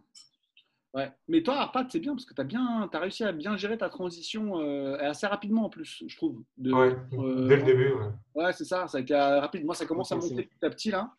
Ouais. 0.95 1.13
Mais 1.29 1.43
toi, 1.43 1.59
Arpad, 1.59 1.87
c'est 1.91 2.01
bien 2.01 2.15
parce 2.15 2.25
que 2.25 2.35
tu 2.35 2.41
as, 2.41 2.45
bien, 2.45 2.89
as 2.91 2.99
réussi 2.99 3.23
à 3.23 3.33
bien 3.33 3.57
gérer 3.57 3.77
ta 3.77 3.89
transition 3.91 4.59
euh, 4.59 4.97
assez 5.01 5.27
rapidement 5.27 5.67
en 5.67 5.69
plus, 5.69 6.03
je 6.07 6.17
trouve. 6.17 6.43
De, 6.57 6.73
euh, 6.73 7.47
dès 7.47 7.57
le 7.57 7.63
début. 7.63 7.93
Ouais, 7.93 8.45
ouais 8.45 8.53
c'est 8.53 8.65
ça. 8.65 8.89
Ça 8.89 8.99
a 8.99 9.01
été 9.01 9.15
rapide. 9.15 9.65
Moi, 9.65 9.75
ça 9.75 9.85
commence 9.85 10.13
à 10.13 10.17
monter 10.17 10.45
petit 10.45 10.65
à 10.65 10.71
petit 10.71 10.91
là. 10.91 11.13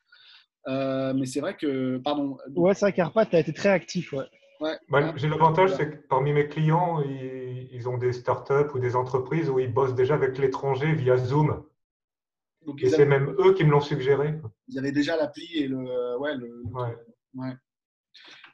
Euh, 0.68 1.14
mais 1.14 1.26
c'est 1.26 1.40
vrai 1.40 1.56
que. 1.56 1.98
Pardon. 2.00 2.38
Ouais, 2.56 2.74
c'est 2.74 2.86
vrai 2.86 2.94
qu'Arpad, 2.94 3.30
tu 3.30 3.36
as 3.36 3.40
été 3.40 3.54
très 3.54 3.70
actif. 3.70 4.12
Ouais. 4.14 4.26
Ouais. 4.60 4.78
Bah, 4.90 5.14
j'ai 5.16 5.30
l'avantage, 5.30 5.74
c'est 5.76 5.90
que 5.90 6.08
parmi 6.08 6.34
mes 6.34 6.50
clients, 6.50 7.02
ils, 7.02 7.70
ils, 7.72 7.88
ont 7.88 7.98
des 7.98 8.12
startups 8.12 8.74
ou 8.74 8.80
des 8.80 8.96
entreprises 8.98 9.50
où 9.50 9.60
ils 9.60 9.72
bossent 9.72 9.96
déjà 9.96 10.16
avec 10.16 10.38
l'étranger 10.38 10.94
via 10.94 11.16
Zoom 11.16 11.64
et 12.78 12.90
c'est 12.90 13.06
même 13.06 13.36
eux 13.40 13.54
qui 13.54 13.64
me 13.64 13.72
l'ont 13.72 13.82
suggéré. 13.82 14.40
Ils 14.68 14.78
avaient 14.78 14.92
déjà 14.92 15.16
l'appli 15.16 15.48
et 15.56 15.68
le. 15.68 15.78
Euh, 15.78 16.18
ouais, 16.18 16.36
le, 16.36 16.64
ouais. 17.36 17.54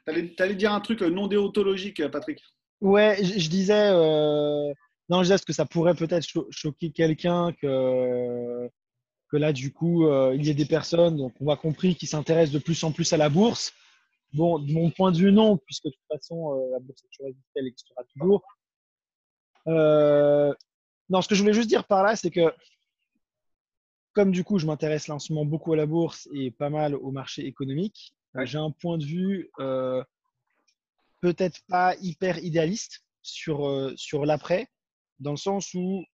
Tu 0.06 0.34
allais, 0.38 0.54
dire 0.54 0.72
un 0.72 0.80
truc 0.80 1.02
non 1.02 1.26
déontologique, 1.26 2.06
Patrick 2.08 2.40
Ouais, 2.80 3.16
je, 3.22 3.48
disais, 3.48 3.90
euh, 3.90 4.72
Non, 5.08 5.22
je 5.22 5.34
dis 5.34 5.44
que 5.44 5.52
ça 5.52 5.64
pourrait 5.64 5.94
peut-être 5.94 6.26
choquer 6.50 6.90
quelqu'un 6.90 7.52
que, 7.60 8.68
que 9.30 9.36
là, 9.36 9.52
du 9.52 9.72
coup, 9.72 10.06
euh, 10.06 10.34
il 10.34 10.46
y 10.46 10.50
ait 10.50 10.54
des 10.54 10.66
personnes, 10.66 11.16
donc 11.16 11.34
on 11.40 11.48
a 11.48 11.56
compris, 11.56 11.96
qui 11.96 12.06
s'intéressent 12.06 12.54
de 12.54 12.58
plus 12.58 12.82
en 12.84 12.92
plus 12.92 13.12
à 13.12 13.16
la 13.16 13.28
bourse. 13.28 13.72
Bon, 14.32 14.58
de 14.58 14.72
mon 14.72 14.90
point 14.90 15.12
de 15.12 15.18
vue, 15.18 15.32
non, 15.32 15.56
puisque 15.56 15.86
de 15.86 15.90
toute 15.90 16.08
façon, 16.08 16.52
euh, 16.52 16.70
la 16.72 16.78
bourse 16.80 17.02
est 17.02 17.08
toujours 17.16 17.32
elle 17.54 17.66
existera 17.66 18.02
toujours. 18.12 18.42
Euh, 19.68 20.54
non, 21.08 21.22
ce 21.22 21.28
que 21.28 21.34
je 21.34 21.40
voulais 21.40 21.54
juste 21.54 21.68
dire 21.68 21.84
par 21.84 22.02
là, 22.02 22.16
c'est 22.16 22.30
que 22.30 22.52
comme 24.12 24.32
du 24.32 24.44
coup, 24.44 24.58
je 24.58 24.66
m'intéresse 24.66 25.08
là 25.08 25.14
en 25.14 25.18
ce 25.18 25.32
moment 25.32 25.44
beaucoup 25.44 25.72
à 25.74 25.76
la 25.76 25.86
bourse 25.86 26.28
et 26.32 26.50
pas 26.50 26.70
mal 26.70 26.94
au 26.94 27.10
marché 27.10 27.46
économique, 27.46 28.14
j'ai 28.44 28.58
un 28.58 28.70
point 28.70 28.98
de 28.98 29.04
vue 29.04 29.50
peut-être 31.20 31.60
pas 31.68 31.96
hyper 32.00 32.38
idéaliste 32.38 33.04
sur, 33.22 33.92
sur 33.96 34.26
l'après, 34.26 34.68
dans 35.18 35.32
le 35.32 35.36
sens 35.36 35.72
où 35.74 36.04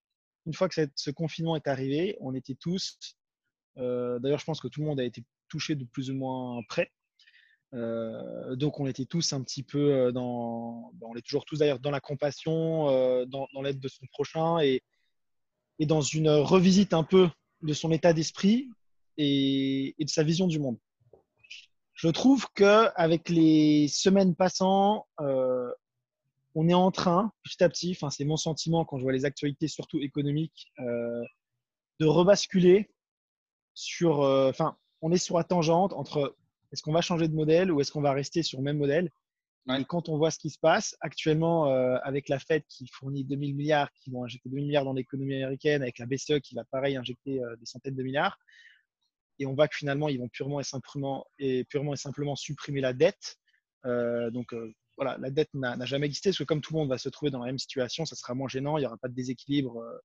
une 0.47 0.55
fois 0.55 0.69
que 0.69 0.87
ce 0.95 1.11
confinement 1.11 1.57
est 1.57 1.69
arrivé, 1.69 2.17
on 2.21 2.35
était 2.35 2.55
tous, 2.55 2.99
euh, 3.79 4.19
d'ailleurs 4.19 4.39
je 4.39 4.45
pense 4.45 4.61
que 4.61 4.69
tout 4.69 4.81
le 4.81 4.87
monde 4.87 5.01
a 5.01 5.05
été 5.05 5.23
touché 5.49 5.75
de 5.75 5.85
plus 5.85 6.11
ou 6.11 6.15
moins 6.15 6.63
près, 6.69 6.91
euh, 7.75 8.55
donc 8.57 8.81
on 8.81 8.87
était 8.87 9.05
tous 9.05 9.33
un 9.33 9.43
petit 9.43 9.63
peu 9.63 9.93
euh, 9.93 10.13
dans, 10.13 10.93
on 11.01 11.17
est 11.17 11.23
toujours 11.23 11.45
tous 11.45 11.59
d'ailleurs 11.59 11.79
dans 11.79 11.91
la 11.91 12.01
compassion, 12.01 12.87
dans, 13.27 13.63
l'aide 13.63 13.81
de 13.81 13.89
son 13.89 14.07
prochain 14.13 14.59
et, 14.61 14.83
dans 15.81 16.01
une 16.01 16.29
revisite 16.29 16.95
un 16.95 17.03
peu 17.03 17.29
de 17.63 17.73
son 17.73 17.91
état 17.91 18.13
d'esprit 18.13 18.69
et, 19.17 19.97
de 19.99 20.09
sa 20.09 20.23
vision 20.23 20.47
du 20.47 20.61
monde. 20.61 20.79
Je 22.03 22.09
trouve 22.09 22.47
que 22.55 22.89
avec 22.97 23.29
les 23.29 23.87
semaines 23.87 24.35
passant, 24.35 25.07
on 26.55 26.69
est 26.69 26.75
en 26.75 26.91
train, 26.91 27.33
petit 27.45 27.63
à 27.63 27.69
petit, 27.69 27.93
enfin, 27.93 28.11
c'est 28.11 28.25
mon 28.25 28.37
sentiment 28.37 28.85
quand 28.85 28.99
je 28.99 29.03
vois 29.03 29.13
les 29.13 29.25
actualités, 29.25 29.69
surtout 29.69 29.99
économiques, 29.99 30.71
euh, 30.81 31.25
de 32.01 32.07
rebasculer 32.07 32.91
sur. 33.75 34.23
Euh, 34.23 34.51
enfin, 34.51 34.77
on 35.01 35.13
est 35.13 35.19
sur 35.19 35.39
la 35.39 35.45
tangente 35.45 35.93
entre 35.93 36.37
est-ce 36.73 36.83
qu'on 36.83 36.93
va 36.93 37.01
changer 37.01 37.29
de 37.29 37.35
modèle 37.35 37.73
ou 37.73 37.81
est-ce 37.81 37.91
qu'on 37.91 38.03
va 38.03 38.13
rester 38.13 38.43
sur 38.43 38.59
le 38.59 38.65
même 38.65 38.79
modèle 38.79 39.11
Et 39.79 39.85
quand 39.85 40.09
on 40.09 40.17
voit 40.19 40.31
ce 40.31 40.39
qui 40.39 40.51
se 40.51 40.59
passe 40.59 40.97
actuellement 41.01 41.69
euh, 41.69 41.97
avec 42.03 42.29
la 42.29 42.39
Fed 42.39 42.63
qui 42.69 42.87
fournit 42.87 43.25
2000 43.25 43.55
milliards, 43.55 43.93
qui 43.95 44.11
vont 44.11 44.25
injecter 44.25 44.49
2000 44.49 44.67
milliards 44.67 44.85
dans 44.85 44.93
l'économie 44.93 45.35
américaine, 45.35 45.83
avec 45.83 45.99
la 45.99 46.07
BCE 46.07 46.41
qui 46.43 46.55
va 46.55 46.65
pareil 46.65 46.97
injecter 46.97 47.41
des 47.59 47.67
centaines 47.67 47.95
de 47.95 48.03
milliards, 48.03 48.39
et 49.39 49.47
on 49.47 49.55
voit 49.55 49.69
que 49.69 49.77
finalement 49.77 50.09
ils 50.09 50.19
vont 50.19 50.29
purement 50.29 50.61
et 50.61 50.65
simplement, 50.65 52.37
supprimer 52.37 52.81
la 52.81 52.93
dette. 52.93 53.39
donc 53.85 54.53
voilà, 54.97 55.17
la 55.19 55.31
dette 55.31 55.53
n'a 55.55 55.85
jamais 55.85 56.07
existé, 56.07 56.31
parce 56.31 56.39
que 56.39 56.45
comme 56.45 56.61
tout 56.61 56.75
le 56.75 56.81
monde 56.81 56.89
va 56.89 56.99
se 56.99 57.09
trouver 57.09 57.31
dans 57.31 57.41
la 57.41 57.47
même 57.47 57.59
situation, 57.59 58.05
ça 58.05 58.17
sera 58.17 58.35
moins 58.35 58.49
gênant, 58.49 58.77
il 58.77 58.81
n'y 58.81 58.87
aura 58.87 58.97
pas 58.97 59.09
de 59.09 59.15
déséquilibre 59.15 59.79
euh, 59.79 59.99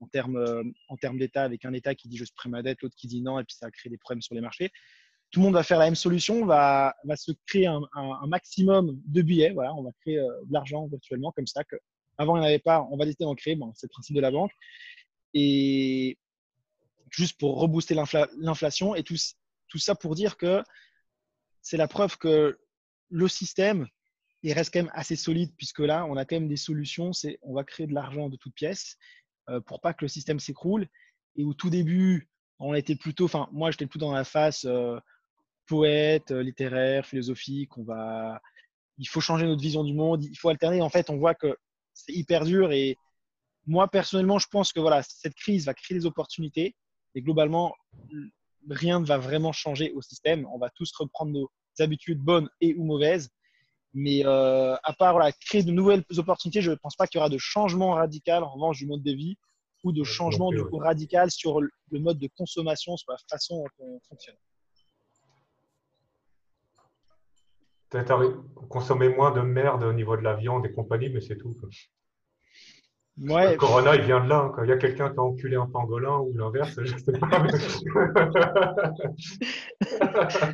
en 0.00 0.06
termes, 0.08 0.36
euh, 0.36 1.18
d'État, 1.18 1.44
avec 1.44 1.64
un 1.64 1.72
État 1.72 1.94
qui 1.94 2.08
dit 2.08 2.16
je 2.16 2.24
supprime 2.24 2.52
ma 2.52 2.62
dette, 2.62 2.82
l'autre 2.82 2.96
qui 2.96 3.06
dit 3.06 3.22
non, 3.22 3.38
et 3.38 3.44
puis 3.44 3.56
ça 3.56 3.66
va 3.66 3.70
créer 3.70 3.90
des 3.90 3.98
problèmes 3.98 4.22
sur 4.22 4.34
les 4.34 4.40
marchés. 4.40 4.70
Tout 5.30 5.40
le 5.40 5.44
monde 5.44 5.54
va 5.54 5.62
faire 5.62 5.78
la 5.78 5.86
même 5.86 5.94
solution, 5.94 6.44
va, 6.44 6.94
va 7.04 7.16
se 7.16 7.32
créer 7.46 7.66
un, 7.66 7.80
maximum 8.26 9.00
de 9.06 9.22
billets, 9.22 9.52
voilà, 9.52 9.74
on 9.74 9.82
va 9.82 9.90
créer 10.00 10.18
euh, 10.18 10.28
de 10.44 10.52
l'argent 10.52 10.86
virtuellement 10.88 11.32
comme 11.32 11.46
ça, 11.46 11.64
que 11.64 11.76
avant 12.18 12.36
il 12.36 12.40
n'y 12.40 12.46
en 12.46 12.48
avait 12.48 12.58
pas, 12.58 12.86
on 12.90 12.96
va 12.96 13.04
décider 13.04 13.24
d'en 13.24 13.34
créer, 13.34 13.58
c'est 13.74 13.86
le 13.86 13.92
principe 13.92 14.16
de 14.16 14.20
la 14.20 14.30
banque. 14.30 14.52
Et 15.34 16.18
juste 17.12 17.38
pour 17.38 17.60
rebooster 17.60 17.94
l'inflation, 17.94 18.94
et 18.94 19.04
tout, 19.04 19.16
ça 19.76 19.94
pour 19.94 20.14
dire 20.14 20.36
que 20.36 20.62
c'est 21.60 21.76
la 21.76 21.86
preuve 21.86 22.18
que 22.18 22.58
le 23.10 23.28
système, 23.28 23.86
il 24.42 24.52
reste 24.52 24.72
quand 24.72 24.80
même 24.80 24.90
assez 24.94 25.14
solide 25.14 25.52
puisque 25.56 25.78
là, 25.78 26.04
on 26.06 26.16
a 26.16 26.24
quand 26.24 26.36
même 26.36 26.48
des 26.48 26.56
solutions. 26.56 27.12
C'est 27.12 27.38
on 27.42 27.54
va 27.54 27.62
créer 27.62 27.86
de 27.86 27.94
l'argent 27.94 28.28
de 28.28 28.36
toutes 28.36 28.54
pièces 28.54 28.96
euh, 29.48 29.60
pour 29.60 29.80
pas 29.80 29.92
que 29.92 30.04
le 30.04 30.08
système 30.08 30.40
s'écroule. 30.40 30.88
Et 31.36 31.44
au 31.44 31.54
tout 31.54 31.70
début, 31.70 32.28
on 32.58 32.74
était 32.74 32.96
plutôt, 32.96 33.26
enfin, 33.26 33.48
moi, 33.52 33.70
j'étais 33.70 33.86
plutôt 33.86 34.06
dans 34.06 34.12
la 34.12 34.24
face 34.24 34.64
euh, 34.64 34.98
poète, 35.66 36.32
euh, 36.32 36.42
littéraire, 36.42 37.06
philosophique. 37.06 37.76
On 37.78 37.84
va, 37.84 38.40
il 38.98 39.08
faut 39.08 39.20
changer 39.20 39.46
notre 39.46 39.62
vision 39.62 39.84
du 39.84 39.94
monde. 39.94 40.24
Il 40.24 40.36
faut 40.36 40.48
alterner. 40.48 40.82
En 40.82 40.88
fait, 40.88 41.10
on 41.10 41.18
voit 41.18 41.34
que 41.34 41.56
c'est 41.94 42.12
hyper 42.12 42.44
dur. 42.44 42.72
Et 42.72 42.96
moi, 43.66 43.88
personnellement, 43.88 44.38
je 44.38 44.48
pense 44.48 44.72
que 44.72 44.80
voilà, 44.80 45.02
cette 45.02 45.34
crise 45.34 45.66
va 45.66 45.74
créer 45.74 45.98
des 45.98 46.06
opportunités. 46.06 46.74
Et 47.14 47.22
globalement, 47.22 47.74
rien 48.68 49.00
ne 49.00 49.06
va 49.06 49.18
vraiment 49.18 49.52
changer 49.52 49.92
au 49.92 50.02
système. 50.02 50.46
On 50.52 50.58
va 50.58 50.70
tous 50.70 50.92
reprendre 50.96 51.32
nos 51.32 51.50
habitudes 51.78 52.20
bonnes 52.20 52.48
et 52.60 52.74
ou 52.74 52.84
mauvaises. 52.84 53.30
Mais 53.94 54.24
euh, 54.24 54.74
à 54.82 54.92
part 54.94 55.20
créer 55.40 55.62
de 55.62 55.70
nouvelles 55.70 56.04
opportunités, 56.16 56.62
je 56.62 56.70
ne 56.70 56.76
pense 56.76 56.96
pas 56.96 57.06
qu'il 57.06 57.18
y 57.18 57.20
aura 57.20 57.28
de 57.28 57.38
changement 57.38 57.92
radical 57.92 58.42
en 58.42 58.50
revanche 58.50 58.78
du 58.78 58.86
mode 58.86 59.02
de 59.02 59.12
vie 59.12 59.36
ou 59.84 59.92
de 59.92 60.04
changement 60.04 60.50
du 60.50 60.64
coup, 60.64 60.78
radical 60.78 61.30
sur 61.30 61.60
le 61.60 61.70
mode 61.98 62.18
de 62.18 62.28
consommation, 62.36 62.96
sur 62.96 63.10
la 63.10 63.18
façon 63.28 63.64
dont 63.78 63.84
on 63.84 64.00
fonctionne. 64.08 64.36
Peut-être 67.90 68.42
consommer 68.70 69.10
moins 69.10 69.32
de 69.32 69.42
merde 69.42 69.82
au 69.82 69.92
niveau 69.92 70.16
de 70.16 70.22
la 70.22 70.34
viande 70.34 70.64
et 70.64 70.72
compagnie, 70.72 71.10
mais 71.10 71.20
c'est 71.20 71.36
tout. 71.36 71.54
Le 73.18 73.56
corona, 73.56 73.94
il 73.94 74.02
vient 74.02 74.24
de 74.24 74.28
là. 74.28 74.50
Il 74.62 74.68
y 74.68 74.72
a 74.72 74.78
quelqu'un 74.78 75.10
qui 75.10 75.18
a 75.18 75.22
enculé 75.22 75.56
un 75.56 75.66
pangolin 75.66 76.18
ou 76.18 76.32
l'inverse, 76.34 76.78
je 76.82 76.94
ne 76.94 76.98
sais 76.98 77.12
pas. 77.12 77.28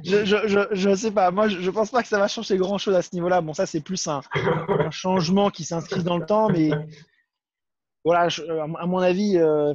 je, 0.05 0.89
ne 0.89 0.95
sais 0.97 1.13
pas. 1.13 1.31
Moi, 1.31 1.47
je 1.49 1.61
ne 1.61 1.71
pense 1.71 1.91
pas 1.91 2.03
que 2.03 2.09
ça 2.09 2.19
va 2.19 2.27
changer 2.27 2.57
grand-chose 2.57 2.97
à 2.97 3.03
ce 3.03 3.15
niveau-là. 3.15 3.43
Bon, 3.43 3.55
ça, 3.55 3.65
c'est 3.65 3.81
plus 3.81 4.09
un, 4.09 4.23
changement 4.91 5.51
qui 5.51 5.63
s'inscrit 5.63 6.03
dans 6.03 6.19
le 6.19 6.27
temps. 6.27 6.49
Mais 6.49 6.71
voilà, 8.05 8.27
à 8.59 8.87
mon 8.87 8.99
avis, 8.99 9.39
euh, 9.39 9.73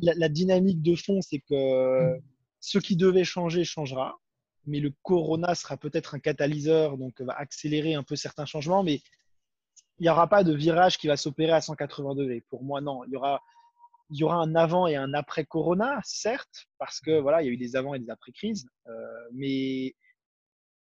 la, 0.00 0.28
dynamique 0.28 0.82
de 0.82 0.94
fond, 0.94 1.20
c'est 1.22 1.40
que 1.40 2.20
ce 2.60 2.78
qui 2.78 2.94
devait 2.96 3.24
changer 3.24 3.64
changera. 3.64 4.20
Mais 4.66 4.78
le 4.78 4.92
corona 5.02 5.56
sera 5.56 5.76
peut-être 5.76 6.14
un 6.14 6.20
catalyseur, 6.20 6.96
donc 6.98 7.20
va 7.20 7.32
accélérer 7.32 7.94
un 7.94 8.04
peu 8.04 8.14
certains 8.14 8.46
changements. 8.46 8.84
Mais 8.84 9.00
il 10.00 10.04
n'y 10.04 10.08
aura 10.08 10.26
pas 10.28 10.42
de 10.44 10.54
virage 10.54 10.96
qui 10.96 11.06
va 11.08 11.16
s'opérer 11.18 11.52
à 11.52 11.60
180 11.60 12.14
degrés. 12.14 12.42
Pour 12.48 12.64
moi, 12.64 12.80
non. 12.80 13.04
Il 13.04 13.12
y 13.12 13.16
aura, 13.16 13.42
il 14.08 14.18
y 14.18 14.24
aura 14.24 14.36
un 14.36 14.54
avant 14.54 14.86
et 14.86 14.96
un 14.96 15.12
après 15.12 15.44
Corona, 15.44 16.00
certes, 16.04 16.68
parce 16.78 17.00
que 17.00 17.20
voilà, 17.20 17.42
il 17.42 17.46
y 17.46 17.48
a 17.50 17.52
eu 17.52 17.58
des 17.58 17.76
avant 17.76 17.92
et 17.92 17.98
des 17.98 18.10
après 18.10 18.32
crises, 18.32 18.66
euh, 18.88 18.92
mais 19.34 19.94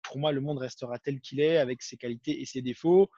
pour 0.04 0.20
moi, 0.20 0.34
le 0.34 0.42
monde 0.42 0.58
restera 0.58 1.00
tel 1.00 1.22
qu'il 1.22 1.40
est, 1.40 1.58
avec 1.58 1.82
ses 1.82 1.96
qualités 1.96 2.42
et 2.42 2.46
ses 2.46 2.62
défauts. 2.62 3.10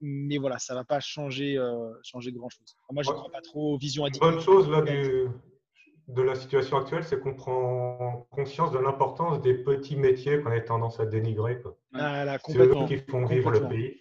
Mais 0.00 0.38
voilà, 0.38 0.58
ça 0.58 0.72
ne 0.72 0.78
va 0.78 0.84
pas 0.84 0.98
changer, 0.98 1.58
euh, 1.58 1.92
changer 2.02 2.32
grand-chose. 2.32 2.74
moi, 2.90 3.02
je 3.02 3.10
ne 3.10 3.14
crois 3.14 3.30
pas 3.30 3.42
trop 3.42 3.74
aux 3.74 3.78
visions 3.78 4.06
Une 4.06 4.18
bonne 4.18 4.40
chose 4.40 4.68
là, 4.70 4.80
de 4.80 6.22
la 6.22 6.34
situation 6.34 6.78
actuelle, 6.78 7.04
c'est 7.04 7.20
qu'on 7.20 7.34
prend 7.34 8.26
conscience 8.30 8.72
de 8.72 8.78
l'importance 8.78 9.42
des 9.42 9.54
petits 9.54 9.96
métiers 9.96 10.40
qu'on 10.40 10.50
a 10.50 10.60
tendance 10.60 10.98
à 11.00 11.04
dénigrer. 11.04 11.62
Ah, 11.92 12.38
c'est 12.46 12.56
eux 12.56 12.86
qui 12.88 12.96
font 12.96 13.26
vivre 13.26 13.50
le 13.50 13.68
pays. 13.68 13.98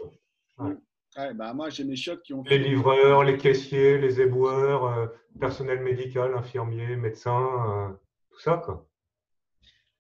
Bah, 1.35 1.53
moi, 1.53 1.69
j'ai 1.69 1.83
mes 1.83 1.95
chocs 1.95 2.21
qui 2.21 2.33
ont. 2.33 2.43
Les 2.43 2.59
livreurs, 2.59 3.23
les 3.23 3.37
caissiers, 3.37 3.97
les 3.97 4.21
éboueurs, 4.21 4.85
euh, 4.85 5.07
personnel 5.39 5.81
médical, 5.81 6.33
infirmier, 6.35 6.95
médecin, 6.95 7.89
euh, 7.89 7.93
tout 8.31 8.39
ça. 8.39 8.61
Quoi. 8.63 8.87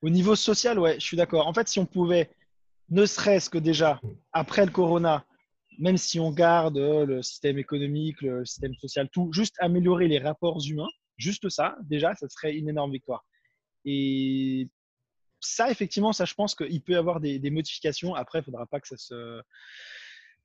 Au 0.01 0.09
niveau 0.09 0.35
social, 0.35 0.79
ouais, 0.79 0.95
je 0.95 1.05
suis 1.05 1.17
d'accord. 1.17 1.47
En 1.47 1.53
fait, 1.53 1.67
si 1.67 1.79
on 1.79 1.85
pouvait, 1.85 2.29
ne 2.89 3.05
serait-ce 3.05 3.49
que 3.49 3.57
déjà, 3.57 3.99
après 4.31 4.65
le 4.65 4.71
corona, 4.71 5.25
même 5.79 5.97
si 5.97 6.19
on 6.19 6.31
garde 6.31 6.77
euh, 6.77 7.05
le 7.05 7.21
système 7.21 7.57
économique, 7.57 8.21
le 8.21 8.45
système 8.45 8.73
social, 8.75 9.09
tout, 9.11 9.31
juste 9.33 9.55
améliorer 9.59 10.07
les 10.07 10.19
rapports 10.19 10.59
humains, 10.65 10.89
juste 11.17 11.49
ça, 11.49 11.75
déjà, 11.81 12.15
ça 12.15 12.29
serait 12.29 12.55
une 12.55 12.69
énorme 12.69 12.91
victoire. 12.91 13.25
Et 13.83 14.69
ça, 15.41 15.71
effectivement, 15.71 16.13
ça, 16.13 16.25
je 16.25 16.33
pense 16.33 16.55
qu'il 16.55 16.81
peut 16.81 16.93
y 16.93 16.97
avoir 16.97 17.19
des, 17.19 17.39
des 17.39 17.49
modifications. 17.49 18.13
Après, 18.13 18.39
il 18.39 18.41
ne 18.41 18.45
faudra 18.45 18.65
pas 18.67 18.79
que 18.79 18.87
ça 18.87 18.97
se 18.97 19.41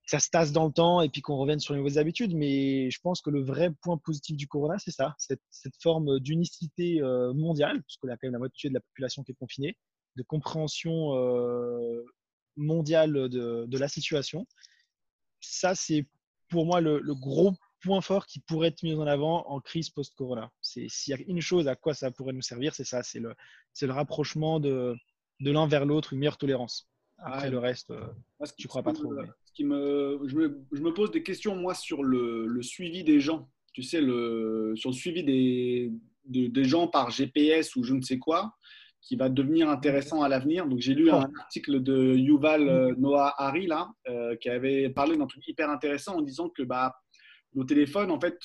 ça 0.07 0.21
se 0.21 0.29
tasse 0.29 0.53
dans 0.53 0.67
le 0.67 0.73
temps 0.73 1.01
et 1.01 1.09
puis 1.09 1.23
qu'on 1.23 1.37
revienne 1.37 1.61
sur 1.61 1.75
les 1.75 1.81
nouvelles 1.81 1.99
habitudes. 1.99 2.35
Mais 2.35 2.91
je 2.91 3.01
pense 3.01 3.23
que 3.23 3.31
le 3.31 3.43
vrai 3.43 3.71
point 3.71 3.97
positif 3.97 4.37
du 4.37 4.47
corona, 4.47 4.79
c'est 4.79 4.91
ça, 4.91 5.15
cette, 5.19 5.41
forme 5.81 6.21
d'unicité 6.21 7.01
euh, 7.01 7.33
mondiale, 7.33 7.83
puisqu'il 7.83 8.09
y 8.09 8.11
a 8.11 8.17
quand 8.17 8.27
même 8.27 8.33
la 8.33 8.39
moitié 8.39 8.69
de 8.69 8.75
la 8.75 8.81
population 8.81 9.23
qui 9.23 9.33
est 9.33 9.37
confinée, 9.37 9.77
de 10.17 10.23
compréhension 10.23 11.15
euh, 11.17 12.05
mondiale 12.57 13.13
de, 13.29 13.79
la 13.79 13.89
situation. 13.89 14.47
Ça, 15.41 15.75
c'est 15.75 16.07
pour 16.49 16.67
moi 16.67 16.81
le, 16.81 17.01
gros 17.15 17.55
point 17.81 18.01
fort 18.01 18.27
qui 18.27 18.41
pourrait 18.41 18.69
être 18.69 18.83
mis 18.83 18.95
en 18.95 19.07
avant 19.07 19.47
en 19.49 19.61
crise 19.61 19.91
post-corona. 19.91 20.51
S'il 20.61 20.89
y 21.09 21.13
a 21.13 21.19
une 21.27 21.41
chose 21.41 21.69
à 21.69 21.77
quoi 21.77 21.95
ça 21.95 22.11
pourrait 22.11 22.33
nous 22.33 22.43
servir, 22.43 22.75
c'est 22.75 22.85
ça, 22.85 23.03
c'est 23.03 23.21
le, 23.21 23.35
le 23.81 23.93
rapprochement 23.93 24.61
de, 24.61 24.97
de 25.41 25.51
l'un 25.51 25.67
vers 25.67 25.85
l'autre, 25.87 26.13
une 26.13 26.21
meilleure 26.21 26.39
tolérance. 26.39 26.89
Après, 27.19 27.51
le 27.51 27.59
reste, 27.59 27.91
euh, 27.91 28.07
tu 28.59 28.69
crois 28.69 28.83
pas 28.83 28.93
trop. 28.93 29.13
Qui 29.55 29.65
me, 29.65 30.21
je, 30.27 30.35
me, 30.37 30.65
je, 30.73 30.83
me, 30.83 30.93
pose 30.93 31.11
des 31.11 31.23
questions, 31.23 31.57
moi, 31.57 31.75
sur 31.75 32.03
le, 32.03 32.61
suivi 32.63 33.05
des 33.05 33.21
gens. 33.21 33.49
Tu 33.73 33.83
sais, 33.83 34.01
le, 34.01 34.75
sur 34.77 34.91
le 34.91 34.95
suivi 34.95 35.25
des, 35.25 35.93
des 36.27 36.65
gens 36.65 36.89
par 36.89 37.11
GPS 37.11 37.75
ou 37.77 37.85
je 37.85 37.95
ne 37.95 38.03
sais 38.03 38.19
quoi, 38.19 38.55
qui 39.01 39.17
va 39.17 39.29
devenir 39.29 39.69
intéressant 39.69 40.23
à 40.23 40.29
l'avenir. 40.29 40.67
Donc, 40.67 40.81
j'ai 40.81 40.95
lu 40.95 41.11
un 41.11 41.31
article 41.41 41.83
de 41.83 42.15
Yuval 42.15 42.69
euh, 42.69 42.95
Noah 42.97 43.35
Hari, 43.39 43.67
là, 43.67 43.89
euh, 44.09 44.37
qui 44.37 44.49
avait 44.49 44.89
parlé 44.91 45.17
d'un 45.17 45.27
truc 45.27 45.47
hyper 45.47 45.71
intéressant 45.71 46.17
en 46.17 46.23
disant 46.23 46.49
que 46.49 46.63
bah, 46.63 46.95
nos 47.55 47.65
téléphones, 47.65 48.11
en 48.11 48.21
fait, 48.21 48.39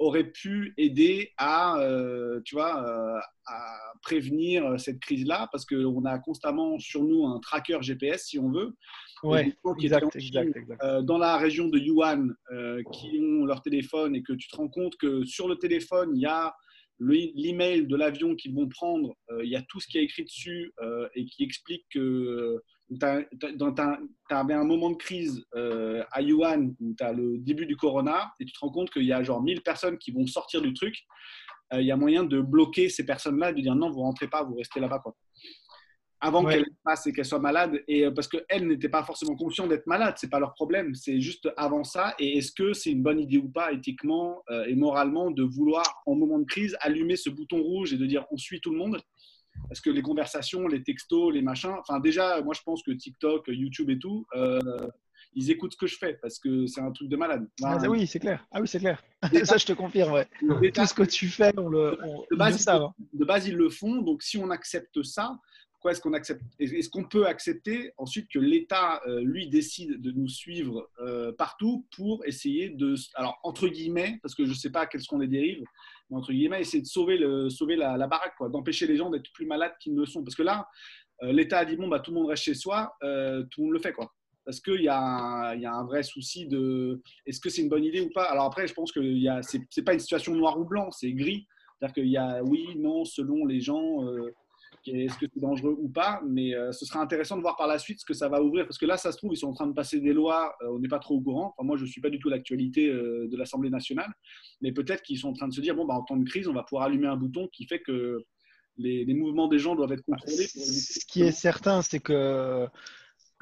auraient 0.00 0.30
pu 0.30 0.74
aider 0.76 1.30
à, 1.38 1.76
tu 2.44 2.56
vois, 2.56 3.22
à 3.46 3.92
prévenir 4.02 4.80
cette 4.80 4.98
crise-là, 4.98 5.48
parce 5.52 5.64
qu'on 5.64 6.04
a 6.04 6.18
constamment 6.18 6.78
sur 6.78 7.04
nous 7.04 7.26
un 7.26 7.38
tracker 7.38 7.78
GPS, 7.80 8.24
si 8.26 8.38
on 8.38 8.50
veut. 8.50 8.74
Ouais, 9.22 9.54
exact, 9.78 10.16
exact, 10.16 10.56
exact. 10.56 10.82
dans 11.02 11.18
la 11.18 11.36
région 11.36 11.68
de 11.68 11.78
Yuan, 11.78 12.34
qui 12.92 13.20
ont 13.20 13.44
leur 13.44 13.62
téléphone, 13.62 14.16
et 14.16 14.22
que 14.22 14.32
tu 14.32 14.48
te 14.48 14.56
rends 14.56 14.68
compte 14.68 14.96
que 14.96 15.24
sur 15.24 15.46
le 15.46 15.56
téléphone, 15.56 16.16
il 16.16 16.22
y 16.22 16.26
a 16.26 16.54
l'email 16.98 17.86
de 17.86 17.96
l'avion 17.96 18.34
qu'ils 18.34 18.54
vont 18.54 18.68
prendre, 18.68 19.14
il 19.42 19.50
y 19.50 19.56
a 19.56 19.62
tout 19.62 19.80
ce 19.80 19.86
qui 19.86 19.98
est 19.98 20.04
écrit 20.04 20.24
dessus 20.24 20.72
et 21.14 21.26
qui 21.26 21.44
explique 21.44 21.84
que 21.92 22.62
tu 22.98 24.34
avais 24.34 24.54
un 24.54 24.64
moment 24.64 24.90
de 24.90 24.96
crise 24.96 25.44
euh, 25.54 26.02
à 26.10 26.22
Yuan 26.22 26.74
où 26.80 26.94
tu 26.96 27.04
as 27.04 27.12
le 27.12 27.38
début 27.38 27.66
du 27.66 27.76
corona 27.76 28.32
et 28.40 28.44
tu 28.44 28.52
te 28.52 28.58
rends 28.60 28.70
compte 28.70 28.90
qu'il 28.90 29.04
y 29.04 29.12
a 29.12 29.22
genre 29.22 29.42
1000 29.42 29.62
personnes 29.62 29.98
qui 29.98 30.10
vont 30.10 30.26
sortir 30.26 30.60
du 30.60 30.74
truc, 30.74 30.96
euh, 31.72 31.80
il 31.80 31.86
y 31.86 31.92
a 31.92 31.96
moyen 31.96 32.24
de 32.24 32.40
bloquer 32.40 32.88
ces 32.88 33.06
personnes-là 33.06 33.50
et 33.50 33.54
de 33.54 33.60
dire 33.60 33.74
non, 33.74 33.90
vous 33.90 34.00
rentrez 34.00 34.28
pas, 34.28 34.42
vous 34.42 34.56
restez 34.56 34.80
là-bas. 34.80 34.98
Quoi. 34.98 35.14
Avant 36.22 36.44
qu'elles 36.44 36.66
passent 36.84 37.06
et 37.06 37.12
qu'elles 37.12 37.24
soient 37.24 37.38
malades, 37.38 37.82
et 37.88 38.04
euh, 38.04 38.10
parce 38.10 38.28
qu'elles 38.28 38.66
n'étaient 38.66 38.90
pas 38.90 39.04
forcément 39.04 39.36
conscientes 39.36 39.70
d'être 39.70 39.86
malades, 39.86 40.16
c'est 40.18 40.28
pas 40.28 40.40
leur 40.40 40.52
problème, 40.52 40.94
c'est 40.94 41.20
juste 41.20 41.48
avant 41.56 41.84
ça. 41.84 42.14
Et 42.18 42.38
est-ce 42.38 42.52
que 42.52 42.72
c'est 42.72 42.90
une 42.90 43.02
bonne 43.02 43.20
idée 43.20 43.38
ou 43.38 43.48
pas, 43.48 43.72
éthiquement 43.72 44.42
et 44.66 44.74
moralement, 44.74 45.30
de 45.30 45.42
vouloir, 45.42 46.02
en 46.06 46.16
moment 46.16 46.38
de 46.38 46.44
crise, 46.44 46.76
allumer 46.80 47.16
ce 47.16 47.30
bouton 47.30 47.62
rouge 47.62 47.94
et 47.94 47.96
de 47.96 48.04
dire 48.04 48.26
on 48.30 48.36
suit 48.36 48.60
tout 48.60 48.72
le 48.72 48.78
monde? 48.78 49.00
Parce 49.68 49.80
que 49.80 49.90
les 49.90 50.02
conversations, 50.02 50.66
les 50.66 50.82
textos, 50.82 51.32
les 51.32 51.42
machins, 51.42 51.74
enfin 51.78 52.00
déjà, 52.00 52.40
moi 52.42 52.54
je 52.54 52.62
pense 52.62 52.82
que 52.82 52.90
TikTok, 52.90 53.46
YouTube 53.48 53.90
et 53.90 53.98
tout, 53.98 54.26
euh, 54.34 54.60
ils 55.34 55.50
écoutent 55.50 55.72
ce 55.72 55.78
que 55.78 55.86
je 55.86 55.96
fais 55.96 56.14
parce 56.20 56.38
que 56.38 56.66
c'est 56.66 56.80
un 56.80 56.90
truc 56.90 57.08
de 57.08 57.16
malade. 57.16 57.46
ah, 57.62 57.78
oui, 57.88 58.06
c'est 58.06 58.18
clair. 58.18 58.44
Ah 58.50 58.60
oui, 58.60 58.68
c'est 58.68 58.80
clair. 58.80 59.02
ça, 59.44 59.56
je 59.56 59.66
te 59.66 59.72
confirme. 59.72 60.12
Ouais. 60.12 60.26
Tout 60.40 60.86
ce 60.86 60.94
que 60.94 61.02
tu 61.04 61.28
fais, 61.28 61.52
on 61.56 61.68
le, 61.68 61.96
de, 62.30 62.36
base, 62.36 62.64
ils, 62.64 63.18
de 63.18 63.24
base, 63.24 63.46
ils 63.46 63.56
le 63.56 63.70
font. 63.70 64.02
Donc, 64.02 64.22
si 64.22 64.38
on 64.38 64.50
accepte 64.50 65.02
ça, 65.02 65.38
pourquoi 65.72 65.92
est-ce 65.92 66.00
qu'on 66.00 66.12
accepte 66.12 66.42
Est-ce 66.58 66.90
qu'on 66.90 67.04
peut 67.04 67.26
accepter 67.26 67.92
ensuite 67.96 68.28
que 68.30 68.38
l'État, 68.38 69.00
euh, 69.06 69.22
lui, 69.22 69.48
décide 69.48 70.00
de 70.00 70.10
nous 70.10 70.28
suivre 70.28 70.90
euh, 71.00 71.32
partout 71.32 71.86
pour 71.96 72.24
essayer 72.26 72.68
de, 72.68 72.96
alors 73.14 73.38
entre 73.44 73.68
guillemets, 73.68 74.18
parce 74.22 74.34
que 74.34 74.44
je 74.44 74.50
ne 74.50 74.56
sais 74.56 74.70
pas 74.70 74.86
quelles 74.86 75.02
seront 75.02 75.18
les 75.18 75.28
dérives, 75.28 75.64
entre 76.10 76.32
guillemets, 76.32 76.60
essayer 76.60 76.82
de 76.82 76.86
sauver, 76.86 77.18
le, 77.18 77.50
sauver 77.50 77.76
la, 77.76 78.06
baraque, 78.06 78.34
d'empêcher 78.50 78.86
les 78.86 78.96
gens 78.96 79.10
d'être 79.10 79.30
plus 79.32 79.46
malades 79.46 79.72
qu'ils 79.80 79.94
ne 79.94 80.00
le 80.00 80.06
sont. 80.06 80.22
Parce 80.22 80.34
que 80.34 80.42
là, 80.42 80.66
euh, 81.22 81.32
l'État 81.32 81.58
a 81.58 81.64
dit 81.64 81.76
bon, 81.76 81.88
bah, 81.88 82.00
tout 82.00 82.10
le 82.10 82.18
monde 82.18 82.28
reste 82.28 82.44
chez 82.44 82.54
soi, 82.54 82.92
euh, 83.02 83.44
tout 83.50 83.60
le 83.60 83.66
monde 83.66 83.74
le 83.74 83.80
fait. 83.80 83.92
Quoi. 83.92 84.12
Parce 84.44 84.60
qu'il 84.60 84.80
y, 84.80 84.84
y 84.84 84.88
a 84.88 85.74
un 85.74 85.84
vrai 85.84 86.02
souci 86.02 86.46
de 86.46 87.00
est-ce 87.26 87.40
que 87.40 87.50
c'est 87.50 87.62
une 87.62 87.68
bonne 87.68 87.84
idée 87.84 88.00
ou 88.00 88.10
pas? 88.10 88.24
Alors 88.24 88.46
après, 88.46 88.66
je 88.66 88.74
pense 88.74 88.90
que 88.90 89.00
ce 89.00 89.56
n'est 89.56 89.84
pas 89.84 89.92
une 89.92 90.00
situation 90.00 90.34
noir 90.34 90.58
ou 90.58 90.64
blanc, 90.64 90.90
c'est 90.90 91.12
gris. 91.12 91.46
C'est-à-dire 91.78 91.94
qu'il 91.94 92.10
y 92.10 92.16
a 92.16 92.42
oui, 92.42 92.76
non, 92.76 93.04
selon 93.04 93.46
les 93.46 93.60
gens. 93.60 94.04
Euh, 94.04 94.34
est-ce 94.86 95.18
que 95.18 95.26
c'est 95.32 95.40
dangereux 95.40 95.76
ou 95.78 95.88
pas 95.88 96.20
Mais 96.26 96.54
euh, 96.54 96.72
ce 96.72 96.84
sera 96.84 97.00
intéressant 97.00 97.36
de 97.36 97.42
voir 97.42 97.56
par 97.56 97.66
la 97.66 97.78
suite 97.78 98.00
ce 98.00 98.04
que 98.04 98.14
ça 98.14 98.28
va 98.28 98.42
ouvrir. 98.42 98.66
Parce 98.66 98.78
que 98.78 98.86
là, 98.86 98.96
ça 98.96 99.12
se 99.12 99.16
trouve, 99.18 99.32
ils 99.32 99.36
sont 99.36 99.48
en 99.48 99.54
train 99.54 99.66
de 99.66 99.74
passer 99.74 100.00
des 100.00 100.12
lois, 100.12 100.54
euh, 100.62 100.68
on 100.70 100.78
n'est 100.78 100.88
pas 100.88 100.98
trop 100.98 101.16
au 101.16 101.20
courant. 101.20 101.54
Enfin, 101.56 101.66
moi, 101.66 101.76
je 101.76 101.84
ne 101.84 101.88
suis 101.88 102.00
pas 102.00 102.10
du 102.10 102.18
tout 102.18 102.28
l'actualité 102.28 102.88
euh, 102.88 103.28
de 103.28 103.36
l'Assemblée 103.36 103.70
nationale. 103.70 104.12
Mais 104.60 104.72
peut-être 104.72 105.02
qu'ils 105.02 105.18
sont 105.18 105.28
en 105.28 105.32
train 105.32 105.48
de 105.48 105.54
se 105.54 105.60
dire 105.60 105.74
bon, 105.74 105.84
bah, 105.84 105.94
en 105.94 106.02
temps 106.02 106.16
de 106.16 106.24
crise, 106.24 106.48
on 106.48 106.52
va 106.52 106.62
pouvoir 106.62 106.84
allumer 106.86 107.08
un 107.08 107.16
bouton 107.16 107.48
qui 107.52 107.66
fait 107.66 107.80
que 107.80 108.24
les, 108.76 109.04
mouvements 109.14 109.48
des 109.48 109.58
gens 109.58 109.74
doivent 109.74 109.92
être 109.92 110.04
contrôlés. 110.04 110.46
Ce 110.46 111.04
qui 111.06 111.22
est 111.22 111.32
certain, 111.32 111.82
c'est 111.82 112.00
que. 112.00 112.66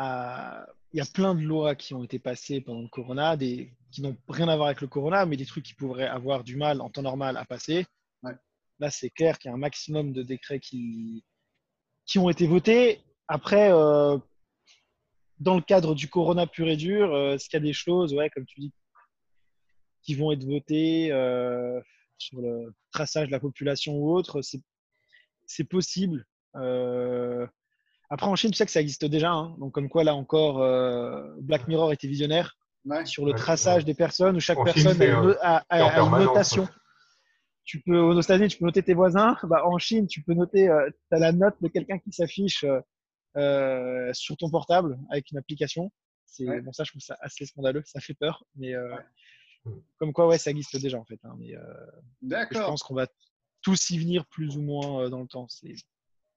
il 0.00 0.96
y 0.96 1.00
a 1.00 1.06
plein 1.14 1.34
de 1.34 1.42
lois 1.42 1.76
qui 1.76 1.94
ont 1.94 2.02
été 2.02 2.18
passées 2.18 2.60
pendant 2.60 2.82
le 2.82 2.88
corona, 2.88 3.36
des, 3.36 3.70
qui 3.92 4.02
n'ont 4.02 4.16
rien 4.28 4.48
à 4.48 4.56
voir 4.56 4.68
avec 4.68 4.80
le 4.80 4.88
corona, 4.88 5.24
mais 5.26 5.36
des 5.36 5.46
trucs 5.46 5.64
qui 5.64 5.74
pourraient 5.74 6.08
avoir 6.08 6.42
du 6.42 6.56
mal 6.56 6.80
en 6.80 6.90
temps 6.90 7.02
normal 7.02 7.36
à 7.36 7.44
passer. 7.44 7.86
Là, 8.80 8.90
c'est 8.90 9.10
clair 9.10 9.38
qu'il 9.38 9.48
y 9.48 9.52
a 9.52 9.54
un 9.54 9.58
maximum 9.58 10.12
de 10.12 10.22
décrets 10.22 10.60
qui, 10.60 11.24
qui 12.06 12.18
ont 12.18 12.30
été 12.30 12.46
votés. 12.46 13.00
Après, 13.26 13.70
euh, 13.72 14.16
dans 15.38 15.56
le 15.56 15.62
cadre 15.62 15.94
du 15.94 16.08
corona 16.08 16.46
pur 16.46 16.68
et 16.68 16.76
dur, 16.76 17.12
euh, 17.12 17.34
est-ce 17.34 17.48
qu'il 17.48 17.58
y 17.58 17.62
a 17.62 17.66
des 17.66 17.72
choses, 17.72 18.14
ouais, 18.14 18.30
comme 18.30 18.46
tu 18.46 18.60
dis, 18.60 18.72
qui 20.02 20.14
vont 20.14 20.32
être 20.32 20.44
votées 20.44 21.12
euh, 21.12 21.80
sur 22.16 22.40
le 22.40 22.72
traçage 22.92 23.26
de 23.26 23.32
la 23.32 23.40
population 23.40 23.96
ou 23.96 24.12
autre 24.12 24.40
C'est 25.46 25.64
possible. 25.64 26.24
après, 26.54 28.26
en 28.26 28.36
Chine, 28.36 28.50
tu 28.52 28.56
sais 28.56 28.66
que 28.66 28.72
ça 28.72 28.80
existe 28.80 29.04
déjà. 29.04 29.32
Hein. 29.32 29.56
donc, 29.58 29.72
comme 29.72 29.88
quoi, 29.88 30.04
là 30.04 30.14
encore, 30.14 30.58
Black 31.42 31.68
Mirror 31.68 31.92
était 31.92 32.08
visionnaire 32.08 32.56
sur 33.04 33.26
le 33.26 33.32
traçage 33.32 33.84
des 33.84 33.94
personnes 33.94 34.36
où 34.36 34.40
chaque 34.40 34.62
personne 34.64 34.96
a, 35.42 35.64
une 35.70 36.24
notation 36.24 36.68
tu 37.68 37.80
peux, 37.80 38.00
aux 38.00 38.18
États-Unis, 38.18 38.48
tu 38.48 38.58
peux 38.58 38.64
noter 38.64 38.82
tes 38.82 38.94
voisins. 38.94 39.36
Bah, 39.42 39.66
en 39.66 39.76
Chine, 39.76 40.06
tu 40.06 40.22
peux 40.22 40.32
noter, 40.32 40.70
euh, 40.70 40.88
tu 40.88 41.14
as 41.14 41.18
la 41.18 41.32
note 41.32 41.54
de 41.60 41.68
quelqu'un 41.68 41.98
qui 41.98 42.12
s'affiche 42.12 42.64
euh, 42.64 42.80
euh, 43.36 44.10
sur 44.14 44.38
ton 44.38 44.48
portable 44.48 44.98
avec 45.10 45.30
une 45.30 45.36
application. 45.36 45.92
C'est 46.24 46.62
bon, 46.62 46.72
ça, 46.72 46.84
je 46.84 46.92
trouve 46.92 47.02
ça 47.02 47.18
assez 47.20 47.44
scandaleux. 47.44 47.82
Ça 47.84 48.00
fait 48.00 48.14
peur, 48.14 48.42
mais 48.56 48.72
comme 49.98 50.12
quoi, 50.14 50.26
ouais, 50.28 50.38
ça 50.38 50.50
existe 50.50 50.80
déjà 50.80 50.98
en 50.98 51.04
fait. 51.04 51.18
Hein, 51.24 51.36
mais 51.38 51.54
je 52.22 52.58
pense 52.58 52.82
qu'on 52.82 52.94
va 52.94 53.06
tous 53.60 53.90
y 53.90 53.98
venir 53.98 54.24
plus 54.26 54.56
ou 54.56 54.62
moins 54.62 55.08
dans 55.10 55.20
le 55.20 55.26
temps. 55.26 55.46
C'est 55.48 55.74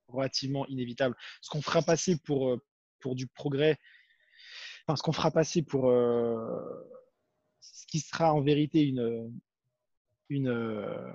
relativement 0.08 0.66
inévitable. 0.68 1.16
Ce 1.42 1.50
qu'on 1.50 1.62
fera 1.62 1.82
passer 1.82 2.18
pour 2.26 2.58
pour 3.00 3.16
du 3.16 3.28
progrès, 3.28 3.78
enfin, 4.86 4.96
ce 4.96 5.04
qu'on 5.04 5.12
fera 5.12 5.30
passer 5.30 5.62
pour 5.62 5.92
ce 7.62 7.86
qui 7.88 8.00
sera 8.00 8.34
en 8.34 8.42
vérité 8.42 8.82
une 8.82 9.32
une, 10.32 10.48
euh, 10.48 11.12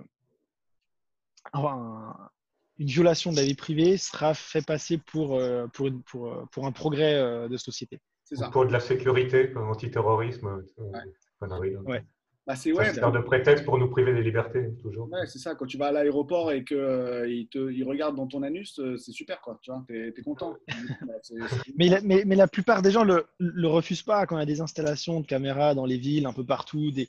une 2.79 2.87
violation 2.87 3.33
de 3.33 3.37
la 3.37 3.45
vie 3.45 3.55
privée 3.55 3.97
sera 3.97 4.35
fait 4.35 4.65
passer 4.65 4.99
pour, 4.99 5.37
euh, 5.37 5.67
pour, 5.69 5.89
pour, 6.05 6.27
euh, 6.27 6.45
pour 6.53 6.67
un 6.67 6.73
progrès 6.73 7.49
de 7.49 7.57
société. 7.57 8.01
Ça. 8.25 8.51
Pour 8.51 8.67
de 8.67 8.73
la 8.73 8.81
sécurité, 8.81 9.53
antiterrorisme. 9.57 10.63
Ouais. 10.79 11.49
ouais. 11.87 12.03
Bah 12.47 12.55
c'est 12.55 12.73
ouais, 12.73 12.93
de 12.93 13.23
prétexte 13.23 13.65
pour 13.65 13.77
nous 13.77 13.91
priver 13.91 14.15
des 14.15 14.23
libertés, 14.23 14.73
toujours. 14.81 15.11
Ouais, 15.11 15.27
c'est 15.27 15.41
ça. 15.41 15.57
Quand 15.57 15.67
tu 15.67 15.79
vas 15.79 15.87
à 15.87 15.93
l'aéroport 15.93 16.53
et 16.53 16.65
qu'ils 16.65 17.27
il 17.27 17.49
te 17.49 17.73
il 17.73 17.83
regardent 17.83 18.15
dans 18.15 18.29
ton 18.29 18.45
anus, 18.45 18.81
c'est 18.99 19.11
super, 19.11 19.41
quoi. 19.41 19.59
Tu 19.63 19.73
vois, 19.73 19.85
es, 19.89 20.13
content. 20.23 20.57
mais, 21.77 21.89
la, 21.89 22.01
mais, 22.03 22.23
mais, 22.25 22.37
la 22.37 22.47
plupart 22.47 22.83
des 22.83 22.93
gens 22.93 23.03
le, 23.03 23.27
le 23.41 23.67
refusent 23.67 24.05
pas 24.05 24.27
quand 24.27 24.37
il 24.37 24.41
y 24.41 24.43
a 24.43 24.47
des 24.47 24.61
installations 24.61 25.21
de 25.21 25.27
caméras 25.27 25.75
dans 25.75 25.87
les 25.87 25.99
villes, 25.99 26.27
un 26.27 26.33
peu 26.33 26.45
partout, 26.45 26.93
des, 26.93 27.09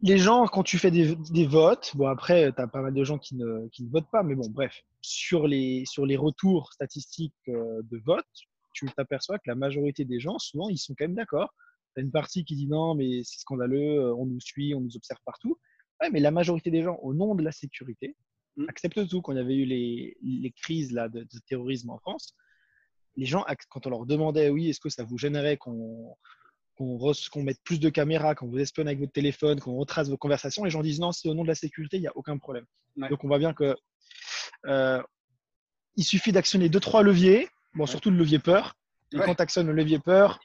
les 0.00 0.18
gens, 0.18 0.46
quand 0.46 0.62
tu 0.62 0.78
fais 0.78 0.90
des, 0.90 1.46
votes, 1.46 1.92
bon 1.94 2.06
après, 2.06 2.52
tu 2.52 2.60
as 2.60 2.66
pas 2.66 2.82
mal 2.82 2.92
de 2.92 3.04
gens 3.04 3.18
qui 3.18 3.36
ne, 3.36 3.68
qui 3.68 3.84
ne, 3.84 3.90
votent 3.90 4.10
pas, 4.10 4.22
mais 4.22 4.34
bon, 4.34 4.48
bref, 4.50 4.82
sur 5.00 5.46
les, 5.46 5.84
sur 5.86 6.06
les 6.06 6.16
retours 6.16 6.72
statistiques 6.72 7.34
euh, 7.48 7.82
de 7.84 7.98
vote, 8.04 8.24
tu 8.72 8.86
t'aperçois 8.96 9.38
que 9.38 9.48
la 9.48 9.54
majorité 9.54 10.04
des 10.04 10.20
gens, 10.20 10.38
souvent, 10.38 10.68
ils 10.68 10.78
sont 10.78 10.94
quand 10.98 11.04
même 11.04 11.14
d'accord. 11.14 11.54
Tu 11.94 12.00
as 12.00 12.02
une 12.02 12.10
partie 12.10 12.44
qui 12.44 12.56
dit 12.56 12.66
non, 12.66 12.94
mais 12.94 13.22
c'est 13.24 13.40
scandaleux, 13.40 14.00
euh, 14.00 14.14
on 14.14 14.26
nous 14.26 14.40
suit, 14.40 14.74
on 14.74 14.80
nous 14.80 14.96
observe 14.96 15.20
partout. 15.24 15.58
Ouais, 16.00 16.10
mais 16.10 16.20
la 16.20 16.30
majorité 16.30 16.70
des 16.70 16.82
gens, 16.82 16.96
au 17.02 17.14
nom 17.14 17.34
de 17.34 17.42
la 17.42 17.52
sécurité, 17.52 18.16
mmh. 18.56 18.64
acceptent 18.68 19.08
tout. 19.08 19.22
Quand 19.22 19.32
il 19.32 19.38
y 19.38 19.40
avait 19.40 19.56
eu 19.56 19.64
les, 19.64 20.16
les 20.22 20.50
crises 20.50 20.92
là, 20.92 21.08
de, 21.08 21.20
de, 21.20 21.38
terrorisme 21.46 21.90
en 21.90 21.98
France, 21.98 22.34
les 23.16 23.24
gens, 23.24 23.46
quand 23.70 23.86
on 23.86 23.90
leur 23.90 24.06
demandait, 24.06 24.50
oui, 24.50 24.68
est-ce 24.68 24.80
que 24.80 24.90
ça 24.90 25.04
vous 25.04 25.16
gênerait 25.16 25.56
qu'on 25.56 26.14
qu'on 26.76 27.42
mette 27.42 27.60
plus 27.64 27.80
de 27.80 27.88
caméras, 27.88 28.34
qu'on 28.34 28.46
vous 28.46 28.58
espionne 28.58 28.86
avec 28.86 29.00
votre 29.00 29.12
téléphone, 29.12 29.60
qu'on 29.60 29.76
retrace 29.76 30.08
vos 30.08 30.16
conversations, 30.16 30.64
les 30.64 30.70
gens 30.70 30.82
disent 30.82 31.00
non, 31.00 31.12
c'est 31.12 31.28
au 31.28 31.34
nom 31.34 31.42
de 31.42 31.48
la 31.48 31.54
sécurité, 31.54 31.96
il 31.96 32.00
n'y 32.00 32.06
a 32.06 32.16
aucun 32.16 32.38
problème. 32.38 32.66
Donc 32.96 33.24
on 33.24 33.28
voit 33.28 33.38
bien 33.38 33.52
que 33.52 33.74
euh, 34.66 35.02
il 35.96 36.04
suffit 36.04 36.32
d'actionner 36.32 36.68
deux, 36.68 36.80
trois 36.80 37.02
leviers, 37.02 37.48
bon, 37.74 37.86
surtout 37.86 38.10
le 38.10 38.16
levier 38.16 38.38
peur. 38.38 38.74
Et 39.12 39.18
quand 39.18 39.34
tu 39.34 39.42
actionnes 39.42 39.68
le 39.68 39.72
levier 39.72 39.98
peur, 39.98 40.38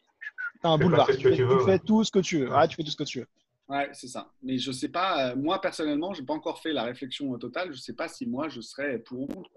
tu 0.62 0.68
as 0.68 0.70
un 0.70 0.78
boulevard. 0.78 1.08
Tu, 1.08 1.36
fais, 1.66 1.80
tout 1.80 2.04
ce 2.04 2.12
que 2.12 2.20
tu 2.20 2.40
veux. 2.40 2.50
Ah, 2.52 2.68
tu 2.68 2.76
fais 2.76 2.84
tout 2.84 2.92
ce 2.92 2.98
que 2.98 3.04
tu 3.04 3.20
veux. 3.20 3.28
Ouais, 3.68 3.90
c'est 3.94 4.08
ça. 4.08 4.32
Mais 4.44 4.58
je 4.58 4.72
sais 4.72 4.90
pas, 4.90 5.32
euh, 5.32 5.36
moi 5.36 5.60
personnellement, 5.62 6.14
je 6.14 6.20
n'ai 6.20 6.26
pas 6.26 6.34
encore 6.34 6.62
fait 6.62 6.74
la 6.74 6.84
réflexion 6.84 7.38
totale. 7.38 7.68
Je 7.68 7.78
ne 7.78 7.82
sais 7.82 7.96
pas 7.96 8.08
si 8.08 8.26
moi 8.26 8.50
je 8.50 8.62
serais 8.62 9.00
pour 9.00 9.22
ou 9.22 9.28
contre. 9.28 9.50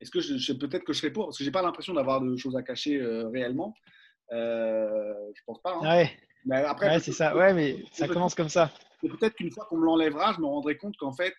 Est-ce 0.00 0.10
que 0.10 0.20
je, 0.20 0.52
peut-être 0.52 0.84
que 0.84 0.92
je 0.92 0.98
serais 0.98 1.10
pour? 1.10 1.26
Parce 1.26 1.38
que 1.38 1.44
j'ai 1.44 1.50
pas 1.50 1.62
l'impression 1.62 1.94
d'avoir 1.94 2.20
de 2.20 2.36
choses 2.36 2.56
à 2.56 2.62
cacher 2.62 3.00
euh, 3.00 3.28
réellement. 3.28 3.74
Euh, 4.32 5.14
je 5.34 5.42
pense 5.46 5.60
pas. 5.62 5.78
Hein. 5.82 5.96
Ouais. 5.98 6.10
Mais 6.44 6.56
après, 6.56 7.00
c'est 7.00 7.12
ça. 7.12 7.36
Ouais, 7.36 7.52
mais 7.52 7.76
ça 7.92 8.08
commence 8.08 8.34
comme 8.34 8.48
ça. 8.48 8.70
Peut-être 9.02 9.34
qu'une 9.34 9.50
fois 9.50 9.66
qu'on 9.68 9.76
me 9.76 9.84
l'enlèvera, 9.84 10.32
je 10.32 10.40
me 10.40 10.46
rendrai 10.46 10.76
compte 10.76 10.96
qu'en 10.96 11.12
fait, 11.12 11.34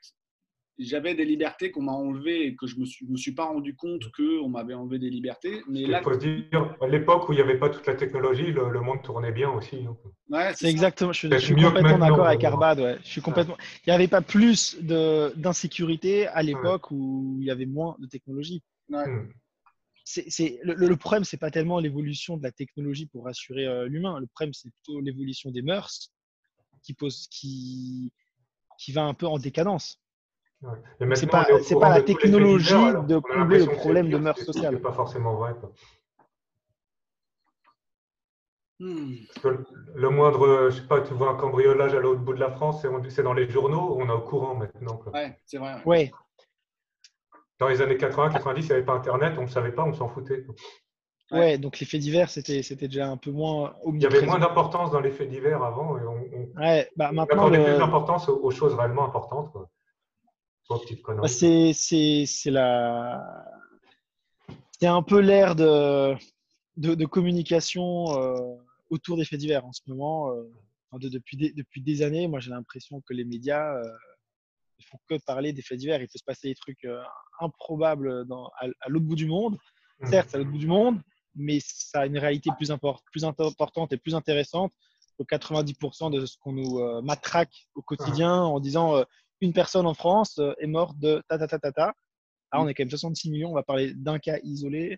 j'avais 0.79 1.15
des 1.15 1.25
libertés 1.25 1.71
qu'on 1.71 1.81
m'a 1.81 1.93
enlevées 1.93 2.45
et 2.45 2.55
que 2.55 2.67
je 2.67 2.75
ne 2.75 2.81
me, 2.81 2.85
suis, 2.85 3.07
me 3.07 3.17
suis 3.17 3.33
pas 3.33 3.45
rendu 3.45 3.75
compte 3.75 4.03
qu'on 4.11 4.49
m'avait 4.49 4.73
enlevé 4.73 4.99
des 4.99 5.09
libertés. 5.09 5.63
Mais 5.67 5.85
là, 5.85 6.01
il 6.01 6.03
faut 6.03 6.15
dire, 6.15 6.75
à 6.81 6.87
l'époque 6.87 7.27
où 7.27 7.33
il 7.33 7.37
n'y 7.37 7.41
avait 7.41 7.57
pas 7.57 7.69
toute 7.69 7.87
la 7.87 7.95
technologie, 7.95 8.51
le, 8.51 8.79
monde 8.81 9.01
tournait 9.01 9.31
bien 9.31 9.49
aussi. 9.49 9.85
Hein. 9.87 9.97
Ouais, 10.29 10.51
c'est 10.55 10.69
exactement. 10.69 11.13
Je, 11.13 11.35
suis 11.37 11.55
complètement 11.55 11.97
d'accord 11.97 12.27
avec 12.27 12.43
Arbad. 12.43 12.79
Ouais. 12.79 12.97
Je 13.03 13.07
suis 13.07 13.21
complètement. 13.21 13.57
Il 13.85 13.89
n'y 13.89 13.95
avait 13.95 14.07
pas 14.07 14.21
plus 14.21 14.77
d'insécurité 14.81 16.27
à 16.27 16.43
l'époque 16.43 16.91
où 16.91 17.37
il 17.39 17.45
y 17.45 17.51
avait 17.51 17.65
moins 17.65 17.95
de 17.99 18.07
technologie. 18.07 18.61
Ouais. 18.89 19.07
Hmm. 19.07 19.29
C'est, 20.07 20.59
le, 20.63 20.73
le, 20.73 20.95
problème, 20.95 21.25
c'est 21.25 21.37
pas 21.37 21.51
tellement 21.51 21.79
l'évolution 21.79 22.37
de 22.37 22.43
la 22.43 22.51
technologie 22.51 23.07
pour 23.07 23.25
rassurer 23.25 23.65
euh, 23.65 23.87
l'humain. 23.87 24.19
Le 24.19 24.27
problème, 24.27 24.53
c'est 24.53 24.69
plutôt 24.69 25.01
l'évolution 25.01 25.51
des 25.51 25.61
mœurs 25.61 26.13
qui, 26.81 26.93
pose, 26.93 27.27
qui, 27.27 28.13
qui 28.79 28.93
va 28.93 29.03
un 29.03 29.13
peu 29.13 29.27
en 29.27 29.37
décadence. 29.37 29.99
Ouais. 30.61 30.77
C'est 31.15 31.27
pas, 31.27 31.45
pas 31.45 31.89
la 31.89 32.01
technologie 32.01 32.73
de 33.07 33.19
combler 33.19 33.59
le 33.59 33.65
problème 33.65 34.09
de 34.09 34.17
mœurs 34.17 34.39
sociales. 34.39 34.75
C'est 34.75 34.81
pas 34.81 34.93
forcément 34.93 35.35
vrai. 35.35 35.53
Hmm. 38.79 39.15
Le, 39.95 40.09
moindre, 40.09 40.69
je 40.69 40.77
sais 40.77 40.87
pas, 40.87 41.01
tu 41.01 41.13
vois 41.15 41.31
un 41.31 41.35
cambriolage 41.35 41.93
à 41.93 41.99
l'autre 41.99 42.21
bout 42.21 42.33
de 42.33 42.39
la 42.39 42.51
France, 42.51 42.85
c'est 43.09 43.23
dans 43.23 43.33
les 43.33 43.49
journaux, 43.49 43.97
on 43.99 44.07
est 44.07 44.11
au 44.11 44.21
courant 44.21 44.55
maintenant. 44.55 45.01
Ouais, 45.13 45.37
c'est 45.45 45.57
vrai. 45.57 45.81
Ouais. 45.85 46.11
Dans 47.59 47.67
les 47.67 47.81
années 47.81 47.97
80, 47.97 48.29
90, 48.33 48.61
il 48.61 48.65
n'y 48.65 48.71
avait 48.73 48.85
pas 48.85 48.93
Internet, 48.93 49.33
on 49.37 49.43
ne 49.43 49.47
savait 49.47 49.71
pas, 49.71 49.83
on 49.83 49.93
s'en 49.93 50.09
foutait. 50.09 50.45
Ouais, 51.31 51.57
donc 51.57 51.79
les 51.79 51.85
faits 51.85 51.99
divers, 51.99 52.29
c'était, 52.29 52.63
c'était 52.63 52.87
déjà 52.87 53.09
un 53.09 53.17
peu 53.17 53.31
moins 53.31 53.75
Il 53.93 54.01
y 54.01 54.05
avait 54.05 54.25
moins 54.25 54.39
d'importance 54.39 54.91
dans 54.91 55.01
les 55.01 55.11
faits 55.11 55.29
divers 55.29 55.61
avant. 55.61 55.97
Et 55.97 56.01
on, 56.03 56.61
ouais, 56.61 56.89
bah 56.95 57.11
maintenant. 57.11 57.47
On 57.47 57.51
plus 57.51 57.77
d'importance 57.77 58.29
aux, 58.29 58.51
choses 58.51 58.75
réellement 58.75 59.05
importantes. 59.05 59.51
Quoi. 59.51 59.69
Bah, 60.69 61.27
c'est, 61.27 61.73
c'est, 61.73 62.25
c'est 62.25 62.51
la. 62.51 63.45
C'est 64.79 64.87
un 64.87 65.01
peu 65.01 65.19
l'ère 65.19 65.55
de, 65.55 66.13
de, 66.77 66.93
de 66.93 67.05
communication 67.05 68.05
euh, 68.17 68.55
autour 68.89 69.17
des 69.17 69.25
faits 69.25 69.39
divers 69.39 69.65
en 69.65 69.73
ce 69.73 69.81
moment. 69.87 70.31
Euh, 70.31 70.43
depuis, 70.93 71.35
des, 71.35 71.51
depuis 71.51 71.81
des 71.81 72.01
années, 72.01 72.27
moi 72.27 72.39
j'ai 72.39 72.51
l'impression 72.51 73.01
que 73.01 73.13
les 73.13 73.25
médias 73.25 73.75
euh, 73.75 73.83
ne 74.79 74.85
font 74.85 74.99
que 75.07 75.23
parler 75.25 75.53
des 75.53 75.61
faits 75.61 75.77
divers. 75.77 76.01
Il 76.01 76.07
peut 76.07 76.17
se 76.17 76.23
passer 76.23 76.49
des 76.49 76.55
trucs 76.55 76.87
improbables 77.39 78.25
dans, 78.25 78.49
à, 78.59 78.67
l'autre 78.87 79.05
bout 79.05 79.15
du 79.15 79.27
monde. 79.27 79.57
Mmh. 79.99 80.07
Certes, 80.07 80.35
à 80.35 80.37
l'autre 80.37 80.51
bout 80.51 80.57
du 80.57 80.67
monde, 80.67 81.01
mais 81.35 81.59
ça 81.61 82.01
a 82.01 82.05
une 82.05 82.17
réalité 82.17 82.49
plus, 82.57 82.71
plus 83.11 83.23
importante 83.23 83.93
et 83.93 83.97
plus 83.97 84.15
intéressante 84.15 84.73
que 85.17 85.23
90% 85.23 86.11
de 86.11 86.25
ce 86.25 86.37
qu'on 86.37 86.53
nous 86.53 86.79
euh, 86.79 87.01
matraque 87.01 87.67
au 87.75 87.81
quotidien 87.81 88.33
en 88.33 88.59
disant 88.59 88.97
euh, 88.97 89.03
une 89.41 89.53
personne 89.53 89.85
en 89.85 89.93
France 89.93 90.37
euh, 90.39 90.53
est 90.59 90.67
morte 90.67 90.97
de 90.99 91.21
ta 91.27 91.37
ta 91.37 91.47
ta 91.47 91.59
ta 91.59 91.71
ta. 91.71 91.93
Ah, 92.51 92.61
on 92.61 92.67
est 92.67 92.73
quand 92.73 92.83
même 92.83 92.89
66 92.89 93.31
millions, 93.31 93.51
on 93.51 93.55
va 93.55 93.63
parler 93.63 93.93
d'un 93.93 94.19
cas 94.19 94.37
isolé 94.43 94.97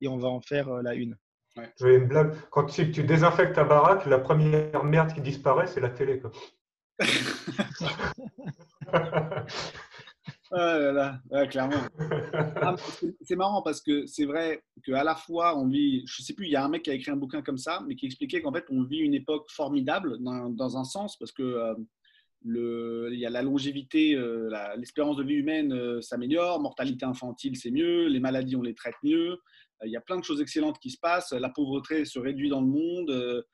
et 0.00 0.08
on 0.08 0.18
va 0.18 0.28
en 0.28 0.40
faire 0.40 0.70
la 0.82 0.94
une. 0.94 1.16
Ouais. 1.56 1.70
une 1.80 2.06
blague. 2.06 2.34
Quand 2.50 2.66
tu, 2.66 2.90
tu, 2.92 3.02
désinfectes 3.02 3.54
ta 3.54 3.64
baraque, 3.64 4.06
la 4.06 4.18
première 4.18 4.84
merde 4.84 5.12
qui 5.12 5.20
disparaît, 5.20 5.66
c'est 5.66 5.80
la 5.80 5.90
télé. 5.90 6.20
Quoi. 6.20 6.30
Ah 10.50 11.20
là 11.30 11.46
clairement. 11.46 11.82
Ah, 12.56 12.74
c'est 13.22 13.36
marrant 13.36 13.62
parce 13.62 13.80
que 13.80 14.06
c'est 14.06 14.24
vrai 14.24 14.62
qu'à 14.84 15.04
la 15.04 15.14
fois 15.14 15.58
on 15.58 15.68
vit, 15.68 16.04
je 16.06 16.22
sais 16.22 16.32
plus, 16.34 16.46
il 16.46 16.52
y 16.52 16.56
a 16.56 16.64
un 16.64 16.68
mec 16.68 16.82
qui 16.82 16.90
a 16.90 16.94
écrit 16.94 17.10
un 17.10 17.16
bouquin 17.16 17.42
comme 17.42 17.58
ça, 17.58 17.82
mais 17.86 17.94
qui 17.96 18.06
expliquait 18.06 18.40
qu'en 18.40 18.52
fait 18.52 18.64
on 18.70 18.82
vit 18.82 18.98
une 18.98 19.14
époque 19.14 19.50
formidable 19.50 20.16
dans, 20.20 20.78
un 20.78 20.84
sens 20.84 21.16
parce 21.18 21.32
que 21.32 21.42
euh, 21.42 21.74
le, 22.44 23.10
il 23.12 23.18
y 23.18 23.26
a 23.26 23.30
la 23.30 23.42
longévité, 23.42 24.14
euh, 24.14 24.48
l'espérance 24.76 25.16
de 25.16 25.22
vie 25.22 25.34
humaine 25.34 25.72
euh, 25.72 26.00
s'améliore, 26.00 26.60
mortalité 26.60 27.04
infantile 27.04 27.56
c'est 27.56 27.70
mieux, 27.70 28.06
les 28.06 28.20
maladies 28.20 28.56
on 28.56 28.62
les 28.62 28.74
traite 28.74 28.96
mieux, 29.02 29.38
il 29.84 29.90
y 29.90 29.96
a 29.96 30.00
plein 30.00 30.16
de 30.16 30.24
choses 30.24 30.40
excellentes 30.40 30.78
qui 30.78 30.90
se 30.90 30.98
passent, 30.98 31.32
la 31.32 31.50
pauvreté 31.50 32.04
se 32.04 32.18
réduit 32.18 32.48
dans 32.48 32.60
le 32.60 32.66
monde, 32.66 33.44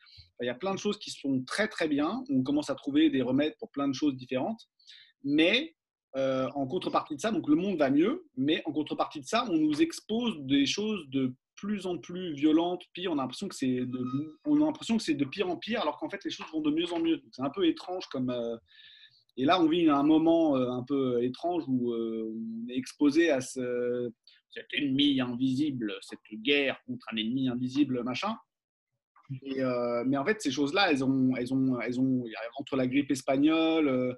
il 0.40 0.46
y 0.46 0.50
a 0.50 0.54
plein 0.54 0.74
de 0.74 0.78
choses 0.78 0.98
qui 0.98 1.10
sont 1.10 1.42
très 1.44 1.68
très 1.68 1.88
bien, 1.88 2.22
on 2.30 2.42
commence 2.42 2.70
à 2.70 2.74
trouver 2.74 3.10
des 3.10 3.22
remèdes 3.22 3.56
pour 3.58 3.70
plein 3.70 3.88
de 3.88 3.94
choses 3.94 4.14
différentes, 4.16 4.68
mais 5.22 5.74
euh, 6.16 6.48
en 6.54 6.66
contrepartie 6.66 7.16
de 7.16 7.20
ça, 7.20 7.32
donc 7.32 7.48
le 7.48 7.56
monde 7.56 7.76
va 7.76 7.90
mieux, 7.90 8.26
mais 8.36 8.62
en 8.66 8.72
contrepartie 8.72 9.20
de 9.20 9.26
ça, 9.26 9.46
on 9.50 9.56
nous 9.56 9.82
expose 9.82 10.38
des 10.42 10.66
choses 10.66 11.08
de 11.08 11.34
plus 11.56 11.86
en 11.86 11.98
plus 11.98 12.34
violentes, 12.34 12.82
pire. 12.92 13.12
On 13.12 13.18
a 13.18 13.22
l'impression 13.22 13.48
que 13.48 13.54
c'est 13.54 13.86
de, 13.86 14.38
on 14.44 14.56
a 14.62 14.66
l'impression 14.66 14.96
que 14.96 15.02
c'est 15.02 15.14
de 15.14 15.24
pire 15.24 15.48
en 15.48 15.56
pire, 15.56 15.80
alors 15.80 15.98
qu'en 15.98 16.08
fait 16.08 16.22
les 16.24 16.30
choses 16.30 16.46
vont 16.52 16.60
de 16.60 16.70
mieux 16.70 16.92
en 16.92 17.00
mieux. 17.00 17.20
C'est 17.32 17.42
un 17.42 17.50
peu 17.50 17.66
étrange 17.66 18.06
comme. 18.06 18.30
Euh, 18.30 18.56
et 19.36 19.44
là, 19.44 19.60
on 19.60 19.68
vit 19.68 19.88
un 19.88 20.04
moment 20.04 20.56
euh, 20.56 20.70
un 20.70 20.84
peu 20.84 21.22
étrange 21.24 21.64
où 21.66 21.92
on 21.92 22.68
est 22.68 22.76
exposé 22.76 23.30
à 23.30 23.40
ce, 23.40 24.12
cet 24.50 24.66
ennemi 24.72 25.20
invisible, 25.20 25.92
cette 26.00 26.20
guerre 26.42 26.80
contre 26.86 27.06
un 27.12 27.16
ennemi 27.16 27.48
invisible, 27.48 28.04
machin. 28.04 28.36
Mais 29.30 30.16
en 30.16 30.24
fait, 30.24 30.40
ces 30.40 30.50
choses-là, 30.50 30.90
elles 30.90 31.04
ont, 31.04 31.32
entre 32.58 32.76
la 32.76 32.86
grippe 32.86 33.10
espagnole, 33.10 34.16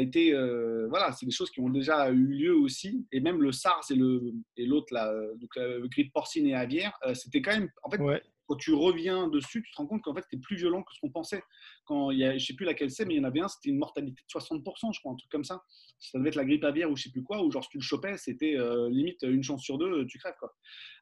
été, 0.00 0.34
euh, 0.34 0.86
voilà, 0.88 1.12
c'est 1.12 1.26
des 1.26 1.32
choses 1.32 1.50
qui 1.50 1.60
ont 1.60 1.68
déjà 1.68 2.10
eu 2.10 2.24
lieu 2.26 2.54
aussi. 2.54 3.06
Et 3.12 3.20
même 3.20 3.40
le 3.40 3.52
SARS 3.52 3.84
et 3.90 3.94
le 3.94 4.32
et 4.56 4.66
l'autre, 4.66 4.92
la, 4.92 5.12
grippe 5.88 6.12
porcine 6.12 6.46
et 6.46 6.54
aviaire, 6.54 6.98
euh, 7.06 7.14
c'était 7.14 7.42
quand 7.42 7.52
même, 7.52 7.68
en 7.82 7.90
quand 8.46 8.56
tu 8.56 8.72
reviens 8.74 9.28
dessus, 9.28 9.62
tu 9.62 9.70
te 9.70 9.76
rends 9.76 9.86
compte 9.86 10.02
qu'en 10.02 10.14
fait, 10.14 10.22
c'était 10.22 10.40
plus 10.40 10.56
violent 10.56 10.82
que 10.82 10.92
ce 10.92 11.00
qu'on 11.00 11.10
pensait. 11.10 11.42
Quand 11.84 12.10
il 12.10 12.18
y 12.18 12.24
a, 12.24 12.36
je 12.36 12.44
sais 12.44 12.54
plus 12.54 12.66
laquelle 12.66 12.90
c'est, 12.90 13.04
mais 13.04 13.14
il 13.14 13.18
y 13.18 13.20
en 13.20 13.24
avait 13.24 13.40
un, 13.40 13.48
c'était 13.48 13.70
une 13.70 13.78
mortalité 13.78 14.20
de 14.22 14.40
60%, 14.40 14.94
je 14.94 15.00
crois, 15.00 15.12
un 15.12 15.16
truc 15.16 15.30
comme 15.30 15.44
ça. 15.44 15.62
Ça 15.98 16.18
devait 16.18 16.30
être 16.30 16.36
la 16.36 16.44
grippe 16.44 16.64
aviaire 16.64 16.90
ou 16.90 16.96
je 16.96 17.04
sais 17.04 17.10
plus 17.10 17.22
quoi, 17.22 17.42
ou 17.42 17.50
genre 17.50 17.62
si 17.62 17.70
tu 17.70 17.78
le 17.78 17.82
chopais, 17.82 18.16
c'était 18.16 18.56
euh, 18.56 18.88
limite 18.90 19.22
une 19.22 19.42
chance 19.42 19.62
sur 19.62 19.78
deux, 19.78 20.04
tu 20.06 20.18
crèves 20.18 20.34
quoi. 20.38 20.52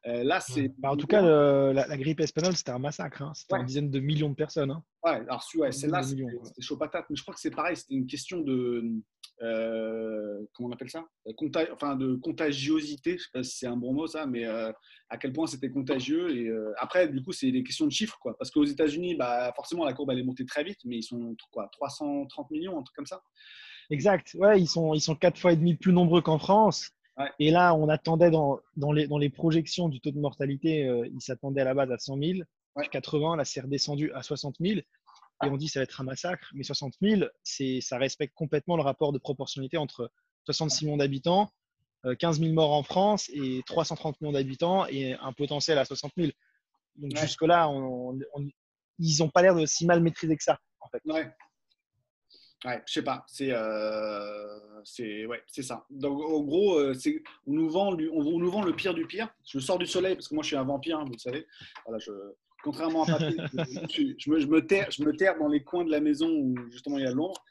Euh, 0.07 0.23
là, 0.23 0.39
c'est. 0.39 0.71
Bah, 0.79 0.91
en 0.91 0.97
tout 0.97 1.07
cas, 1.07 1.21
la, 1.21 1.97
grippe 1.97 2.19
espagnole, 2.19 2.55
c'était 2.55 2.71
un 2.71 2.79
massacre. 2.79 3.21
Hein. 3.21 3.33
C'était 3.35 3.55
une 3.55 3.65
dizaine 3.65 3.91
de 3.91 3.99
millions 3.99 4.29
de 4.29 4.35
personnes. 4.35 4.71
Hein. 4.71 4.83
Ouais, 5.03 5.11
alors 5.27 5.43
ouais, 5.55 5.71
celle-là, 5.71 6.03
c'était 6.03 6.25
chaud 6.59 6.77
patate, 6.77 7.05
mais 7.09 7.15
je 7.15 7.21
crois 7.21 7.33
que 7.33 7.39
c'est 7.39 7.51
pareil, 7.51 7.75
c'était 7.75 7.95
une 7.95 8.07
question 8.07 8.41
de 8.41 8.83
euh, 9.41 10.45
comment 10.53 10.69
on 10.69 10.71
appelle 10.71 10.89
ça? 10.89 11.05
Euh, 11.27 11.65
enfin, 11.73 11.95
de 11.95 12.15
contagiosité, 12.15 13.17
je 13.17 13.23
sais 13.23 13.29
pas 13.33 13.43
si 13.43 13.57
c'est 13.57 13.67
un 13.67 13.75
bon 13.75 13.93
mot 13.93 14.07
ça, 14.07 14.25
mais 14.25 14.45
euh, 14.45 14.71
à 15.09 15.17
quel 15.17 15.33
point 15.33 15.47
c'était 15.47 15.69
contagieux. 15.69 16.35
Et 16.35 16.51
après, 16.77 17.07
du 17.07 17.23
coup, 17.23 17.31
c'est 17.31 17.51
des 17.51 17.63
questions 17.63 17.85
de 17.85 17.91
chiffres, 17.91 18.17
quoi. 18.21 18.37
Parce 18.37 18.51
qu'aux 18.51 18.65
États-Unis, 18.65 19.15
bah, 19.15 19.51
forcément, 19.55 19.85
la 19.85 19.93
courbe 19.93 20.11
elle 20.11 20.19
est 20.19 20.23
montée 20.23 20.45
très 20.45 20.63
vite, 20.63 20.79
mais 20.85 20.97
ils 20.97 21.03
sont 21.03 21.35
quoi, 21.51 21.69
330 21.71 22.51
millions, 22.51 22.77
un 22.77 22.83
truc 22.83 22.95
comme 22.95 23.05
ça. 23.05 23.21
Exact. 23.89 24.35
Ouais, 24.35 24.59
ils 24.59 24.67
sont 24.67 24.93
ils 24.93 25.01
sont 25.01 25.15
quatre 25.15 25.37
fois 25.37 25.51
et 25.51 25.57
demi 25.57 25.75
plus 25.75 25.91
nombreux 25.91 26.21
qu'en 26.21 26.39
France. 26.39 26.91
Et 27.37 27.51
là, 27.51 27.75
on 27.75 27.87
attendait 27.87 28.31
dans, 28.31 28.59
dans, 28.77 28.91
les, 28.91 29.05
dans 29.07 29.19
les 29.19 29.29
projections 29.29 29.89
du 29.89 29.99
taux 29.99 30.09
de 30.09 30.19
mortalité, 30.19 30.89
ils 31.13 31.21
s'attendaient 31.21 31.61
à 31.61 31.65
la 31.65 31.75
base 31.75 31.91
à 31.91 31.97
100 31.99 32.17
000, 32.17 32.39
80, 32.91 33.35
là 33.35 33.45
c'est 33.45 33.61
redescendu 33.61 34.11
à 34.13 34.23
60 34.23 34.55
000 34.59 34.79
et 35.43 35.49
on 35.49 35.57
dit 35.57 35.67
que 35.67 35.71
ça 35.71 35.79
va 35.79 35.83
être 35.83 36.01
un 36.01 36.03
massacre, 36.03 36.49
mais 36.53 36.63
60 36.63 36.93
000, 37.01 37.23
ça 37.81 37.97
respecte 37.97 38.33
complètement 38.35 38.75
le 38.75 38.83
rapport 38.83 39.11
de 39.11 39.17
proportionnalité 39.17 39.77
entre 39.77 40.11
66 40.45 40.85
millions 40.85 40.97
d'habitants, 40.97 41.51
15 42.19 42.39
euh, 42.39 42.43
000 42.43 42.53
morts 42.53 42.73
en 42.73 42.83
France 42.83 43.29
et 43.33 43.61
330 43.65 44.21
millions 44.21 44.33
d'habitants 44.33 44.85
et 44.87 45.13
un 45.13 45.33
potentiel 45.33 45.77
à 45.77 45.85
60 45.85 46.13
000. 46.17 46.31
Donc 46.95 47.15
jusque-là, 47.17 47.69
ils 48.99 49.17
n'ont 49.19 49.29
pas 49.29 49.41
l'air 49.41 49.55
de 49.55 49.65
si 49.65 49.85
mal 49.85 50.01
maîtriser 50.01 50.35
que 50.35 50.43
ça, 50.43 50.59
en 50.79 50.89
fait. 50.89 51.01
Ouais. 51.05 51.31
Ouais, 52.63 52.79
je 52.85 52.93
sais 52.93 53.01
pas, 53.01 53.23
c'est 53.27 53.51
euh, 53.51 54.83
c'est 54.83 55.25
ouais, 55.25 55.41
c'est 55.47 55.63
ça. 55.63 55.83
Donc 55.89 56.21
en 56.21 56.41
gros, 56.41 56.77
euh, 56.77 56.93
c'est 56.93 57.23
on 57.47 57.53
nous 57.53 57.67
vend 57.67 57.97
on, 57.97 58.37
nous 58.37 58.51
vend 58.51 58.61
le 58.61 58.75
pire 58.75 58.93
du 58.93 59.07
pire. 59.07 59.29
Je 59.47 59.57
sors 59.57 59.79
du 59.79 59.87
soleil 59.87 60.13
parce 60.13 60.27
que 60.27 60.35
moi 60.35 60.43
je 60.43 60.49
suis 60.49 60.55
un 60.55 60.63
vampire, 60.63 60.99
hein, 60.99 61.05
vous 61.05 61.13
le 61.13 61.17
savez. 61.17 61.47
Voilà, 61.85 61.97
je, 61.97 62.11
contrairement 62.63 63.03
à 63.03 63.17
Patrick, 63.17 63.39
je, 64.19 64.29
me, 64.29 64.39
je, 64.39 64.47
me 64.47 64.65
terre, 64.65 64.89
je 64.91 65.03
me 65.03 65.15
terre 65.15 65.37
dans 65.37 65.47
les 65.47 65.63
coins 65.63 65.83
de 65.83 65.91
la 65.91 65.99
maison 65.99 66.29
où 66.29 66.55
justement 66.71 66.97
il 66.97 67.03
y 67.03 67.07
a 67.07 67.11
l'ombre. 67.11 67.41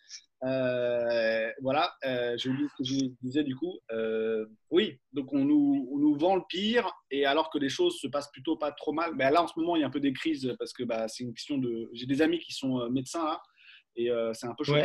Euh, 0.42 1.50
voilà, 1.60 1.92
euh, 2.04 2.34
je 2.38 2.50
lis 2.50 2.66
ce 2.70 2.82
que 2.82 2.84
je 2.84 3.06
disais 3.22 3.44
du 3.44 3.54
coup. 3.54 3.78
Euh, 3.92 4.46
oui, 4.70 4.98
donc 5.12 5.32
on 5.32 5.44
nous, 5.44 5.88
on 5.92 5.98
nous, 5.98 6.14
vend 6.14 6.36
le 6.36 6.42
pire, 6.48 6.90
et 7.10 7.26
alors 7.26 7.50
que 7.50 7.58
les 7.58 7.68
choses 7.68 7.98
se 7.98 8.06
passent 8.06 8.30
plutôt 8.32 8.56
pas 8.56 8.72
trop 8.72 8.92
mal. 8.92 9.14
Mais 9.16 9.30
là, 9.30 9.42
en 9.42 9.46
ce 9.46 9.58
moment, 9.58 9.76
il 9.76 9.80
y 9.80 9.82
a 9.82 9.86
un 9.86 9.90
peu 9.90 10.00
des 10.00 10.12
crises 10.12 10.54
parce 10.58 10.72
que 10.72 10.82
bah, 10.84 11.08
c'est 11.08 11.24
une 11.24 11.34
question 11.34 11.58
de. 11.58 11.90
J'ai 11.92 12.06
des 12.06 12.22
amis 12.22 12.38
qui 12.38 12.52
sont 12.52 12.88
médecins 12.90 13.24
là, 13.24 13.42
et 13.96 14.10
c'est 14.32 14.46
un 14.46 14.54
peu 14.54 14.64
chaud. 14.64 14.76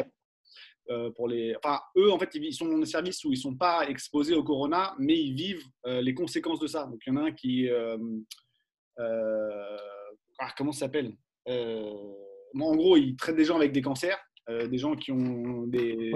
pour 1.16 1.28
les... 1.30 1.56
Enfin, 1.64 1.80
eux, 1.98 2.12
en 2.12 2.20
fait, 2.20 2.30
ils 2.36 2.54
sont 2.54 2.68
dans 2.68 2.78
des 2.78 2.86
services 2.86 3.24
où 3.24 3.32
ils 3.32 3.38
ne 3.38 3.42
sont 3.42 3.56
pas 3.56 3.88
exposés 3.88 4.36
au 4.36 4.44
corona, 4.44 4.94
mais 5.00 5.18
ils 5.18 5.36
vivent 5.36 5.66
les 5.86 6.14
conséquences 6.14 6.60
de 6.60 6.68
ça. 6.68 6.86
Donc, 6.86 7.00
il 7.06 7.14
y 7.14 7.14
en 7.14 7.18
a 7.18 7.28
un 7.28 7.32
qui, 7.32 7.70
ah, 10.40 10.54
comment 10.58 10.72
ça 10.72 10.82
s'appelle 10.82 11.16
euh, 11.48 11.94
En 12.60 12.76
gros, 12.76 12.98
ils 12.98 13.16
traitent 13.16 13.36
des 13.36 13.46
gens 13.46 13.56
avec 13.56 13.72
des 13.72 13.82
cancers, 13.82 14.18
euh, 14.50 14.68
des 14.68 14.78
gens 14.78 14.96
qui 14.96 15.12
ont 15.12 15.64
des, 15.68 16.14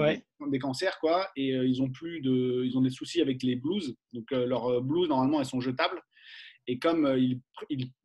des 0.47 0.59
cancers, 0.59 0.99
quoi, 0.99 1.29
et 1.35 1.55
euh, 1.55 1.65
ils 1.65 1.81
ont 1.81 1.89
plus 1.89 2.21
de, 2.21 2.63
ils 2.65 2.77
ont 2.77 2.81
des 2.81 2.89
soucis 2.89 3.21
avec 3.21 3.41
les 3.43 3.55
blouses. 3.55 3.95
Donc 4.13 4.31
leurs 4.31 4.81
blouses, 4.81 5.09
normalement, 5.09 5.39
elles 5.39 5.45
sont 5.45 5.61
jetables. 5.61 6.01
Et 6.67 6.77
comme 6.77 7.17
ils, 7.17 7.41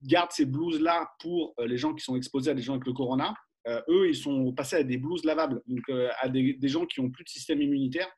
gardent 0.02 0.32
ces 0.32 0.46
blouses-là 0.46 1.10
pour 1.20 1.54
les 1.58 1.76
gens 1.76 1.94
qui 1.94 2.02
sont 2.02 2.16
exposés 2.16 2.50
à 2.50 2.54
des 2.54 2.62
gens 2.62 2.74
avec 2.74 2.86
le 2.86 2.94
corona, 2.94 3.34
eux, 3.88 4.08
ils 4.08 4.16
sont 4.16 4.52
passés 4.52 4.76
à 4.76 4.82
des 4.82 4.96
blouses 4.96 5.24
lavables, 5.24 5.62
donc 5.66 5.82
à 6.20 6.28
des, 6.28 6.54
des, 6.54 6.68
gens 6.68 6.86
qui 6.86 7.00
ont 7.00 7.10
plus 7.10 7.24
de 7.24 7.28
système 7.28 7.60
immunitaire. 7.60 8.08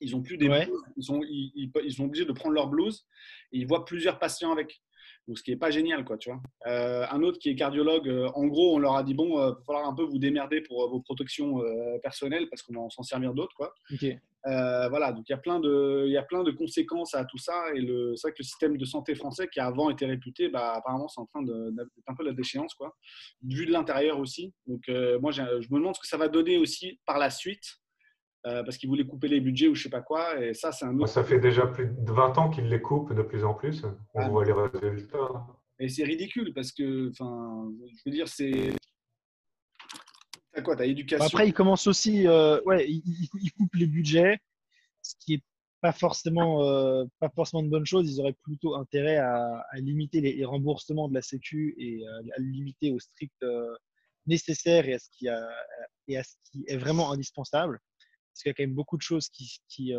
Ils 0.00 0.16
ont 0.16 0.22
plus 0.22 0.36
des 0.36 0.48
blouses, 0.48 0.82
ils 0.96 1.04
sont, 1.04 1.20
ils, 1.22 1.70
ils, 1.84 1.92
sont 1.92 2.06
obligés 2.06 2.24
de 2.24 2.32
prendre 2.32 2.54
leur 2.54 2.66
blouse 2.66 3.06
et 3.52 3.58
ils 3.58 3.66
voient 3.68 3.84
plusieurs 3.84 4.18
patients 4.18 4.50
avec 4.50 4.82
ce 5.34 5.42
qui 5.42 5.50
n'est 5.50 5.56
pas 5.56 5.70
génial, 5.70 6.04
quoi, 6.04 6.18
tu 6.18 6.30
vois. 6.30 6.40
Euh, 6.66 7.06
un 7.10 7.22
autre 7.22 7.38
qui 7.38 7.48
est 7.48 7.54
cardiologue, 7.54 8.08
euh, 8.08 8.28
en 8.34 8.46
gros, 8.46 8.74
on 8.74 8.78
leur 8.78 8.96
a 8.96 9.02
dit 9.02 9.14
bon, 9.14 9.38
il 9.38 9.42
euh, 9.42 9.50
va 9.50 9.58
falloir 9.66 9.86
un 9.86 9.94
peu 9.94 10.02
vous 10.02 10.18
démerder 10.18 10.60
pour 10.60 10.88
vos 10.90 11.00
protections 11.00 11.62
personnelles 12.02 12.48
parce 12.48 12.62
qu'on 12.62 12.74
va 12.74 12.90
s'en 12.90 13.02
servir 13.02 13.34
d'autres, 13.34 13.54
quoi. 13.54 13.74
Voilà, 14.44 15.12
donc 15.12 15.28
il 15.28 15.32
y, 15.32 15.34
a 15.34 15.38
plein 15.38 15.60
de, 15.60 16.04
il 16.06 16.12
y 16.12 16.16
a 16.16 16.22
plein 16.22 16.42
de 16.42 16.50
conséquences 16.50 17.14
à 17.14 17.24
tout 17.24 17.38
ça. 17.38 17.66
Et 17.74 17.80
c'est 17.80 18.22
vrai 18.22 18.32
que 18.32 18.38
le 18.38 18.44
système 18.44 18.76
de 18.76 18.84
santé 18.84 19.14
français, 19.14 19.48
qui 19.48 19.60
avant 19.60 19.90
était 19.90 20.06
réputé, 20.06 20.48
bah, 20.48 20.74
apparemment, 20.76 21.08
c'est 21.08 21.20
en 21.20 21.26
train 21.26 21.42
d'être 21.42 21.90
un 22.06 22.14
peu 22.14 22.24
la 22.24 22.32
déchéance, 22.32 22.74
quoi. 22.74 22.96
Vu 23.42 23.66
de 23.66 23.72
l'intérieur 23.72 24.18
aussi. 24.18 24.52
Donc, 24.66 24.82
moi, 25.20 25.30
je 25.30 25.42
me 25.42 25.78
demande 25.78 25.94
ce 25.94 26.00
que 26.00 26.08
ça 26.08 26.16
va 26.16 26.28
donner 26.28 26.58
aussi 26.58 26.98
par 27.06 27.18
la 27.18 27.30
suite. 27.30 27.81
Euh, 28.44 28.64
parce 28.64 28.76
qu'ils 28.76 28.88
voulaient 28.88 29.06
couper 29.06 29.28
les 29.28 29.40
budgets 29.40 29.68
ou 29.68 29.74
je 29.76 29.84
sais 29.84 29.88
pas 29.88 30.02
quoi. 30.02 30.40
Et 30.40 30.52
ça, 30.52 30.72
c'est 30.72 30.84
un 30.84 30.98
autre... 30.98 31.06
Ça 31.06 31.22
fait 31.22 31.38
déjà 31.38 31.64
plus 31.66 31.86
de 31.86 32.12
20 32.12 32.38
ans 32.38 32.50
qu'ils 32.50 32.68
les 32.68 32.82
coupent 32.82 33.14
de 33.14 33.22
plus 33.22 33.44
en 33.44 33.54
plus. 33.54 33.84
On 34.14 34.20
ah. 34.20 34.28
voit 34.28 34.44
les 34.44 34.52
résultats. 34.52 35.46
Et 35.78 35.88
c'est 35.88 36.04
ridicule 36.04 36.52
parce 36.52 36.72
que, 36.72 37.10
enfin, 37.10 37.70
je 37.86 38.02
veux 38.04 38.12
dire, 38.12 38.26
c'est 38.26 38.72
T'as 40.52 40.62
quoi 40.62 40.76
T'as 40.76 40.84
éducation 40.84 41.24
Après, 41.24 41.48
ils 41.48 41.54
commencent 41.54 41.86
aussi, 41.86 42.26
euh, 42.26 42.60
ouais, 42.66 42.86
ils, 42.88 43.52
coupent 43.56 43.74
les 43.74 43.86
budgets, 43.86 44.38
ce 45.00 45.14
qui 45.18 45.34
est 45.34 45.42
pas 45.80 45.92
forcément, 45.92 46.62
euh, 46.64 47.04
pas 47.20 47.30
forcément 47.30 47.62
une 47.62 47.70
bonne 47.70 47.86
chose. 47.86 48.10
Ils 48.10 48.20
auraient 48.20 48.36
plutôt 48.42 48.76
intérêt 48.76 49.16
à, 49.16 49.64
limiter 49.76 50.20
les, 50.20 50.44
remboursements 50.44 51.08
de 51.08 51.14
la 51.14 51.22
Sécu 51.22 51.74
et 51.78 52.06
euh, 52.06 52.20
à, 52.36 52.38
le 52.38 52.50
limiter 52.50 52.92
au 52.92 53.00
strict 53.00 53.44
nécessaire 54.26 54.88
et 54.88 54.94
à, 54.94 54.98
ce 54.98 55.08
qui 55.10 55.28
a, 55.28 55.48
et 56.06 56.18
à 56.18 56.22
ce 56.22 56.34
qui 56.50 56.64
est 56.68 56.76
vraiment 56.76 57.12
indispensable. 57.12 57.80
Parce 58.32 58.42
qu'il 58.42 58.50
y 58.50 58.52
a 58.52 58.54
quand 58.54 58.62
même 58.62 58.74
beaucoup 58.74 58.96
de 58.96 59.02
choses 59.02 59.28
qui, 59.28 59.60
qui, 59.68 59.94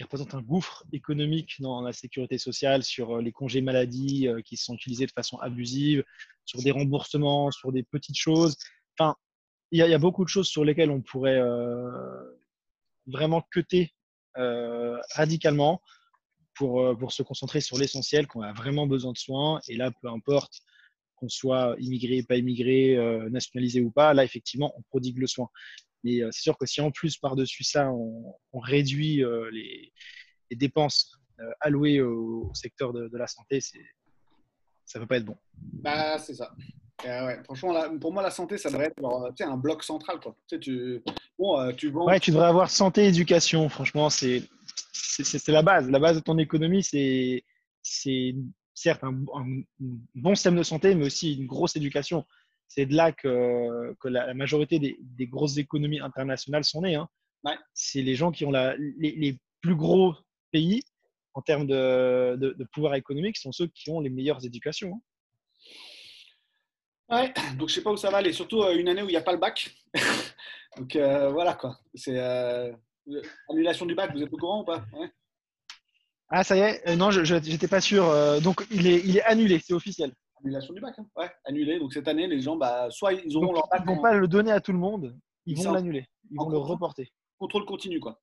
représentent 0.00 0.34
un 0.34 0.42
gouffre 0.42 0.84
économique 0.92 1.60
dans 1.60 1.80
la 1.82 1.92
sécurité 1.92 2.38
sociale, 2.38 2.82
sur 2.82 3.18
les 3.18 3.32
congés 3.32 3.60
maladie 3.60 4.28
qui 4.44 4.56
sont 4.56 4.74
utilisés 4.74 5.06
de 5.06 5.12
façon 5.12 5.38
abusive, 5.38 6.04
sur 6.44 6.62
des 6.62 6.70
remboursements, 6.70 7.50
sur 7.50 7.72
des 7.72 7.82
petites 7.82 8.18
choses. 8.18 8.56
Enfin, 8.98 9.16
il 9.70 9.78
y, 9.78 9.94
a 9.94 9.98
beaucoup 9.98 10.24
de 10.24 10.28
choses 10.28 10.46
sur 10.46 10.64
lesquelles 10.64 10.90
on 10.90 11.00
pourrait 11.00 11.40
euh, 11.40 12.38
vraiment 13.06 13.42
cuter 13.42 13.92
euh, 14.36 15.00
radicalement 15.14 15.82
euh, 16.62 16.94
pour 16.94 17.12
se 17.12 17.24
concentrer 17.24 17.60
sur 17.60 17.76
l'essentiel, 17.76 18.28
qu'on 18.28 18.42
a 18.42 18.52
vraiment 18.52 18.86
besoin 18.86 19.12
de 19.12 19.18
soins. 19.18 19.60
Et 19.66 19.76
là, 19.76 19.90
peu 19.90 20.08
importe 20.08 20.60
qu'on 21.16 21.28
soit 21.28 21.74
immigré, 21.80 22.22
pas 22.22 22.36
immigré, 22.36 22.96
nationalisé 23.30 23.80
ou 23.80 23.90
pas, 23.90 24.14
là, 24.14 24.22
effectivement, 24.22 24.72
on 24.76 24.82
prodigue 24.82 25.18
le 25.18 25.26
soin. 25.26 25.48
Mais 26.04 26.20
c'est 26.30 26.42
sûr 26.42 26.56
que 26.58 26.66
si 26.66 26.80
en 26.80 26.90
plus, 26.90 27.16
par-dessus 27.16 27.64
ça, 27.64 27.90
on, 27.90 28.60
réduit 28.60 29.24
les, 29.52 29.92
dépenses 30.52 31.18
allouées 31.60 32.00
au, 32.00 32.52
secteur 32.54 32.92
de, 32.92 33.08
de 33.08 33.18
la 33.18 33.26
santé, 33.26 33.60
ça 33.60 33.78
ne 34.98 35.04
peut 35.04 35.08
pas 35.08 35.16
être 35.16 35.24
bon. 35.24 35.36
Bah, 35.54 36.18
c'est 36.18 36.34
ça. 36.34 36.54
Euh, 37.06 37.42
franchement, 37.44 37.98
pour 37.98 38.12
moi, 38.12 38.22
la 38.22 38.30
santé, 38.30 38.56
ça 38.56 38.70
devrait 38.70 38.86
être 38.86 39.42
un 39.42 39.56
bloc 39.56 39.82
central. 39.82 40.20
Quoi. 40.20 40.36
Tu, 40.48 40.56
sais, 40.56 40.60
tu, 40.60 41.02
bon, 41.38 41.58
euh, 41.58 41.72
tu, 41.72 41.88
ouais, 41.88 42.20
tu 42.20 42.30
devrais 42.30 42.46
avoir 42.46 42.70
santé, 42.70 43.06
éducation. 43.06 43.68
Franchement, 43.68 44.10
c'est 44.10 44.42
la 45.48 45.62
base. 45.62 45.90
La 45.90 45.98
base 45.98 46.16
de 46.16 46.22
ton 46.22 46.38
économie, 46.38 46.82
c'est 46.82 47.44
certes 48.74 49.04
un, 49.04 49.12
bon 50.14 50.34
système 50.34 50.56
de 50.56 50.62
santé, 50.62 50.94
mais 50.94 51.06
aussi 51.06 51.34
une 51.34 51.46
grosse 51.46 51.76
éducation. 51.76 52.24
C'est 52.74 52.86
de 52.86 52.96
là 52.96 53.12
que, 53.12 53.94
que 54.00 54.08
la, 54.08 54.34
majorité 54.34 54.80
des, 54.80 54.96
des, 55.00 55.28
grosses 55.28 55.58
économies 55.58 56.00
internationales 56.00 56.64
sont 56.64 56.82
nées. 56.82 56.96
Hein. 56.96 57.08
Ouais. 57.44 57.54
C'est 57.72 58.02
les 58.02 58.16
gens 58.16 58.32
qui 58.32 58.44
ont 58.44 58.50
la, 58.50 58.74
les, 58.76 59.12
les, 59.12 59.38
plus 59.60 59.76
gros 59.76 60.14
pays 60.50 60.82
en 61.34 61.40
termes 61.40 61.68
de, 61.68 62.34
de, 62.36 62.50
de, 62.52 62.64
pouvoir 62.72 62.96
économique 62.96 63.36
sont 63.36 63.52
ceux 63.52 63.68
qui 63.68 63.90
ont 63.90 64.00
les 64.00 64.10
meilleures 64.10 64.44
éducations. 64.44 65.00
Hein. 67.08 67.16
Ouais, 67.16 67.32
donc 67.56 67.68
je 67.68 67.74
sais 67.74 67.82
pas 67.82 67.92
où 67.92 67.96
ça 67.96 68.10
va 68.10 68.16
aller, 68.16 68.32
surtout 68.32 68.62
euh, 68.62 68.76
une 68.76 68.88
année 68.88 69.02
où 69.02 69.08
il 69.08 69.12
n'y 69.12 69.16
a 69.16 69.22
pas 69.22 69.32
le 69.32 69.38
bac. 69.38 69.72
donc 70.76 70.96
euh, 70.96 71.30
voilà 71.30 71.54
quoi. 71.54 71.78
C'est 71.94 72.18
euh, 72.18 72.72
annulation 73.48 73.86
du 73.86 73.94
bac, 73.94 74.12
vous 74.12 74.22
êtes 74.22 74.32
au 74.32 74.36
courant 74.36 74.62
ou 74.62 74.64
pas? 74.64 74.84
Ah 76.28 76.42
ça 76.42 76.56
y 76.56 76.60
est, 76.60 76.96
non, 76.96 77.12
je 77.12 77.34
n'étais 77.34 77.68
pas 77.68 77.80
sûr. 77.80 78.04
donc 78.42 78.66
il 78.72 78.88
est, 78.88 79.00
il 79.04 79.16
est 79.16 79.22
annulé, 79.22 79.60
c'est 79.64 79.74
officiel. 79.74 80.12
Annulation 80.44 80.74
du 80.74 80.80
bac, 80.80 80.94
hein. 80.98 81.06
ouais, 81.16 81.30
annulé. 81.46 81.78
Donc 81.78 81.92
cette 81.92 82.06
année, 82.06 82.26
les 82.26 82.40
gens, 82.40 82.56
bah, 82.56 82.88
soit 82.90 83.14
ils 83.14 83.36
auront 83.36 83.52
leur 83.52 83.66
bac. 83.68 83.82
Ils 83.84 83.90
ne 83.90 83.96
vont 83.96 84.02
pas 84.02 84.12
le 84.12 84.28
donner 84.28 84.52
à 84.52 84.60
tout 84.60 84.72
le 84.72 84.78
monde, 84.78 85.16
ils 85.46 85.56
vont 85.56 85.72
l'annuler, 85.72 86.06
ils 86.30 86.36
vont 86.36 86.50
le 86.50 86.58
reporter. 86.58 87.12
Contrôle 87.38 87.64
continu 87.64 87.98
quoi. 87.98 88.20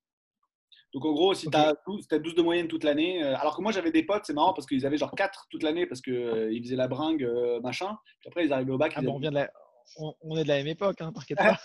Donc 0.93 1.05
en 1.05 1.13
gros, 1.13 1.33
si 1.33 1.49
tu 1.49 1.57
as, 1.57 1.73
12 1.85 2.35
de 2.35 2.41
moyenne 2.41 2.67
toute 2.67 2.83
l'année, 2.83 3.23
euh, 3.23 3.37
alors 3.37 3.55
que 3.55 3.61
moi 3.61 3.71
j'avais 3.71 3.91
des 3.91 4.03
potes, 4.03 4.23
c'est 4.25 4.33
marrant 4.33 4.53
parce 4.53 4.67
qu'ils 4.67 4.85
avaient 4.85 4.97
genre 4.97 5.11
4 5.15 5.47
toute 5.49 5.63
l'année 5.63 5.85
parce 5.85 6.01
qu'ils 6.01 6.13
euh, 6.13 6.61
faisaient 6.61 6.75
la 6.75 6.87
bringue, 6.87 7.23
euh, 7.23 7.61
machin. 7.61 7.97
Puis 8.19 8.27
après 8.27 8.45
ils 8.45 8.53
arrivaient 8.53 8.73
au 8.73 8.77
bac. 8.77 8.93
Ah 8.95 9.01
bon, 9.01 9.15
on, 9.15 9.19
vient 9.19 9.29
de 9.29 9.35
la... 9.35 9.49
on, 9.97 10.35
est 10.35 10.43
de 10.43 10.49
la 10.49 10.57
même 10.57 10.67
époque, 10.67 10.99
hein, 10.99 11.13
t'inquiète 11.13 11.37
pas. 11.37 11.57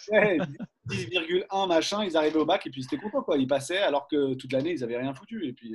10,1 0.89 1.69
machin, 1.69 2.05
ils 2.05 2.17
arrivaient 2.17 2.39
au 2.39 2.47
bac 2.47 2.67
et 2.67 2.71
puis 2.71 2.85
c'était 2.85 2.99
content 2.99 3.23
quoi. 3.23 3.37
Ils 3.37 3.49
passaient 3.49 3.83
alors 3.83 4.07
que 4.07 4.35
toute 4.35 4.53
l'année 4.53 4.73
ils 4.73 4.81
n'avaient 4.81 4.99
rien 4.99 5.13
foutu. 5.13 5.45
Et 5.49 5.53
puis 5.53 5.75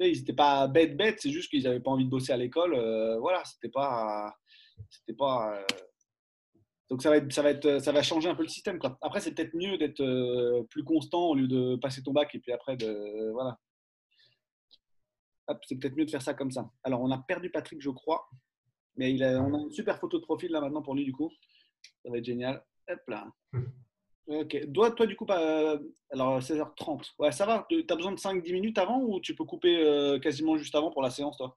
ils 0.00 0.18
n'étaient 0.18 0.32
pas 0.32 0.66
bêtes 0.68 0.96
bêtes, 0.96 1.20
c'est 1.20 1.30
juste 1.30 1.50
qu'ils 1.50 1.64
n'avaient 1.64 1.80
pas 1.80 1.90
envie 1.90 2.04
de 2.04 2.10
bosser 2.10 2.32
à 2.32 2.36
l'école. 2.36 2.74
voilà, 3.20 3.42
c'était 3.44 3.70
pas. 3.70 4.34
C'était 4.90 5.16
pas 5.16 5.64
donc 6.90 7.02
ça 7.02 7.10
va, 7.10 7.16
être, 7.16 7.32
ça, 7.32 7.42
va 7.42 7.50
être, 7.50 7.78
ça 7.78 7.92
va 7.92 8.02
changer 8.02 8.28
un 8.28 8.34
peu 8.34 8.42
le 8.42 8.48
système. 8.48 8.78
Quoi. 8.78 8.98
Après, 9.00 9.20
c'est 9.20 9.34
peut-être 9.34 9.54
mieux 9.54 9.78
d'être 9.78 10.02
euh, 10.02 10.62
plus 10.70 10.84
constant 10.84 11.30
au 11.30 11.34
lieu 11.34 11.48
de 11.48 11.76
passer 11.76 12.02
ton 12.02 12.12
bac 12.12 12.34
et 12.34 12.38
puis 12.38 12.52
après 12.52 12.76
de. 12.76 13.30
Voilà. 13.32 13.58
C'est 15.66 15.76
peut-être 15.76 15.96
mieux 15.96 16.04
de 16.04 16.10
faire 16.10 16.22
ça 16.22 16.34
comme 16.34 16.50
ça. 16.50 16.70
Alors, 16.84 17.02
on 17.02 17.10
a 17.10 17.18
perdu 17.18 17.50
Patrick, 17.50 17.80
je 17.80 17.90
crois. 17.90 18.28
Mais 18.96 19.12
il 19.12 19.24
on 19.24 19.54
a 19.54 19.58
une 19.58 19.72
super 19.72 19.98
photo 19.98 20.18
de 20.18 20.24
profil 20.24 20.52
là 20.52 20.60
maintenant 20.60 20.82
pour 20.82 20.94
lui, 20.94 21.04
du 21.04 21.12
coup. 21.12 21.30
Ça 22.04 22.10
va 22.10 22.18
être 22.18 22.24
génial. 22.24 22.64
Hop 22.88 23.00
là. 23.08 23.26
Ok. 24.26 24.72
Toi, 24.72 24.90
toi 24.92 25.06
du 25.06 25.16
coup, 25.16 25.26
pas, 25.26 25.76
alors 26.10 26.38
16h30. 26.38 27.12
Ouais, 27.18 27.32
ça 27.32 27.44
va. 27.44 27.66
Tu 27.68 27.84
as 27.88 27.96
besoin 27.96 28.12
de 28.12 28.18
5-10 28.18 28.52
minutes 28.52 28.78
avant 28.78 29.00
ou 29.00 29.20
tu 29.20 29.34
peux 29.34 29.44
couper 29.44 29.76
euh, 29.84 30.18
quasiment 30.18 30.56
juste 30.56 30.74
avant 30.74 30.90
pour 30.90 31.02
la 31.02 31.10
séance, 31.10 31.36
toi? 31.36 31.56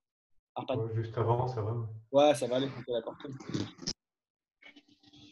Juste 0.95 1.17
avant, 1.17 1.47
ça 1.47 1.61
va. 1.61 1.75
Ouais, 2.11 2.33
ça 2.33 2.47
va 2.47 2.57
aller. 2.57 2.69
D'accord. 2.87 3.15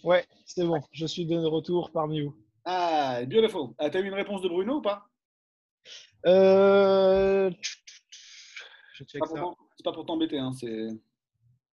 Ouais, 0.03 0.23
c'est 0.45 0.65
bon. 0.65 0.79
Je 0.91 1.05
suis 1.07 1.25
de 1.25 1.37
retour 1.37 1.91
parmi 1.91 2.21
vous. 2.21 2.35
Ah, 2.63 3.25
beautiful. 3.25 3.73
Ah, 3.79 3.89
tu 3.89 3.97
as 3.97 4.01
eu 4.01 4.07
une 4.07 4.13
réponse 4.13 4.41
de 4.41 4.47
Bruno 4.47 4.75
ou 4.75 4.81
pas? 4.81 5.07
Euh... 6.27 7.51
C'est 8.97 9.19
pas, 9.19 9.27
pas, 9.83 9.93
pour 9.93 10.05
t'embêter. 10.05 10.37
Hein, 10.37 10.51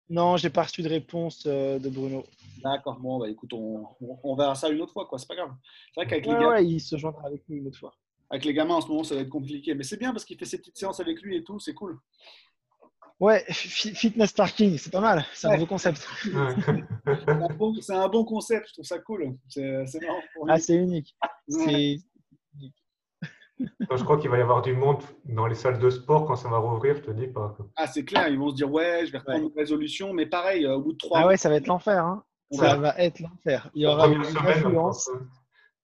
non, 0.10 0.38
j'ai 0.38 0.49
pas 0.49 0.64
reçu 0.64 0.81
de 0.81 0.90
réponse 0.90 1.44
euh, 1.45 1.77
de 1.77 1.90
Bruno. 1.90 2.26
D'accord. 2.64 2.99
Bon, 2.99 3.19
bah 3.19 3.30
écoute, 3.30 3.53
on, 3.53 3.88
on, 4.23 4.36
verra 4.36 4.56
ça 4.56 4.69
une 4.69 4.81
autre 4.81 4.94
fois. 4.94 5.06
quoi. 5.06 5.19
C'est 5.19 5.27
pas 5.27 5.36
grave. 5.36 5.52
C'est 5.94 6.02
vrai 6.02 6.10
qu'avec 6.10 6.26
les 6.26 6.34
gamins. 6.34 6.49
Ouais, 6.49 6.65
il 6.65 6.80
se 6.80 6.98
joindra 6.98 7.27
avec 7.27 7.44
nous 7.48 7.57
une 7.57 7.68
autre 7.68 7.77
fois. 7.77 7.94
Avec 8.31 8.45
les 8.45 8.53
gamins 8.53 8.76
en 8.76 8.81
ce 8.81 8.88
moment, 8.88 9.03
ça 9.03 9.15
va 9.15 9.22
être 9.22 9.30
compliqué. 9.30 9.76
Mais 9.76 9.84
c'est 9.84 9.98
bien 9.98 10.11
parce 10.11 10.26
qu'il 10.26 10.38
fait 10.38 10.45
ses 10.45 10.57
petites 10.57 10.77
séances 10.77 10.99
avec 10.99 11.22
lui 11.22 11.38
et 11.38 11.44
tout. 11.44 11.60
C'est 11.60 11.73
cool. 11.73 11.99
Ouais, 13.19 13.44
fitness 13.49 14.31
parking, 14.31 14.77
c'est 14.77 14.91
pas 14.91 15.02
mal. 15.02 15.26
C'est 15.34 15.48
un 15.48 15.53
nouveau 15.53 15.65
concept. 15.65 16.07
c'est 16.23 17.91
un, 17.91 18.07
bon 18.07 18.23
concept, 18.23 18.69
je 18.69 18.73
trouve 18.73 18.86
ça 18.86 18.99
cool. 18.99 19.38
C'est 19.49 19.61
marrant. 20.02 20.22
ah, 20.48 20.57
c'est 20.57 20.76
unique. 20.76 21.18
Je 23.60 24.03
crois 24.03 24.18
qu'il 24.18 24.30
va 24.30 24.38
y 24.38 24.41
avoir 24.41 24.61
du 24.61 24.73
monde 24.73 25.02
dans 25.26 25.48
les 25.48 25.56
salles 25.56 25.80
de 25.80 25.90
sport 25.90 26.26
quand 26.26 26.36
ça 26.36 26.49
va 26.49 26.57
rouvrir, 26.57 26.95
je 26.95 27.02
te 27.02 27.11
dis 27.11 27.27
pas. 27.27 27.57
Ah, 27.76 27.88
c'est 27.88 28.06
clair, 28.06 28.27
ils 28.30 28.38
vont 28.38 28.49
se 28.49 28.56
dire 28.56 28.72
ouais, 28.72 29.06
je 29.06 29.11
vais 29.11 29.18
reprendre 29.18 29.45
une 29.45 29.57
résolution, 29.57 30.14
mais 30.14 30.26
pareil, 30.26 30.65
euh, 30.65 30.76
au 30.76 30.81
bout 30.81 30.94
de 30.94 30.98
trois. 30.98 31.19
Ah 31.19 31.27
ouais, 31.27 31.38
ça 31.38 31.49
va 31.49 31.56
être 31.56 31.68
l'enfer. 31.68 32.03
Hein. 32.03 32.23
Ça 32.52 32.76
va 32.76 32.95
être 32.98 33.19
l'enfer. 33.19 33.69
Il 33.76 33.84
y 33.84 33.86
aura 33.86 34.07
une 34.07 34.22
influence. 34.22 35.10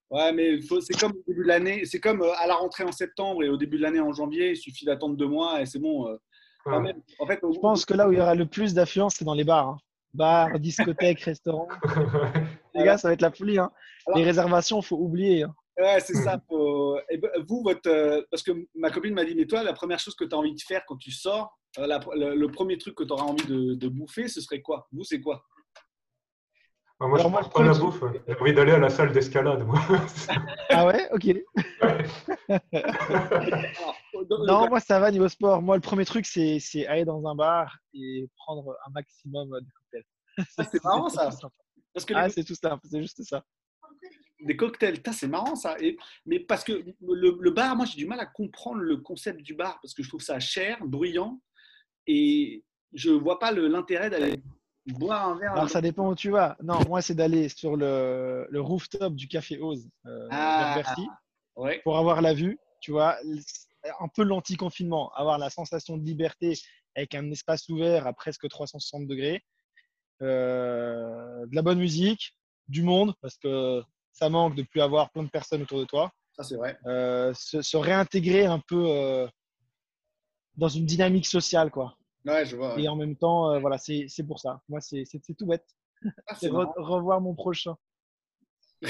Ouais, 0.09 0.31
mais 0.31 0.59
c'est 0.61 0.97
comme 0.99 1.11
au 1.11 1.23
début 1.27 1.43
de 1.43 1.47
l'année, 1.47 1.85
c'est 1.85 1.99
comme 1.99 2.21
euh, 2.21 2.31
à 2.37 2.47
la 2.47 2.55
rentrée 2.55 2.83
en 2.83 2.91
septembre 2.91 3.43
et 3.43 3.49
au 3.49 3.57
début 3.57 3.77
de 3.77 3.81
l'année 3.81 3.99
en 3.99 4.13
janvier, 4.13 4.51
il 4.51 4.57
suffit 4.57 4.85
d'attendre 4.85 5.17
deux 5.17 5.27
mois 5.27 5.61
et 5.61 5.65
c'est 5.65 5.79
bon. 5.79 6.07
Euh, 6.07 6.17
en 6.67 7.27
fait, 7.27 7.39
je 7.43 7.59
pense 7.59 7.85
que 7.85 7.93
là 7.93 8.07
où 8.07 8.11
il 8.11 8.17
y 8.17 8.21
aura 8.21 8.33
le 8.33 8.45
plus 8.45 8.73
d'affluence, 8.73 9.15
c'est 9.15 9.25
dans 9.25 9.33
les 9.33 9.43
bars. 9.43 9.69
Hein. 9.69 9.77
Bars, 10.13 10.59
discothèques, 10.59 11.19
restaurants. 11.23 11.67
les 12.73 12.83
gars, 12.83 12.97
ça 12.97 13.09
va 13.09 13.13
être 13.13 13.21
la 13.21 13.31
folie. 13.31 13.59
Hein. 13.59 13.71
les 14.15 14.23
réservations, 14.23 14.79
il 14.79 14.85
faut 14.85 14.97
oublier. 14.97 15.43
Hein. 15.43 15.53
Ouais, 15.77 15.99
c'est 15.99 16.15
ça. 16.15 16.41
Et 17.09 17.17
ben, 17.17 17.29
vous, 17.47 17.61
votre... 17.63 17.89
Euh, 17.89 18.21
parce 18.31 18.43
que 18.43 18.51
ma 18.75 18.89
copine 18.89 19.13
m'a 19.13 19.25
dit, 19.25 19.35
mais 19.35 19.45
toi, 19.45 19.63
la 19.63 19.73
première 19.73 19.99
chose 19.99 20.15
que 20.15 20.23
tu 20.23 20.33
as 20.33 20.37
envie 20.37 20.53
de 20.53 20.61
faire 20.61 20.83
quand 20.87 20.97
tu 20.97 21.11
sors, 21.11 21.57
euh, 21.77 22.35
le, 22.35 22.47
premier 22.47 22.77
truc 22.77 22.95
que 22.95 23.03
tu 23.03 23.11
auras 23.11 23.25
envie 23.25 23.45
de, 23.45 23.87
bouffer, 23.87 24.27
ce 24.27 24.41
serait 24.41 24.61
quoi? 24.61 24.87
Vous, 24.91 25.03
c'est 25.03 25.19
quoi? 25.19 25.43
Ah, 27.01 27.07
moi, 27.07 27.19
je 27.19 27.27
moi, 27.27 27.41
pas 27.53 27.63
la 27.63 27.73
bouffe. 27.73 28.01
J'ai 28.25 28.39
envie 28.39 28.53
d'aller 28.53 28.71
à 28.71 28.79
la 28.79 28.89
salle 28.89 29.11
d'escalade, 29.11 29.65
moi. 29.65 29.79
ah 30.69 30.87
ouais? 30.87 31.09
Ok. 31.11 31.25
non, 34.47 34.69
moi, 34.69 34.79
ça 34.79 35.01
va 35.01 35.11
niveau 35.11 35.27
sport. 35.27 35.61
Moi, 35.61 35.75
le 35.75 35.81
premier 35.81 36.05
truc, 36.05 36.25
c'est 36.25 36.87
aller 36.87 37.03
dans 37.03 37.27
un 37.27 37.35
bar 37.35 37.77
et 37.93 38.29
prendre 38.37 38.77
un 38.87 38.91
maximum 38.91 39.49
de 39.49 39.65
cocktails. 39.75 40.05
Ah, 40.57 40.63
c'est 40.71 40.83
marrant, 40.85 41.09
ça. 41.09 41.29
Parce 41.93 42.05
que 42.05 42.13
ah, 42.15 42.29
c'est 42.29 42.45
tout 42.45 42.55
simple. 42.55 42.87
C'est 42.89 43.01
juste 43.01 43.21
ça. 43.23 43.43
Des 44.41 44.57
cocktails, 44.57 45.01
c'est 45.13 45.27
marrant 45.27 45.55
ça. 45.55 45.77
Et, 45.79 45.97
mais 46.25 46.39
parce 46.39 46.63
que 46.63 46.83
le, 47.01 47.37
le 47.39 47.51
bar, 47.51 47.75
moi 47.75 47.85
j'ai 47.85 47.97
du 47.97 48.05
mal 48.05 48.19
à 48.19 48.25
comprendre 48.25 48.79
le 48.79 48.97
concept 48.97 49.41
du 49.41 49.53
bar 49.53 49.79
parce 49.81 49.93
que 49.93 50.03
je 50.03 50.09
trouve 50.09 50.21
ça 50.21 50.39
cher, 50.39 50.77
bruyant 50.85 51.39
et 52.07 52.63
je 52.93 53.11
vois 53.11 53.39
pas 53.39 53.51
l'intérêt 53.51 54.09
d'aller 54.09 54.41
boire 54.85 55.29
un 55.29 55.37
verre. 55.37 55.53
Alors, 55.53 55.69
ça 55.69 55.81
dépend 55.81 56.09
où 56.09 56.15
tu 56.15 56.29
vas. 56.29 56.57
Non, 56.63 56.79
moi, 56.87 57.01
c'est 57.01 57.15
d'aller 57.15 57.49
sur 57.49 57.75
le, 57.75 58.47
le, 58.49 58.61
rooftop 58.61 59.15
du 59.15 59.27
Café 59.27 59.59
Oz 59.59 59.89
euh, 60.05 60.27
ah, 60.31 60.73
Bercy. 60.75 61.07
pour 61.83 61.97
avoir 61.97 62.21
la 62.21 62.33
vue, 62.33 62.59
tu 62.81 62.91
vois, 62.91 63.17
un 63.99 64.07
peu 64.13 64.23
l'anti-confinement, 64.23 65.11
avoir 65.13 65.37
la 65.37 65.49
sensation 65.49 65.97
de 65.97 66.03
liberté 66.03 66.53
avec 66.95 67.15
un 67.15 67.29
espace 67.31 67.67
ouvert 67.69 68.07
à 68.07 68.13
presque 68.13 68.47
360 68.47 69.07
degrés, 69.07 69.43
euh, 70.21 71.45
de 71.45 71.55
la 71.55 71.61
bonne 71.61 71.79
musique, 71.79 72.37
du 72.67 72.83
monde, 72.83 73.13
parce 73.21 73.37
que 73.37 73.83
ça 74.15 74.29
manque 74.29 74.55
de 74.55 74.63
plus 74.63 74.81
avoir 74.81 75.11
plein 75.11 75.23
de 75.23 75.29
personnes 75.29 75.61
autour 75.61 75.79
de 75.79 75.85
toi. 75.85 76.11
Ça, 76.35 76.43
c'est 76.43 76.55
vrai. 76.55 76.77
Euh, 76.87 77.33
se, 77.33 77.77
réintégrer 77.77 78.45
un 78.45 78.59
peu 78.59 78.89
euh, 78.89 79.27
dans 80.55 80.69
une 80.69 80.85
dynamique 80.85 81.27
sociale, 81.27 81.69
quoi. 81.69 81.95
Ouais, 82.25 82.45
je 82.45 82.55
vois. 82.55 82.79
Et 82.79 82.87
en 82.87 82.95
même 82.95 83.15
temps, 83.15 83.59
voilà, 83.59 83.77
c'est 83.77 84.27
pour 84.27 84.39
ça. 84.39 84.61
Moi, 84.67 84.81
c'est 84.81 85.05
tout 85.37 85.45
bête. 85.45 85.67
Ah, 86.27 86.35
c'est 86.39 86.49
revoir 86.49 87.21
mon 87.21 87.35
prochain. 87.35 87.75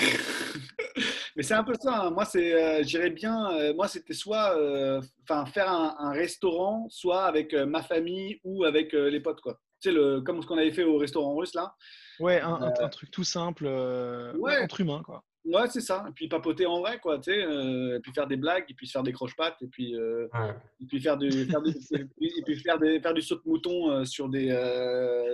Mais 1.36 1.44
c'est 1.44 1.54
un 1.54 1.64
peu 1.64 1.74
ça. 1.80 2.04
Hein. 2.04 2.12
Moi, 2.12 2.26
c'est, 2.26 2.54
euh, 2.54 2.84
j'irais 2.84 3.10
bien. 3.10 3.52
Euh, 3.52 3.74
moi, 3.74 3.88
c'était 3.88 4.14
soit, 4.14 4.58
euh, 4.58 5.02
enfin, 5.24 5.46
faire 5.46 5.70
un, 5.70 6.12
restaurant, 6.12 6.88
soit 6.90 7.26
avec 7.26 7.54
ma 7.54 7.84
famille 7.84 8.40
ou 8.44 8.64
avec 8.64 8.94
les 8.94 9.20
potes, 9.20 9.42
quoi. 9.42 9.60
Tu 9.82 9.90
sais, 9.90 9.96
le, 9.96 10.22
comme 10.22 10.42
ce 10.42 10.48
qu'on 10.48 10.58
avait 10.58 10.72
fait 10.72 10.84
au 10.84 10.98
restaurant 10.98 11.36
russe 11.36 11.54
là. 11.54 11.76
Ouais, 12.20 12.40
un, 12.40 12.72
truc 12.90 13.12
tout 13.12 13.26
simple, 13.26 13.66
ouais. 13.66 14.64
entre 14.64 14.82
humains, 14.82 15.04
quoi. 15.04 15.24
Ouais, 15.44 15.68
c'est 15.70 15.82
ça. 15.82 16.06
Et 16.08 16.12
puis 16.12 16.28
papoter 16.28 16.66
en 16.66 16.80
vrai, 16.80 17.00
quoi. 17.00 17.20
Tu 17.20 17.32
sais, 17.32 17.42
et 17.42 18.00
puis 18.02 18.14
faire 18.14 18.26
des 18.26 18.38
blagues, 18.38 18.64
et 18.70 18.74
puis 18.74 18.88
faire 18.88 19.04
des 19.04 19.12
croche-pattes, 19.12 19.62
et 19.62 19.68
puis, 19.68 19.94
et 19.94 20.86
puis 20.88 21.02
faire 21.02 21.18
du, 21.18 21.30
faire 21.46 21.62
et 22.22 22.42
puis 22.46 22.60
faire 22.62 22.80
des, 22.80 23.02
faire 23.02 23.14
du 23.14 23.22
saut 23.22 23.36
de 23.36 23.42
mouton 23.46 24.06
sur 24.06 24.30
des, 24.30 24.48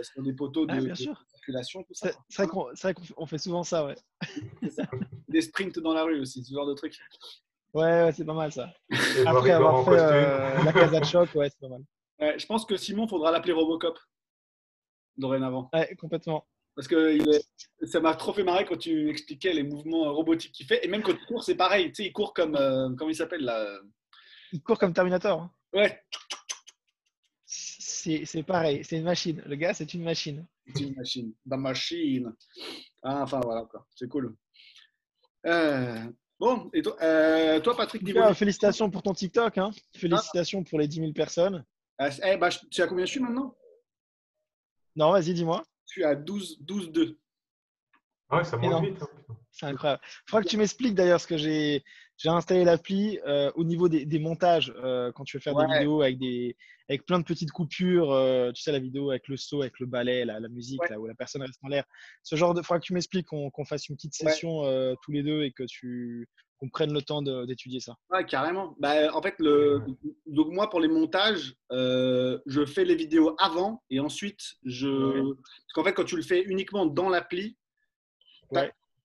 sur 0.02 0.24
des 0.24 0.34
poteaux 0.34 0.66
de, 0.66 0.82
bien 0.82 0.96
sûr. 0.96 1.24
C'est 2.30 2.48
vrai 2.84 2.94
qu'on 2.94 3.26
fait 3.26 3.38
souvent 3.38 3.64
ça, 3.64 3.86
ouais. 3.86 3.96
Des 5.28 5.42
sprints 5.42 5.80
dans 5.80 5.94
la 5.94 6.04
rue 6.04 6.20
aussi, 6.20 6.44
ce 6.44 6.54
genre 6.54 6.68
de 6.68 6.74
truc. 6.74 6.98
Ouais, 7.74 8.12
c'est 8.14 8.26
pas 8.26 8.34
mal 8.34 8.52
ça. 8.52 8.70
Après 9.26 9.52
avoir 9.52 9.86
fait 9.86 9.92
euh, 9.92 10.64
la 10.64 10.74
casa 10.74 11.00
de 11.00 11.06
choc, 11.06 11.30
ouais, 11.36 11.50
c'est 11.50 11.60
pas 11.60 11.70
mal. 11.70 11.84
je 12.38 12.46
pense 12.46 12.66
que 12.66 12.76
Simon, 12.76 13.08
faudra 13.08 13.32
l'appeler 13.32 13.54
Robocop 13.54 13.98
dorénavant. 15.18 15.70
Ouais, 15.74 15.96
complètement. 15.96 16.46
Parce 16.76 16.88
que 16.88 17.18
ça 17.84 18.00
m'a 18.00 18.16
trop 18.16 18.34
fait 18.34 18.44
marrer 18.44 18.66
quand 18.66 18.78
tu 18.78 19.10
expliquais 19.10 19.54
les 19.54 19.64
mouvements 19.64 20.14
robotiques 20.14 20.54
qu'il 20.54 20.66
fait. 20.66 20.86
Et 20.86 20.88
même 20.88 21.02
quand 21.02 21.12
il 21.12 21.26
court, 21.26 21.44
c'est 21.44 21.56
pareil. 21.56 21.88
Tu 21.88 22.04
sais, 22.04 22.06
il 22.06 22.14
court 22.14 22.34
comme. 22.34 22.56
Euh, 22.56 22.90
comment 22.98 23.10
il 23.10 23.16
s'appelle 23.16 23.42
là 23.42 23.80
Il 24.52 24.62
court 24.62 24.80
comme 24.80 24.94
Terminator. 24.94 25.42
Hein. 25.42 25.52
Ouais. 25.74 26.02
C'est 27.46 28.44
pareil. 28.44 28.84
C'est 28.84 28.98
une 28.98 29.04
machine. 29.04 29.44
Le 29.46 29.56
gars, 29.56 29.74
c'est 29.74 29.94
une 29.94 30.04
machine. 30.04 30.48
C'est 30.74 30.84
une 30.84 30.96
machine. 30.96 31.34
La 31.46 31.58
machine. 31.58 32.34
Ah, 33.04 33.24
enfin, 33.24 33.42
voilà, 33.44 33.66
quoi. 33.66 33.86
C'est 33.96 34.08
cool. 34.08 34.36
Euh, 35.46 36.04
bon, 36.40 36.70
et 36.74 36.82
toi, 36.82 36.96
euh, 37.02 37.60
toi 37.60 37.76
Patrick 37.76 38.04
Félicitations 38.34 38.90
pour 38.90 39.04
ton 39.04 39.14
TikTok. 39.14 39.58
Hein. 39.58 39.72
Félicitations 39.96 40.64
pour 40.64 40.80
les 40.80 40.88
10 40.88 41.00
000 41.00 41.14
personnes. 41.14 41.66
Euh, 42.02 42.10
eh, 42.24 42.38
bah, 42.38 42.50
tu 42.50 42.66
sais 42.72 42.84
à 42.84 42.88
combien 42.88 43.06
je 43.06 43.12
suis 43.12 43.20
maintenant? 43.20 43.56
Non, 44.96 45.12
vas-y, 45.12 45.34
dis-moi. 45.34 45.64
Je 45.88 45.92
suis 45.92 46.04
à 46.04 46.16
12, 46.16 46.58
12 46.62 46.92
2. 46.92 47.20
Ouais, 48.32 48.44
ça 48.44 48.58
monte 48.58 48.84
vite. 48.84 49.02
Hein. 49.02 49.36
C'est 49.52 49.66
incroyable. 49.66 50.02
Il 50.04 50.30
faudra 50.30 50.44
que 50.44 50.50
tu 50.50 50.58
m'expliques 50.58 50.96
d'ailleurs 50.96 51.20
ce 51.20 51.28
que 51.28 51.38
j'ai 51.38 51.84
j'ai 52.22 52.30
installé 52.30 52.64
l'appli 52.64 53.20
euh, 53.26 53.52
au 53.56 53.64
niveau 53.64 53.90
des, 53.90 54.20
montages 54.20 54.72
euh, 54.78 55.12
quand 55.12 55.24
tu 55.24 55.38
veux 55.38 55.42
faire 55.42 55.56
des 55.56 55.66
vidéos 55.66 56.04
avec, 56.04 56.20
des, 56.20 56.56
avec 56.88 57.04
plein 57.06 57.18
de 57.18 57.24
petites 57.24 57.52
coupures. 57.52 58.12
Euh, 58.12 58.52
tu 58.52 58.62
sais, 58.62 58.72
la 58.72 58.80
vidéo 58.80 59.10
avec 59.10 59.28
le 59.28 59.38
saut, 59.38 59.62
avec 59.62 59.80
le 59.80 59.88
ballet, 59.88 60.24
la, 60.24 60.40
musique, 60.48 60.88
là, 60.90 61.00
où 61.00 61.08
la 61.08 61.16
personne 61.16 61.42
reste 61.42 61.60
en 61.64 61.68
l'air. 61.68 61.84
Ce 62.22 62.36
genre 62.36 62.54
de. 62.54 62.62
Faudra 62.62 62.80
que 62.80 62.86
tu 62.86 62.94
m'expliques, 62.94 63.26
qu'on 63.26 63.66
fasse 63.66 63.90
une 63.90 63.96
petite 63.96 64.14
session 64.14 64.62
tous 65.02 65.12
les 65.12 65.24
deux 65.24 65.44
et 65.44 65.52
que 65.52 65.64
tu 65.64 66.28
qu'on 66.60 66.70
prenne 66.70 66.94
le 66.94 67.02
temps 67.02 67.24
d'étudier 67.24 67.80
ça. 67.80 67.96
Ouais, 68.12 68.24
carrément. 68.24 68.76
Bah, 68.80 69.12
en 69.16 69.22
fait, 69.24 69.34
le, 69.40 69.82
donc 70.28 70.50
moi, 70.52 70.70
pour 70.70 70.80
les 70.80 70.90
montages, 70.90 71.56
je 71.72 72.66
fais 72.68 72.86
les 72.86 72.96
vidéos 72.96 73.36
avant 73.40 73.82
et 73.90 74.00
ensuite, 74.00 74.58
je. 74.64 75.34
Parce 75.34 75.74
qu'en 75.74 75.84
fait, 75.84 75.94
quand 75.94 76.06
tu 76.06 76.18
le 76.18 76.22
fais 76.22 76.44
uniquement 76.44 76.86
dans 76.86 77.10
l'appli, 77.10 77.58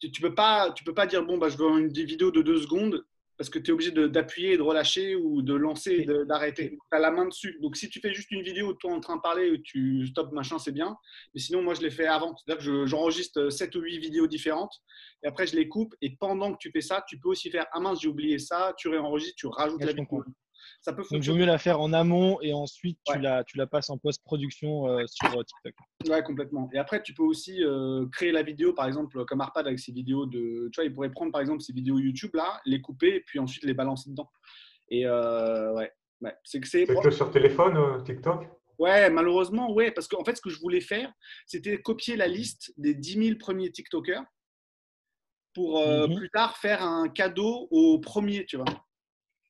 tu, 0.01 0.11
tu 0.11 0.21
peux 0.21 0.35
pas, 0.35 0.73
tu 0.73 0.85
peux 0.85 0.95
pas 0.95 1.07
dire 1.07 1.25
bon 1.25 1.39
bah 1.39 1.49
je 1.49 1.57
veux 1.57 1.69
une 1.79 1.93
vidéo 1.93 2.31
de 2.31 2.43
deux 2.43 2.61
secondes 2.61 3.05
parce 3.37 3.51
que 3.51 3.59
tu 3.59 3.71
es 3.71 3.75
obligé 3.75 3.91
d'appuyer 3.91 4.53
et 4.53 4.57
de 4.57 4.63
relâcher 4.63 5.15
ou 5.15 5.43
de 5.43 5.55
lancer 5.55 6.07
et 6.09 6.25
d'arrêter. 6.25 6.71
Tu 6.71 6.97
as 6.97 7.01
la 7.01 7.11
main 7.11 7.27
dessus. 7.27 7.59
Donc 7.61 7.77
si 7.77 7.89
tu 7.91 8.01
fais 8.01 8.15
juste 8.15 8.31
une 8.31 8.43
vidéo 8.43 8.73
toi 8.75 8.93
en 8.93 9.01
train 9.01 9.17
de 9.17 9.21
parler 9.21 9.51
où 9.51 9.59
tu 9.59 10.07
stop 10.07 10.33
machin, 10.33 10.59
c'est 10.59 10.73
bien. 10.73 10.97
Mais 11.35 11.41
sinon, 11.41 11.63
moi 11.63 11.75
je 11.75 11.83
l'ai 11.83 11.91
fait 11.91 12.07
avant. 12.07 12.35
C'est-à-dire 12.37 12.65
que 12.65 12.87
j'enregistre 12.87 13.51
7 13.51 13.75
ou 13.77 13.81
8 13.81 13.99
vidéos 13.99 14.27
différentes 14.27 14.75
et 15.23 15.27
après 15.27 15.47
je 15.47 15.55
les 15.55 15.69
coupe. 15.69 15.95
Et 16.01 16.17
pendant 16.17 16.53
que 16.53 16.59
tu 16.59 16.71
fais 16.71 16.81
ça, 16.81 17.05
tu 17.07 17.19
peux 17.19 17.29
aussi 17.29 17.51
faire 17.51 17.67
ah 17.73 17.81
mince, 17.81 18.01
j'ai 18.01 18.09
oublié 18.09 18.39
ça, 18.39 18.75
tu 18.79 18.89
réenregistres, 18.89 19.37
tu 19.37 19.47
rajoutes 19.49 19.85
la 19.85 19.93
vidéo 19.93 20.25
ça 20.81 20.93
peut 20.93 21.03
Donc, 21.11 21.25
il 21.25 21.31
vaut 21.31 21.37
mieux 21.37 21.47
la 21.47 21.59
faire 21.59 21.81
en 21.81 21.93
amont 21.93 22.39
et 22.43 22.53
ensuite 22.53 22.99
tu, 23.05 23.19
la, 23.19 23.45
tu 23.45 23.57
la 23.59 23.67
passes 23.67 23.91
en 23.91 23.99
post-production 23.99 24.89
euh, 24.89 25.05
sur 25.07 25.29
euh, 25.29 25.43
TikTok. 25.43 25.75
Ouais, 26.09 26.23
complètement. 26.23 26.71
Et 26.73 26.79
après, 26.79 27.03
tu 27.03 27.13
peux 27.15 27.23
aussi 27.23 27.63
euh, 27.65 28.07
créer 28.13 28.33
la 28.33 28.43
vidéo, 28.43 28.73
par 28.73 28.87
exemple, 28.87 29.25
comme 29.25 29.41
Arpad 29.41 29.67
avec 29.67 29.79
ses 29.79 29.93
vidéos 29.93 30.27
de. 30.27 30.69
Tu 30.73 30.77
vois, 30.77 30.85
il 30.85 30.95
pourrait 30.95 31.11
prendre 31.11 31.33
par 31.33 31.41
exemple 31.41 31.61
ses 31.61 31.73
vidéos 31.73 31.99
YouTube 31.99 32.35
là, 32.35 32.61
les 32.67 32.81
couper 32.81 33.17
et 33.17 33.21
puis 33.21 33.39
ensuite 33.39 33.65
les 33.65 33.75
balancer 33.75 34.11
dedans. 34.11 34.31
Et 34.89 35.09
ouais, 35.09 35.91
ouais. 36.21 36.35
c'est 36.45 36.61
que 36.61 36.69
c'est. 36.69 36.87
que 36.87 37.11
sur 37.11 37.31
téléphone, 37.31 38.03
TikTok? 38.05 38.47
Ouais, 38.79 39.09
malheureusement, 39.11 39.73
ouais, 39.73 39.91
parce 39.91 40.07
qu'en 40.07 40.23
fait, 40.23 40.37
ce 40.37 40.43
que 40.43 40.51
je 40.51 40.61
voulais 40.61 40.83
faire, 40.83 41.11
c'était 41.47 41.81
copier 41.81 42.15
la 42.15 42.29
liste 42.29 42.75
des 42.77 42.95
10 42.95 43.25
000 43.25 43.39
premiers 43.39 43.73
TikTokers 43.73 44.23
pour 45.55 45.81
mhm. 45.81 46.15
plus 46.15 46.29
tard 46.31 46.57
faire 46.59 46.83
un 46.83 47.09
cadeau 47.09 47.67
aux 47.71 47.99
premiers, 47.99 48.45
tu 48.45 48.59
vois. 48.59 48.67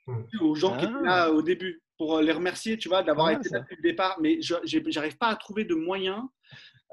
Mm. 0.06 0.22
aux 0.40 0.54
gens 0.54 0.76
qui 0.76 0.84
étaient 0.84 0.92
là 1.02 1.24
ah. 1.24 1.30
au 1.30 1.42
début 1.42 1.82
pour 1.98 2.16
euh, 2.16 2.22
les 2.22 2.32
remercier, 2.32 2.78
tu 2.78 2.88
vois, 2.88 3.02
d'avoir 3.02 3.30
été 3.30 3.48
là 3.48 3.60
depuis 3.60 3.76
le 3.76 3.82
départ. 3.82 4.18
Mais 4.20 4.40
je 4.40 4.94
n'arrive 4.94 5.16
pas 5.16 5.28
à 5.28 5.36
trouver 5.36 5.64
de 5.64 5.74
moyens. 5.74 6.22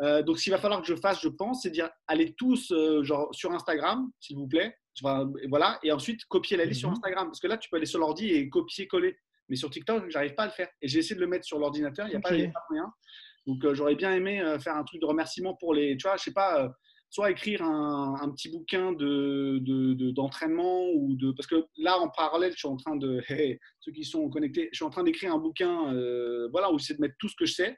Euh, 0.01 0.23
donc, 0.23 0.39
ce 0.39 0.43
qu'il 0.43 0.51
va 0.53 0.59
falloir 0.59 0.81
que 0.81 0.87
je 0.87 0.95
fasse, 0.95 1.21
je 1.21 1.29
pense, 1.29 1.63
c'est 1.63 1.69
dire 1.69 1.89
allez 2.07 2.33
tous 2.33 2.71
euh, 2.71 3.03
genre, 3.03 3.33
sur 3.33 3.51
Instagram, 3.51 4.09
s'il 4.19 4.37
vous 4.37 4.47
plaît. 4.47 4.75
Voilà, 5.49 5.79
et 5.83 5.91
ensuite 5.91 6.25
copier 6.25 6.55
la 6.55 6.65
liste 6.65 6.81
sur 6.81 6.89
mhm. 6.89 6.95
Instagram. 6.95 7.27
Parce 7.27 7.39
que 7.39 7.47
là, 7.47 7.57
tu 7.57 7.69
peux 7.69 7.77
aller 7.77 7.85
sur 7.85 7.99
l'ordi 7.99 8.29
et 8.29 8.49
copier-coller. 8.49 9.17
Mais 9.49 9.55
sur 9.55 9.69
TikTok, 9.69 10.09
j'arrive 10.09 10.35
pas 10.35 10.43
à 10.43 10.47
le 10.47 10.51
faire. 10.51 10.69
Et 10.81 10.87
j'ai 10.87 10.99
essayé 10.99 11.15
de 11.15 11.19
le 11.19 11.27
mettre 11.27 11.45
sur 11.45 11.59
l'ordinateur, 11.59 12.07
il 12.07 12.11
n'y 12.11 12.15
a, 12.15 12.21
pas 12.21 12.31
de 12.31 12.49
moyen. 12.69 12.91
Donc, 13.45 13.73
j'aurais 13.73 13.95
bien 13.95 14.13
aimé 14.13 14.41
faire 14.59 14.75
un 14.75 14.83
truc 14.83 15.01
de 15.01 15.05
remerciement 15.05 15.53
pour 15.55 15.73
les. 15.73 15.97
Tu 15.97 16.07
vois, 16.07 16.15
je 16.15 16.23
sais 16.23 16.31
pas 16.31 16.73
soit 17.13 17.29
écrire 17.29 17.61
un, 17.61 18.31
petit 18.31 18.49
bouquin 18.49 18.91
d'entraînement 18.91 20.87
de, 20.87 20.97
ou 20.97 21.15
de 21.15 21.31
parce 21.31 21.45
que 21.45 21.63
là 21.77 21.99
en 21.99 22.09
parallèle 22.09 22.53
je 22.53 22.57
suis 22.57 22.67
en 22.67 22.75
train 22.75 22.95
de 22.95 23.21
ceux 23.79 23.91
qui 23.91 24.03
sont 24.03 24.27
connectés 24.29 24.69
je 24.71 24.77
suis 24.77 24.85
en 24.85 24.89
train 24.89 25.03
d'écrire 25.03 25.31
un 25.31 25.37
bouquin 25.37 25.93
euh, 25.93 26.49
voilà 26.51 26.71
où 26.71 26.79
c'est 26.79 26.95
de 26.95 27.01
mettre 27.01 27.13
tout 27.19 27.29
ce 27.29 27.35
que 27.37 27.45
je 27.45 27.53
sais. 27.53 27.77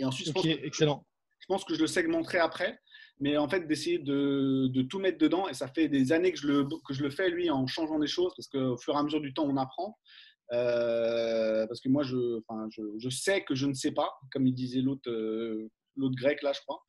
Et 0.00 0.06
ensuite 0.06 0.28
je, 0.28 0.32
pense 0.32 0.46
excellent. 0.46 1.04
je 1.40 1.46
pense 1.46 1.62
que 1.64 1.74
je 1.74 1.80
le 1.80 1.86
segmenterai 1.86 2.38
après. 2.38 2.78
Mais 3.20 3.36
en 3.36 3.48
fait 3.50 3.66
d'essayer 3.66 3.98
de, 3.98 4.82
tout 4.88 4.98
mettre 4.98 5.18
dedans 5.18 5.46
et 5.48 5.52
ça 5.52 5.68
fait 5.68 5.88
des 5.88 6.12
années 6.12 6.32
que 6.32 6.38
je 6.38 6.46
le 6.46 6.64
que 6.86 6.94
je 6.94 7.02
le 7.02 7.10
fais 7.10 7.28
lui 7.28 7.50
en 7.50 7.66
changeant 7.66 7.98
des 7.98 8.06
choses 8.06 8.32
parce 8.34 8.48
qu'au 8.48 8.78
fur 8.78 8.94
et 8.94 8.96
à 8.96 9.02
mesure 9.02 9.20
du 9.20 9.34
temps 9.34 9.44
on 9.44 9.58
apprend. 9.58 9.98
Euh, 10.54 11.66
parce 11.66 11.82
que 11.82 11.90
moi 11.90 12.02
je, 12.02 12.40
je, 12.70 12.82
je 12.96 13.08
sais 13.10 13.44
que 13.44 13.54
je 13.54 13.66
ne 13.66 13.74
sais 13.74 13.92
pas 13.92 14.10
comme 14.32 14.46
il 14.46 14.54
disait 14.54 14.80
l'autre 14.80 15.10
euh, 15.10 15.68
l'autre 15.96 16.14
grec 16.16 16.42
là 16.42 16.54
je 16.54 16.60
crois 16.62 16.82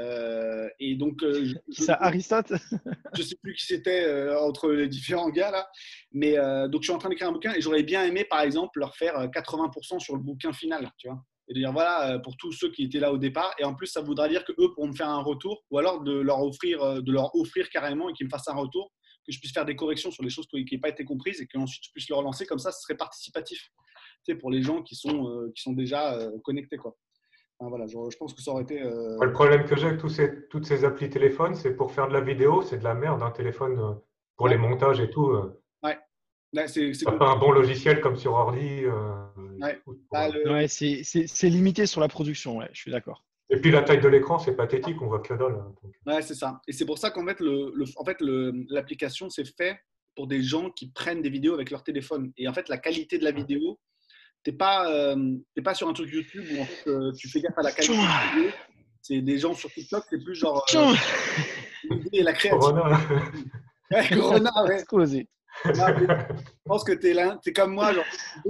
euh, 0.00 0.68
et 0.80 0.96
donc, 0.96 1.22
euh, 1.22 1.52
ça 1.70 1.94
Aristote 2.00 2.52
Je 3.16 3.22
sais 3.22 3.36
plus 3.36 3.54
qui 3.54 3.64
c'était 3.64 4.04
euh, 4.04 4.40
entre 4.40 4.70
les 4.70 4.88
différents 4.88 5.30
gars 5.30 5.50
là, 5.50 5.68
mais 6.12 6.36
donc 6.68 6.82
je 6.82 6.86
suis 6.86 6.92
en 6.92 6.98
train 6.98 7.08
d'écrire 7.08 7.28
un 7.28 7.32
bouquin 7.32 7.52
et 7.54 7.60
j'aurais 7.60 7.82
bien 7.82 8.04
aimé, 8.04 8.24
par 8.24 8.40
exemple, 8.40 8.78
leur 8.78 8.96
faire 8.96 9.14
80% 9.14 10.00
sur 10.00 10.16
le 10.16 10.22
bouquin 10.22 10.52
final, 10.52 10.90
tu 10.98 11.08
vois, 11.08 11.22
et 11.48 11.54
de 11.54 11.60
dire 11.60 11.72
voilà 11.72 12.18
pour 12.18 12.36
tous 12.36 12.52
ceux 12.52 12.70
qui 12.70 12.84
étaient 12.84 12.98
là 12.98 13.12
au 13.12 13.18
départ. 13.18 13.54
Et 13.58 13.64
en 13.64 13.74
plus, 13.74 13.86
ça 13.86 14.00
voudra 14.00 14.28
dire 14.28 14.44
que 14.44 14.52
eux 14.52 14.72
pourront 14.74 14.88
me 14.88 14.96
faire 14.96 15.08
un 15.08 15.22
retour, 15.22 15.64
ou 15.70 15.78
alors 15.78 16.02
de 16.02 16.12
leur 16.12 16.42
offrir, 16.42 17.02
de 17.02 17.12
leur 17.12 17.34
offrir 17.36 17.68
carrément 17.70 18.08
et 18.08 18.12
qu'ils 18.14 18.26
me 18.26 18.30
fassent 18.30 18.48
un 18.48 18.54
retour, 18.54 18.92
que 19.24 19.32
je 19.32 19.38
puisse 19.38 19.52
faire 19.52 19.64
des 19.64 19.76
corrections 19.76 20.10
sur 20.10 20.24
les 20.24 20.30
choses 20.30 20.46
qui 20.48 20.64
n'aient 20.70 20.78
pas 20.78 20.88
été 20.88 21.04
comprises 21.04 21.40
et 21.40 21.46
qu'ensuite 21.46 21.84
je 21.84 21.90
puisse 21.92 22.08
le 22.08 22.16
relancer. 22.16 22.46
Comme 22.46 22.58
ça, 22.58 22.72
ce 22.72 22.82
serait 22.82 22.96
participatif, 22.96 23.70
tu 24.24 24.32
sais, 24.32 24.34
pour 24.34 24.50
les 24.50 24.62
gens 24.62 24.82
qui 24.82 24.96
sont 24.96 25.50
qui 25.54 25.62
sont 25.62 25.72
déjà 25.72 26.18
connectés, 26.42 26.78
quoi 26.78 26.96
voilà, 27.68 27.86
je, 27.86 28.16
pense 28.16 28.34
que 28.34 28.42
ça 28.42 28.52
aurait 28.52 28.62
été. 28.62 28.82
Euh, 28.82 29.18
le 29.20 29.32
problème 29.32 29.64
que 29.64 29.76
j'ai 29.76 29.86
avec 29.86 30.00
tous 30.00 30.08
ces, 30.08 30.46
toutes 30.48 30.66
ces 30.66 30.84
applis 30.84 31.10
téléphones, 31.10 31.54
c'est 31.54 31.74
pour 31.74 31.92
faire 31.92 32.08
de 32.08 32.12
la 32.12 32.20
vidéo, 32.20 32.62
c'est 32.62 32.78
de 32.78 32.84
la 32.84 32.94
merde, 32.94 33.22
un 33.22 33.30
téléphone 33.30 33.78
euh, 33.78 33.92
pour 34.36 34.48
les 34.48 34.56
montages 34.56 35.00
et 35.00 35.10
tout. 35.10 35.30
Euh. 35.30 35.60
Ouais. 35.82 35.98
c'est 36.68 37.04
pas 37.18 37.30
un 37.30 37.36
bon 37.36 37.52
logiciel 37.52 38.00
comme 38.00 38.16
sur 38.16 38.32
ordi. 38.32 38.84
ouais, 39.60 39.80
bah, 40.10 40.28
c'est 40.68 41.48
limité 41.48 41.86
sur 41.86 42.00
la 42.00 42.08
production, 42.08 42.58
ouais, 42.58 42.68
je 42.72 42.80
suis 42.80 42.90
d'accord. 42.90 43.24
Et 43.50 43.60
puis 43.60 43.70
la 43.70 43.82
taille 43.82 44.00
de 44.00 44.08
l'écran, 44.08 44.38
c'est 44.38 44.56
pathétique, 44.56 45.00
on 45.02 45.06
voit 45.06 45.20
que 45.20 45.34
dalle. 45.34 45.54
Hein, 45.54 45.74
ouais, 46.06 46.22
c'est 46.22 46.34
ça. 46.34 46.60
Et 46.66 46.72
c'est 46.72 46.86
pour 46.86 46.98
ça 46.98 47.10
qu'en 47.10 47.26
fait, 47.26 47.40
le, 47.40 47.72
en 47.96 48.04
fait, 48.04 48.16
l'application, 48.70 49.28
c'est 49.28 49.44
fait 49.56 49.78
pour 50.16 50.26
des 50.26 50.42
gens 50.42 50.70
qui 50.70 50.90
prennent 50.90 51.22
des 51.22 51.30
vidéos 51.30 51.54
avec 51.54 51.70
leur 51.70 51.82
téléphone. 51.82 52.32
Et 52.36 52.48
en 52.48 52.54
fait, 52.54 52.68
la 52.68 52.78
qualité 52.78 53.18
de 53.18 53.24
la 53.24 53.32
vidéo, 53.32 53.78
t'es 54.44 54.52
pas, 54.52 54.88
euh, 54.90 55.36
pas 55.64 55.74
sur 55.74 55.88
un 55.88 55.92
truc 55.92 56.12
YouTube 56.12 56.44
où 56.52 56.60
en 56.60 56.64
fait, 56.64 56.90
euh, 56.90 57.12
tu 57.12 57.28
fais 57.28 57.40
gaffe 57.40 57.58
à 57.58 57.62
la 57.62 57.72
qualité. 57.72 57.94
C'est 59.02 59.20
des 59.20 59.38
gens 59.38 59.54
sur 59.54 59.70
TikTok, 59.70 60.04
c'est 60.08 60.22
plus 60.22 60.34
genre 60.34 60.64
euh, 60.74 60.94
l'idée 61.90 62.18
et 62.18 62.22
la 62.22 62.32
création. 62.32 62.58
Corona. 62.58 63.00
ouais, 63.90 64.08
Corona, 64.16 64.50
ouais. 64.64 64.84
je 65.64 66.28
pense 66.64 66.84
que 66.84 66.92
tu 66.92 67.08
es, 67.08 67.38
es, 67.46 67.52
comme 67.52 67.74
moi, 67.74 67.92
genre, 67.92 68.04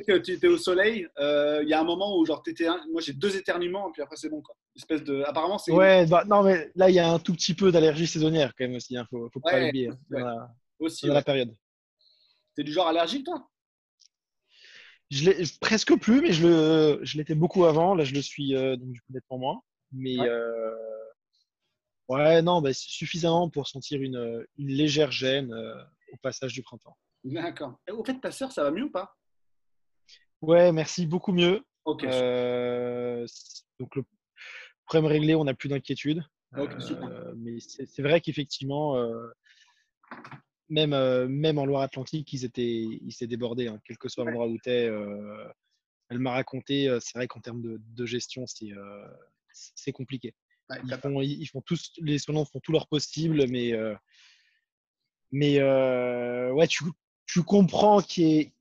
que 0.07 0.19
tu 0.19 0.33
étais 0.33 0.47
au 0.47 0.57
soleil, 0.57 1.07
euh, 1.19 1.61
il 1.63 1.69
y 1.69 1.75
a 1.75 1.81
un 1.81 1.85
moment 1.85 2.17
où 2.17 2.25
genre 2.25 2.43
étais 2.47 2.67
moi 2.91 3.01
j'ai 3.01 3.13
deux 3.13 3.37
éternuements 3.37 3.89
et 3.89 3.93
puis 3.93 4.03
après 4.03 4.17
c'est 4.17 4.29
bon 4.29 4.41
quoi. 4.41 4.55
Espèce 4.77 5.03
de 5.05 5.23
apparemment 5.23 5.59
c'est 5.59 5.73
Ouais, 5.73 6.07
bah, 6.07 6.25
non 6.27 6.43
mais 6.43 6.71
là 6.77 6.89
il 6.89 6.95
y 6.95 7.01
a 7.01 7.11
un 7.11 7.19
tout 7.19 7.35
petit 7.35 7.55
peu 7.55 7.71
d'allergie 7.71 8.07
saisonnière 8.07 8.53
quand 8.57 8.65
même 8.65 8.77
aussi, 8.77 8.97
hein. 8.97 9.07
faut, 9.11 9.29
faut 9.33 9.41
pas 9.41 9.61
l'oublier 9.61 9.89
hein, 9.89 9.99
dans, 10.09 10.19
la, 10.19 10.49
aussi, 10.79 11.07
dans 11.07 11.15
la 11.15 11.23
période. 11.23 11.55
T'es 12.57 12.63
du 12.63 12.73
genre 12.73 12.87
allergique 12.87 13.27
toi? 13.27 13.49
Je 15.15 15.31
l'ai 15.31 15.45
presque 15.61 15.97
plus, 15.99 16.21
mais 16.21 16.33
je 16.33 16.47
le, 16.47 17.01
je 17.03 17.19
l'étais 17.19 17.35
beaucoup 17.35 17.65
avant. 17.65 17.95
Là, 17.95 18.05
je 18.05 18.15
le 18.15 18.23
suis 18.23 18.57
euh, 18.57 18.77
donc 18.77 18.91
du 18.91 19.01
coup 19.01 19.13
nettement 19.13 19.39
moins. 19.39 19.63
Mais 19.93 20.19
ouais, 20.19 20.29
euh, 20.29 20.75
ouais 22.09 22.43
non, 22.43 22.61
bah, 22.61 22.73
suffisamment 22.75 23.49
pour 23.49 23.69
sentir 23.69 24.03
une, 24.03 24.45
une 24.59 24.69
légère 24.69 25.13
gêne 25.13 25.53
euh, 25.53 25.81
au 26.13 26.17
passage 26.17 26.53
du 26.53 26.63
printemps. 26.63 26.97
D'accord. 27.23 27.79
Au 27.91 28.05
fait, 28.05 28.19
ta 28.19 28.33
sœur, 28.33 28.51
ça 28.51 28.65
va 28.65 28.71
mieux 28.73 28.85
ou 28.85 28.91
pas? 28.91 29.17
Ouais, 30.43 30.73
merci, 30.73 31.07
beaucoup 31.07 31.33
mieux. 31.33 31.65
Ok. 31.85 32.03
Donc 33.79 33.95
le 33.97 34.05
problème 34.87 35.11
réglé, 35.11 35.35
on 35.35 35.45
n'a 35.45 35.55
plus 35.55 35.69
d'inquiétude. 35.69 36.23
Okay, 36.57 36.77
mais 37.37 37.59
c'est 37.61 38.03
vrai 38.03 38.21
qu'effectivement, 38.21 38.97
même, 40.69 41.27
même 41.29 41.59
en 41.59 41.67
Loire-Atlantique, 41.67 42.33
ils 42.33 42.45
étaient, 42.45 42.83
ils 42.83 43.11
étaient 43.11 43.27
débordés, 43.27 43.69
hein, 43.69 43.81
quel 43.85 43.99
que 43.99 44.09
soit 44.09 44.25
l'endroit 44.25 44.47
où 44.47 44.59
tu 44.59 44.71
es. 44.71 44.91
elle 46.09 46.19
m'a 46.19 46.33
raconté, 46.33 46.97
c'est 47.01 47.19
vrai 47.19 47.27
qu'en 47.27 47.41
termes 47.41 47.63
de, 47.63 47.81
de 47.95 48.07
gestion, 48.07 48.47
c'est 48.47 48.73
c'est 49.55 49.93
compliqué. 49.93 50.35
Ouais, 50.71 50.79
ils, 50.85 50.97
font, 50.97 51.21
ils, 51.21 51.47
font, 51.47 51.61
tous, 51.61 51.93
les 51.99 52.19
soignants 52.19 52.45
font 52.45 52.61
tout 52.61 52.73
leur 52.73 52.87
possible, 52.87 53.47
mais, 53.49 53.73
euh, 53.73 53.95
mais 55.31 55.59
euh, 55.59 56.53
ouais, 56.53 56.67
tu, 56.67 56.85
tu 57.27 57.43
comprends 57.43 58.01
qu'il 58.01 58.41
y, 58.41 58.53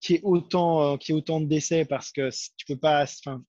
qu 0.00 0.14
ait 0.14 0.20
autant, 0.22 0.92
euh, 0.92 0.96
qu 0.96 1.12
y 1.12 1.14
ait 1.14 1.18
autant 1.18 1.40
de 1.40 1.46
décès 1.46 1.84
parce 1.84 2.12
que 2.12 2.30
tu 2.56 2.66
peux 2.66 2.76
pas. 2.76 3.02
Enfin, 3.02 3.42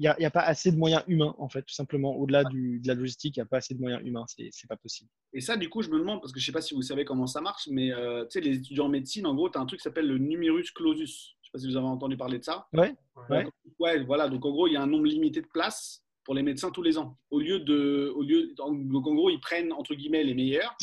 n'y 0.00 0.06
a, 0.06 0.16
a, 0.18 0.30
pas 0.30 0.40
assez 0.40 0.70
de 0.70 0.76
moyens 0.76 1.02
humains, 1.08 1.34
en 1.38 1.48
fait, 1.48 1.62
tout 1.62 1.74
simplement. 1.74 2.16
Au-delà 2.16 2.44
de 2.44 2.86
la 2.86 2.94
logistique, 2.94 3.36
il 3.36 3.40
n'y 3.40 3.42
a 3.42 3.46
pas 3.46 3.58
assez 3.58 3.74
de 3.74 3.80
moyens 3.80 4.00
humains. 4.04 4.24
C'est 4.28 4.68
pas 4.68 4.76
possible. 4.76 5.10
Et 5.32 5.40
ça, 5.40 5.56
du 5.56 5.68
coup, 5.68 5.82
je 5.82 5.90
me 5.90 5.98
demande, 5.98 6.20
parce 6.20 6.32
que 6.32 6.40
je 6.40 6.44
ne 6.44 6.46
sais 6.46 6.52
pas 6.52 6.60
si 6.60 6.74
vous 6.74 6.82
savez 6.82 7.04
comment 7.04 7.26
ça 7.26 7.40
marche, 7.40 7.68
mais 7.70 7.92
euh, 7.92 8.24
tu 8.24 8.32
sais, 8.32 8.40
les 8.40 8.56
étudiants 8.56 8.86
en 8.86 8.90
médecine, 8.90 9.26
en 9.26 9.34
gros, 9.34 9.48
tu 9.48 9.58
as 9.58 9.60
un 9.60 9.66
truc 9.66 9.80
qui 9.80 9.84
s'appelle 9.84 10.06
le 10.06 10.18
numerus 10.18 10.70
clausus. 10.72 11.36
Je 11.42 11.46
ne 11.46 11.46
sais 11.46 11.50
pas 11.52 11.58
si 11.58 11.66
vous 11.68 11.76
avez 11.76 11.86
entendu 11.86 12.16
parler 12.16 12.38
de 12.38 12.44
ça. 12.44 12.66
Ouais. 12.72 12.94
Ouais. 13.30 13.46
ouais. 13.78 14.04
voilà. 14.04 14.28
Donc, 14.28 14.44
en 14.44 14.50
gros, 14.50 14.66
il 14.66 14.74
y 14.74 14.76
a 14.76 14.82
un 14.82 14.86
nombre 14.86 15.06
limité 15.06 15.40
de 15.40 15.46
places 15.46 16.04
pour 16.24 16.34
les 16.34 16.42
médecins 16.42 16.70
tous 16.70 16.82
les 16.82 16.98
ans. 16.98 17.18
Au 17.30 17.40
lieu 17.40 17.58
de, 17.60 18.12
au 18.14 18.22
lieu, 18.22 18.52
donc 18.56 19.06
en 19.06 19.14
gros, 19.14 19.30
ils 19.30 19.40
prennent 19.40 19.72
entre 19.72 19.94
guillemets 19.94 20.24
les 20.24 20.34
meilleurs. 20.34 20.76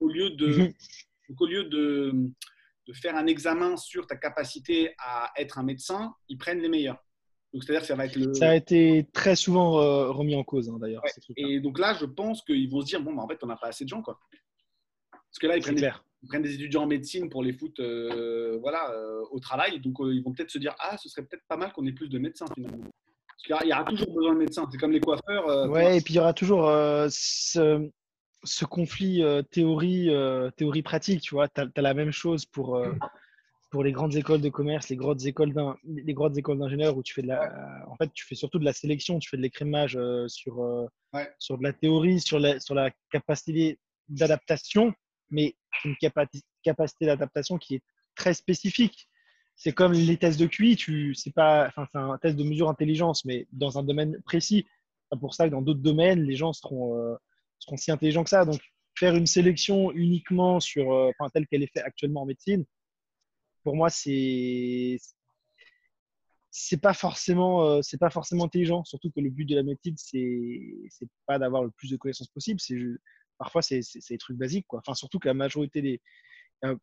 Au, 0.00 0.08
lieu 0.08 0.30
de, 0.30 0.46
Mhm. 0.48 0.72
donc, 1.28 1.40
au 1.40 1.46
lieu 1.46 1.64
de, 1.64 2.12
de 2.88 2.92
faire 2.92 3.14
un 3.14 3.28
examen 3.28 3.76
sur 3.76 4.06
ta 4.08 4.16
capacité 4.16 4.92
à 4.98 5.30
être 5.36 5.58
un 5.58 5.62
médecin, 5.62 6.12
ils 6.28 6.38
prennent 6.38 6.60
les 6.60 6.68
meilleurs. 6.68 6.98
Donc 7.52 7.64
c'est-à-dire 7.64 7.80
que 7.80 7.86
ça 7.88 7.96
va 7.96 8.06
être 8.06 8.16
le. 8.16 8.32
Ça 8.34 8.50
a 8.50 8.54
été 8.54 9.06
très 9.12 9.34
souvent 9.34 9.80
euh, 9.80 10.10
remis 10.10 10.36
en 10.36 10.44
cause, 10.44 10.68
hein, 10.68 10.78
d'ailleurs. 10.80 11.02
Ouais. 11.02 11.34
Et 11.36 11.60
donc 11.60 11.78
là, 11.78 11.94
je 11.94 12.04
pense 12.04 12.42
qu'ils 12.42 12.70
vont 12.70 12.80
se 12.80 12.86
dire 12.86 13.02
bon, 13.02 13.12
bah, 13.12 13.22
en 13.22 13.28
fait, 13.28 13.38
on 13.42 13.46
n'a 13.46 13.56
pas 13.56 13.68
assez 13.68 13.84
de 13.84 13.88
gens, 13.88 14.02
quoi. 14.02 14.20
Parce 15.12 15.38
que 15.40 15.46
là, 15.46 15.56
ils 15.56 15.62
prennent, 15.62 15.74
des, 15.74 15.90
ils 16.22 16.28
prennent 16.28 16.42
des 16.42 16.54
étudiants 16.54 16.82
en 16.82 16.86
médecine 16.86 17.28
pour 17.28 17.42
les 17.42 17.52
foutre, 17.52 17.82
euh, 17.82 18.58
voilà, 18.60 18.90
euh, 18.92 19.22
au 19.32 19.40
travail. 19.40 19.80
Donc 19.80 20.00
euh, 20.00 20.14
ils 20.14 20.22
vont 20.22 20.32
peut-être 20.32 20.50
se 20.50 20.58
dire 20.58 20.74
ah, 20.78 20.96
ce 20.96 21.08
serait 21.08 21.22
peut-être 21.22 21.44
pas 21.48 21.56
mal 21.56 21.72
qu'on 21.72 21.86
ait 21.86 21.92
plus 21.92 22.08
de 22.08 22.18
médecins 22.18 22.46
finalement. 22.54 22.78
Parce 22.78 23.42
qu'il 23.42 23.50
y 23.50 23.54
aura- 23.54 23.64
il 23.64 23.68
y 23.68 23.72
aura 23.72 23.84
toujours 23.84 24.14
besoin 24.14 24.34
de 24.34 24.38
médecins. 24.38 24.68
C'est 24.70 24.78
comme 24.78 24.92
les 24.92 25.00
coiffeurs. 25.00 25.70
Ouais, 25.70 25.98
et 25.98 26.00
puis 26.00 26.14
il 26.14 26.16
y 26.18 26.20
aura 26.20 26.34
toujours 26.34 26.66
ce, 26.66 27.90
ce 28.44 28.64
conflit 28.64 29.22
théorie, 29.50 30.10
théorie 30.56 30.82
pratique, 30.82 31.22
tu 31.22 31.34
vois. 31.34 31.48
Tu 31.48 31.60
as, 31.60 31.82
la 31.82 31.94
même 31.94 32.12
chose 32.12 32.44
pour, 32.44 32.80
pour 33.70 33.84
les 33.84 33.92
grandes 33.92 34.14
écoles 34.16 34.40
de 34.40 34.48
commerce, 34.48 34.88
les 34.88 34.96
grandes 34.96 35.24
écoles 35.24 35.52
d'in- 35.52 35.76
les 35.84 36.12
grandes 36.14 36.36
écoles 36.36 36.58
d'ingénieurs 36.58 36.96
où 36.96 37.02
tu 37.02 37.14
fais 37.14 37.22
de 37.22 37.28
la 37.28 37.84
en 37.88 37.96
fait, 37.96 38.10
tu 38.12 38.24
fais 38.26 38.34
surtout 38.34 38.58
de 38.58 38.64
la 38.64 38.72
sélection, 38.72 39.18
tu 39.20 39.28
fais 39.30 39.36
de 39.36 39.42
l'écrémage 39.42 39.96
euh, 39.96 40.26
sur 40.28 40.62
euh, 40.62 40.86
Ouais. 41.12 41.28
sur 41.38 41.58
de 41.58 41.62
la 41.64 41.72
théorie, 41.72 42.20
sur 42.20 42.38
la 42.40 42.60
sur 42.60 42.74
la 42.74 42.90
capacité 43.12 43.78
d'adaptation, 44.08 44.92
mais 45.30 45.54
une 45.84 45.94
capa- 45.96 46.26
capacité 46.62 47.06
d'adaptation 47.06 47.58
qui 47.58 47.76
est 47.76 47.82
très 48.16 48.34
spécifique. 48.34 49.08
C'est 49.56 49.72
comme 49.72 49.92
les 49.92 50.16
tests 50.16 50.38
de 50.40 50.46
QI, 50.46 50.76
tu 50.76 51.14
c'est 51.14 51.32
pas 51.34 51.68
enfin 51.68 51.86
c'est 51.92 51.98
un 51.98 52.18
test 52.18 52.36
de 52.36 52.44
mesure 52.44 52.66
d'intelligence 52.68 53.24
mais 53.24 53.46
dans 53.52 53.78
un 53.78 53.82
domaine 53.82 54.20
précis. 54.24 54.66
C'est 55.12 55.18
pour 55.20 55.34
ça 55.34 55.46
que 55.46 55.50
dans 55.52 55.62
d'autres 55.62 55.80
domaines, 55.80 56.22
les 56.22 56.36
gens 56.36 56.52
seront, 56.52 56.96
euh, 56.96 57.16
seront 57.58 57.76
si 57.76 57.90
intelligents 57.90 58.22
que 58.22 58.30
ça. 58.30 58.44
Donc, 58.44 58.60
faire 58.94 59.16
une 59.16 59.26
sélection 59.26 59.90
uniquement 59.92 60.60
sur, 60.60 60.90
enfin, 60.90 61.28
telle 61.34 61.48
qu'elle 61.48 61.64
est 61.64 61.72
faite 61.72 61.82
actuellement 61.84 62.22
en 62.22 62.26
médecine, 62.26 62.64
pour 63.62 63.76
moi, 63.76 63.90
c'est 63.90 64.98
c'est 66.52 66.80
pas 66.80 66.94
forcément 66.94 67.64
euh, 67.64 67.82
c'est 67.82 67.98
pas 67.98 68.10
forcément 68.10 68.44
intelligent. 68.44 68.84
Surtout 68.84 69.10
que 69.10 69.20
le 69.20 69.30
but 69.30 69.44
de 69.44 69.54
la 69.56 69.62
médecine, 69.62 69.94
c'est 69.96 70.60
c'est 70.88 71.08
pas 71.26 71.38
d'avoir 71.38 71.62
le 71.64 71.70
plus 71.70 71.90
de 71.90 71.96
connaissances 71.96 72.28
possible. 72.28 72.60
C'est 72.60 72.76
parfois 73.38 73.62
c'est 73.62 73.80
des 74.08 74.18
trucs 74.18 74.36
basiques, 74.36 74.66
quoi. 74.66 74.80
Enfin, 74.80 74.94
surtout 74.94 75.18
que 75.18 75.28
la 75.28 75.34
majorité 75.34 75.82
des 75.82 76.00
euh, 76.64 76.76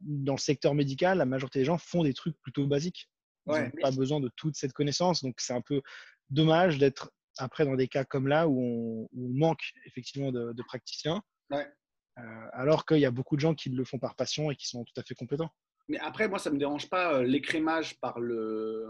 dans 0.00 0.34
le 0.34 0.38
secteur 0.38 0.74
médical, 0.74 1.18
la 1.18 1.26
majorité 1.26 1.58
des 1.58 1.64
gens 1.64 1.78
font 1.78 2.02
des 2.02 2.14
trucs 2.14 2.36
plutôt 2.40 2.66
basiques. 2.66 3.10
Ils 3.46 3.52
Ouais. 3.52 3.64
n'ont 3.64 3.80
pas 3.80 3.90
besoin 3.90 4.20
de 4.20 4.30
toute 4.36 4.56
cette 4.56 4.72
connaissance. 4.72 5.22
Donc, 5.22 5.40
c'est 5.40 5.52
un 5.52 5.60
peu 5.60 5.82
dommage 6.28 6.78
d'être 6.78 7.10
après 7.38 7.64
dans 7.64 7.74
des 7.74 7.88
cas 7.88 8.04
comme 8.04 8.28
là 8.28 8.48
où 8.48 8.60
on, 8.60 9.08
où 9.12 9.26
on 9.30 9.38
manque 9.38 9.62
effectivement 9.86 10.30
de, 10.32 10.52
de 10.52 10.62
praticiens, 10.62 11.22
Ouais. 11.50 11.66
euh, 12.18 12.46
alors 12.52 12.86
qu'il 12.86 12.98
y 12.98 13.04
a 13.06 13.10
beaucoup 13.10 13.36
de 13.36 13.40
gens 13.40 13.54
qui 13.54 13.70
le 13.70 13.84
font 13.84 13.98
par 13.98 14.14
passion 14.14 14.50
et 14.50 14.56
qui 14.56 14.68
sont 14.68 14.84
tout 14.84 14.98
à 14.98 15.02
fait 15.02 15.14
compétents. 15.14 15.50
Mais 15.90 15.98
après, 15.98 16.28
moi, 16.28 16.38
ça 16.38 16.50
ne 16.50 16.54
me 16.54 16.58
dérange 16.60 16.88
pas 16.88 17.14
euh, 17.14 17.22
l'écrémage 17.24 17.98
par, 18.00 18.20
le, 18.20 18.86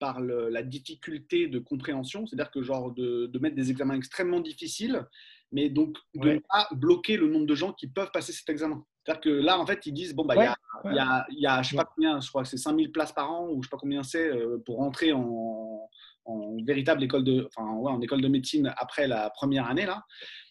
par 0.00 0.20
le- 0.20 0.48
la 0.48 0.62
difficulté 0.64 1.46
de 1.46 1.58
compréhension. 1.60 2.26
C'est-à-dire 2.26 2.50
que, 2.50 2.62
genre, 2.62 2.92
de, 2.92 3.26
de 3.26 3.38
mettre 3.38 3.54
des 3.56 3.70
examens 3.70 3.94
extrêmement 3.94 4.40
difficiles, 4.40 5.06
mais 5.52 5.68
donc 5.70 5.96
de 6.14 6.30
ne 6.34 6.38
pas 6.40 6.66
bloquer 6.72 7.16
le 7.16 7.28
nombre 7.28 7.46
de 7.46 7.54
gens 7.54 7.72
qui 7.72 7.86
peuvent 7.86 8.10
passer 8.12 8.32
cet 8.32 8.48
examen. 8.48 8.84
C'est-à-dire 9.04 9.20
que 9.20 9.28
là, 9.30 9.58
en 9.60 9.66
fait, 9.66 9.86
ils 9.86 9.92
disent 9.92 10.14
bon, 10.14 10.24
bah, 10.24 10.34
il 10.36 10.42
y 10.42 10.46
a, 10.46 10.56
Ouais. 10.84 10.94
y 10.96 10.98
a, 10.98 11.26
il 11.30 11.38
y 11.38 11.46
a, 11.46 11.62
je 11.62 11.70
sais 11.70 11.76
pas 11.76 11.84
combien, 11.94 12.20
je 12.20 12.28
crois 12.28 12.42
que 12.42 12.48
c'est 12.48 12.56
5000 12.56 12.90
places 12.90 13.12
par 13.12 13.30
an, 13.30 13.48
ou 13.50 13.62
je 13.62 13.68
sais 13.68 13.70
pas 13.70 13.76
combien 13.78 14.02
c'est, 14.02 14.28
euh, 14.30 14.58
pour 14.66 14.78
rentrer 14.78 15.12
en, 15.12 15.88
en 16.24 16.56
véritable 16.64 17.04
école 17.04 17.22
de, 17.22 17.46
enfin, 17.54 17.68
en 17.68 18.00
école 18.00 18.20
de 18.20 18.26
médecine 18.28 18.72
après 18.76 19.06
la 19.06 19.30
première 19.30 19.68
année, 19.68 19.86
là. 19.86 20.02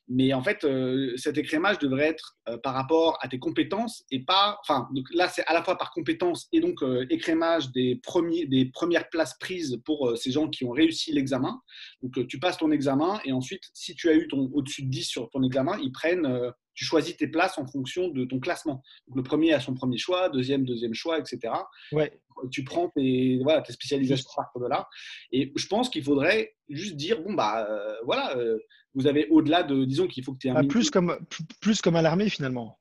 Mais 0.07 0.33
en 0.33 0.43
fait, 0.43 0.63
euh, 0.63 1.15
cet 1.15 1.37
écrémage 1.37 1.79
devrait 1.79 2.07
être 2.07 2.35
euh, 2.49 2.57
par 2.57 2.73
rapport 2.73 3.17
à 3.21 3.27
tes 3.27 3.39
compétences 3.39 4.03
et 4.11 4.23
pas. 4.23 4.59
Enfin, 4.61 4.87
là, 5.13 5.29
c'est 5.29 5.45
à 5.45 5.53
la 5.53 5.63
fois 5.63 5.77
par 5.77 5.91
compétences 5.91 6.47
et 6.51 6.59
donc 6.59 6.83
euh, 6.83 7.05
écrémage 7.09 7.71
des, 7.71 7.99
premiers, 8.03 8.45
des 8.45 8.65
premières 8.65 9.09
places 9.09 9.37
prises 9.39 9.79
pour 9.85 10.17
ces 10.17 10.31
gens 10.31 10.49
qui 10.49 10.65
ont 10.65 10.71
réussi 10.71 11.13
l'examen. 11.13 11.61
Donc, 12.01 12.27
tu 12.27 12.39
passes 12.39 12.57
ton 12.57 12.71
examen 12.71 13.19
et 13.25 13.31
ensuite, 13.31 13.63
si 13.73 13.95
tu 13.95 14.09
as 14.09 14.13
eu 14.13 14.27
ton 14.27 14.49
au-dessus 14.53 14.83
de 14.83 14.89
10 14.89 15.03
sur 15.03 15.29
ton 15.29 15.43
examen, 15.43 15.77
ils 15.81 15.91
prennent. 15.91 16.51
Tu 16.81 16.85
choisis 16.85 17.15
tes 17.15 17.27
places 17.27 17.59
en 17.59 17.67
fonction 17.67 18.07
de 18.07 18.25
ton 18.25 18.39
classement. 18.39 18.81
Donc, 19.07 19.15
le 19.15 19.21
premier 19.21 19.53
a 19.53 19.59
son 19.59 19.75
premier 19.75 19.99
choix, 19.99 20.29
deuxième, 20.29 20.65
deuxième 20.65 20.95
choix, 20.95 21.19
etc. 21.19 21.53
Ouais, 21.91 22.19
Tu 22.49 22.63
prends 22.63 22.89
tes, 22.89 23.37
voilà, 23.43 23.61
tes 23.61 23.71
spécialisations 23.71 24.27
à 24.35 24.41
partir 24.41 24.61
de 24.63 24.67
là. 24.67 24.89
Et 25.31 25.53
je 25.55 25.67
pense 25.67 25.91
qu'il 25.91 26.03
faudrait 26.03 26.55
juste 26.69 26.95
dire 26.95 27.21
bon, 27.21 27.33
bah 27.35 27.67
euh, 27.69 27.95
voilà, 28.03 28.35
euh, 28.35 28.57
vous 28.95 29.05
avez 29.05 29.27
au-delà 29.27 29.61
de. 29.61 29.85
Disons 29.85 30.07
qu'il 30.07 30.23
faut 30.23 30.33
que 30.33 30.39
tu 30.39 30.47
aies 30.47 30.49
un. 30.49 30.55
Ah, 30.55 30.61
minimum- 30.63 30.71
plus, 30.71 30.89
comme, 30.89 31.19
plus- 31.61 31.81
comme 31.83 31.95
à 31.95 32.01
l'armée 32.01 32.29
finalement. 32.29 32.79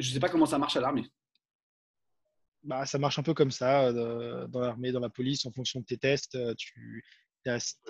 Je 0.00 0.10
sais 0.10 0.18
pas 0.18 0.28
comment 0.28 0.46
ça 0.46 0.58
marche 0.58 0.76
à 0.76 0.80
l'armée. 0.80 1.06
Bah, 2.64 2.84
ça 2.84 2.98
marche 2.98 3.20
un 3.20 3.22
peu 3.22 3.32
comme 3.32 3.52
ça 3.52 3.84
euh, 3.84 4.48
dans 4.48 4.58
l'armée, 4.58 4.90
dans 4.90 4.98
la 4.98 5.08
police, 5.08 5.46
en 5.46 5.52
fonction 5.52 5.78
de 5.78 5.84
tes 5.84 5.98
tests. 5.98 6.36
Tu 6.56 7.04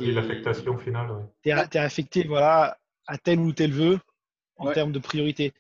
Et 0.01 0.13
l'affectation 0.13 0.77
finale, 0.77 1.13
oui. 1.13 1.51
es, 1.51 1.79
affecté 1.79 2.25
voilà, 2.25 2.77
à 3.07 3.17
tel 3.17 3.41
ou 3.41 3.55
tel 3.55 3.73
vœu 3.73 3.99
en 4.57 4.67
Ouais. 4.69 4.75
termes 4.75 4.93
de 4.93 4.99
priorité. 4.99 5.53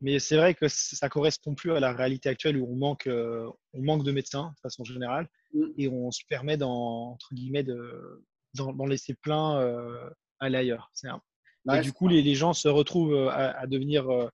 Mais 0.00 0.18
c'est 0.18 0.36
vrai 0.36 0.54
que 0.54 0.66
ça 0.68 1.08
correspond 1.08 1.54
plus 1.54 1.72
à 1.72 1.80
la 1.80 1.92
réalité 1.92 2.28
actuelle 2.28 2.56
où 2.56 2.66
on 2.70 2.74
manque, 2.76 3.06
euh, 3.06 3.48
on 3.72 3.82
manque 3.82 4.04
de 4.04 4.10
médecins 4.12 4.52
de 4.56 4.60
façon 4.60 4.82
générale 4.84 5.28
Mm. 5.54 5.64
et 5.78 5.88
on 5.88 6.10
se 6.10 6.22
permet 6.28 6.56
d'en, 6.56 7.12
entre 7.12 7.32
guillemets 7.34 7.62
de, 7.62 8.24
d'en, 8.54 8.72
d'en 8.72 8.86
laisser 8.86 9.14
plein 9.14 9.58
euh, 9.60 10.10
à 10.40 10.48
l'ailleurs. 10.48 10.90
C'est 10.92 11.08
un- 11.08 11.20
Ouais, 11.66 11.78
et 11.78 11.82
du 11.82 11.92
coup, 11.92 12.08
les, 12.08 12.22
les 12.22 12.34
gens 12.34 12.52
se 12.54 12.66
retrouvent 12.68 13.14
euh, 13.14 13.28
à, 13.28 13.50
à 13.60 13.66
devenir, 13.68 14.10
euh, 14.10 14.28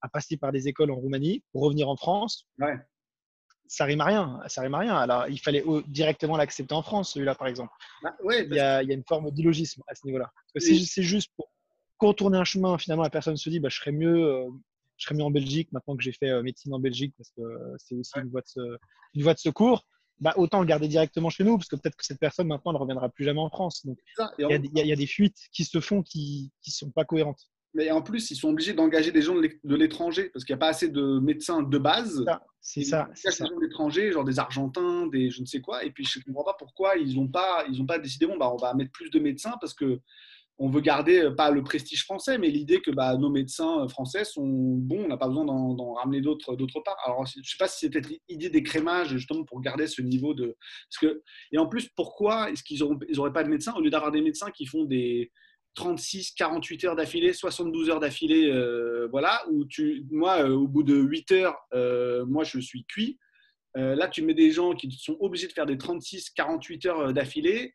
à 0.00 0.08
passer 0.08 0.36
par 0.36 0.50
des 0.50 0.66
écoles 0.66 0.90
en 0.90 0.96
Roumanie 0.96 1.44
pour 1.52 1.62
revenir 1.62 1.88
en 1.88 1.96
France. 1.96 2.48
Ouais. 2.58 2.74
Ça 3.68 3.84
rime 3.84 4.00
à 4.00 4.06
rien. 4.06 4.40
Ça 4.48 4.62
rime 4.62 4.74
à 4.74 4.78
rien. 4.80 4.96
Alors, 4.96 5.28
il 5.28 5.38
fallait 5.38 5.62
directement 5.86 6.36
l'accepter 6.36 6.74
en 6.74 6.82
France, 6.82 7.12
celui-là, 7.12 7.36
par 7.36 7.46
exemple. 7.46 7.70
Bah, 8.02 8.16
Il 8.24 8.52
y, 8.54 8.58
a, 8.58 8.82
il 8.82 8.88
y 8.88 8.92
a 8.92 8.94
une 8.94 9.04
forme 9.06 9.30
d'illogisme 9.30 9.82
à 9.86 9.94
ce 9.94 10.04
niveau-là. 10.06 10.32
Parce 10.52 10.66
que 10.66 10.70
Oui. 10.72 10.78
si 10.80 10.86
c'est 10.86 11.02
juste 11.04 11.30
pour 11.36 11.51
contourner 12.02 12.36
un 12.36 12.44
chemin, 12.44 12.76
finalement, 12.78 13.04
la 13.04 13.10
personne 13.10 13.36
se 13.36 13.48
dit 13.48 13.60
bah, 13.60 13.68
je, 13.68 13.76
serais 13.78 13.92
mieux, 13.92 14.24
euh, 14.24 14.48
je 14.96 15.04
serais 15.04 15.14
mieux 15.14 15.22
en 15.22 15.30
Belgique 15.30 15.70
maintenant 15.70 15.96
que 15.96 16.02
j'ai 16.02 16.12
fait 16.12 16.30
euh, 16.30 16.42
médecine 16.42 16.74
en 16.74 16.80
Belgique 16.80 17.14
parce 17.16 17.30
que 17.30 17.42
euh, 17.42 17.76
c'est 17.78 17.94
aussi 17.94 18.18
une, 18.18 18.28
voie 18.28 18.40
de, 18.40 18.48
se- 18.48 18.78
une 19.14 19.22
voie 19.22 19.34
de 19.34 19.38
secours. 19.38 19.86
Bah, 20.18 20.34
autant 20.36 20.60
le 20.60 20.66
garder 20.66 20.88
directement 20.88 21.30
chez 21.30 21.44
nous 21.44 21.56
parce 21.58 21.68
que 21.68 21.76
peut-être 21.76 21.96
que 21.96 22.04
cette 22.04 22.18
personne 22.18 22.48
maintenant 22.48 22.72
ne 22.72 22.78
reviendra 22.78 23.08
plus 23.08 23.24
jamais 23.24 23.40
en 23.40 23.50
France. 23.50 23.86
Donc 23.86 23.98
il 24.38 24.46
y, 24.48 24.52
a, 24.52 24.84
y 24.84 24.88
y 24.88 24.96
des 24.96 25.06
fuites 25.06 25.38
qui 25.52 25.64
se 25.64 25.80
font 25.80 26.02
qui 26.02 26.52
ne 26.66 26.70
sont 26.72 26.90
pas 26.90 27.04
cohérentes. 27.04 27.48
Mais 27.74 27.90
en 27.90 28.02
plus, 28.02 28.30
ils 28.30 28.36
sont 28.36 28.50
obligés 28.50 28.74
d'engager 28.74 29.12
des 29.12 29.22
gens 29.22 29.34
de 29.34 29.74
l'étranger 29.74 30.28
parce 30.28 30.44
qu'il 30.44 30.54
n'y 30.54 30.58
a 30.58 30.60
pas 30.60 30.68
assez 30.68 30.88
de 30.88 31.18
médecins 31.20 31.62
de 31.62 31.78
base. 31.78 32.24
C'est 32.60 32.82
ça. 32.82 33.08
C'est 33.14 33.30
ça. 33.30 33.44
Des 33.44 33.50
gens 33.50 33.56
de 33.56 33.62
l'étranger, 33.62 34.12
genre 34.12 34.24
des 34.24 34.38
Argentins, 34.38 35.06
des 35.06 35.30
je 35.30 35.40
ne 35.40 35.46
sais 35.46 35.60
quoi. 35.60 35.82
Et 35.84 35.90
puis, 35.90 36.04
je 36.04 36.18
ne 36.18 36.24
comprends 36.24 36.44
pas 36.44 36.56
pourquoi 36.58 36.96
ils 36.96 37.16
n'ont 37.16 37.28
pas, 37.28 37.64
ils 37.72 37.84
pas 37.86 37.98
décidé, 37.98 38.26
bon, 38.26 38.36
bah, 38.36 38.50
on 38.52 38.58
va 38.58 38.74
mettre 38.74 38.92
plus 38.92 39.10
de 39.10 39.18
médecins 39.18 39.56
parce 39.60 39.72
que 39.72 40.00
on 40.62 40.68
veut 40.68 40.80
garder 40.80 41.18
euh, 41.18 41.32
pas 41.32 41.50
le 41.50 41.64
prestige 41.64 42.04
français, 42.04 42.38
mais 42.38 42.48
l'idée 42.48 42.80
que 42.80 42.92
bah, 42.92 43.16
nos 43.16 43.30
médecins 43.30 43.82
euh, 43.82 43.88
français 43.88 44.24
sont 44.24 44.46
bons, 44.46 45.04
on 45.04 45.08
n'a 45.08 45.16
pas 45.16 45.26
besoin 45.26 45.44
d'en 45.44 45.94
ramener 45.94 46.20
d'autres 46.20 46.54
d'autre 46.54 46.80
part. 46.84 46.96
Alors, 47.04 47.26
je 47.26 47.40
ne 47.40 47.44
sais 47.44 47.56
pas 47.58 47.66
si 47.66 47.80
c'était 47.80 48.00
l'idée 48.28 48.48
des 48.48 48.62
crémages, 48.62 49.08
justement, 49.08 49.42
pour 49.42 49.60
garder 49.60 49.88
ce 49.88 50.00
niveau 50.00 50.34
de. 50.34 50.56
Parce 50.88 50.98
que... 51.00 51.22
Et 51.50 51.58
en 51.58 51.66
plus, 51.66 51.88
pourquoi 51.96 52.48
est-ce 52.52 52.62
qu'ils 52.62 52.78
n'auraient 52.78 53.32
pas 53.32 53.42
de 53.42 53.48
médecins 53.48 53.74
au 53.74 53.80
lieu 53.80 53.90
d'avoir 53.90 54.12
des 54.12 54.22
médecins 54.22 54.52
qui 54.52 54.66
font 54.66 54.84
des 54.84 55.32
36, 55.74 56.30
48 56.36 56.84
heures 56.84 56.96
d'affilée, 56.96 57.32
72 57.32 57.90
heures 57.90 57.98
d'affilée, 57.98 58.48
euh, 58.48 59.08
voilà, 59.10 59.42
où 59.50 59.64
tu, 59.64 60.06
moi, 60.12 60.48
au 60.48 60.68
bout 60.68 60.84
de 60.84 60.94
8 60.94 61.32
heures, 61.32 61.56
moi, 62.28 62.44
je 62.44 62.60
suis 62.60 62.84
cuit. 62.84 63.18
là, 63.74 64.06
tu 64.06 64.22
mets 64.22 64.34
des 64.34 64.52
gens 64.52 64.74
qui 64.74 64.92
sont 64.92 65.16
obligés 65.18 65.48
de 65.48 65.52
faire 65.52 65.66
des 65.66 65.76
36, 65.78 66.30
48 66.30 66.86
heures 66.86 67.12
d'affilée 67.12 67.74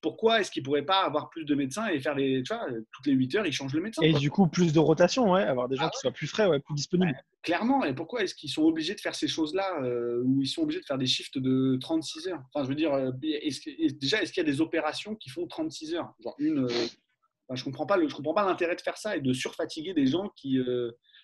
pourquoi 0.00 0.40
est-ce 0.40 0.50
qu'ils 0.50 0.62
ne 0.62 0.64
pourraient 0.64 0.84
pas 0.84 1.04
avoir 1.04 1.28
plus 1.30 1.44
de 1.44 1.54
médecins 1.54 1.86
et 1.88 1.98
faire 2.00 2.14
les, 2.14 2.42
tu 2.42 2.54
vois, 2.54 2.66
toutes 2.92 3.06
les 3.06 3.12
8 3.12 3.34
heures, 3.36 3.46
ils 3.46 3.52
changent 3.52 3.74
le 3.74 3.80
médecin 3.80 4.02
Et 4.02 4.12
du 4.12 4.30
coup, 4.30 4.46
plus 4.46 4.72
de 4.72 4.78
rotation, 4.78 5.32
ouais, 5.32 5.42
avoir 5.42 5.68
des 5.68 5.76
gens 5.76 5.86
ah 5.86 5.90
qui 5.90 6.00
soient 6.00 6.12
plus 6.12 6.26
frais, 6.26 6.46
ouais, 6.46 6.60
plus 6.60 6.74
disponibles. 6.74 7.16
clairement, 7.42 7.84
et 7.84 7.94
pourquoi 7.94 8.22
est-ce 8.22 8.34
qu'ils 8.34 8.50
sont 8.50 8.62
obligés 8.62 8.94
de 8.94 9.00
faire 9.00 9.14
ces 9.14 9.28
choses-là, 9.28 9.82
euh, 9.82 10.22
ou 10.24 10.42
ils 10.42 10.46
sont 10.46 10.62
obligés 10.62 10.80
de 10.80 10.86
faire 10.86 10.98
des 10.98 11.06
shifts 11.06 11.38
de 11.38 11.76
36 11.80 12.28
heures? 12.28 12.42
Enfin, 12.52 12.64
je 12.64 12.68
veux 12.68 12.76
dire, 12.76 12.92
euh, 12.92 13.10
déjà, 13.12 14.22
est-ce 14.22 14.32
qu'il 14.32 14.42
y 14.42 14.46
a 14.46 14.50
des 14.50 14.60
opérations 14.60 15.16
qui 15.16 15.30
font 15.30 15.46
36 15.46 15.94
heures? 15.94 16.12
Genre 16.22 16.34
une, 16.38 16.64
euh, 16.64 16.86
je 17.54 17.60
ne 17.60 17.72
comprends 17.72 17.86
pas 17.86 18.46
l'intérêt 18.46 18.76
de 18.76 18.80
faire 18.80 18.98
ça 18.98 19.16
et 19.16 19.20
de 19.20 19.32
surfatiguer 19.32 19.94
des 19.94 20.06
gens 20.06 20.30
qui 20.36 20.58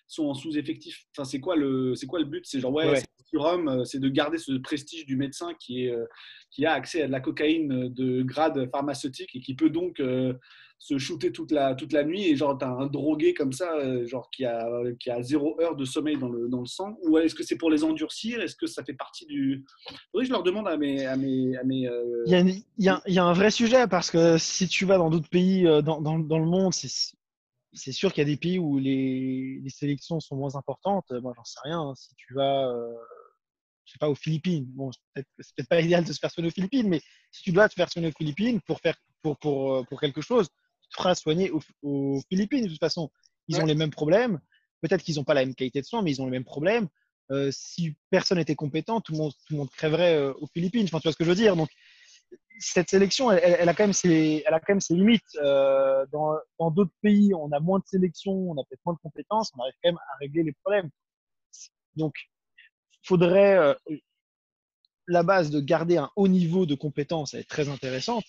sont 0.07 0.25
en 0.25 0.33
sous-effectif. 0.33 1.05
Enfin, 1.11 1.25
c'est 1.25 1.39
quoi 1.39 1.55
le, 1.55 1.95
c'est 1.95 2.07
quoi 2.07 2.19
le 2.19 2.25
but? 2.25 2.45
C'est 2.45 2.59
genre 2.59 2.73
ouais, 2.73 3.01
c'est 3.83 3.99
de 3.99 4.09
garder 4.09 4.37
ce 4.37 4.53
prestige 4.59 5.05
du 5.05 5.17
médecin 5.17 5.53
qui 5.59 5.85
est, 5.85 5.95
qui 6.51 6.65
a 6.65 6.73
accès 6.73 7.01
à 7.01 7.07
de 7.07 7.11
la 7.11 7.19
cocaïne 7.19 7.89
de 7.89 8.21
grade 8.21 8.69
pharmaceutique 8.71 9.35
et 9.35 9.41
qui 9.41 9.55
peut 9.55 9.69
donc 9.69 9.99
se 10.79 10.97
shooter 10.97 11.31
toute 11.31 11.51
la, 11.51 11.73
toute 11.73 11.93
la 11.93 12.03
nuit 12.03 12.27
et 12.27 12.35
genre, 12.35 12.57
tu 12.57 12.65
as 12.65 12.69
un 12.69 12.87
drogué 12.87 13.33
comme 13.33 13.51
ça, 13.51 13.75
euh, 13.77 14.05
genre 14.05 14.29
qui 14.29 14.45
a, 14.45 14.67
qui 14.99 15.09
a 15.09 15.21
zéro 15.23 15.59
heure 15.59 15.75
de 15.75 15.85
sommeil 15.85 16.17
dans 16.17 16.29
le, 16.29 16.47
dans 16.47 16.59
le 16.59 16.65
sang 16.65 16.97
Ou 17.03 17.17
est-ce 17.17 17.33
que 17.33 17.43
c'est 17.43 17.57
pour 17.57 17.71
les 17.71 17.83
endurcir? 17.83 18.41
Est-ce 18.41 18.55
que 18.55 18.67
ça 18.67 18.83
fait 18.83 18.93
partie 18.93 19.25
du. 19.25 19.65
Oui, 20.13 20.25
je 20.25 20.31
leur 20.31 20.43
demande 20.43 20.67
à 20.67 20.77
mes. 20.77 21.05
À 21.05 21.15
mes, 21.15 21.55
à 21.57 21.63
mes 21.63 21.87
euh, 21.87 22.23
il, 22.27 22.31
y 22.31 22.35
a, 22.35 22.39
il, 22.41 22.63
y 22.77 22.89
a, 22.89 23.01
il, 23.07 23.13
y 23.13 23.19
a, 23.19 23.23
un 23.23 23.33
vrai 23.33 23.51
sujet 23.51 23.87
parce 23.87 24.11
que 24.11 24.37
si 24.37 24.67
tu 24.67 24.85
vas 24.85 24.97
dans 24.97 25.09
d'autres 25.09 25.29
pays 25.29 25.65
euh, 25.65 25.81
dans, 25.81 26.01
dans, 26.01 26.19
dans, 26.19 26.39
le 26.39 26.45
monde, 26.45 26.73
c'est 26.73 27.14
sûr 27.75 28.13
qu'il 28.13 28.21
y 28.21 28.25
a 28.25 28.29
des 28.29 28.37
pays 28.37 28.59
où 28.59 28.77
les, 28.77 29.59
les, 29.61 29.69
sélections 29.69 30.19
sont 30.19 30.35
moins 30.35 30.55
importantes. 30.55 31.11
Moi, 31.11 31.33
j'en 31.35 31.43
sais 31.43 31.59
rien. 31.63 31.81
Hein. 31.81 31.93
Si 31.95 32.15
tu 32.15 32.33
vas. 32.33 32.73
je 33.85 33.91
sais 33.91 33.99
pas, 33.99 34.09
aux 34.09 34.15
Philippines. 34.15 34.65
Bon, 34.69 34.91
c'est 35.15 35.25
peut-être 35.55 35.69
pas 35.69 35.81
idéal 35.81 36.03
de 36.03 36.13
se 36.13 36.19
faire 36.19 36.31
soigner 36.31 36.49
aux 36.49 36.53
Philippines, 36.53 36.87
mais 36.87 37.01
si 37.31 37.43
tu 37.43 37.51
dois 37.51 37.69
te 37.69 37.73
faire 37.73 37.91
soigner 37.91 38.09
aux 38.09 38.17
Philippines 38.17 38.61
pour, 38.61 38.79
faire, 38.79 38.95
pour, 39.21 39.37
pour, 39.37 39.85
pour 39.87 39.99
quelque 39.99 40.21
chose, 40.21 40.47
sera 40.89 41.15
soigné 41.15 41.51
aux, 41.51 42.21
Philippines. 42.29 42.63
De 42.63 42.69
toute 42.69 42.79
façon, 42.79 43.09
ils 43.47 43.59
ont 43.59 43.65
les 43.65 43.75
mêmes 43.75 43.91
problèmes. 43.91 44.39
Peut-être 44.81 45.03
qu'ils 45.03 45.15
n'ont 45.15 45.23
pas 45.23 45.33
la 45.33 45.45
même 45.45 45.55
qualité 45.55 45.81
de 45.81 45.85
soins, 45.85 46.01
mais 46.01 46.11
ils 46.11 46.21
ont 46.21 46.25
les 46.25 46.31
mêmes 46.31 46.45
problèmes. 46.45 46.87
Euh, 47.31 47.49
si 47.51 47.95
personne 48.11 48.37
n'était 48.37 48.55
compétent, 48.55 49.01
tout 49.01 49.13
le 49.13 49.17
monde, 49.17 49.31
tout 49.47 49.53
le 49.53 49.57
monde 49.57 49.69
crèverait 49.71 50.15
euh, 50.15 50.33
aux 50.39 50.47
Philippines. 50.47 50.85
Enfin, 50.85 50.99
tu 50.99 51.03
vois 51.03 51.13
ce 51.13 51.17
que 51.17 51.23
je 51.23 51.29
veux 51.29 51.35
dire? 51.35 51.55
Donc, 51.55 51.69
cette 52.59 52.89
sélection, 52.89 53.31
elle, 53.31 53.67
a, 53.67 53.73
quand 53.73 53.83
même 53.83 53.93
ses, 53.93 54.43
limites. 54.91 55.23
Euh, 55.35 56.05
dans 56.11 56.71
d'autres 56.71 56.93
pays, 57.01 57.33
on 57.33 57.51
a 57.51 57.59
moins 57.59 57.79
de 57.79 57.85
sélection, 57.85 58.31
on 58.31 58.53
a 58.53 58.63
peut-être 58.63 58.85
moins 58.85 58.95
de 58.95 58.99
compétences, 58.99 59.51
on 59.55 59.61
arrive 59.61 59.73
quand 59.83 59.89
même 59.89 59.97
à 59.97 60.17
régler 60.19 60.43
les 60.43 60.53
problèmes. 60.53 60.89
Donc, 61.95 62.15
faudrait 63.03 63.75
la 65.07 65.23
base 65.23 65.51
de 65.51 65.59
garder 65.59 65.97
un 65.97 66.09
haut 66.15 66.27
niveau 66.27 66.65
de 66.65 66.75
compétences, 66.75 67.33
elle 67.33 67.41
est 67.41 67.49
très 67.49 67.69
intéressante. 67.69 68.25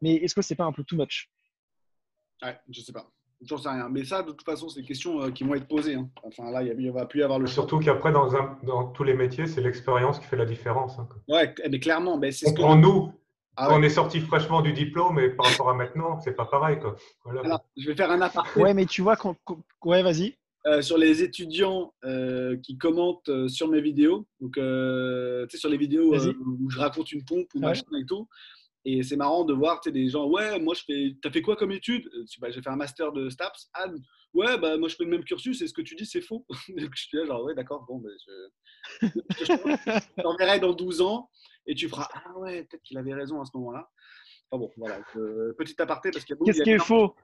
Mais 0.00 0.14
est-ce 0.16 0.34
que 0.34 0.42
c'est 0.42 0.56
pas 0.56 0.64
un 0.64 0.72
peu 0.72 0.84
too 0.84 0.96
much? 0.96 1.30
Ouais, 2.42 2.58
je 2.68 2.80
sais 2.80 2.92
pas. 2.92 3.08
J'en 3.44 3.58
sais 3.58 3.68
rien. 3.68 3.88
Mais 3.88 4.04
ça, 4.04 4.22
de 4.22 4.30
toute 4.30 4.44
façon, 4.44 4.68
c'est 4.68 4.80
des 4.80 4.86
questions 4.86 5.20
euh, 5.20 5.30
qui 5.30 5.44
vont 5.44 5.54
être 5.54 5.66
posées. 5.66 5.94
Hein. 5.94 6.08
Enfin, 6.22 6.50
là, 6.50 6.62
il 6.62 6.76
ne 6.76 6.92
va 6.92 7.06
plus 7.06 7.20
y 7.20 7.22
avoir 7.22 7.38
le 7.38 7.46
Surtout 7.46 7.78
qu'après, 7.78 8.12
dans, 8.12 8.28
dans, 8.62 8.86
tous 8.86 9.04
les 9.04 9.14
métiers, 9.14 9.46
c'est 9.46 9.60
l'expérience 9.60 10.18
qui 10.18 10.26
fait 10.26 10.36
la 10.36 10.46
différence. 10.46 10.98
Hein. 10.98 11.08
Ouais, 11.28 11.52
mais 11.68 11.80
clairement. 11.80 12.18
Mais 12.18 12.30
c'est 12.30 12.48
ce 12.48 12.54
que... 12.54 12.74
nous, 12.76 13.12
ah 13.56 13.68
on 13.72 13.82
est 13.82 13.90
sorti 13.90 14.20
fraîchement 14.20 14.62
du 14.62 14.72
diplôme, 14.72 15.16
mais 15.16 15.30
par 15.30 15.46
rapport 15.46 15.70
à 15.70 15.74
maintenant, 15.74 16.20
c'est 16.20 16.36
pas 16.36 16.44
pareil. 16.44 16.78
Quoi. 16.78 16.96
Alors, 17.44 17.64
je 17.76 17.88
vais 17.88 17.96
faire 17.96 18.10
un 18.10 18.20
aparté. 18.20 18.60
Ouais, 18.60 18.74
mais 18.74 18.86
tu 18.86 19.02
vois, 19.02 19.16
quand... 19.16 19.36
ouais, 19.84 20.02
vas-y. 20.02 20.36
Euh, 20.64 20.80
sur 20.80 20.96
les 20.96 21.24
étudiants 21.24 21.92
euh, 22.04 22.56
qui 22.62 22.78
commentent 22.78 23.48
sur 23.48 23.66
mes 23.66 23.80
vidéos, 23.80 24.28
donc 24.40 24.52
tu 24.54 24.60
sais, 25.50 25.58
sur 25.58 25.68
les 25.68 25.76
vidéos 25.76 26.14
où 26.14 26.70
je 26.70 26.78
raconte 26.78 27.10
une 27.10 27.24
pompe 27.24 27.48
ou 27.56 27.58
machin 27.58 27.82
et 28.00 28.06
tout, 28.06 28.28
et 28.84 29.02
c'est 29.02 29.16
marrant 29.16 29.44
de 29.44 29.52
voir 29.52 29.80
des 29.84 30.08
gens, 30.08 30.26
ouais, 30.26 30.58
moi 30.58 30.74
je 30.74 30.82
fais, 30.84 31.16
t'as 31.22 31.30
fait 31.30 31.42
quoi 31.42 31.56
comme 31.56 31.70
étude? 31.70 32.10
Bah, 32.40 32.50
J'ai 32.50 32.60
fait 32.60 32.70
un 32.70 32.76
master 32.76 33.12
de 33.12 33.30
STAPS. 33.30 33.70
Ah, 33.74 33.86
ouais, 34.34 34.58
bah 34.58 34.76
moi 34.76 34.88
je 34.88 34.96
fais 34.96 35.04
le 35.04 35.10
même 35.10 35.24
cursus 35.24 35.60
et 35.62 35.68
ce 35.68 35.72
que 35.72 35.82
tu 35.82 35.94
dis 35.94 36.06
c'est 36.06 36.20
faux. 36.20 36.44
je 36.68 36.88
suis 36.94 37.16
là, 37.16 37.26
genre, 37.26 37.44
ouais, 37.44 37.54
d'accord, 37.54 37.84
bon, 37.88 38.02
je, 38.04 39.08
je 39.40 40.22
t'enverrai 40.22 40.58
dans 40.60 40.72
12 40.72 41.00
ans 41.00 41.30
et 41.66 41.74
tu 41.74 41.88
feras, 41.88 42.08
ah 42.12 42.38
ouais, 42.38 42.64
peut-être 42.64 42.82
qu'il 42.82 42.98
avait 42.98 43.14
raison 43.14 43.40
à 43.40 43.44
ce 43.44 43.50
moment-là. 43.54 43.88
Enfin 44.50 44.60
bon, 44.60 44.70
voilà, 44.76 45.00
euh, 45.16 45.54
petit 45.56 45.80
aparté 45.80 46.10
parce 46.10 46.24
qu'il 46.24 46.36
y 46.36 46.42
a 46.42 46.44
Qu'est-ce 46.44 46.62
qui 46.62 46.70
est 46.70 46.78
faux? 46.78 47.14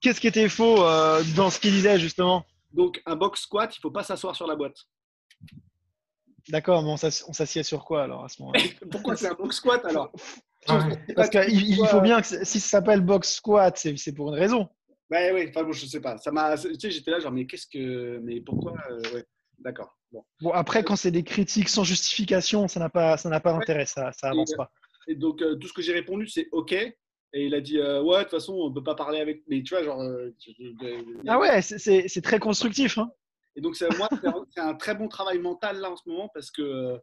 Qu'est-ce 0.00 0.20
qui 0.20 0.28
était 0.28 0.48
faux 0.48 0.82
euh, 0.82 1.22
dans 1.36 1.50
ce 1.50 1.58
qu'il 1.58 1.72
disait 1.72 1.98
justement? 1.98 2.44
Donc, 2.72 3.02
un 3.06 3.16
box 3.16 3.42
squat, 3.42 3.74
il 3.74 3.78
ne 3.78 3.82
faut 3.82 3.90
pas 3.90 4.02
s'asseoir 4.02 4.34
sur 4.34 4.46
la 4.46 4.56
boîte. 4.56 4.76
D'accord, 6.48 6.82
mais 6.82 6.90
on 6.90 7.32
s'assied 7.32 7.62
sur 7.62 7.84
quoi 7.84 8.02
alors 8.02 8.24
à 8.24 8.28
ce 8.28 8.42
moment-là? 8.42 8.60
Pourquoi 8.90 9.16
c'est 9.16 9.28
un 9.28 9.34
box 9.34 9.56
squat 9.56 9.84
alors? 9.84 10.12
Parce 10.66 11.30
qu'il 11.30 11.86
faut 11.86 12.00
bien 12.00 12.20
que 12.20 12.26
si 12.26 12.60
ça 12.60 12.68
s'appelle 12.78 13.00
box 13.00 13.34
squat, 13.34 13.76
c'est 13.76 14.12
pour 14.12 14.32
une 14.32 14.38
raison. 14.38 14.68
Ouais, 15.10 15.32
oui, 15.32 15.46
enfin 15.48 15.64
bon, 15.64 15.72
je 15.72 15.86
sais 15.86 16.00
pas. 16.00 16.16
Ça 16.18 16.32
m'a, 16.32 16.56
tu 16.56 16.74
sais, 16.78 16.90
j'étais 16.90 17.10
là 17.10 17.20
genre, 17.20 17.32
mais 17.32 17.46
qu'est-ce 17.46 17.66
que, 17.66 18.18
mais 18.18 18.40
pourquoi 18.40 18.74
euh, 18.90 19.00
ouais. 19.14 19.24
D'accord. 19.58 19.96
Bon. 20.10 20.24
bon. 20.40 20.50
après, 20.50 20.82
quand 20.82 20.96
c'est 20.96 21.10
des 21.10 21.22
critiques 21.22 21.68
sans 21.68 21.84
justification, 21.84 22.68
ça 22.68 22.80
n'a 22.80 22.88
pas, 22.88 23.16
ça 23.16 23.28
n'a 23.28 23.40
pas 23.40 23.52
d'intérêt, 23.52 23.86
ça, 23.86 24.12
ça 24.12 24.30
avance 24.30 24.52
pas. 24.56 24.70
Et 25.06 25.14
donc 25.14 25.42
euh, 25.42 25.56
tout 25.56 25.68
ce 25.68 25.72
que 25.72 25.82
j'ai 25.82 25.92
répondu, 25.92 26.26
c'est 26.26 26.48
OK. 26.52 26.72
Et 26.72 26.96
il 27.46 27.54
a 27.54 27.60
dit 27.60 27.78
euh, 27.78 28.02
ouais, 28.02 28.18
de 28.18 28.22
toute 28.22 28.30
façon, 28.30 28.54
on 28.54 28.72
peut 28.72 28.82
pas 28.82 28.94
parler 28.94 29.20
avec. 29.20 29.42
Mais 29.48 29.62
tu 29.62 29.74
vois, 29.74 29.84
genre. 29.84 30.02
ah 31.28 31.38
ouais, 31.38 31.62
c'est 31.62 32.22
très 32.22 32.38
constructif. 32.38 32.96
Hein. 32.98 33.10
Et 33.56 33.60
donc 33.60 33.76
moi, 33.98 34.08
c'est 34.54 34.60
un, 34.60 34.68
un, 34.68 34.74
très 34.74 34.94
bon 34.94 35.08
travail 35.08 35.38
mental 35.38 35.78
là 35.78 35.90
en 35.90 35.96
ce 35.96 36.08
moment 36.08 36.28
parce 36.32 36.50
que 36.50 36.98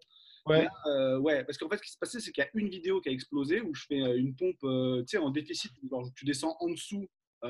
Ouais. 0.48 0.68
Euh, 0.88 1.20
ouais, 1.20 1.44
parce 1.44 1.58
qu'en 1.58 1.70
fait, 1.70 1.78
ce 1.78 1.84
qui 1.84 1.92
s'est 1.92 2.00
passé, 2.00 2.20
c'est 2.20 2.32
qu'il 2.32 2.44
y 2.44 2.48
a 2.48 2.50
une 2.54 2.70
vidéo 2.70 3.02
qui 3.02 3.10
a 3.10 3.12
explosé 3.12 3.62
où 3.62 3.74
je 3.74 3.86
fais 3.88 4.02
euh, 4.02 4.18
une 4.18 4.36
pompe, 4.36 4.64
euh, 4.64 5.02
tu 5.02 5.10
sais, 5.10 5.18
en 5.18 5.30
déficit. 5.30 5.72
tu 6.16 6.26
descends 6.26 6.56
en 6.60 6.70
dessous, 6.70 7.08
tu 7.44 7.48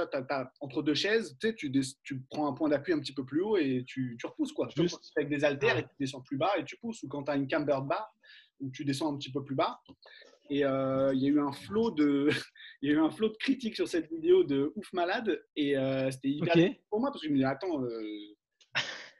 vois, 0.00 0.08
as, 0.12 0.52
entre 0.60 0.82
deux 0.82 0.94
chaises, 0.94 1.36
tu 1.40 1.48
sais, 1.48 1.54
tu, 1.54 1.72
tu 2.02 2.20
prends 2.30 2.48
un 2.48 2.52
point 2.52 2.68
d'appui 2.68 2.92
un 2.92 3.00
petit 3.00 3.14
peu 3.14 3.24
plus 3.24 3.42
haut 3.42 3.56
et 3.56 3.84
tu, 3.86 4.16
tu 4.18 4.26
repousses, 4.26 4.52
quoi. 4.52 4.68
Tu 4.68 4.82
Juste. 4.82 5.12
avec 5.16 5.28
des 5.28 5.44
haltères 5.44 5.78
et 5.78 5.82
tu 5.82 5.94
descends 6.00 6.22
plus 6.22 6.36
bas 6.36 6.52
et 6.58 6.64
tu 6.64 6.76
pousses. 6.76 7.02
Ou 7.02 7.08
quand 7.08 7.24
tu 7.24 7.30
as 7.30 7.36
une 7.36 7.48
camber 7.48 7.78
bar, 7.84 8.12
où 8.60 8.70
tu 8.70 8.84
descends 8.84 9.12
un 9.12 9.16
petit 9.16 9.32
peu 9.32 9.44
plus 9.44 9.56
bas. 9.56 9.80
Et 10.50 10.60
il 10.60 10.60
y 10.60 10.64
a 10.64 11.12
eu 11.12 11.40
un 11.40 11.52
flot 11.52 11.90
de, 11.90 12.28
il 12.82 12.90
y 12.90 12.92
a 12.92 12.96
eu 12.96 13.00
un 13.00 13.10
flot 13.10 13.28
de 13.28 13.36
critiques 13.36 13.76
sur 13.76 13.88
cette 13.88 14.08
vidéo 14.08 14.44
de 14.44 14.72
ouf 14.76 14.92
malade. 14.92 15.42
Et 15.56 15.74
c'était 16.10 16.30
hyper 16.30 16.54
pour 16.90 17.00
moi 17.00 17.10
parce 17.10 17.22
que 17.22 17.28
je 17.28 17.32
me 17.32 17.38
dis 17.38 17.44
attends, 17.44 17.82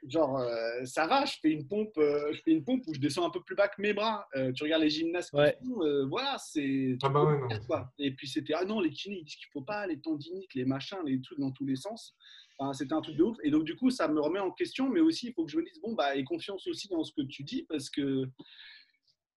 genre 0.07 0.37
euh, 0.37 0.85
ça 0.85 1.07
va, 1.07 1.25
je 1.25 1.37
fais 1.41 1.49
une 1.51 1.67
pompe, 1.67 1.97
euh, 1.97 2.31
je 2.33 2.41
fais 2.41 2.51
une 2.51 2.63
pompe 2.63 2.83
où 2.87 2.93
je 2.93 2.99
descends 2.99 3.25
un 3.25 3.29
peu 3.29 3.41
plus 3.41 3.55
bas 3.55 3.67
que 3.67 3.81
mes 3.81 3.93
bras. 3.93 4.27
Euh, 4.35 4.51
tu 4.51 4.63
regardes 4.63 4.83
les 4.83 4.89
gymnastes, 4.89 5.31
voilà, 5.31 6.37
c'est. 6.37 6.97
Ah 7.03 7.09
bah 7.09 7.91
Et 7.99 8.11
puis 8.11 8.27
c'était 8.27 8.53
ah 8.53 8.65
non 8.65 8.79
les 8.79 8.91
kinés 8.91 9.17
ils 9.19 9.25
disent 9.25 9.35
qu'il 9.35 9.49
faut 9.51 9.61
pas 9.61 9.87
les 9.87 9.99
tendinites, 9.99 10.53
les 10.53 10.65
machins, 10.65 10.99
les 11.05 11.21
trucs 11.21 11.39
dans 11.39 11.51
tous 11.51 11.65
les 11.65 11.75
sens. 11.75 12.15
Enfin, 12.57 12.73
c'était 12.73 12.93
un 12.93 13.01
truc 13.01 13.15
de 13.15 13.23
ouf. 13.23 13.37
Et 13.43 13.51
donc 13.51 13.63
du 13.63 13.75
coup 13.75 13.89
ça 13.89 14.07
me 14.07 14.19
remet 14.19 14.39
en 14.39 14.51
question, 14.51 14.89
mais 14.89 14.99
aussi 14.99 15.27
il 15.27 15.33
faut 15.33 15.45
que 15.45 15.51
je 15.51 15.57
me 15.57 15.63
dise 15.63 15.79
bon 15.81 15.93
bah 15.93 16.15
et 16.15 16.23
confiance 16.23 16.67
aussi 16.67 16.87
dans 16.87 17.03
ce 17.03 17.13
que 17.13 17.21
tu 17.21 17.43
dis 17.43 17.63
parce 17.63 17.89
que 17.89 18.25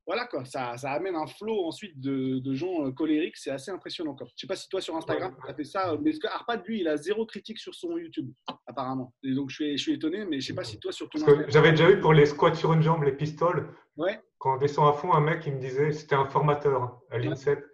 voilà 0.07 0.27
quoi, 0.27 0.45
ça, 0.45 0.77
ça, 0.77 0.91
amène 0.91 1.15
un 1.15 1.27
flot 1.27 1.67
ensuite 1.67 2.01
de, 2.01 2.41
de 2.41 2.55
gens 2.55 2.87
euh, 2.87 2.91
colériques, 2.91 3.37
c'est 3.37 3.51
assez 3.51 3.71
impressionnant. 3.71 4.15
Quoi. 4.15 4.27
Je 4.35 4.41
sais 4.41 4.47
pas 4.47 4.57
si 4.57 4.69
toi 4.69 4.81
sur 4.81 4.97
Instagram, 4.97 5.37
tu 5.45 5.51
as 5.51 5.55
fait 5.55 5.65
ça, 5.65 5.97
mais 6.03 6.13
que 6.13 6.27
Arpad, 6.27 6.63
lui, 6.67 6.81
il 6.81 6.89
a 6.89 6.97
zéro 6.97 7.25
critique 7.25 7.59
sur 7.59 7.75
son 7.75 7.97
YouTube, 7.97 8.31
apparemment. 8.67 9.15
Et 9.23 9.33
donc 9.35 9.51
je 9.51 9.55
suis, 9.55 9.79
je 9.79 9.83
suis 9.83 9.93
étonné, 9.95 10.25
mais 10.25 10.41
je 10.41 10.49
sais 10.49 10.55
pas 10.55 10.65
si 10.65 10.81
toi 10.81 10.93
sur 10.93 11.09
ton 11.09 11.21
J'avais 11.49 11.71
déjà 11.71 11.91
eu 11.91 12.01
pour 12.01 12.13
les 12.13 12.27
squats 12.27 12.55
sur 12.55 12.73
une 12.73 12.83
jambe, 12.83 13.05
les 13.05 13.13
pistoles. 13.13 13.75
Ouais. 13.97 14.21
Quand 14.39 14.57
on 14.57 14.59
descend 14.59 14.89
à 14.89 14.93
fond, 14.93 15.13
un 15.13 15.21
mec, 15.21 15.45
il 15.47 15.55
me 15.55 15.61
disait, 15.61 15.93
c'était 15.93 16.17
un 16.17 16.27
formateur 16.27 17.01
à 17.11 17.19
l'INSEP, 17.19 17.65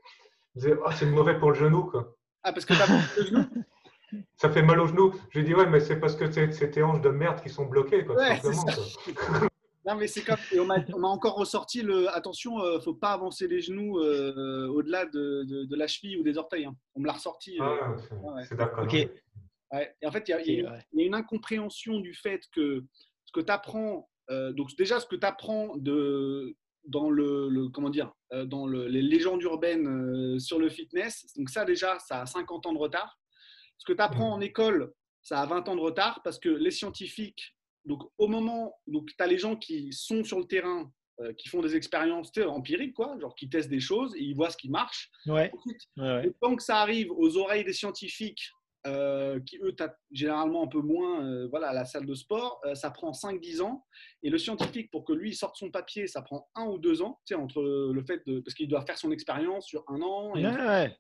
il 0.55 0.63
disait, 0.63 0.77
oh, 0.85 0.91
c'est 0.93 1.07
mauvais 1.07 1.39
pour 1.39 1.51
le 1.51 1.57
genou. 1.57 1.85
Quoi. 1.85 2.15
Ah, 2.43 2.53
parce 2.53 2.67
que 2.67 2.75
genou? 2.75 3.45
Ça 4.37 4.49
fait 4.51 4.63
mal 4.63 4.81
au 4.81 4.87
genou. 4.87 5.13
J'ai 5.31 5.43
dit, 5.43 5.55
ouais, 5.55 5.67
mais 5.67 5.81
c'est 5.81 6.01
parce 6.01 6.17
que 6.17 6.31
c'est 6.31 6.71
tes 6.71 6.83
hanches 6.83 7.03
de 7.03 7.11
merde 7.11 7.43
qui 7.43 7.51
sont 7.51 7.67
bloquées. 7.67 8.07
Quoi, 8.07 8.17
ouais, 8.17 8.41
Non, 9.89 9.95
mais 9.95 10.07
c'est 10.07 10.23
comme. 10.23 10.37
Et 10.53 10.61
on 10.61 10.67
m'a 10.67 11.09
encore 11.09 11.37
ressorti 11.37 11.81
le. 11.81 12.15
Attention, 12.15 12.59
ne 12.59 12.79
faut 12.79 12.95
pas 12.95 13.13
avancer 13.13 13.49
les 13.49 13.63
genoux 13.63 13.99
au-delà 13.99 15.07
de, 15.07 15.45
de, 15.65 15.77
la 15.77 15.87
cheville 15.87 16.19
ou 16.19 16.23
des 16.23 16.37
orteils. 16.37 16.67
Hein. 16.67 16.77
On 16.95 17.01
me 17.01 17.07
l'a 17.07 17.15
ressorti. 17.15 17.57
Ah, 17.61 17.97
c'est 18.47 18.57
d'accord. 18.57 18.87
Et 18.93 20.07
en 20.07 20.11
fait, 20.11 20.29
il 20.29 20.31
y, 20.31 20.67
a 20.67 20.83
une 20.93 21.15
incompréhension 21.15 22.01
du 22.01 22.15
fait 22.15 22.43
que 22.55 22.85
ce 23.25 23.33
que 23.33 23.41
tu 23.41 23.53
apprends, 23.53 24.09
donc 24.29 24.75
déjà 24.77 25.01
ce 25.01 25.07
que 25.07 25.17
tu 25.17 25.27
apprends 25.27 25.77
de, 25.77 26.55
dans 26.85 27.11
le, 27.11 27.69
comment 27.69 27.91
dire, 27.91 28.13
dans 28.45 28.67
les 28.67 29.03
légendes 29.03 29.43
urbaines 29.43 30.39
sur 30.39 30.59
le 30.59 30.69
fitness, 30.69 31.27
donc 31.37 31.51
ça 31.51 31.65
déjà, 31.65 31.99
ça 31.99 32.23
a 32.23 32.27
50 32.27 32.67
ans 32.67 32.73
de 32.73 32.79
retard. 32.79 33.19
Ce 33.79 33.85
que 33.87 33.93
tu 33.93 34.03
apprends 34.03 34.33
en 34.33 34.41
école, 34.41 34.93
ça 35.23 35.41
a 35.41 35.47
20 35.47 35.69
ans 35.69 35.77
de 35.77 35.81
retard 35.81 36.21
parce 36.25 36.39
que 36.39 36.49
les 36.49 36.71
scientifiques, 36.71 37.55
donc 37.89 38.03
au 38.19 38.29
moment, 38.29 38.75
donc 38.87 39.09
tu 39.09 39.23
as 39.23 39.27
les 39.27 39.39
gens 39.39 39.57
qui 39.57 39.93
sont 39.93 40.23
sur 40.23 40.39
le 40.39 40.45
terrain, 40.45 40.91
qui 41.37 41.49
font 41.49 41.61
des 41.61 41.75
expériences 41.75 42.31
empiriques, 42.47 42.95
quoi, 42.95 43.19
genre 43.21 43.35
qui 43.35 43.49
testent 43.49 43.71
des 43.71 43.81
choses 43.81 44.15
et 44.15 44.23
ils 44.23 44.37
voient 44.37 44.51
ce 44.51 44.57
qui 44.57 44.71
marche. 44.71 45.11
Ouais. 45.27 45.51
Tant 46.41 46.55
que 46.55 46.63
ça 46.63 46.77
arrive 46.81 47.11
aux 47.11 47.37
oreilles 47.37 47.65
des 47.65 47.73
scientifiques 47.73 48.53
euh, 48.87 49.41
qui 49.41 49.59
eux 49.59 49.73
tapent 49.73 49.99
généralement 50.13 50.63
un 50.63 50.69
peu 50.69 50.81
moins 50.81 51.25
euh, 51.25 51.49
voilà, 51.49 51.71
à 51.71 51.73
la 51.73 51.85
salle 51.85 52.07
de 52.07 52.15
sport, 52.15 52.61
euh, 52.65 52.77
ça 52.77 52.91
prend 52.91 53.11
5-10 53.11 53.61
ans. 53.61 53.85
Et 54.23 54.31
le 54.31 54.39
scientifique, 54.39 54.91
pour 54.93 55.05
que 55.05 55.13
lui 55.13 55.35
sorte 55.35 55.57
son 55.57 55.71
papier, 55.71 56.07
ça 56.07 56.23
prend 56.23 56.49
un 56.55 56.65
ou 56.67 56.79
deux 56.79 57.03
ans, 57.03 57.19
entre 57.35 57.61
le 57.61 58.03
fait 58.05 58.23
de. 58.27 58.39
Parce 58.41 58.55
qu'il 58.55 58.69
doit 58.69 58.83
faire 58.83 58.97
son 58.97 59.11
expérience 59.11 59.67
sur 59.67 59.85
un 59.89 60.01
an. 60.01 60.35
Et 60.37 60.47
ouais, 60.47 60.95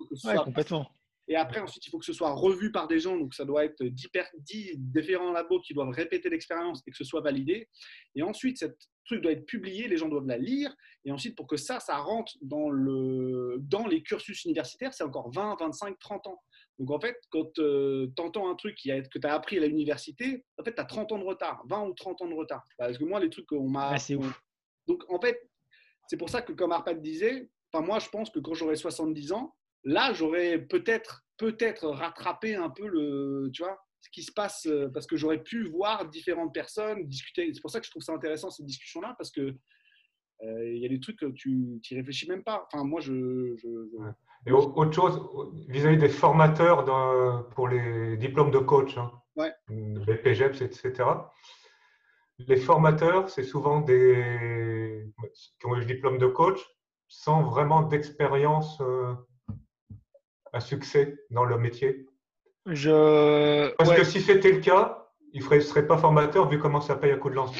complètement. 0.44 0.90
Et 1.28 1.36
après, 1.36 1.60
ensuite, 1.60 1.86
il 1.86 1.90
faut 1.90 1.98
que 1.98 2.04
ce 2.04 2.12
soit 2.12 2.32
revu 2.32 2.72
par 2.72 2.88
des 2.88 2.98
gens. 2.98 3.16
Donc, 3.16 3.34
ça 3.34 3.44
doit 3.44 3.64
être 3.64 3.84
10, 3.84 4.08
10 4.38 4.78
différents 4.78 5.32
labos 5.32 5.60
qui 5.60 5.74
doivent 5.74 5.90
répéter 5.90 6.30
l'expérience 6.30 6.82
et 6.86 6.90
que 6.90 6.96
ce 6.96 7.04
soit 7.04 7.20
validé. 7.20 7.68
Et 8.14 8.22
ensuite, 8.22 8.58
cette 8.58 8.78
truc 9.04 9.22
doit 9.22 9.32
être 9.32 9.46
publié, 9.46 9.88
les 9.88 9.96
gens 9.96 10.08
doivent 10.08 10.26
la 10.26 10.38
lire. 10.38 10.74
Et 11.04 11.10
ensuite, 11.10 11.36
pour 11.36 11.46
que 11.46 11.56
ça, 11.56 11.80
ça 11.80 11.96
rentre 11.96 12.32
dans, 12.40 12.70
le, 12.70 13.56
dans 13.60 13.86
les 13.86 14.02
cursus 14.02 14.44
universitaires, 14.44 14.94
c'est 14.94 15.04
encore 15.04 15.30
20, 15.32 15.56
25, 15.60 15.98
30 15.98 16.26
ans. 16.28 16.42
Donc 16.78 16.90
en 16.92 17.00
fait, 17.00 17.16
quand 17.30 17.58
euh, 17.58 18.06
tu 18.14 18.22
entends 18.22 18.48
un 18.48 18.54
truc 18.54 18.76
qui 18.76 18.92
a, 18.92 19.00
que 19.02 19.18
tu 19.18 19.26
as 19.26 19.34
appris 19.34 19.58
à 19.58 19.66
l'université, 19.66 20.44
en 20.58 20.64
fait, 20.64 20.74
tu 20.74 20.80
as 20.80 20.84
30 20.84 21.12
ans 21.12 21.18
de 21.18 21.24
retard, 21.24 21.64
20 21.68 21.88
ou 21.88 21.94
30 21.94 22.22
ans 22.22 22.28
de 22.28 22.34
retard. 22.34 22.62
Parce 22.76 22.98
que 22.98 23.04
moi, 23.04 23.18
les 23.18 23.30
trucs 23.30 23.46
qu'on 23.46 23.68
m'a. 23.68 23.90
Ah, 23.90 23.98
c'est 23.98 24.14
ouf. 24.14 24.40
Donc 24.86 25.02
en 25.08 25.20
fait, 25.20 25.50
c'est 26.06 26.16
pour 26.16 26.30
ça 26.30 26.40
que, 26.40 26.52
comme 26.52 26.72
Arpad 26.72 27.02
disait, 27.02 27.50
moi, 27.74 27.98
je 27.98 28.08
pense 28.08 28.30
que 28.30 28.38
quand 28.38 28.54
j'aurai 28.54 28.76
70 28.76 29.32
ans, 29.32 29.54
là, 29.84 30.12
j'aurais 30.12 30.58
peut-être 30.58 31.24
peut-être 31.36 31.88
rattrapé 31.88 32.56
un 32.56 32.68
peu 32.68 32.86
le, 32.86 33.50
tu 33.52 33.62
vois, 33.62 33.78
ce 34.00 34.10
qui 34.10 34.22
se 34.22 34.32
passe, 34.32 34.66
euh, 34.66 34.88
parce 34.92 35.06
que 35.06 35.16
j'aurais 35.16 35.42
pu 35.42 35.64
voir 35.64 36.08
différentes 36.08 36.52
personnes, 36.52 37.06
discuter. 37.06 37.52
C'est 37.52 37.60
pour 37.60 37.70
ça 37.70 37.80
que 37.80 37.86
je 37.86 37.90
trouve 37.90 38.02
ça 38.02 38.12
intéressant, 38.12 38.50
cette 38.50 38.66
discussion-là, 38.66 39.14
parce 39.16 39.30
que 39.30 39.40
euh, 39.40 40.72
il 40.72 40.78
y 40.82 40.86
a 40.86 40.88
des 40.88 41.00
trucs 41.00 41.18
que 41.18 41.26
tu 41.26 41.80
n'y 41.90 41.96
réfléchis 41.96 42.28
même 42.28 42.42
pas. 42.42 42.66
Enfin, 42.72 42.84
moi, 42.84 43.00
je. 43.00 43.54
Et 44.46 44.52
autre 44.52 44.92
chose, 44.92 45.20
vis-à-vis 45.68 45.98
des 45.98 46.08
formateurs 46.08 46.84
pour 47.54 47.68
les 47.68 48.16
diplômes 48.16 48.50
de 48.50 48.58
coach, 48.58 48.96
hein, 48.96 49.10
ouais. 49.36 49.52
BPGEPS, 49.68 50.62
etc., 50.62 51.04
les 52.46 52.56
formateurs, 52.56 53.28
c'est 53.28 53.42
souvent 53.42 53.80
des 53.80 55.12
qui 55.58 55.66
ont 55.66 55.74
eu 55.74 55.80
le 55.80 55.86
diplôme 55.86 56.18
de 56.18 56.26
coach 56.26 56.60
sans 57.08 57.42
vraiment 57.42 57.82
d'expérience 57.82 58.80
euh, 58.80 59.14
à 60.52 60.60
succès 60.60 61.18
dans 61.30 61.44
le 61.44 61.58
métier. 61.58 62.06
Je... 62.66 63.74
Parce 63.76 63.94
que 63.94 64.04
si 64.04 64.20
c'était 64.20 64.52
le 64.52 64.60
cas, 64.60 65.06
il 65.32 65.42
ne 65.42 65.60
serait 65.60 65.86
pas 65.86 65.98
formateur 65.98 66.48
vu 66.48 66.58
comment 66.58 66.80
ça 66.80 66.96
paye 66.96 67.12
à 67.12 67.16
coup 67.16 67.30
de 67.30 67.34
lance 67.34 67.52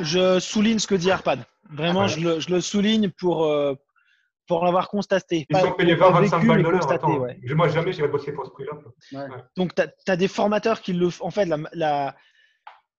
Je 0.00 0.38
souligne 0.38 0.78
ce 0.78 0.86
que 0.86 0.94
dit 0.94 1.10
Arpad. 1.10 1.44
Vraiment, 1.70 2.02
ah, 2.02 2.08
je, 2.08 2.20
le, 2.20 2.40
je, 2.40 2.50
le, 2.50 2.60
souligne 2.60 3.10
pour, 3.10 3.44
euh, 3.44 3.74
pour 4.46 4.64
l'avoir 4.64 4.88
constaté. 4.88 5.46
Ils 5.48 5.56
sont 5.56 5.72
payés 5.72 5.94
20-25 5.94 6.46
balles 6.46 6.62
de 6.62 6.68
l'heure. 6.68 7.20
Ouais. 7.20 7.38
Moi, 7.54 7.68
jamais 7.68 7.92
j'irais 7.92 8.08
bosser 8.08 8.32
pour 8.32 8.46
ce 8.46 8.50
prix-là. 8.50 8.72
Ouais. 9.12 9.28
Donc, 9.56 9.74
tu 9.74 9.82
as, 10.10 10.16
des 10.16 10.28
formateurs 10.28 10.80
qui 10.80 10.92
le 10.92 11.10
font. 11.10 11.26
En 11.26 11.30
fait, 11.30 11.44
la, 11.44 11.58
la, 11.72 12.16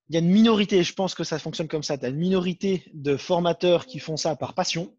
il 0.08 0.14
y 0.14 0.16
a 0.16 0.20
une 0.20 0.30
minorité, 0.30 0.82
je 0.82 0.94
pense 0.94 1.14
que 1.14 1.24
ça 1.24 1.38
fonctionne 1.38 1.68
comme 1.68 1.82
ça. 1.82 1.98
Tu 1.98 2.06
as 2.06 2.08
une 2.08 2.16
minorité 2.16 2.84
de 2.92 3.16
formateurs 3.16 3.86
qui 3.86 3.98
font 3.98 4.16
ça 4.16 4.36
par 4.36 4.54
passion, 4.54 4.94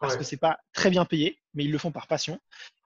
parce 0.00 0.16
que 0.16 0.24
ce 0.24 0.34
n'est 0.34 0.38
pas 0.38 0.58
très 0.72 0.90
bien 0.90 1.04
payé, 1.04 1.38
mais 1.54 1.64
ils 1.64 1.72
le 1.72 1.78
font 1.78 1.92
par 1.92 2.06
passion. 2.06 2.38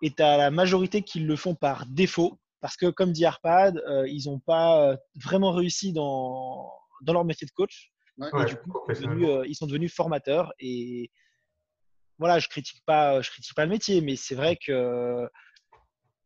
Et 0.03 0.11
tu 0.11 0.23
as 0.23 0.37
la 0.37 0.51
majorité 0.51 1.03
qui 1.03 1.21
le 1.21 1.37
font 1.37 1.55
par 1.55 1.87
défaut, 1.87 2.39
parce 2.61 2.77
que, 2.77 2.87
comme 2.91 3.13
dit 3.13 3.25
Arpad, 3.25 3.79
euh, 3.89 4.07
ils 4.09 4.27
n'ont 4.27 4.39
pas 4.39 4.91
euh, 4.91 4.97
vraiment 5.17 5.53
réussi 5.53 5.93
dans, 5.93 6.71
dans 7.03 7.13
leur 7.13 7.25
métier 7.25 7.47
de 7.47 7.53
coach. 7.53 7.91
et 8.19 8.45
du 8.45 8.57
coup, 8.57 8.81
ils 8.89 8.97
sont, 8.97 9.03
devenus, 9.03 9.29
euh, 9.29 9.45
ils 9.47 9.55
sont 9.55 9.67
devenus 9.67 9.93
formateurs. 9.93 10.53
Et 10.59 11.11
voilà, 12.19 12.39
je 12.39 12.49
critique 12.49 12.83
pas, 12.87 13.21
je 13.21 13.31
critique 13.31 13.55
pas 13.55 13.65
le 13.65 13.71
métier, 13.71 14.01
mais 14.01 14.17
c'est 14.17 14.35
vrai 14.35 14.57
que 14.57 15.29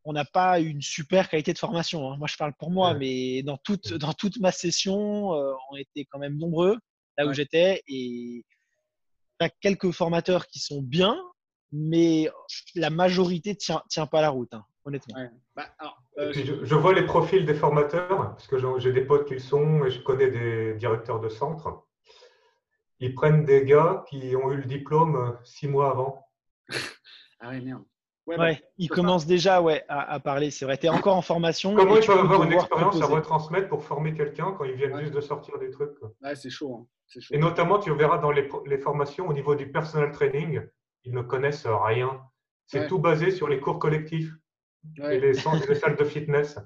on 0.07 0.13
n'a 0.13 0.25
pas 0.25 0.61
une 0.61 0.81
super 0.81 1.29
qualité 1.29 1.53
de 1.53 1.59
formation. 1.59 2.11
Hein. 2.11 2.17
Moi, 2.17 2.29
je 2.29 2.37
parle 2.37 2.53
pour 2.55 2.71
moi, 2.71 2.95
mais 2.95 3.43
dans 3.43 3.57
toute, 3.59 3.93
dans 3.95 4.13
toute 4.13 4.39
ma 4.39 4.53
session, 4.53 5.35
euh, 5.35 5.53
on 5.71 5.77
était 5.77 6.05
quand 6.05 6.21
même 6.21 6.39
nombreux 6.39 6.79
là 7.19 7.27
où 7.27 7.33
j'étais 7.33 7.83
et 7.89 8.45
a 9.41 9.49
quelques 9.49 9.91
formateurs 9.91 10.47
qui 10.47 10.59
sont 10.59 10.83
bien, 10.83 11.17
mais 11.73 12.29
la 12.75 12.91
majorité 12.91 13.55
tient, 13.57 13.83
tient 13.89 14.07
pas 14.07 14.21
la 14.21 14.31
route, 14.31 14.53
hein, 14.55 14.65
honnêtement. 14.85 15.17
Bah, 15.55 15.67
euh, 16.19 16.33
je, 16.33 16.65
je, 16.65 16.75
vois 16.75 16.95
les 16.95 17.05
profils 17.05 17.45
des 17.45 17.55
formateurs 17.55 18.09
parce 18.09 18.47
que 18.47 18.57
j'ai 18.79 18.93
des 18.93 19.03
potes 19.03 19.27
qui 19.27 19.35
le 19.35 19.41
sont 19.41 19.85
et 19.85 19.91
je 19.91 20.01
connais 20.01 20.31
des 20.31 20.75
directeurs 20.75 21.21
de 21.21 21.29
centre 21.29 21.87
ils 23.01 23.15
prennent 23.15 23.45
des 23.45 23.65
gars 23.65 24.05
qui 24.09 24.35
ont 24.37 24.51
eu 24.53 24.57
le 24.57 24.65
diplôme 24.65 25.17
euh, 25.17 25.33
six 25.45 25.69
mois 25.69 25.91
avant. 25.91 26.27
ah 27.41 27.51
ouais, 27.51 27.61
merde. 27.61 27.85
Ouais, 28.27 28.37
bah, 28.37 28.51
ils 28.77 28.89
commencent 28.89 29.27
déjà 29.27 29.63
ouais, 29.63 29.85
à, 29.89 30.19
parler, 30.19 30.51
c'est 30.51 30.65
vrai. 30.65 30.77
Tu 30.77 30.87
es 30.87 30.89
encore 30.89 31.17
en 31.17 31.23
formation. 31.23 31.75
Comment 31.77 31.97
ils 31.97 32.05
peuvent 32.05 32.19
avoir 32.19 32.43
une 32.43 32.53
expérience 32.53 33.01
à 33.01 33.07
retransmettre 33.07 33.69
pour 33.69 33.85
former 33.85 34.15
quelqu'un 34.15 34.53
quand 34.59 34.65
ils 34.65 34.75
viennent 34.75 34.99
juste 34.99 35.15
de 35.15 35.21
sortir 35.21 35.59
des 35.59 35.71
trucs 35.71 35.93
Ouais, 36.23 36.35
c'est 36.35 36.51
chaud, 36.51 36.75
hein. 36.75 36.87
chaud, 37.21 37.35
Et 37.35 37.39
notamment, 37.39 37.79
tu 37.79 37.95
verras 37.95 38.19
dans 38.19 38.33
les, 38.33 38.49
les, 38.67 38.79
formations 38.79 39.29
au 39.29 39.33
niveau 39.33 39.55
du 39.55 39.71
personal 39.71 40.11
training, 40.11 40.61
ils 41.05 41.13
ne 41.13 41.23
connaissent 41.23 41.67
rien. 41.67 42.21
C'est 42.67 42.89
tout 42.89 42.99
basé 42.99 43.31
sur 43.31 43.47
les 43.47 43.61
cours 43.61 43.79
collectifs 43.79 44.33
et 44.99 45.21
les, 45.21 45.33
les 45.33 45.35
salles 45.35 45.97
de 45.97 46.05
fitness. 46.05 46.59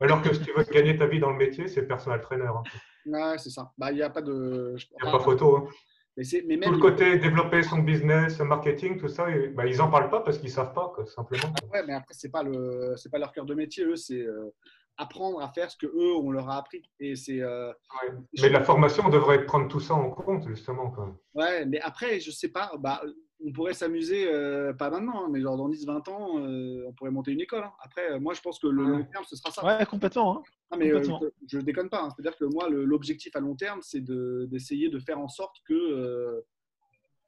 Alors 0.00 0.20
que 0.20 0.34
si 0.34 0.42
tu 0.42 0.52
veux 0.52 0.64
gagner 0.64 0.98
ta 0.98 1.06
vie 1.06 1.20
dans 1.20 1.30
le 1.30 1.38
métier, 1.38 1.68
c'est 1.68 1.86
personal 1.86 2.20
trainer. 2.20 2.44
Hein. 2.44 2.62
Ouais, 3.06 3.38
c'est 3.38 3.50
ça. 3.50 3.72
Bah, 3.78 3.92
il 3.92 3.96
n'y 3.96 4.02
a 4.02 4.10
pas 4.10 4.20
de. 4.20 4.74
Il 4.76 5.02
n'y 5.02 5.08
a 5.08 5.12
pas 5.12 5.20
photo. 5.20 5.56
Hein. 5.56 5.68
Mais 6.16 6.24
mais 6.46 6.56
même 6.56 6.68
tout 6.68 6.74
le 6.74 6.80
côté 6.80 7.18
développer 7.18 7.62
son 7.62 7.78
business, 7.78 8.38
marketing, 8.40 8.98
tout 8.98 9.08
ça, 9.08 9.26
bah, 9.54 9.66
ils 9.66 9.78
n'en 9.78 9.90
parlent 9.90 10.10
pas 10.10 10.20
parce 10.20 10.38
qu'ils 10.38 10.48
ne 10.48 10.54
savent 10.54 10.74
pas, 10.74 10.92
simplement. 11.06 11.54
Ah 11.62 11.66
ouais, 11.72 11.86
mais 11.86 11.94
après, 11.94 12.12
ce 12.12 12.26
n'est 12.26 12.30
pas, 12.30 12.42
le, 12.42 12.94
pas 13.10 13.18
leur 13.18 13.32
cœur 13.32 13.46
de 13.46 13.54
métier. 13.54 13.84
Eux, 13.84 13.96
c'est 13.96 14.20
euh, 14.20 14.50
apprendre 14.98 15.40
à 15.40 15.48
faire 15.48 15.70
ce 15.70 15.76
que 15.78 15.86
eux 15.86 16.14
on 16.16 16.30
leur 16.30 16.50
a 16.50 16.58
appris. 16.58 16.82
Et 17.00 17.16
c'est, 17.16 17.40
euh, 17.40 17.72
Mais 18.40 18.50
la 18.50 18.62
formation 18.62 19.08
devrait 19.08 19.46
prendre 19.46 19.68
tout 19.68 19.80
ça 19.80 19.94
en 19.94 20.10
compte, 20.10 20.46
justement. 20.48 20.90
Quand 20.90 21.16
Ouais, 21.34 21.64
mais 21.64 21.80
après, 21.80 22.20
je 22.20 22.28
ne 22.28 22.34
sais 22.34 22.48
pas. 22.48 22.72
Bah, 22.78 23.00
on 23.44 23.52
pourrait 23.52 23.74
s'amuser, 23.74 24.26
euh, 24.28 24.72
pas 24.72 24.90
maintenant, 24.90 25.24
hein, 25.24 25.28
mais 25.30 25.40
genre 25.40 25.56
dans 25.56 25.68
10-20 25.68 26.10
ans, 26.10 26.38
euh, 26.38 26.84
on 26.86 26.92
pourrait 26.92 27.10
monter 27.10 27.32
une 27.32 27.40
école. 27.40 27.64
Hein. 27.64 27.72
Après, 27.80 28.12
euh, 28.12 28.20
moi, 28.20 28.34
je 28.34 28.40
pense 28.40 28.58
que 28.58 28.68
le 28.68 28.82
long 28.82 29.04
terme, 29.04 29.24
ce 29.24 29.36
sera 29.36 29.50
ça. 29.50 29.64
Ouais, 29.64 29.84
complètement. 29.86 30.38
Hein. 30.38 30.42
Ah, 30.70 30.76
mais 30.76 30.88
je, 30.88 31.56
ne 31.56 31.62
déconne 31.62 31.90
pas. 31.90 32.08
C'est-à-dire 32.10 32.36
que 32.36 32.44
moi, 32.44 32.68
l'objectif 32.68 33.34
à 33.36 33.40
long 33.40 33.54
terme, 33.54 33.80
c'est 33.82 34.00
d'essayer 34.00 34.88
de, 34.88 34.98
faire 34.98 35.18
en 35.18 35.28
sorte 35.28 35.56
que 35.66 36.42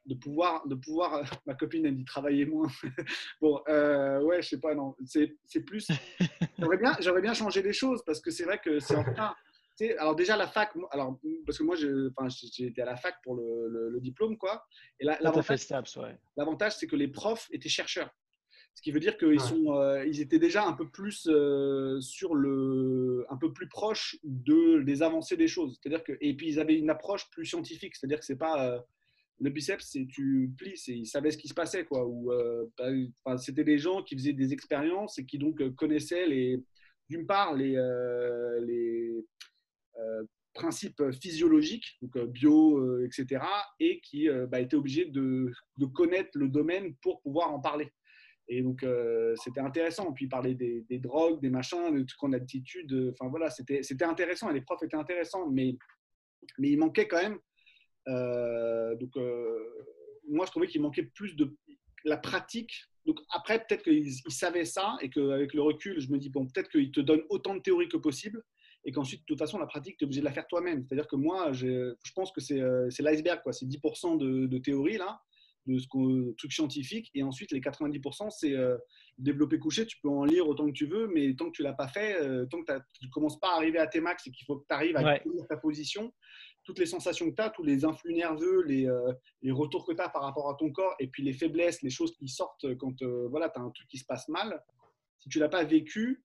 de 0.07 0.15
pouvoir, 0.15 0.67
de 0.67 0.75
pouvoir, 0.75 1.23
ma 1.47 1.55
copine 1.55 1.87
elle 1.87 1.97
dit 1.97 2.05
travailler 2.05 2.47
moins. 2.47 2.69
bon, 3.41 3.61
ouais, 3.67 4.43
je 4.43 4.49
sais 4.49 4.61
pas, 4.61 4.75
non, 4.75 4.95
c'est 5.05 5.61
plus. 5.67 5.89
J'aurais 6.59 6.79
bien, 6.79 6.97
j'aurais 7.01 7.21
bien 7.21 7.35
changé 7.35 7.63
les 7.63 7.73
choses 7.73 8.03
parce 8.07 8.21
que 8.21 8.31
c'est 8.31 8.45
vrai 8.45 8.61
que 8.65 8.79
c'est 8.79 8.95
en 8.95 9.05
alors 9.99 10.15
déjà 10.15 10.37
la 10.37 10.47
fac, 10.47 10.73
alors 10.91 11.19
parce 11.47 11.59
que 11.59 11.65
moi 11.65 11.77
j'ai 11.77 12.67
été 12.67 12.83
à 12.83 12.85
la 12.85 12.97
fac 12.97 13.17
pour 13.23 13.35
le, 13.35 13.99
diplôme 14.01 14.37
quoi. 14.37 14.65
Et 15.01 15.05
l'avantage 16.37 16.77
c'est 16.77 16.87
que 16.87 16.97
les 16.97 17.09
profs 17.09 17.49
étaient 17.53 17.69
chercheurs, 17.69 18.11
ce 18.75 18.83
qui 18.83 18.93
veut 18.93 19.01
dire 19.01 19.17
qu'ils 19.17 19.41
sont, 19.41 19.75
euh, 19.75 20.05
ils 20.07 20.21
étaient 20.21 20.39
déjà 20.39 20.67
un 20.67 20.73
peu 20.73 20.89
plus 20.89 21.27
euh, 21.29 22.01
sur 22.01 22.35
le, 22.35 23.25
un 23.31 23.37
peu 23.37 23.53
plus 23.53 23.69
proche 23.69 24.17
de 24.23 24.83
des 24.83 25.03
avancées 25.03 25.37
des 25.37 25.49
choses. 25.49 25.79
C'est-à-dire 25.81 26.05
que 26.05 26.13
et 26.21 26.35
puis 26.35 26.49
ils 26.49 26.61
avaient 26.61 26.77
une 26.77 26.91
approche 26.91 27.29
plus 27.31 27.47
scientifique, 27.47 27.97
c'est-à-dire 27.97 28.19
que 28.19 28.25
c'est 28.25 28.37
pas 28.37 28.69
euh, 28.69 28.81
le 29.41 29.51
biceps, 29.51 29.85
c'est 29.91 30.07
tu 30.07 30.53
plies, 30.57 30.81
ils 30.87 31.07
savaient 31.07 31.31
ce 31.31 31.39
qui 31.39 31.49
se 31.49 31.55
passait 31.55 31.85
quoi. 31.85 32.07
Ou 32.07 32.31
bah, 33.25 33.39
c'était 33.39 33.65
des 33.65 33.79
gens 33.79 34.03
qui 34.03 34.17
faisaient 34.17 34.33
des 34.33 34.53
expériences 34.53 35.19
et 35.19 35.27
qui 35.27 35.39
donc 35.39 35.75
connaissaient 35.75 36.27
les 36.27 36.63
d'une 37.09 37.27
part 37.27 37.55
les, 37.55 37.73
les 37.73 39.09
euh, 39.09 39.27
principes 40.55 41.03
physiologiques, 41.21 41.99
donc 42.01 42.17
euh, 42.17 42.27
bio, 42.27 42.79
euh, 42.79 43.05
etc., 43.05 43.45
et 43.81 44.01
qui 44.01 44.29
bah, 44.49 44.61
était 44.61 44.77
obligé 44.77 45.05
de, 45.05 45.53
connaître 45.93 46.31
le 46.35 46.49
domaine 46.49 46.95
pour 47.03 47.21
pouvoir 47.21 47.53
en 47.53 47.61
parler. 47.61 47.93
Et 48.47 48.63
donc, 48.63 48.85
c'était 49.43 49.61
intéressant. 49.61 50.13
Puis, 50.13 50.29
parler 50.29 50.55
des, 50.55 50.99
drogues, 50.99 51.41
des 51.41 51.49
machins, 51.49 51.95
de 51.95 52.03
trucs 52.03 52.23
en 52.23 52.33
altitude. 52.35 53.13
Enfin, 53.13 53.31
voilà, 53.31 53.49
c'était 53.49 54.05
intéressant. 54.05 54.51
Et 54.51 54.53
les 54.53 54.61
profs 54.61 54.83
étaient 54.83 54.97
intéressants. 54.97 55.49
Mais, 55.51 55.75
mais 56.59 56.71
il 56.71 56.79
manquait 56.79 57.09
quand 57.09 57.23
même 57.23 57.39
donc, 59.01 59.17
moi, 60.29 60.45
je 60.45 60.51
trouvais 60.51 60.67
qu'il 60.67 60.83
manquait 60.83 61.11
plus 61.15 61.35
de 61.37 61.57
la 62.05 62.19
pratique. 62.19 62.71
Donc, 63.07 63.19
après, 63.31 63.65
peut-être 63.65 63.83
qu'ils 63.83 64.13
savaient 64.29 64.67
ça 64.67 64.99
et 65.01 65.09
qu'avec 65.09 65.55
le 65.55 65.63
recul, 65.63 65.99
je 65.99 66.11
me 66.13 66.19
dis, 66.19 66.29
bon, 66.29 66.47
peut-être 66.47 66.69
qu'ils 66.69 66.93
te 66.93 67.01
donnent 67.01 67.25
autant 67.31 67.55
de 67.55 67.61
théorie 67.61 67.89
que 67.89 67.97
possible 67.97 68.43
et 68.85 68.93
qu'ensuite, 68.93 69.21
de 69.21 69.27
toute 69.27 69.39
façon, 69.39 69.59
la 69.59 69.67
pratique, 69.67 69.97
tu 69.97 70.05
es 70.05 70.07
obligé 70.07 70.21
de 70.21 70.27
la 70.27 70.33
faire 70.33 70.47
toi-même. 70.47 70.85
C'est-à-dire 70.85 71.09
que 71.09 71.17
moi, 71.17 71.53
je 71.53 71.95
pense 72.15 72.33
que 72.33 72.41
c'est 72.41 72.61
l'iceberg, 73.01 73.43
quoi. 73.43 73.53
C'est 73.53 73.67
10% 73.67 74.19
de, 74.19 74.47
de, 74.47 74.59
théorie, 74.59 74.99
là, 74.99 75.21
de 75.67 75.79
ce 75.79 76.33
truc 76.35 76.53
scientifique. 76.53 77.11
Et 77.15 77.23
ensuite, 77.23 77.51
les 77.53 77.61
90%, 77.61 78.31
c'est 78.31 78.53
euh, 78.53 78.77
développer 79.19 79.59
couché. 79.59 79.87
Tu 79.87 79.99
peux 80.03 80.09
en 80.09 80.25
lire 80.25 80.47
autant 80.49 80.67
que 80.67 80.73
tu 80.73 80.87
veux, 80.87 81.09
mais 81.09 81.35
tant 81.35 81.47
que 81.47 81.53
tu 81.53 81.63
l'as 81.63 81.73
pas 81.73 81.89
fait, 81.89 82.21
euh, 82.21 82.47
tant 82.47 82.63
que 82.63 82.73
tu 82.93 83.07
ne 83.07 83.11
commences 83.11 83.41
pas 83.41 83.53
à 83.53 83.57
arriver 83.57 83.79
à 83.79 83.87
tes 83.87 84.01
max 84.01 84.27
et 84.27 84.31
qu'il 84.31 84.45
faut 84.45 84.59
que 84.59 84.67
tu 84.69 84.75
arrives 84.75 84.97
à 84.97 85.03
ouais. 85.03 85.23
ta 85.49 85.57
position, 85.57 86.13
toutes 86.65 86.79
les 86.79 86.87
sensations 86.87 87.31
que 87.31 87.35
tu 87.35 87.43
as, 87.43 87.51
tous 87.51 87.63
les 87.63 87.85
influx 87.85 88.13
nerveux, 88.13 88.63
les, 88.65 88.87
euh, 88.87 89.13
les 89.43 89.53
retours 89.53 89.87
que 89.87 89.93
tu 89.93 90.01
as 90.01 90.09
par 90.09 90.23
rapport 90.23 90.51
à 90.51 90.57
ton 90.57 90.71
corps, 90.71 90.95
et 90.99 91.09
puis 91.09 91.23
les 91.23 91.33
faiblesses, 91.33 91.83
les 91.83 91.91
choses 91.91 92.15
qui 92.17 92.29
sortent 92.29 92.75
quand 92.77 93.03
voilà, 93.31 93.49
tu 93.49 93.59
as 93.59 93.63
un 93.63 93.71
truc 93.71 93.89
qui 93.89 93.99
se 93.99 94.05
passe 94.05 94.29
mal, 94.29 94.63
si 95.21 95.29
tu 95.29 95.39
l'as 95.39 95.49
pas 95.49 95.65
vécu, 95.65 96.23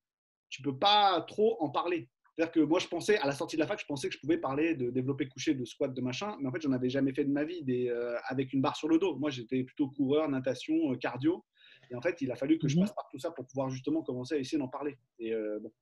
tu 0.49 0.61
peux 0.61 0.77
pas 0.77 1.21
trop 1.21 1.61
en 1.61 1.69
parler. 1.69 2.09
C'est-à-dire 2.39 2.53
que 2.53 2.59
moi, 2.61 2.79
je 2.79 2.87
pensais, 2.87 3.17
à 3.17 3.27
la 3.27 3.33
sortie 3.33 3.57
de 3.57 3.59
la 3.59 3.67
fac, 3.67 3.77
je 3.81 3.85
pensais 3.85 4.07
que 4.07 4.15
je 4.15 4.19
pouvais 4.21 4.37
parler 4.37 4.73
de 4.73 4.91
développer 4.91 5.27
couché, 5.27 5.55
de 5.55 5.65
squat, 5.65 5.93
de 5.93 5.99
machin, 5.99 6.37
mais 6.39 6.47
en 6.47 6.53
fait, 6.53 6.61
j'en 6.61 6.71
avais 6.71 6.89
jamais 6.89 7.11
fait 7.13 7.25
de 7.25 7.31
ma 7.31 7.43
vie 7.43 7.63
des, 7.63 7.89
euh, 7.89 8.15
avec 8.29 8.53
une 8.53 8.61
barre 8.61 8.77
sur 8.77 8.87
le 8.87 8.97
dos. 8.97 9.17
Moi, 9.17 9.29
j'étais 9.29 9.61
plutôt 9.65 9.89
coureur, 9.89 10.29
natation, 10.29 10.93
euh, 10.93 10.95
cardio. 10.95 11.43
Et 11.91 11.95
en 11.95 12.01
fait, 12.01 12.21
il 12.21 12.31
a 12.31 12.37
fallu 12.37 12.57
que 12.57 12.69
je 12.69 12.77
mhm. 12.77 12.83
passe 12.83 12.93
par 12.93 13.09
tout 13.11 13.19
ça 13.19 13.31
pour 13.31 13.45
pouvoir 13.45 13.69
justement 13.69 14.03
commencer 14.03 14.35
à 14.35 14.37
essayer 14.37 14.57
d'en 14.57 14.69
parler. 14.69 14.97
Et 15.19 15.33
euh, 15.33 15.59
bon. 15.59 15.73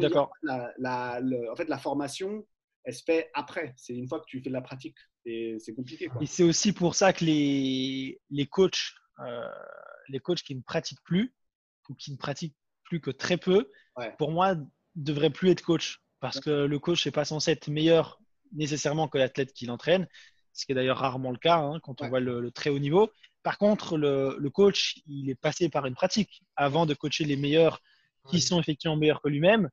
D'accord. 0.00 0.32
La, 0.42 1.20
en 1.52 1.54
fait, 1.54 1.68
la 1.68 1.78
formation, 1.78 2.44
elle 2.82 2.94
se 2.94 3.04
fait 3.04 3.30
après. 3.32 3.72
C'est 3.76 3.94
une 3.94 4.08
fois 4.08 4.18
que 4.18 4.26
tu 4.26 4.40
fais 4.40 4.48
de 4.48 4.54
la 4.54 4.62
pratique. 4.62 4.98
Et 5.24 5.58
c'est 5.60 5.76
compliqué. 5.76 6.08
Et 6.20 6.26
c'est 6.26 6.42
aussi 6.42 6.72
pour 6.72 6.96
ça 6.96 7.12
que 7.12 7.24
les, 7.24 8.20
les 8.30 8.46
coachs, 8.46 8.94
les 10.08 10.18
coachs 10.18 10.42
qui 10.42 10.56
ne 10.56 10.62
pratiquent 10.62 11.04
plus 11.04 11.32
ou 11.88 11.94
qui 11.94 12.10
ne 12.10 12.16
pratiquent 12.16 12.56
plus 12.82 13.00
que 13.00 13.12
très 13.12 13.36
peu, 13.36 13.70
pour 14.18 14.32
moi, 14.32 14.56
devrait 14.96 15.30
plus 15.30 15.50
être 15.50 15.62
coach 15.62 16.00
parce 16.20 16.40
que 16.40 16.50
le 16.50 16.78
coach 16.78 17.04
n'est 17.04 17.12
pas 17.12 17.24
censé 17.24 17.50
être 17.50 17.68
meilleur 17.68 18.18
nécessairement 18.52 19.08
que 19.08 19.18
l'athlète 19.18 19.52
qui 19.52 19.66
l'entraîne, 19.66 20.08
ce 20.52 20.64
qui 20.64 20.72
est 20.72 20.74
d'ailleurs 20.74 20.98
rarement 20.98 21.30
le 21.30 21.38
cas 21.38 21.58
hein, 21.58 21.80
quand 21.82 22.00
on 22.00 22.08
voit 22.08 22.20
le, 22.20 22.50
très 22.50 22.70
haut 22.70 22.78
niveau. 22.78 23.10
Par 23.42 23.58
contre, 23.58 23.98
le, 23.98 24.48
coach, 24.48 25.00
il 25.06 25.28
est 25.28 25.34
passé 25.34 25.68
par 25.68 25.86
une 25.86 25.94
pratique. 25.94 26.42
Avant 26.56 26.86
de 26.86 26.94
coacher 26.94 27.24
les 27.24 27.36
meilleurs 27.36 27.82
qui 28.30 28.40
sont 28.40 28.58
effectivement 28.58 28.96
meilleurs 28.96 29.20
que 29.20 29.28
lui-même, 29.28 29.68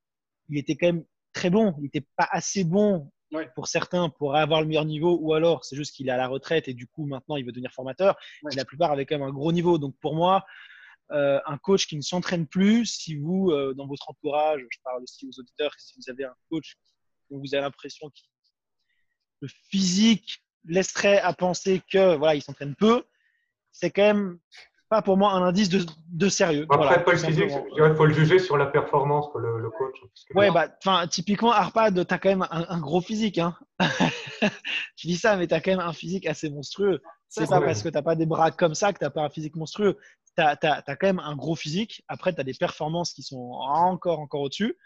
il 0.49 0.57
était 0.57 0.75
quand 0.75 0.87
même 0.87 1.05
très 1.31 1.49
bon. 1.49 1.73
Il 1.77 1.83
n'était 1.83 2.05
pas 2.17 2.27
assez 2.29 2.65
bon 2.65 3.09
pour 3.55 3.67
certains 3.67 4.09
pour 4.09 4.35
avoir 4.35 4.59
le 4.59 4.67
meilleur 4.67 4.83
niveau, 4.83 5.17
ou 5.21 5.33
alors 5.33 5.63
c'est 5.63 5.77
juste 5.77 5.95
qu'il 5.95 6.09
est 6.09 6.11
à 6.11 6.17
la 6.17 6.27
retraite 6.27 6.67
et 6.67 6.73
du 6.73 6.85
coup 6.85 7.05
maintenant 7.05 7.37
il 7.37 7.45
veut 7.45 7.53
devenir 7.53 7.71
formateur. 7.71 8.17
la 8.43 8.65
plupart 8.65 8.91
avaient 8.91 9.05
quand 9.05 9.17
même 9.17 9.27
un 9.27 9.31
gros 9.31 9.53
niveau. 9.53 9.77
Donc 9.77 9.95
pour 10.01 10.15
moi, 10.15 10.45
un 11.11 11.57
coach 11.57 11.87
qui 11.87 11.97
ne 11.97 12.01
s'entraîne 12.01 12.47
plus, 12.47 12.85
si 12.85 13.15
vous, 13.15 13.51
euh, 13.51 13.73
dans 13.73 13.87
votre 13.87 14.09
entourage, 14.09 14.61
je 14.69 14.77
parle 14.83 15.03
aussi 15.03 15.27
aux 15.27 15.39
auditeurs, 15.39 15.71
si 15.77 15.93
vous 15.97 16.09
avez 16.09 16.25
un 16.25 16.35
coach 16.49 16.77
dont 17.29 17.39
vous 17.39 17.53
avez 17.53 17.61
l'impression 17.61 18.09
que 18.09 18.21
le 19.41 19.47
physique 19.69 20.43
laisserait 20.65 21.19
à 21.19 21.33
penser 21.33 21.81
que 21.91 22.15
voilà, 22.15 22.35
il 22.35 22.41
s'entraîne 22.41 22.75
peu, 22.75 23.03
c'est 23.71 23.89
quand 23.89 24.03
même 24.03 24.39
pas 24.91 25.01
pour 25.01 25.15
moi 25.15 25.31
un 25.31 25.41
indice 25.41 25.69
de, 25.69 26.29
sérieux. 26.29 26.65
Après, 26.69 27.01
pas 27.03 27.13
le 27.13 27.17
physique, 27.17 27.49
il 27.77 27.95
faut 27.95 28.05
le 28.05 28.13
juger 28.13 28.39
sur 28.39 28.57
la 28.57 28.65
performance, 28.65 29.27
le, 29.35 29.69
coach. 29.69 29.95
ouais, 30.35 30.51
bah, 30.51 30.67
typiquement, 31.07 31.53
Arpad, 31.53 32.05
tu 32.05 32.13
as 32.13 32.19
quand 32.19 32.29
même 32.29 32.45
un, 32.51 32.79
gros 32.79 32.99
physique. 32.99 33.37
Hein. 33.37 33.55
je 34.97 35.07
dis 35.07 35.15
ça, 35.15 35.37
mais 35.37 35.47
tu 35.47 35.53
as 35.53 35.61
quand 35.61 35.71
même 35.71 35.79
un 35.79 35.93
physique 35.93 36.27
assez 36.27 36.49
monstrueux. 36.49 37.01
C'est 37.29 37.49
pas 37.49 37.61
parce 37.61 37.81
que 37.81 37.87
tu 37.87 37.95
n'as 37.95 38.01
pas 38.01 38.15
des 38.15 38.25
bras 38.25 38.51
comme 38.51 38.75
ça 38.75 38.91
que 38.91 38.99
tu 38.99 39.05
n'as 39.05 39.09
pas 39.09 39.23
un 39.23 39.29
physique 39.29 39.55
monstrueux 39.55 39.97
tu 40.37 40.43
as, 40.43 40.81
quand 40.87 41.07
même 41.07 41.19
un 41.19 41.35
gros 41.35 41.55
physique. 41.55 42.03
Après, 42.07 42.33
tu 42.33 42.41
as 42.41 42.43
des 42.43 42.53
performances 42.53 43.13
qui 43.13 43.23
sont 43.23 43.51
encore, 43.59 44.19
encore 44.19 44.41
au-dessus. 44.41 44.77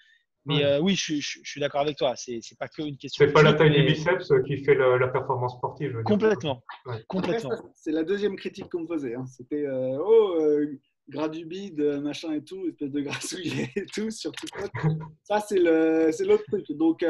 Mais 0.46 0.64
euh, 0.64 0.80
oui, 0.80 0.96
je, 0.96 1.20
suis 1.20 1.60
d'accord 1.60 1.82
avec 1.82 1.98
toi. 1.98 2.14
C'est 2.16 2.34
n'est 2.34 2.58
pas 2.60 2.68
qu'une 2.68 2.98
question. 2.98 3.26
C'est 3.26 3.34
pas 3.34 3.42
la 3.42 3.54
taille 3.54 3.72
des 3.72 3.84
biceps 3.84 4.32
qui 4.46 4.64
fait 4.64 4.76
la 4.76 5.08
performance 5.08 5.56
sportive. 5.56 6.02
Complètement. 6.06 6.64
Complètement. 7.08 7.52
C'est 7.74 7.92
la 7.92 8.04
deuxième 8.04 8.36
critique 8.36 8.70
qu'on 8.70 8.82
me 8.82 8.88
faisait. 8.88 9.16
Hein. 9.16 9.26
C'était 9.26 9.66
euh, 9.66 9.98
oh, 10.00 10.36
euh, 10.40 10.80
gras 11.10 11.30
du 11.30 11.46
bide, 11.46 11.82
machin 12.04 12.34
et 12.34 12.44
tout, 12.44 12.64
espèce 12.68 12.92
de 12.92 13.02
grassouillet 13.02 13.72
et 13.76 13.86
tout 13.88 14.12
sur 14.12 14.32
Ça, 15.24 15.40
c'est 15.40 15.58
l'autre 15.58 16.44
truc. 16.48 16.72
Donc, 16.74 17.04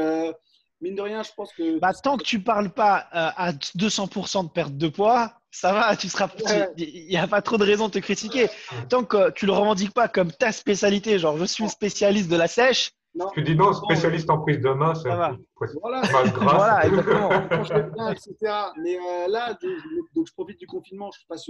mine 0.80 0.96
de 0.96 1.02
rien, 1.02 1.22
je 1.22 1.32
pense 1.36 1.52
que. 1.54 1.78
Bah, 1.80 1.94
tant 1.94 2.16
que 2.16 2.24
tu 2.24 2.40
parles 2.40 2.74
pas 2.74 3.06
à 3.12 3.52
200% 3.52 4.46
de 4.46 4.50
perte 4.50 4.78
de 4.78 4.88
poids, 4.88 5.42
ça 5.56 5.72
va, 5.72 5.96
tu 5.96 6.10
seras. 6.10 6.30
Il 6.78 7.08
n'y 7.08 7.18
a 7.18 7.28
pas 7.28 7.42
trop 7.42 7.58
de 7.58 7.64
raison 7.64 7.88
de 7.88 7.94
te 7.94 8.00
critiquer. 8.00 8.50
Tant 8.90 9.06
que 9.06 9.32
tu 9.32 9.46
le 9.46 9.54
revendiques 9.54 9.94
pas 9.94 10.10
comme 10.10 10.32
ta 10.32 10.52
spécialité, 10.52 11.18
genre 11.18 11.38
je 11.38 11.46
suis 11.46 11.70
spécialiste 11.70 12.30
de 12.30 12.36
la 12.36 12.48
sèche. 12.48 12.92
Tu 13.34 13.42
dis 13.42 13.56
non, 13.56 13.72
spécialiste 13.72 14.30
en 14.30 14.40
prise 14.40 14.60
de 14.60 14.70
masse. 14.72 15.04
Ça 15.04 15.16
va. 15.16 15.38
Voilà, 15.82 16.02
voilà 16.42 16.86
exactement. 16.88 18.12
etc. 18.12 18.36
Mais 18.84 18.98
euh, 18.98 19.28
là, 19.30 19.58
je, 19.62 19.68
donc 20.14 20.28
je 20.28 20.34
profite 20.34 20.60
du 20.60 20.68
confinement, 20.68 21.10
je 21.12 21.26
passe 21.26 21.50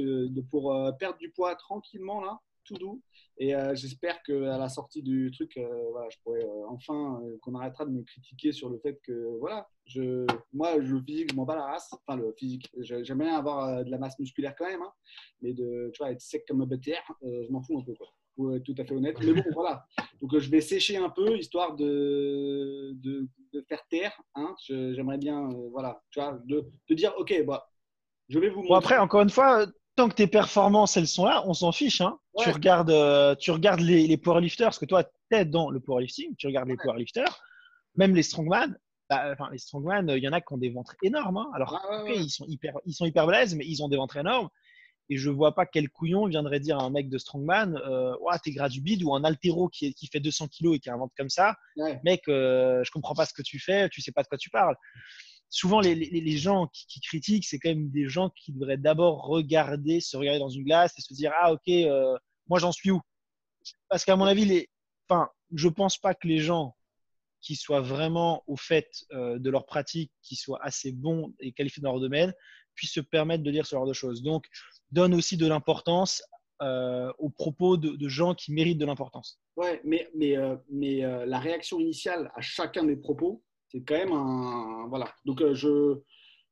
pour 0.52 0.76
euh, 0.76 0.92
perdre 0.92 1.18
du 1.18 1.32
poids 1.32 1.56
tranquillement 1.56 2.22
là, 2.22 2.38
tout 2.66 2.76
doux. 2.76 3.02
Et 3.38 3.56
euh, 3.56 3.76
j'espère 3.76 4.22
qu'à 4.24 4.58
la 4.58 4.70
sortie 4.70 5.02
du 5.02 5.32
truc, 5.32 5.58
euh, 5.58 5.68
voilà, 5.92 6.08
je 6.10 6.18
pourrais 6.24 6.44
euh, 6.44 6.68
enfin 6.70 7.22
qu'on 7.42 7.56
arrêtera 7.56 7.86
de 7.86 7.92
me 7.92 8.02
critiquer 8.04 8.52
sur 8.52 8.70
le 8.70 8.80
fait 8.80 9.00
que 9.04 9.38
voilà, 9.40 9.68
je, 9.86 10.26
moi, 10.54 10.78
le 10.78 11.02
physique, 11.02 11.32
je 11.32 11.36
m'en 11.36 11.44
bats 11.44 11.56
la 11.56 11.66
race. 11.66 11.94
Enfin, 11.94 12.18
le 12.20 12.34
physique, 12.38 12.70
j'aime 12.80 13.20
bien 13.20 13.36
avoir 13.36 13.84
de 13.84 13.92
la 13.92 13.98
masse 13.98 14.18
musculaire 14.20 14.56
quand 14.58 14.68
même, 14.68 14.82
hein, 14.82 14.94
mais 15.42 15.54
de, 15.54 15.92
tu 15.94 16.00
vois, 16.00 16.12
être 16.12 16.22
sec 16.22 16.46
comme 16.48 16.62
un 16.62 16.66
BTR, 16.66 17.14
je 17.24 17.52
m'en 17.52 17.62
fous 17.62 17.80
un 17.80 17.84
peu, 17.84 17.94
quoi, 17.94 18.08
pour 18.36 18.56
être 18.56 18.64
tout 18.64 18.76
à 18.78 18.86
fait 18.86 18.96
honnête. 18.96 19.18
Mais 19.20 19.34
bon, 19.34 19.44
voilà. 19.54 19.86
Donc, 20.22 20.38
je 20.38 20.50
vais 20.50 20.62
sécher 20.62 20.98
un 20.98 21.10
peu 21.10 21.38
histoire 21.38 21.76
de, 21.76 22.94
de, 22.96 23.28
de 23.54 23.66
faire 23.68 23.86
taire. 23.90 24.20
Hein. 24.36 24.56
J'aimerais 24.68 25.18
bien, 25.18 25.50
voilà, 25.72 26.02
tu 26.10 26.20
vois, 26.20 26.40
de, 26.46 26.66
de, 26.90 26.96
dire, 26.96 27.14
ok, 27.18 27.44
bah, 27.46 27.68
je 28.30 28.40
vais 28.40 28.50
vous 28.50 28.62
montrer. 28.62 28.70
Bon, 28.70 28.76
après, 28.76 28.98
encore 28.98 29.22
une 29.22 29.30
fois 29.30 29.68
tant 29.96 30.10
que 30.10 30.16
tes 30.16 30.28
performances, 30.28 30.98
elles 30.98 31.08
sont 31.08 31.26
là, 31.26 31.44
on 31.48 31.54
s'en 31.54 31.72
fiche. 31.72 32.02
Hein. 32.02 32.20
Tu 32.38 32.50
regardes, 32.50 32.92
euh, 32.92 33.36
tu 33.36 33.52
regardes 33.52 33.80
les, 33.80 34.08
les 34.08 34.18
powerlifters, 34.18 34.68
parce 34.68 34.80
que 34.80 34.86
toi, 34.86 35.04
tu 35.04 35.12
es 35.32 35.46
dans 35.46 35.70
le 35.70 35.80
powerlifting, 35.80 36.36
tu 36.38 36.48
regardes 36.48 36.68
les 36.68 36.78
powerlifters, 36.78 37.42
même 37.96 38.16
les 38.16 38.24
strongman. 38.24 38.78
Bah, 39.10 39.32
enfin, 39.32 39.50
les 39.52 39.60
strongman, 39.60 40.10
il 40.10 40.24
y 40.24 40.28
en 40.28 40.34
a 40.34 40.42
qui 40.42 40.52
ont 40.52 40.58
des 40.58 40.70
ventres 40.70 40.96
énormes. 41.04 41.38
Hein. 41.38 41.50
Alors, 41.54 41.80
ils, 42.08 42.30
sont 42.30 42.46
hyper, 42.48 42.74
ils 42.86 42.94
sont 42.94 43.06
hyper 43.06 43.28
blaises, 43.28 43.56
mais 43.56 43.66
ils 43.66 43.84
ont 43.84 43.88
des 43.88 43.98
ventres 43.98 44.18
énormes. 44.18 44.50
Et 45.10 45.18
je 45.18 45.30
vois 45.30 45.54
pas 45.54 45.68
quel 45.68 45.90
couillon 45.90 46.26
viendrait 46.26 46.60
dire 46.60 46.80
à 46.80 46.84
un 46.84 46.90
mec 46.90 47.10
de 47.10 47.20
strongman 47.20 47.78
euh, 47.78 48.16
t'es 48.44 48.52
gras 48.52 48.70
du 48.70 48.82
bide 48.82 49.04
ou 49.04 49.14
un 49.14 49.24
altéro 49.24 49.70
qui, 49.70 49.94
qui 49.94 50.08
fait 50.08 50.20
200 50.20 50.48
kilos 50.48 50.76
et 50.76 50.80
qui 50.80 50.90
a 50.90 50.96
un 50.96 50.98
ventre 50.98 51.14
comme 51.16 51.30
ça. 51.30 51.56
Mec, 52.04 52.24
euh, 52.28 52.84
je 52.84 52.90
comprends 52.90 53.14
pas 53.14 53.28
ce 53.28 53.34
que 53.34 53.44
tu 53.44 53.60
fais, 53.60 53.88
tu 53.90 54.02
sais 54.02 54.12
pas 54.12 54.24
de 54.24 54.28
quoi 54.28 54.40
tu 54.40 54.50
parles 54.50 54.76
souvent 55.56 55.80
les, 55.80 56.38
gens 56.38 56.68
qui, 56.74 57.00
critiquent, 57.00 57.46
c'est 57.46 57.60
quand 57.60 57.70
même 57.70 57.90
des 57.90 58.10
gens 58.10 58.30
qui 58.30 58.52
devraient 58.52 58.76
d'abord 58.76 59.26
regarder, 59.26 60.02
se 60.02 60.18
regarder 60.18 60.40
dans 60.40 60.50
une 60.50 60.66
glace 60.66 60.94
et 60.98 61.02
se 61.02 61.14
dire 61.14 61.32
ah 61.42 61.54
ok, 61.54 61.70
euh, 61.70 62.18
moi 62.50 62.60
j'en 62.60 62.74
suis 62.74 62.92
où? 62.92 63.00
Parce 63.88 64.04
qu'à 64.04 64.18
mon 64.18 64.26
avis, 64.26 64.44
les, 64.44 64.70
enfin, 65.08 65.30
je 65.54 65.70
pense 65.70 65.98
pas 65.98 66.14
que 66.14 66.28
les 66.28 66.40
gens 66.40 66.76
qui 67.40 67.56
soient 67.56 67.80
vraiment 67.80 68.44
au 68.48 68.58
fait 68.58 69.06
euh, 69.14 69.40
de 69.40 69.50
leur 69.50 69.66
pratique, 69.66 70.12
qui 70.24 70.36
soient 70.36 70.60
assez 70.62 70.92
bons 70.92 71.34
et 71.40 71.54
qualifiés 71.54 71.82
dans 71.82 71.94
leur 71.94 72.02
domaine, 72.02 72.34
puissent 72.74 72.94
se 72.94 73.00
permettre 73.00 73.44
de 73.44 73.52
dire 73.52 73.66
ce 73.66 73.78
genre 73.78 73.88
de 73.88 73.94
choses. 73.94 74.24
Donc, 74.24 74.48
donne 74.92 75.14
aussi 75.14 75.38
de 75.38 75.48
l'importance 75.48 76.22
euh, 76.62 77.14
aux 77.18 77.30
propos 77.30 77.78
de, 77.78 78.10
gens 78.10 78.36
qui 78.36 78.52
méritent 78.52 78.78
de 78.78 78.86
l'importance. 78.86 79.40
Ouais, 79.56 79.82
mais 79.86 80.10
la 81.26 81.40
réaction 81.40 81.80
initiale 81.80 82.30
à 82.36 82.42
chacun 82.42 82.84
des 82.84 82.98
propos, 82.98 83.42
c'est 83.70 83.82
quand 83.82 83.96
même 83.96 84.12
un. 84.12 84.88
Voilà. 84.88 85.08
Donc, 85.26 85.42
euh, 85.42 85.54
je, 85.54 86.00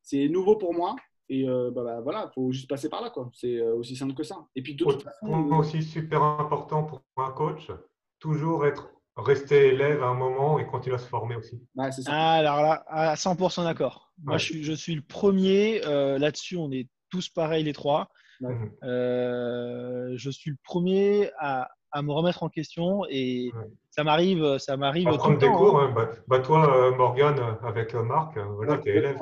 c'est 0.01 0.27
nouveau 0.29 0.55
pour 0.55 0.73
moi. 0.73 0.95
Et 1.29 1.47
euh, 1.47 1.71
bah, 1.71 1.83
bah, 1.83 2.01
voilà, 2.01 2.29
il 2.29 2.33
faut 2.33 2.51
juste 2.51 2.69
passer 2.69 2.89
par 2.89 3.01
là. 3.01 3.09
quoi. 3.09 3.29
C'est 3.33 3.57
euh, 3.57 3.75
aussi 3.75 3.95
simple 3.95 4.13
que 4.13 4.23
ça. 4.23 4.45
Et 4.55 4.61
puis, 4.61 4.75
de 4.75 4.83
toute 4.83 5.03
façon. 5.03 5.27
aussi 5.51 5.81
super 5.83 6.21
important 6.21 6.83
pour 6.83 7.01
un 7.17 7.31
coach, 7.31 7.71
toujours 8.19 8.65
être 8.65 8.89
rester 9.15 9.67
élève 9.67 10.01
à 10.01 10.07
un 10.07 10.15
moment 10.15 10.57
et 10.57 10.65
continuer 10.65 10.95
à 10.95 10.99
se 10.99 11.07
former 11.07 11.35
aussi. 11.35 11.61
ça. 11.75 12.01
Ah, 12.07 12.33
alors 12.33 12.61
là, 12.61 12.83
à 12.87 13.15
100% 13.15 13.63
d'accord. 13.63 14.11
Moi, 14.23 14.37
je, 14.37 14.45
suis, 14.45 14.63
je 14.63 14.73
suis 14.73 14.95
le 14.95 15.01
premier. 15.01 15.79
Là-dessus, 15.81 16.57
on 16.57 16.71
est 16.71 16.89
tous 17.09 17.29
pareils, 17.29 17.63
les 17.63 17.73
trois. 17.73 18.09
je 18.41 20.29
suis 20.31 20.51
le 20.51 20.57
premier 20.63 21.29
à, 21.39 21.69
à 21.93 22.01
me 22.01 22.11
remettre 22.11 22.43
en 22.43 22.49
question 22.49 23.05
et 23.09 23.51
ça 23.91 24.03
m'arrive 24.03 24.57
ça 24.57 24.75
m'arrive 24.75 25.05
tout 25.05 25.29
le 25.29 25.37
temps. 25.37 25.55
Cours, 25.55 25.79
hein. 25.79 25.89
Hein. 25.89 25.93
Bah, 25.95 26.09
bah, 26.27 26.39
toi 26.39 26.75
euh, 26.75 26.95
Morgane 26.95 27.57
avec 27.63 27.93
euh, 27.93 28.03
Marc 28.03 28.35
euh, 28.35 28.43
voilà 28.55 28.79
tu 28.79 28.89
es 28.89 28.97
élève 28.97 29.17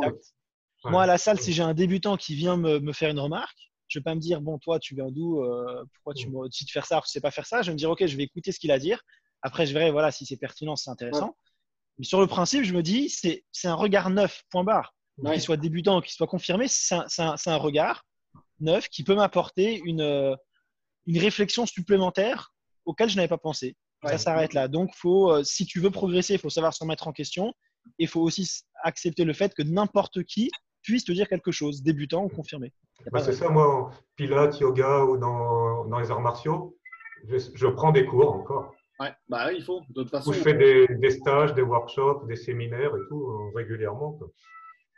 moi 0.86 1.04
à 1.04 1.06
la 1.06 1.18
salle 1.18 1.40
si 1.40 1.52
j'ai 1.52 1.62
un 1.62 1.74
débutant 1.74 2.16
qui 2.18 2.34
vient 2.34 2.58
me, 2.58 2.80
me, 2.80 2.94
faire 2.94 3.12
une 3.12 3.20
remarque 3.20 3.72
je 3.90 4.00
vais 4.00 4.04
pas 4.04 4.16
me 4.16 4.22
dire 4.22 4.42
bon 4.42 4.58
toi 4.58 4.80
tu 4.80 4.96
viens 4.96 5.12
d'où 5.12 5.44
pourquoi 5.94 6.14
tu 6.14 6.30
me 6.30 6.48
dis 6.48 6.66
de 6.66 6.70
faire 6.72 6.86
ça 6.86 7.02
tu 7.02 7.10
sais 7.10 7.22
pas 7.22 7.30
faire 7.30 7.46
ça 7.46 7.62
je 7.62 7.68
vais 7.68 7.74
me 7.74 7.78
dire 7.78 7.92
ok 7.92 8.06
je 8.06 8.16
vais 8.16 8.24
écouter 8.24 8.52
ce 8.52 8.60
qu'il 8.60 8.72
a 8.72 8.76
à 8.76 8.80
dire. 8.80 9.02
Après 9.44 9.66
je 9.66 9.74
verrai 9.74 9.92
voilà 9.92 10.12
si 10.12 10.26
c'est 10.26 10.38
pertinent 10.38 10.76
c'est 10.76 10.90
intéressant. 10.90 11.36
Mais 12.00 12.06
sur 12.06 12.22
le 12.22 12.28
principe 12.28 12.64
je 12.64 12.74
me 12.74 12.82
dis 12.82 13.10
c'est 13.10 13.68
un 13.68 13.76
regard 13.76 14.10
neuf 14.10 14.44
point 14.50 14.64
barre. 14.64 14.96
Qu'il 15.24 15.42
soit 15.42 15.58
débutant 15.58 16.00
ou 16.00 16.02
qu'il 16.02 16.14
soit 16.14 16.26
confirmé, 16.26 16.68
c'est 16.68 16.96
un, 16.96 17.58
regard 17.58 18.06
neuf 18.60 18.88
qui 18.90 19.04
peut 19.04 19.14
m'apporter 19.14 19.80
une, 19.86 20.36
une 21.06 21.18
réflexion 21.20 21.68
supplémentaire 21.68 22.52
auquel 22.86 23.10
je 23.10 23.16
n'avais 23.16 23.28
pas 23.28 23.38
pensé. 23.38 23.76
Ça 24.04 24.18
s'arrête 24.18 24.54
là. 24.54 24.68
Donc, 24.68 24.96
faut, 24.96 25.32
euh, 25.32 25.44
si 25.44 25.66
tu 25.66 25.80
veux 25.80 25.92
progresser, 25.92 26.34
il 26.34 26.40
faut 26.40 26.50
savoir 26.50 26.74
se 26.74 26.84
remettre 26.84 27.08
en 27.08 27.12
question. 27.12 27.54
Et 28.00 28.04
il 28.04 28.08
faut 28.08 28.22
aussi 28.22 28.50
accepter 28.84 29.26
le 29.26 29.34
fait 29.34 29.54
que 29.54 29.62
n'importe 29.62 30.24
qui 30.24 30.50
puisse 30.84 31.06
te 31.06 31.12
dire 31.12 31.28
quelque 31.28 31.52
chose, 31.52 31.84
débutant 31.84 32.24
ou 32.24 32.30
confirmé. 32.30 32.74
Bah, 33.12 33.20
c'est 33.20 33.34
ça, 33.34 33.50
moi, 33.50 33.92
pilates, 34.16 34.60
yoga 34.60 35.04
ou 35.04 35.18
dans, 35.18 35.86
dans 35.86 36.00
les 36.00 36.12
arts 36.12 36.22
martiaux, 36.22 36.78
je, 37.28 37.68
prends 37.68 37.92
des 37.92 38.06
cours 38.06 38.34
encore. 38.34 38.74
Ouais, 39.00 39.12
bah 39.30 39.52
il 39.52 39.64
faut. 39.64 39.82
De 39.90 40.04
toute 40.04 40.12
façon, 40.12 40.32
je 40.32 40.40
fais 40.40 40.54
des, 40.54 40.88
des, 40.88 41.10
stages, 41.10 41.54
des 41.56 41.64
workshops, 41.64 42.28
des 42.28 42.36
séminaires 42.36 42.96
et 42.96 43.08
tout 43.10 43.24
euh, 43.24 43.56
régulièrement. 43.56 44.20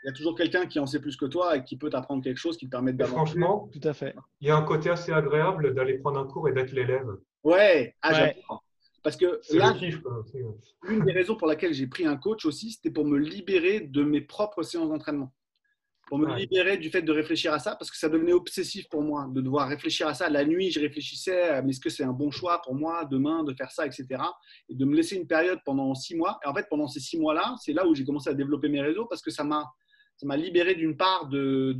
Il 0.03 0.07
y 0.07 0.09
a 0.09 0.13
toujours 0.13 0.35
quelqu'un 0.35 0.65
qui 0.65 0.79
en 0.79 0.85
sait 0.85 0.99
plus 0.99 1.15
que 1.15 1.25
toi 1.25 1.55
et 1.55 1.63
qui 1.63 1.77
peut 1.77 1.89
t'apprendre 1.89 2.21
quelque 2.21 2.37
chose 2.37 2.57
qui 2.57 2.65
te 2.65 2.71
permet 2.71 2.91
d'avancer. 2.91 3.15
Franchement, 3.15 3.69
tout 3.71 3.87
à 3.87 3.93
fait. 3.93 4.13
Il 4.41 4.49
y 4.49 4.51
a 4.51 4.57
un 4.57 4.63
côté 4.63 4.89
assez 4.89 5.13
agréable 5.13 5.73
d'aller 5.73 5.99
prendre 5.99 6.19
un 6.19 6.27
cours 6.27 6.49
et 6.49 6.51
d'être 6.51 6.73
l'élève. 6.73 7.07
Ouais, 7.43 7.95
ah, 8.01 8.31
Parce 9.03 9.17
que 9.17 9.41
là, 9.53 9.75
une 10.87 11.05
des 11.05 11.11
raisons 11.11 11.35
pour 11.35 11.47
laquelle 11.47 11.73
j'ai 11.73 11.87
pris 11.87 12.05
un 12.05 12.15
coach 12.15 12.45
aussi, 12.45 12.71
c'était 12.71 12.91
pour 12.91 13.05
me 13.05 13.17
libérer 13.17 13.81
de 13.81 14.03
mes 14.03 14.21
propres 14.21 14.63
séances 14.63 14.89
d'entraînement 14.89 15.31
pour 16.07 16.19
me 16.19 16.35
libérer 16.37 16.77
du 16.77 16.89
fait 16.89 17.01
de 17.01 17.11
réfléchir 17.11 17.53
à 17.53 17.59
ça, 17.59 17.75
parce 17.75 17.89
que 17.89 17.97
ça 17.97 18.09
devenait 18.09 18.33
obsessif 18.33 18.87
pour 18.89 19.01
moi 19.01 19.27
de 19.33 19.41
devoir 19.41 19.67
réfléchir 19.67 20.07
à 20.07 20.13
ça. 20.13 20.29
La 20.29 20.45
nuit, 20.45 20.69
je 20.69 20.79
réfléchissais, 20.79 21.61
mais 21.63 21.71
est-ce 21.71 21.79
que 21.79 21.89
c'est 21.89 22.03
un 22.03 22.11
bon 22.11 22.29
choix 22.29 22.61
pour 22.61 22.75
moi 22.75 23.05
demain 23.05 23.43
de 23.43 23.53
faire 23.53 23.71
ça, 23.71 23.85
etc. 23.85 24.21
Et 24.69 24.75
de 24.75 24.85
me 24.85 24.95
laisser 24.95 25.15
une 25.15 25.27
période 25.27 25.59
pendant 25.65 25.95
six 25.95 26.15
mois. 26.15 26.39
Et 26.43 26.47
en 26.47 26.53
fait, 26.53 26.67
pendant 26.69 26.87
ces 26.87 26.99
six 26.99 27.17
mois-là, 27.17 27.55
c'est 27.59 27.73
là 27.73 27.87
où 27.87 27.95
j'ai 27.95 28.03
commencé 28.03 28.29
à 28.29 28.33
développer 28.33 28.69
mes 28.69 28.81
réseaux, 28.81 29.05
parce 29.05 29.21
que 29.21 29.31
ça 29.31 29.43
m'a 29.43 29.65
ça 30.15 30.27
m'a 30.27 30.37
libéré 30.37 30.75
d'une 30.75 30.95
part 30.95 31.27
de, 31.27 31.75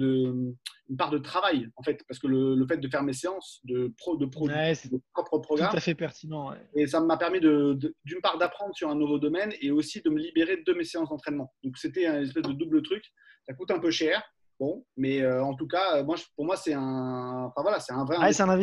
une 0.90 0.98
part 0.98 1.12
de 1.12 1.18
travail 1.18 1.70
en 1.78 1.84
fait 1.84 2.04
parce 2.08 2.20
que 2.20 2.28
le, 2.28 2.66
fait 2.68 2.78
de 2.78 2.88
faire 2.90 3.04
mes 3.04 3.14
séances 3.14 3.62
de 3.64 3.94
pro 3.98 4.18
de 4.18 4.26
pro 4.26 4.48
de 4.48 5.02
propre 5.14 5.40
programme 5.40 5.72
tout 5.72 5.78
à 5.78 5.80
fait 5.80 5.96
pertinent 5.96 6.54
et 6.76 6.88
ça 6.88 7.00
m'a 7.00 7.18
permis 7.18 7.40
de, 7.40 7.78
d'une 8.04 8.22
part 8.22 8.38
d'apprendre 8.38 8.76
sur 8.76 8.90
un 8.90 8.96
nouveau 8.96 9.18
domaine 9.18 9.54
et 9.62 9.72
aussi 9.72 10.02
de 10.02 10.10
me 10.10 10.20
libérer 10.20 10.58
de 10.58 10.74
mes 10.74 10.84
séances 10.84 11.10
d'entraînement 11.10 11.54
donc 11.64 11.78
c'était 11.78 12.06
un 12.06 12.22
espèce 12.22 12.44
de 12.44 12.54
double 12.54 12.82
truc 12.82 13.04
ça 13.46 13.54
coûte 13.54 13.72
un 13.72 13.80
peu 13.80 13.92
cher. 13.92 14.24
Bon, 14.60 14.86
mais 14.98 15.22
euh, 15.22 15.44
en 15.44 15.56
tout 15.56 15.68
cas, 15.68 15.98
euh, 15.98 16.04
moi, 16.04 16.16
pour 16.36 16.46
moi, 16.46 16.56
c'est 16.56 16.74
un, 16.74 17.46
enfin, 17.46 17.62
voilà, 17.64 17.80
c'est 17.80 17.92
un 17.92 18.06
vrai. 18.06 18.16
c'est 18.32 18.44
un, 18.44 18.62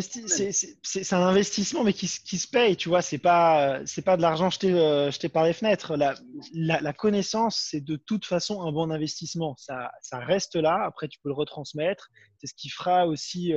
c'est, 0.82 1.12
un 1.12 1.22
investissement, 1.22 1.82
mais 1.82 1.92
qui, 1.92 2.06
qui, 2.06 2.38
se 2.38 2.48
paye, 2.48 2.76
tu 2.76 2.88
vois. 2.88 3.02
C'est 3.02 3.18
pas, 3.18 3.84
c'est 3.86 4.02
pas 4.02 4.16
de 4.16 4.22
l'argent 4.22 4.50
jeté, 4.50 4.72
euh, 4.72 5.10
jeté 5.10 5.28
par 5.28 5.44
les 5.44 5.52
fenêtres. 5.52 5.96
La, 5.96 6.14
la, 6.52 6.92
connaissance, 6.92 7.66
c'est 7.70 7.80
de 7.80 7.96
toute 7.96 8.24
façon 8.24 8.62
un 8.62 8.72
bon 8.72 8.90
investissement. 8.90 9.56
Ça, 9.58 9.90
ça 10.00 10.18
reste 10.18 10.54
là. 10.54 10.80
Après, 10.84 11.08
tu 11.08 11.18
peux 11.22 11.28
le 11.28 11.34
retransmettre. 11.34 12.08
C'est 12.38 12.46
ce 12.46 12.54
qui 12.54 12.70
fera 12.70 13.06
aussi, 13.06 13.52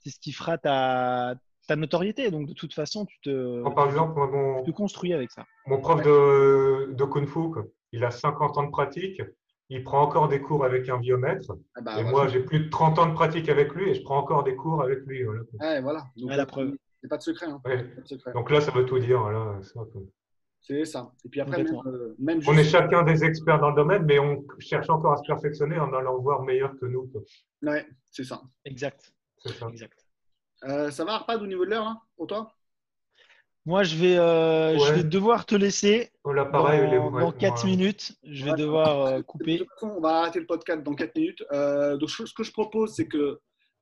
c'est 0.00 0.10
ce 0.10 0.18
qui 0.20 0.32
fera 0.32 0.58
ta, 0.58 1.34
ta 1.66 1.76
notoriété. 1.76 2.30
Donc, 2.30 2.46
de 2.46 2.52
toute 2.52 2.74
façon, 2.74 3.06
tu 3.06 3.18
te, 3.22 3.68
par 3.70 3.86
exemple, 3.86 4.20
mon, 4.30 4.62
tu 4.62 4.72
te 4.72 4.76
construis 4.76 5.14
avec 5.14 5.30
ça. 5.30 5.44
Mon 5.66 5.80
prof 5.80 6.02
de, 6.02 6.92
de 6.92 7.04
Kung 7.04 7.26
Fu, 7.26 7.40
il 7.92 8.04
a 8.04 8.10
50 8.10 8.58
ans 8.58 8.64
de 8.64 8.70
pratique 8.70 9.22
il 9.74 9.82
prend 9.82 10.02
encore 10.02 10.28
des 10.28 10.40
cours 10.40 10.64
avec 10.64 10.88
un 10.88 10.98
biomètre. 10.98 11.52
Ah 11.74 11.80
bah, 11.80 11.98
et 11.98 12.04
moi, 12.04 12.28
j'ai 12.28 12.40
plus 12.40 12.60
de 12.60 12.70
30 12.70 12.98
ans 13.00 13.06
de 13.06 13.14
pratique 13.14 13.48
avec 13.48 13.74
lui 13.74 13.90
et 13.90 13.94
je 13.94 14.02
prends 14.02 14.18
encore 14.18 14.44
des 14.44 14.54
cours 14.54 14.80
avec 14.80 15.00
lui. 15.04 15.24
Voilà. 15.24 15.80
voilà. 15.80 16.04
Donc, 16.16 16.30
la 16.30 16.46
preuve. 16.46 16.76
C'est 17.02 17.08
pas 17.08 17.16
de 17.16 17.22
secret. 17.22 17.46
Hein. 17.46 17.60
Donc 18.34 18.50
là, 18.50 18.60
ça 18.60 18.70
veut 18.70 18.86
tout 18.86 19.00
dire. 19.00 19.20
c'est 20.60 20.84
ça. 20.84 21.12
Et 21.24 21.28
puis 21.28 21.40
après, 21.40 21.62
euh, 21.62 22.14
même, 22.18 22.40
On 22.46 22.56
est 22.56 22.64
chacun 22.64 23.02
des 23.02 23.24
experts 23.24 23.58
dans 23.58 23.70
le 23.70 23.76
domaine, 23.76 24.04
mais 24.04 24.20
on 24.20 24.44
cherche 24.58 24.88
encore 24.88 25.12
à 25.12 25.16
se 25.16 25.26
perfectionner 25.26 25.78
en 25.78 25.92
allant 25.92 26.18
voir 26.18 26.42
meilleur 26.42 26.72
que 26.78 26.86
nous. 26.86 27.10
Ouais, 27.62 27.84
c'est 28.10 28.24
ça. 28.24 28.40
Exact. 28.64 29.12
Ça. 29.38 29.68
exact. 29.68 30.06
Euh, 30.62 30.90
ça 30.90 31.04
va, 31.04 31.14
Arpad, 31.14 31.42
au 31.42 31.46
niveau 31.46 31.64
de 31.64 31.70
l'heure, 31.70 31.94
pour 32.16 32.28
toi? 32.28 32.54
Moi, 33.66 33.82
je 33.82 33.96
vais, 33.96 34.18
euh, 34.18 34.78
je 34.78 34.92
vais 34.92 35.04
devoir 35.04 35.46
te 35.46 35.54
laisser 35.54 36.10
oh, 36.24 36.34
dans, 36.34 37.10
dans 37.10 37.32
4 37.32 37.64
minutes. 37.64 38.12
Je 38.22 38.44
vais 38.44 38.52
devoir 38.52 39.06
euh, 39.06 39.22
couper. 39.22 39.54
De 39.54 39.58
toute 39.64 39.70
façon, 39.70 39.94
on 39.96 40.00
va 40.00 40.20
arrêter 40.20 40.38
le 40.38 40.46
podcast 40.46 40.82
dans 40.82 40.94
4 40.94 41.16
minutes. 41.16 41.42
Euh, 41.50 41.96
donc, 41.96 42.10
ce 42.10 42.34
que 42.34 42.42
je 42.42 42.52
propose, 42.52 42.94
c'est 42.94 43.08
que 43.08 43.40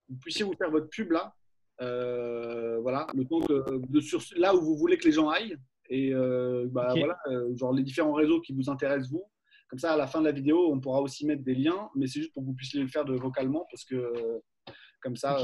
vous 0.09 0.17
puissiez 0.21 0.45
vous 0.45 0.55
faire 0.55 0.71
votre 0.71 0.89
pub 0.89 1.11
là. 1.11 1.35
voilà, 1.81 3.09
le 3.13 3.25
temps 3.25 3.41
de, 3.41 4.01
sur, 4.01 4.21
là 4.37 4.55
où 4.55 4.61
vous 4.61 4.77
voulez 4.77 4.99
que 4.99 5.05
les 5.05 5.13
gens 5.13 5.29
aillent. 5.29 5.57
Et 5.91 6.13
bah, 6.71 6.95
voilà, 6.97 7.19
genre 7.57 7.73
les 7.73 7.83
différents 7.83 8.15
réseaux 8.15 8.41
qui 8.41 8.53
vous 8.53 8.71
intéressent, 8.71 9.11
vous. 9.11 9.25
Comme 9.69 9.79
ça, 9.79 9.95
à 9.95 9.97
la 9.97 10.07
fin 10.07 10.21
de 10.21 10.27
la 10.27 10.33
vidéo, 10.33 10.71
on 10.71 10.79
pourra 10.81 11.01
aussi 11.01 11.27
mettre 11.27 11.43
des 11.43 11.55
liens, 11.55 11.89
mais 11.97 12.07
c'est 12.07 12.21
juste 12.21 12.35
pour 12.35 12.43
que 12.43 12.49
vous 12.49 12.55
puissiez 12.55 12.81
le 12.81 12.89
faire 12.89 13.07
de 13.07 13.15
vocalement 13.15 13.67
parce 13.71 13.85
que 13.85 14.13
comme 15.01 15.17
ça, 15.17 15.37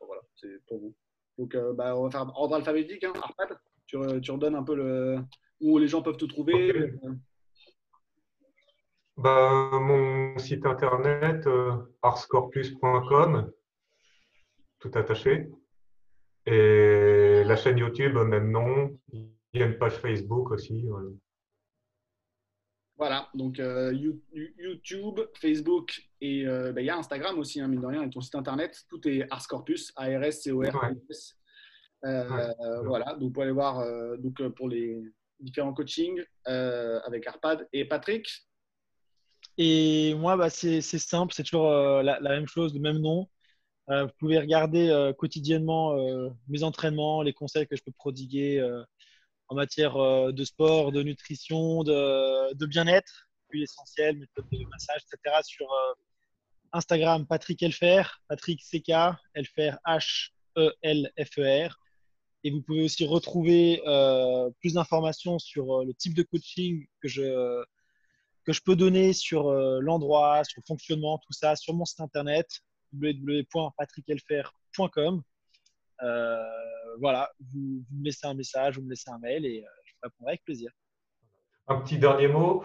voilà, 0.00 0.22
c'est 0.34 0.58
pour 0.66 0.80
vous. 0.80 0.94
Donc, 1.40 1.54
euh, 1.54 1.72
bah, 1.72 1.96
on 1.96 2.04
va 2.04 2.10
faire 2.10 2.30
ordre 2.36 2.56
alphabétique. 2.56 3.02
Hein. 3.02 3.14
Arpad, 3.14 3.58
tu, 3.86 3.96
tu, 4.20 4.30
redonnes 4.30 4.56
un 4.56 4.62
peu 4.62 4.74
le, 4.74 5.20
où 5.62 5.78
les 5.78 5.88
gens 5.88 6.02
peuvent 6.02 6.18
te 6.18 6.26
trouver. 6.26 6.70
Euh. 6.76 7.14
Bah, 9.16 9.70
mon 9.72 10.36
site 10.36 10.66
internet, 10.66 11.46
euh, 11.46 11.72
arscorplus.com, 12.02 13.50
tout 14.80 14.90
attaché. 14.92 15.48
Et 16.44 17.42
la 17.46 17.56
chaîne 17.56 17.78
YouTube, 17.78 18.18
même 18.18 18.50
nom. 18.50 18.94
Il 19.10 19.60
y 19.60 19.62
a 19.62 19.66
une 19.66 19.78
page 19.78 19.94
Facebook 19.94 20.50
aussi. 20.50 20.86
Voilà, 22.98 23.30
donc 23.32 23.56
YouTube, 23.56 25.20
Facebook 25.40 26.09
et 26.20 26.44
bah, 26.44 26.80
il 26.80 26.84
y 26.84 26.90
a 26.90 26.96
Instagram 26.96 27.38
aussi, 27.38 27.60
hein, 27.60 27.68
mine 27.68 27.80
de 27.80 27.86
rien, 27.86 28.02
et 28.02 28.10
ton 28.10 28.20
site 28.20 28.34
internet, 28.34 28.84
tout 28.88 29.06
est 29.08 29.26
Ars 29.30 29.46
Corpus, 29.46 29.92
A-R-S-C-O-R-P-U-S. 29.96 31.36
Voilà, 32.02 33.12
donc 33.14 33.22
vous 33.22 33.30
pouvez 33.30 33.44
aller 33.44 33.52
voir 33.52 33.84
donc, 34.18 34.42
pour 34.50 34.68
les 34.68 35.02
différents 35.40 35.72
coachings 35.72 36.22
avec 36.44 37.26
Arpad 37.26 37.68
et 37.72 37.84
Patrick. 37.84 38.28
Et 39.56 40.14
moi, 40.14 40.36
bah, 40.36 40.50
c'est 40.50 40.80
simple, 40.80 41.32
c'est 41.34 41.42
toujours 41.42 41.70
la, 41.70 42.20
même 42.20 42.46
chose, 42.46 42.74
le 42.74 42.80
même 42.80 42.98
nom. 42.98 43.28
vous 43.88 44.10
pouvez 44.18 44.38
regarder 44.38 45.12
quotidiennement 45.18 45.96
mes 46.48 46.62
entraînements, 46.62 47.22
les 47.22 47.32
conseils 47.32 47.66
que 47.66 47.76
je 47.76 47.82
peux 47.82 47.92
prodiguer 47.92 48.60
en 49.50 49.56
matière 49.56 49.96
euh, 49.96 50.32
de 50.32 50.44
sport, 50.44 50.92
de 50.92 51.02
nutrition, 51.02 51.82
de, 51.82 52.66
bien-être, 52.66 53.28
puis 53.48 53.64
essentiel, 53.64 54.16
méthode 54.16 54.46
de 54.50 54.64
massage, 54.70 55.02
etc. 55.12 55.36
sur 55.42 55.70
euh, 55.70 55.92
Instagram, 56.72 57.26
Patrick 57.26 57.62
Elfer, 57.62 58.02
Patrick 58.28 58.62
CK, 58.62 59.16
Elfer 59.34 59.72
H-E-L-F-E-R. 59.86 61.76
Et 62.42 62.50
vous 62.50 62.62
pouvez 62.62 62.84
aussi 62.84 63.06
retrouver 63.06 63.82
euh, 63.86 64.48
plus 64.60 64.72
d'informations 64.74 65.38
sur 65.38 65.84
le 65.84 65.92
type 65.92 66.14
de 66.14 66.22
coaching 66.22 66.86
que 67.02 67.08
je, 67.08 67.62
que 68.44 68.52
je 68.52 68.62
peux 68.62 68.76
donner 68.76 69.12
sur 69.12 69.52
l'endroit, 69.52 70.42
sur 70.44 70.60
le 70.60 70.66
fonctionnement, 70.66 71.18
tout 71.18 71.32
ça, 71.32 71.56
sur 71.56 71.74
mon 71.74 71.84
site 71.84 72.00
internet 72.00 72.62
www.patrickelfer.com. 72.92 75.22
Euh, 76.02 76.42
voilà, 77.00 77.30
vous, 77.52 77.84
me 77.92 78.04
laissez 78.04 78.26
un 78.26 78.34
message, 78.34 78.78
vous 78.78 78.84
me 78.84 78.90
laissez 78.90 79.10
un 79.10 79.18
mail 79.18 79.46
et 79.46 79.62
euh, 79.62 79.68
je 79.84 79.94
répondrai 80.02 80.32
avec 80.32 80.44
plaisir. 80.44 80.72
Un 81.68 81.80
petit 81.80 81.98
dernier 81.98 82.28
mot. 82.28 82.64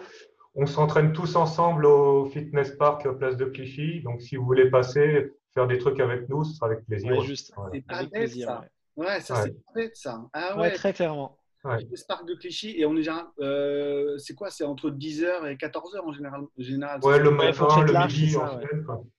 On 0.55 0.65
s'entraîne 0.65 1.11
tous 1.11 1.35
ensemble 1.35 1.85
au 1.85 2.25
Fitness 2.25 2.71
Park 2.71 3.07
Place 3.17 3.35
de 3.35 3.45
Clichy. 3.45 4.01
Donc, 4.01 4.21
si 4.21 4.37
vous 4.37 4.45
voulez 4.45 4.69
passer, 4.69 5.33
faire 5.53 5.67
des 5.67 5.77
trucs 5.77 5.99
avec 5.99 6.29
nous, 6.29 6.43
ce 6.43 6.55
sera 6.55 6.67
avec 6.67 6.85
plaisir. 6.85 7.21
juste, 7.21 7.53
avec 7.87 8.11
plaisir. 8.11 8.47
Ça. 8.47 8.65
Ouais, 8.95 9.19
ça 9.19 9.43
c'est 9.43 9.63
parfait 9.65 9.91
ça. 9.93 10.21
Ah 10.31 10.57
ouais. 10.57 10.71
très 10.71 10.93
clairement. 10.93 11.37
Ouais. 11.65 11.79
Spark 11.95 12.27
de 12.27 12.35
Clichy 12.35 12.75
et 12.79 12.85
on 12.85 12.93
est 12.93 12.97
déjà. 12.97 13.31
Euh, 13.39 14.17
c'est 14.19 14.35
quoi 14.35 14.51
C'est 14.51 14.63
entre 14.63 14.91
10h 14.91 15.49
et 15.49 15.55
14h 15.55 15.99
en 16.05 16.13
général. 16.13 16.41
général 16.59 16.99
ouais, 17.03 17.19
le 17.19 17.31
matin, 17.31 17.67
le 17.81 18.07
midi, 18.07 18.37
en 18.37 18.59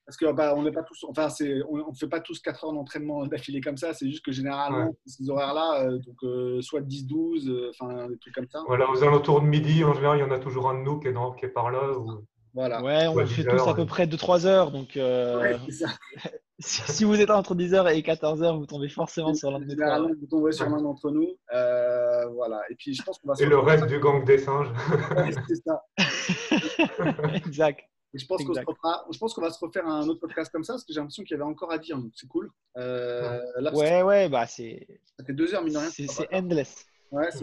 Parce 0.06 0.16
que 0.16 0.32
bah, 0.32 0.54
on 0.56 0.62
n'est 0.62 0.70
pas 0.70 0.84
tous. 0.84 1.04
Enfin, 1.08 1.26
on 1.68 1.90
ne 1.90 1.96
fait 1.98 2.06
pas 2.06 2.20
tous 2.20 2.40
4 2.40 2.64
heures 2.64 2.72
d'entraînement 2.72 3.26
d'affilée 3.26 3.60
comme 3.60 3.76
ça. 3.76 3.94
C'est 3.94 4.08
juste 4.08 4.24
que 4.24 4.30
généralement, 4.30 4.94
ces 5.06 5.28
horaires-là, 5.28 5.86
euh, 5.86 5.98
donc 5.98 6.16
euh, 6.22 6.62
soit 6.62 6.82
10-12, 6.82 7.70
enfin 7.70 8.08
des 8.08 8.18
trucs 8.18 8.34
comme 8.34 8.48
ça. 8.48 8.62
Voilà, 8.68 8.88
aux 8.90 9.02
alentours 9.02 9.40
de 9.40 9.46
midi, 9.46 9.82
en 9.82 9.94
général, 9.94 10.18
il 10.18 10.20
y 10.20 10.24
en 10.24 10.30
a 10.30 10.38
toujours 10.38 10.70
un 10.70 10.78
de 10.78 10.84
nous 10.84 11.00
qui 11.00 11.08
est, 11.08 11.12
dans, 11.12 11.32
qui 11.32 11.46
est 11.46 11.48
par 11.48 11.70
là. 11.72 11.98
Ou... 11.98 12.24
Voilà. 12.54 12.80
Ouais, 12.82 13.08
on 13.08 13.26
fait 13.26 13.44
tous 13.44 13.68
à 13.68 13.74
peu 13.74 13.86
près 13.86 14.06
2-3 14.06 14.46
heures. 14.46 14.70
Donc, 14.70 14.92
ouais, 14.94 15.56
ça. 15.70 15.88
si 16.58 17.04
vous 17.04 17.20
êtes 17.20 17.30
entre 17.30 17.54
10h 17.54 17.94
et 17.94 18.00
14h, 18.00 18.58
vous 18.58 18.66
tombez 18.66 18.88
forcément 18.88 19.34
sur 19.34 19.50
l'un 19.50 19.60
de 19.60 19.66
nous. 19.66 20.14
vous 20.20 20.26
tombez 20.26 20.52
sur 20.52 20.68
l'un 20.68 20.80
d'entre 20.80 21.10
nous. 21.10 21.28
Euh, 21.52 22.26
voilà. 22.28 22.60
Et 22.70 22.74
puis, 22.74 22.94
je 22.94 23.02
pense 23.02 23.18
qu'on 23.18 23.28
va. 23.28 23.34
Et 23.38 23.46
le 23.46 23.58
reste 23.58 23.86
du 23.86 23.98
gang 23.98 24.24
des 24.24 24.38
singes. 24.38 24.72
c'est 25.48 25.62
ça. 25.62 25.84
exact. 27.34 27.82
je 28.14 28.24
pense 28.26 28.42
qu'on 28.44 28.54
je 28.54 29.18
pense 29.18 29.34
qu'on 29.34 29.42
va 29.42 29.50
se 29.50 29.62
refaire 29.62 29.86
un 29.86 30.08
autre 30.08 30.20
podcast 30.20 30.50
comme 30.50 30.64
ça 30.64 30.74
parce 30.74 30.84
que 30.84 30.92
j'ai 30.92 31.00
l'impression 31.00 31.24
qu'il 31.24 31.36
y 31.36 31.40
avait 31.40 31.50
encore 31.50 31.70
à 31.70 31.78
dire, 31.78 31.98
donc 31.98 32.12
c'est 32.14 32.28
cool. 32.28 32.50
Euh, 32.78 33.38
ouais, 33.74 34.02
ouais, 34.02 34.28
bah 34.28 34.46
c'est. 34.46 34.86
Ça 35.18 35.24
fait 35.24 35.34
deux 35.34 35.54
heures, 35.54 35.62
mine 35.62 35.74
de 35.74 35.78
rien. 35.78 35.90
C'est 35.90 36.34
endless. 36.34 36.86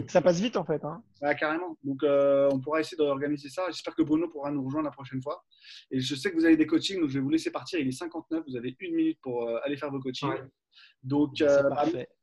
Ça 0.08 0.20
passe 0.20 0.40
vite 0.40 0.56
en 0.56 0.64
fait. 0.64 0.84
Hein. 0.84 1.02
carrément. 1.34 1.76
Donc, 1.82 2.02
euh, 2.02 2.48
on 2.52 2.60
pourra 2.60 2.80
essayer 2.80 2.96
d'organiser 2.96 3.48
ça. 3.48 3.64
J'espère 3.68 3.94
que 3.94 4.02
Bruno 4.02 4.28
pourra 4.28 4.50
nous 4.50 4.64
rejoindre 4.64 4.86
la 4.86 4.92
prochaine 4.92 5.22
fois. 5.22 5.44
Et 5.90 6.00
je 6.00 6.14
sais 6.14 6.30
que 6.30 6.36
vous 6.36 6.44
avez 6.44 6.56
des 6.56 6.66
coachings, 6.66 7.00
donc 7.00 7.08
je 7.08 7.14
vais 7.14 7.20
vous 7.20 7.30
laisser 7.30 7.50
partir. 7.50 7.78
Il 7.78 7.88
est 7.88 7.92
59, 7.92 8.44
vous 8.46 8.56
avez 8.56 8.76
une 8.80 8.94
minute 8.94 9.18
pour 9.22 9.48
euh, 9.48 9.58
aller 9.64 9.76
faire 9.76 9.90
vos 9.90 10.00
coachings. 10.00 10.28
Donc, 11.02 11.40
euh, 11.40 11.62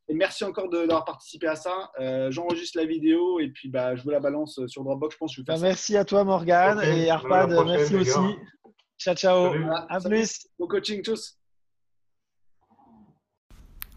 et 0.08 0.14
merci 0.14 0.44
encore 0.44 0.70
d'avoir 0.70 1.06
participé 1.06 1.48
à 1.48 1.56
ça. 1.56 1.92
J'enregistre 2.30 2.78
la 2.78 2.86
vidéo 2.86 3.40
et 3.40 3.50
puis 3.50 3.70
bah, 3.70 3.96
je 3.96 4.04
vous 4.04 4.10
la 4.10 4.20
balance 4.20 4.60
sur 4.68 4.84
Dropbox. 4.84 5.16
Je 5.16 5.18
pense 5.18 5.36
que 5.36 5.42
je 5.42 5.46
bah, 5.46 5.58
merci 5.60 5.96
à 5.96 6.06
toi, 6.06 6.24
Morgane. 6.24 6.82
et 6.82 7.10
Arpad, 7.10 7.50
merci 7.66 7.96
aussi. 7.96 8.20
Ciao, 8.98 9.16
ciao. 9.16 9.54
À 9.90 10.00
plus. 10.00 10.48
Bon 10.60 10.68
coaching, 10.68 11.02
tous. 11.02 11.38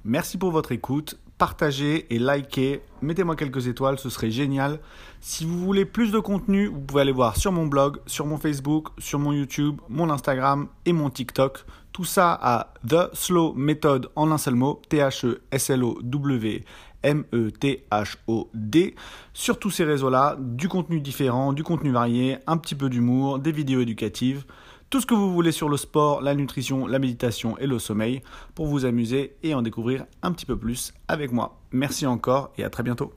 Merci 0.04 0.36
pour 0.36 0.50
votre 0.50 0.72
écoute 0.72 1.18
partagez 1.38 2.06
et 2.14 2.18
likez, 2.18 2.82
mettez-moi 3.02 3.36
quelques 3.36 3.66
étoiles, 3.66 3.98
ce 3.98 4.08
serait 4.08 4.30
génial. 4.30 4.80
Si 5.20 5.44
vous 5.44 5.58
voulez 5.58 5.84
plus 5.84 6.12
de 6.12 6.18
contenu, 6.18 6.66
vous 6.66 6.80
pouvez 6.80 7.02
aller 7.02 7.12
voir 7.12 7.36
sur 7.36 7.52
mon 7.52 7.66
blog, 7.66 7.98
sur 8.06 8.26
mon 8.26 8.38
Facebook, 8.38 8.88
sur 8.98 9.18
mon 9.18 9.32
YouTube, 9.32 9.80
mon 9.88 10.10
Instagram 10.10 10.68
et 10.84 10.92
mon 10.92 11.10
TikTok. 11.10 11.64
Tout 11.92 12.04
ça 12.04 12.38
à 12.40 12.74
The 12.88 13.14
Slow 13.14 13.54
Method 13.54 14.10
en 14.16 14.30
un 14.30 14.38
seul 14.38 14.54
mot, 14.54 14.80
T-H-E-S-L-O-W. 14.88 16.64
M-E-T-H-O-D. 17.04 18.94
Sur 19.34 19.58
tous 19.58 19.70
ces 19.70 19.84
réseaux-là, 19.84 20.36
du 20.40 20.68
contenu 20.68 21.00
différent, 21.00 21.52
du 21.52 21.62
contenu 21.62 21.90
varié, 21.90 22.38
un 22.46 22.56
petit 22.56 22.74
peu 22.74 22.88
d'humour, 22.88 23.38
des 23.38 23.52
vidéos 23.52 23.82
éducatives 23.82 24.46
tout 24.94 25.00
ce 25.00 25.06
que 25.06 25.14
vous 25.14 25.32
voulez 25.32 25.50
sur 25.50 25.68
le 25.68 25.76
sport, 25.76 26.22
la 26.22 26.36
nutrition, 26.36 26.86
la 26.86 27.00
méditation 27.00 27.58
et 27.58 27.66
le 27.66 27.80
sommeil 27.80 28.22
pour 28.54 28.68
vous 28.68 28.84
amuser 28.84 29.34
et 29.42 29.52
en 29.52 29.60
découvrir 29.60 30.06
un 30.22 30.30
petit 30.30 30.46
peu 30.46 30.56
plus 30.56 30.94
avec 31.08 31.32
moi. 31.32 31.58
Merci 31.72 32.06
encore 32.06 32.52
et 32.58 32.62
à 32.62 32.70
très 32.70 32.84
bientôt. 32.84 33.12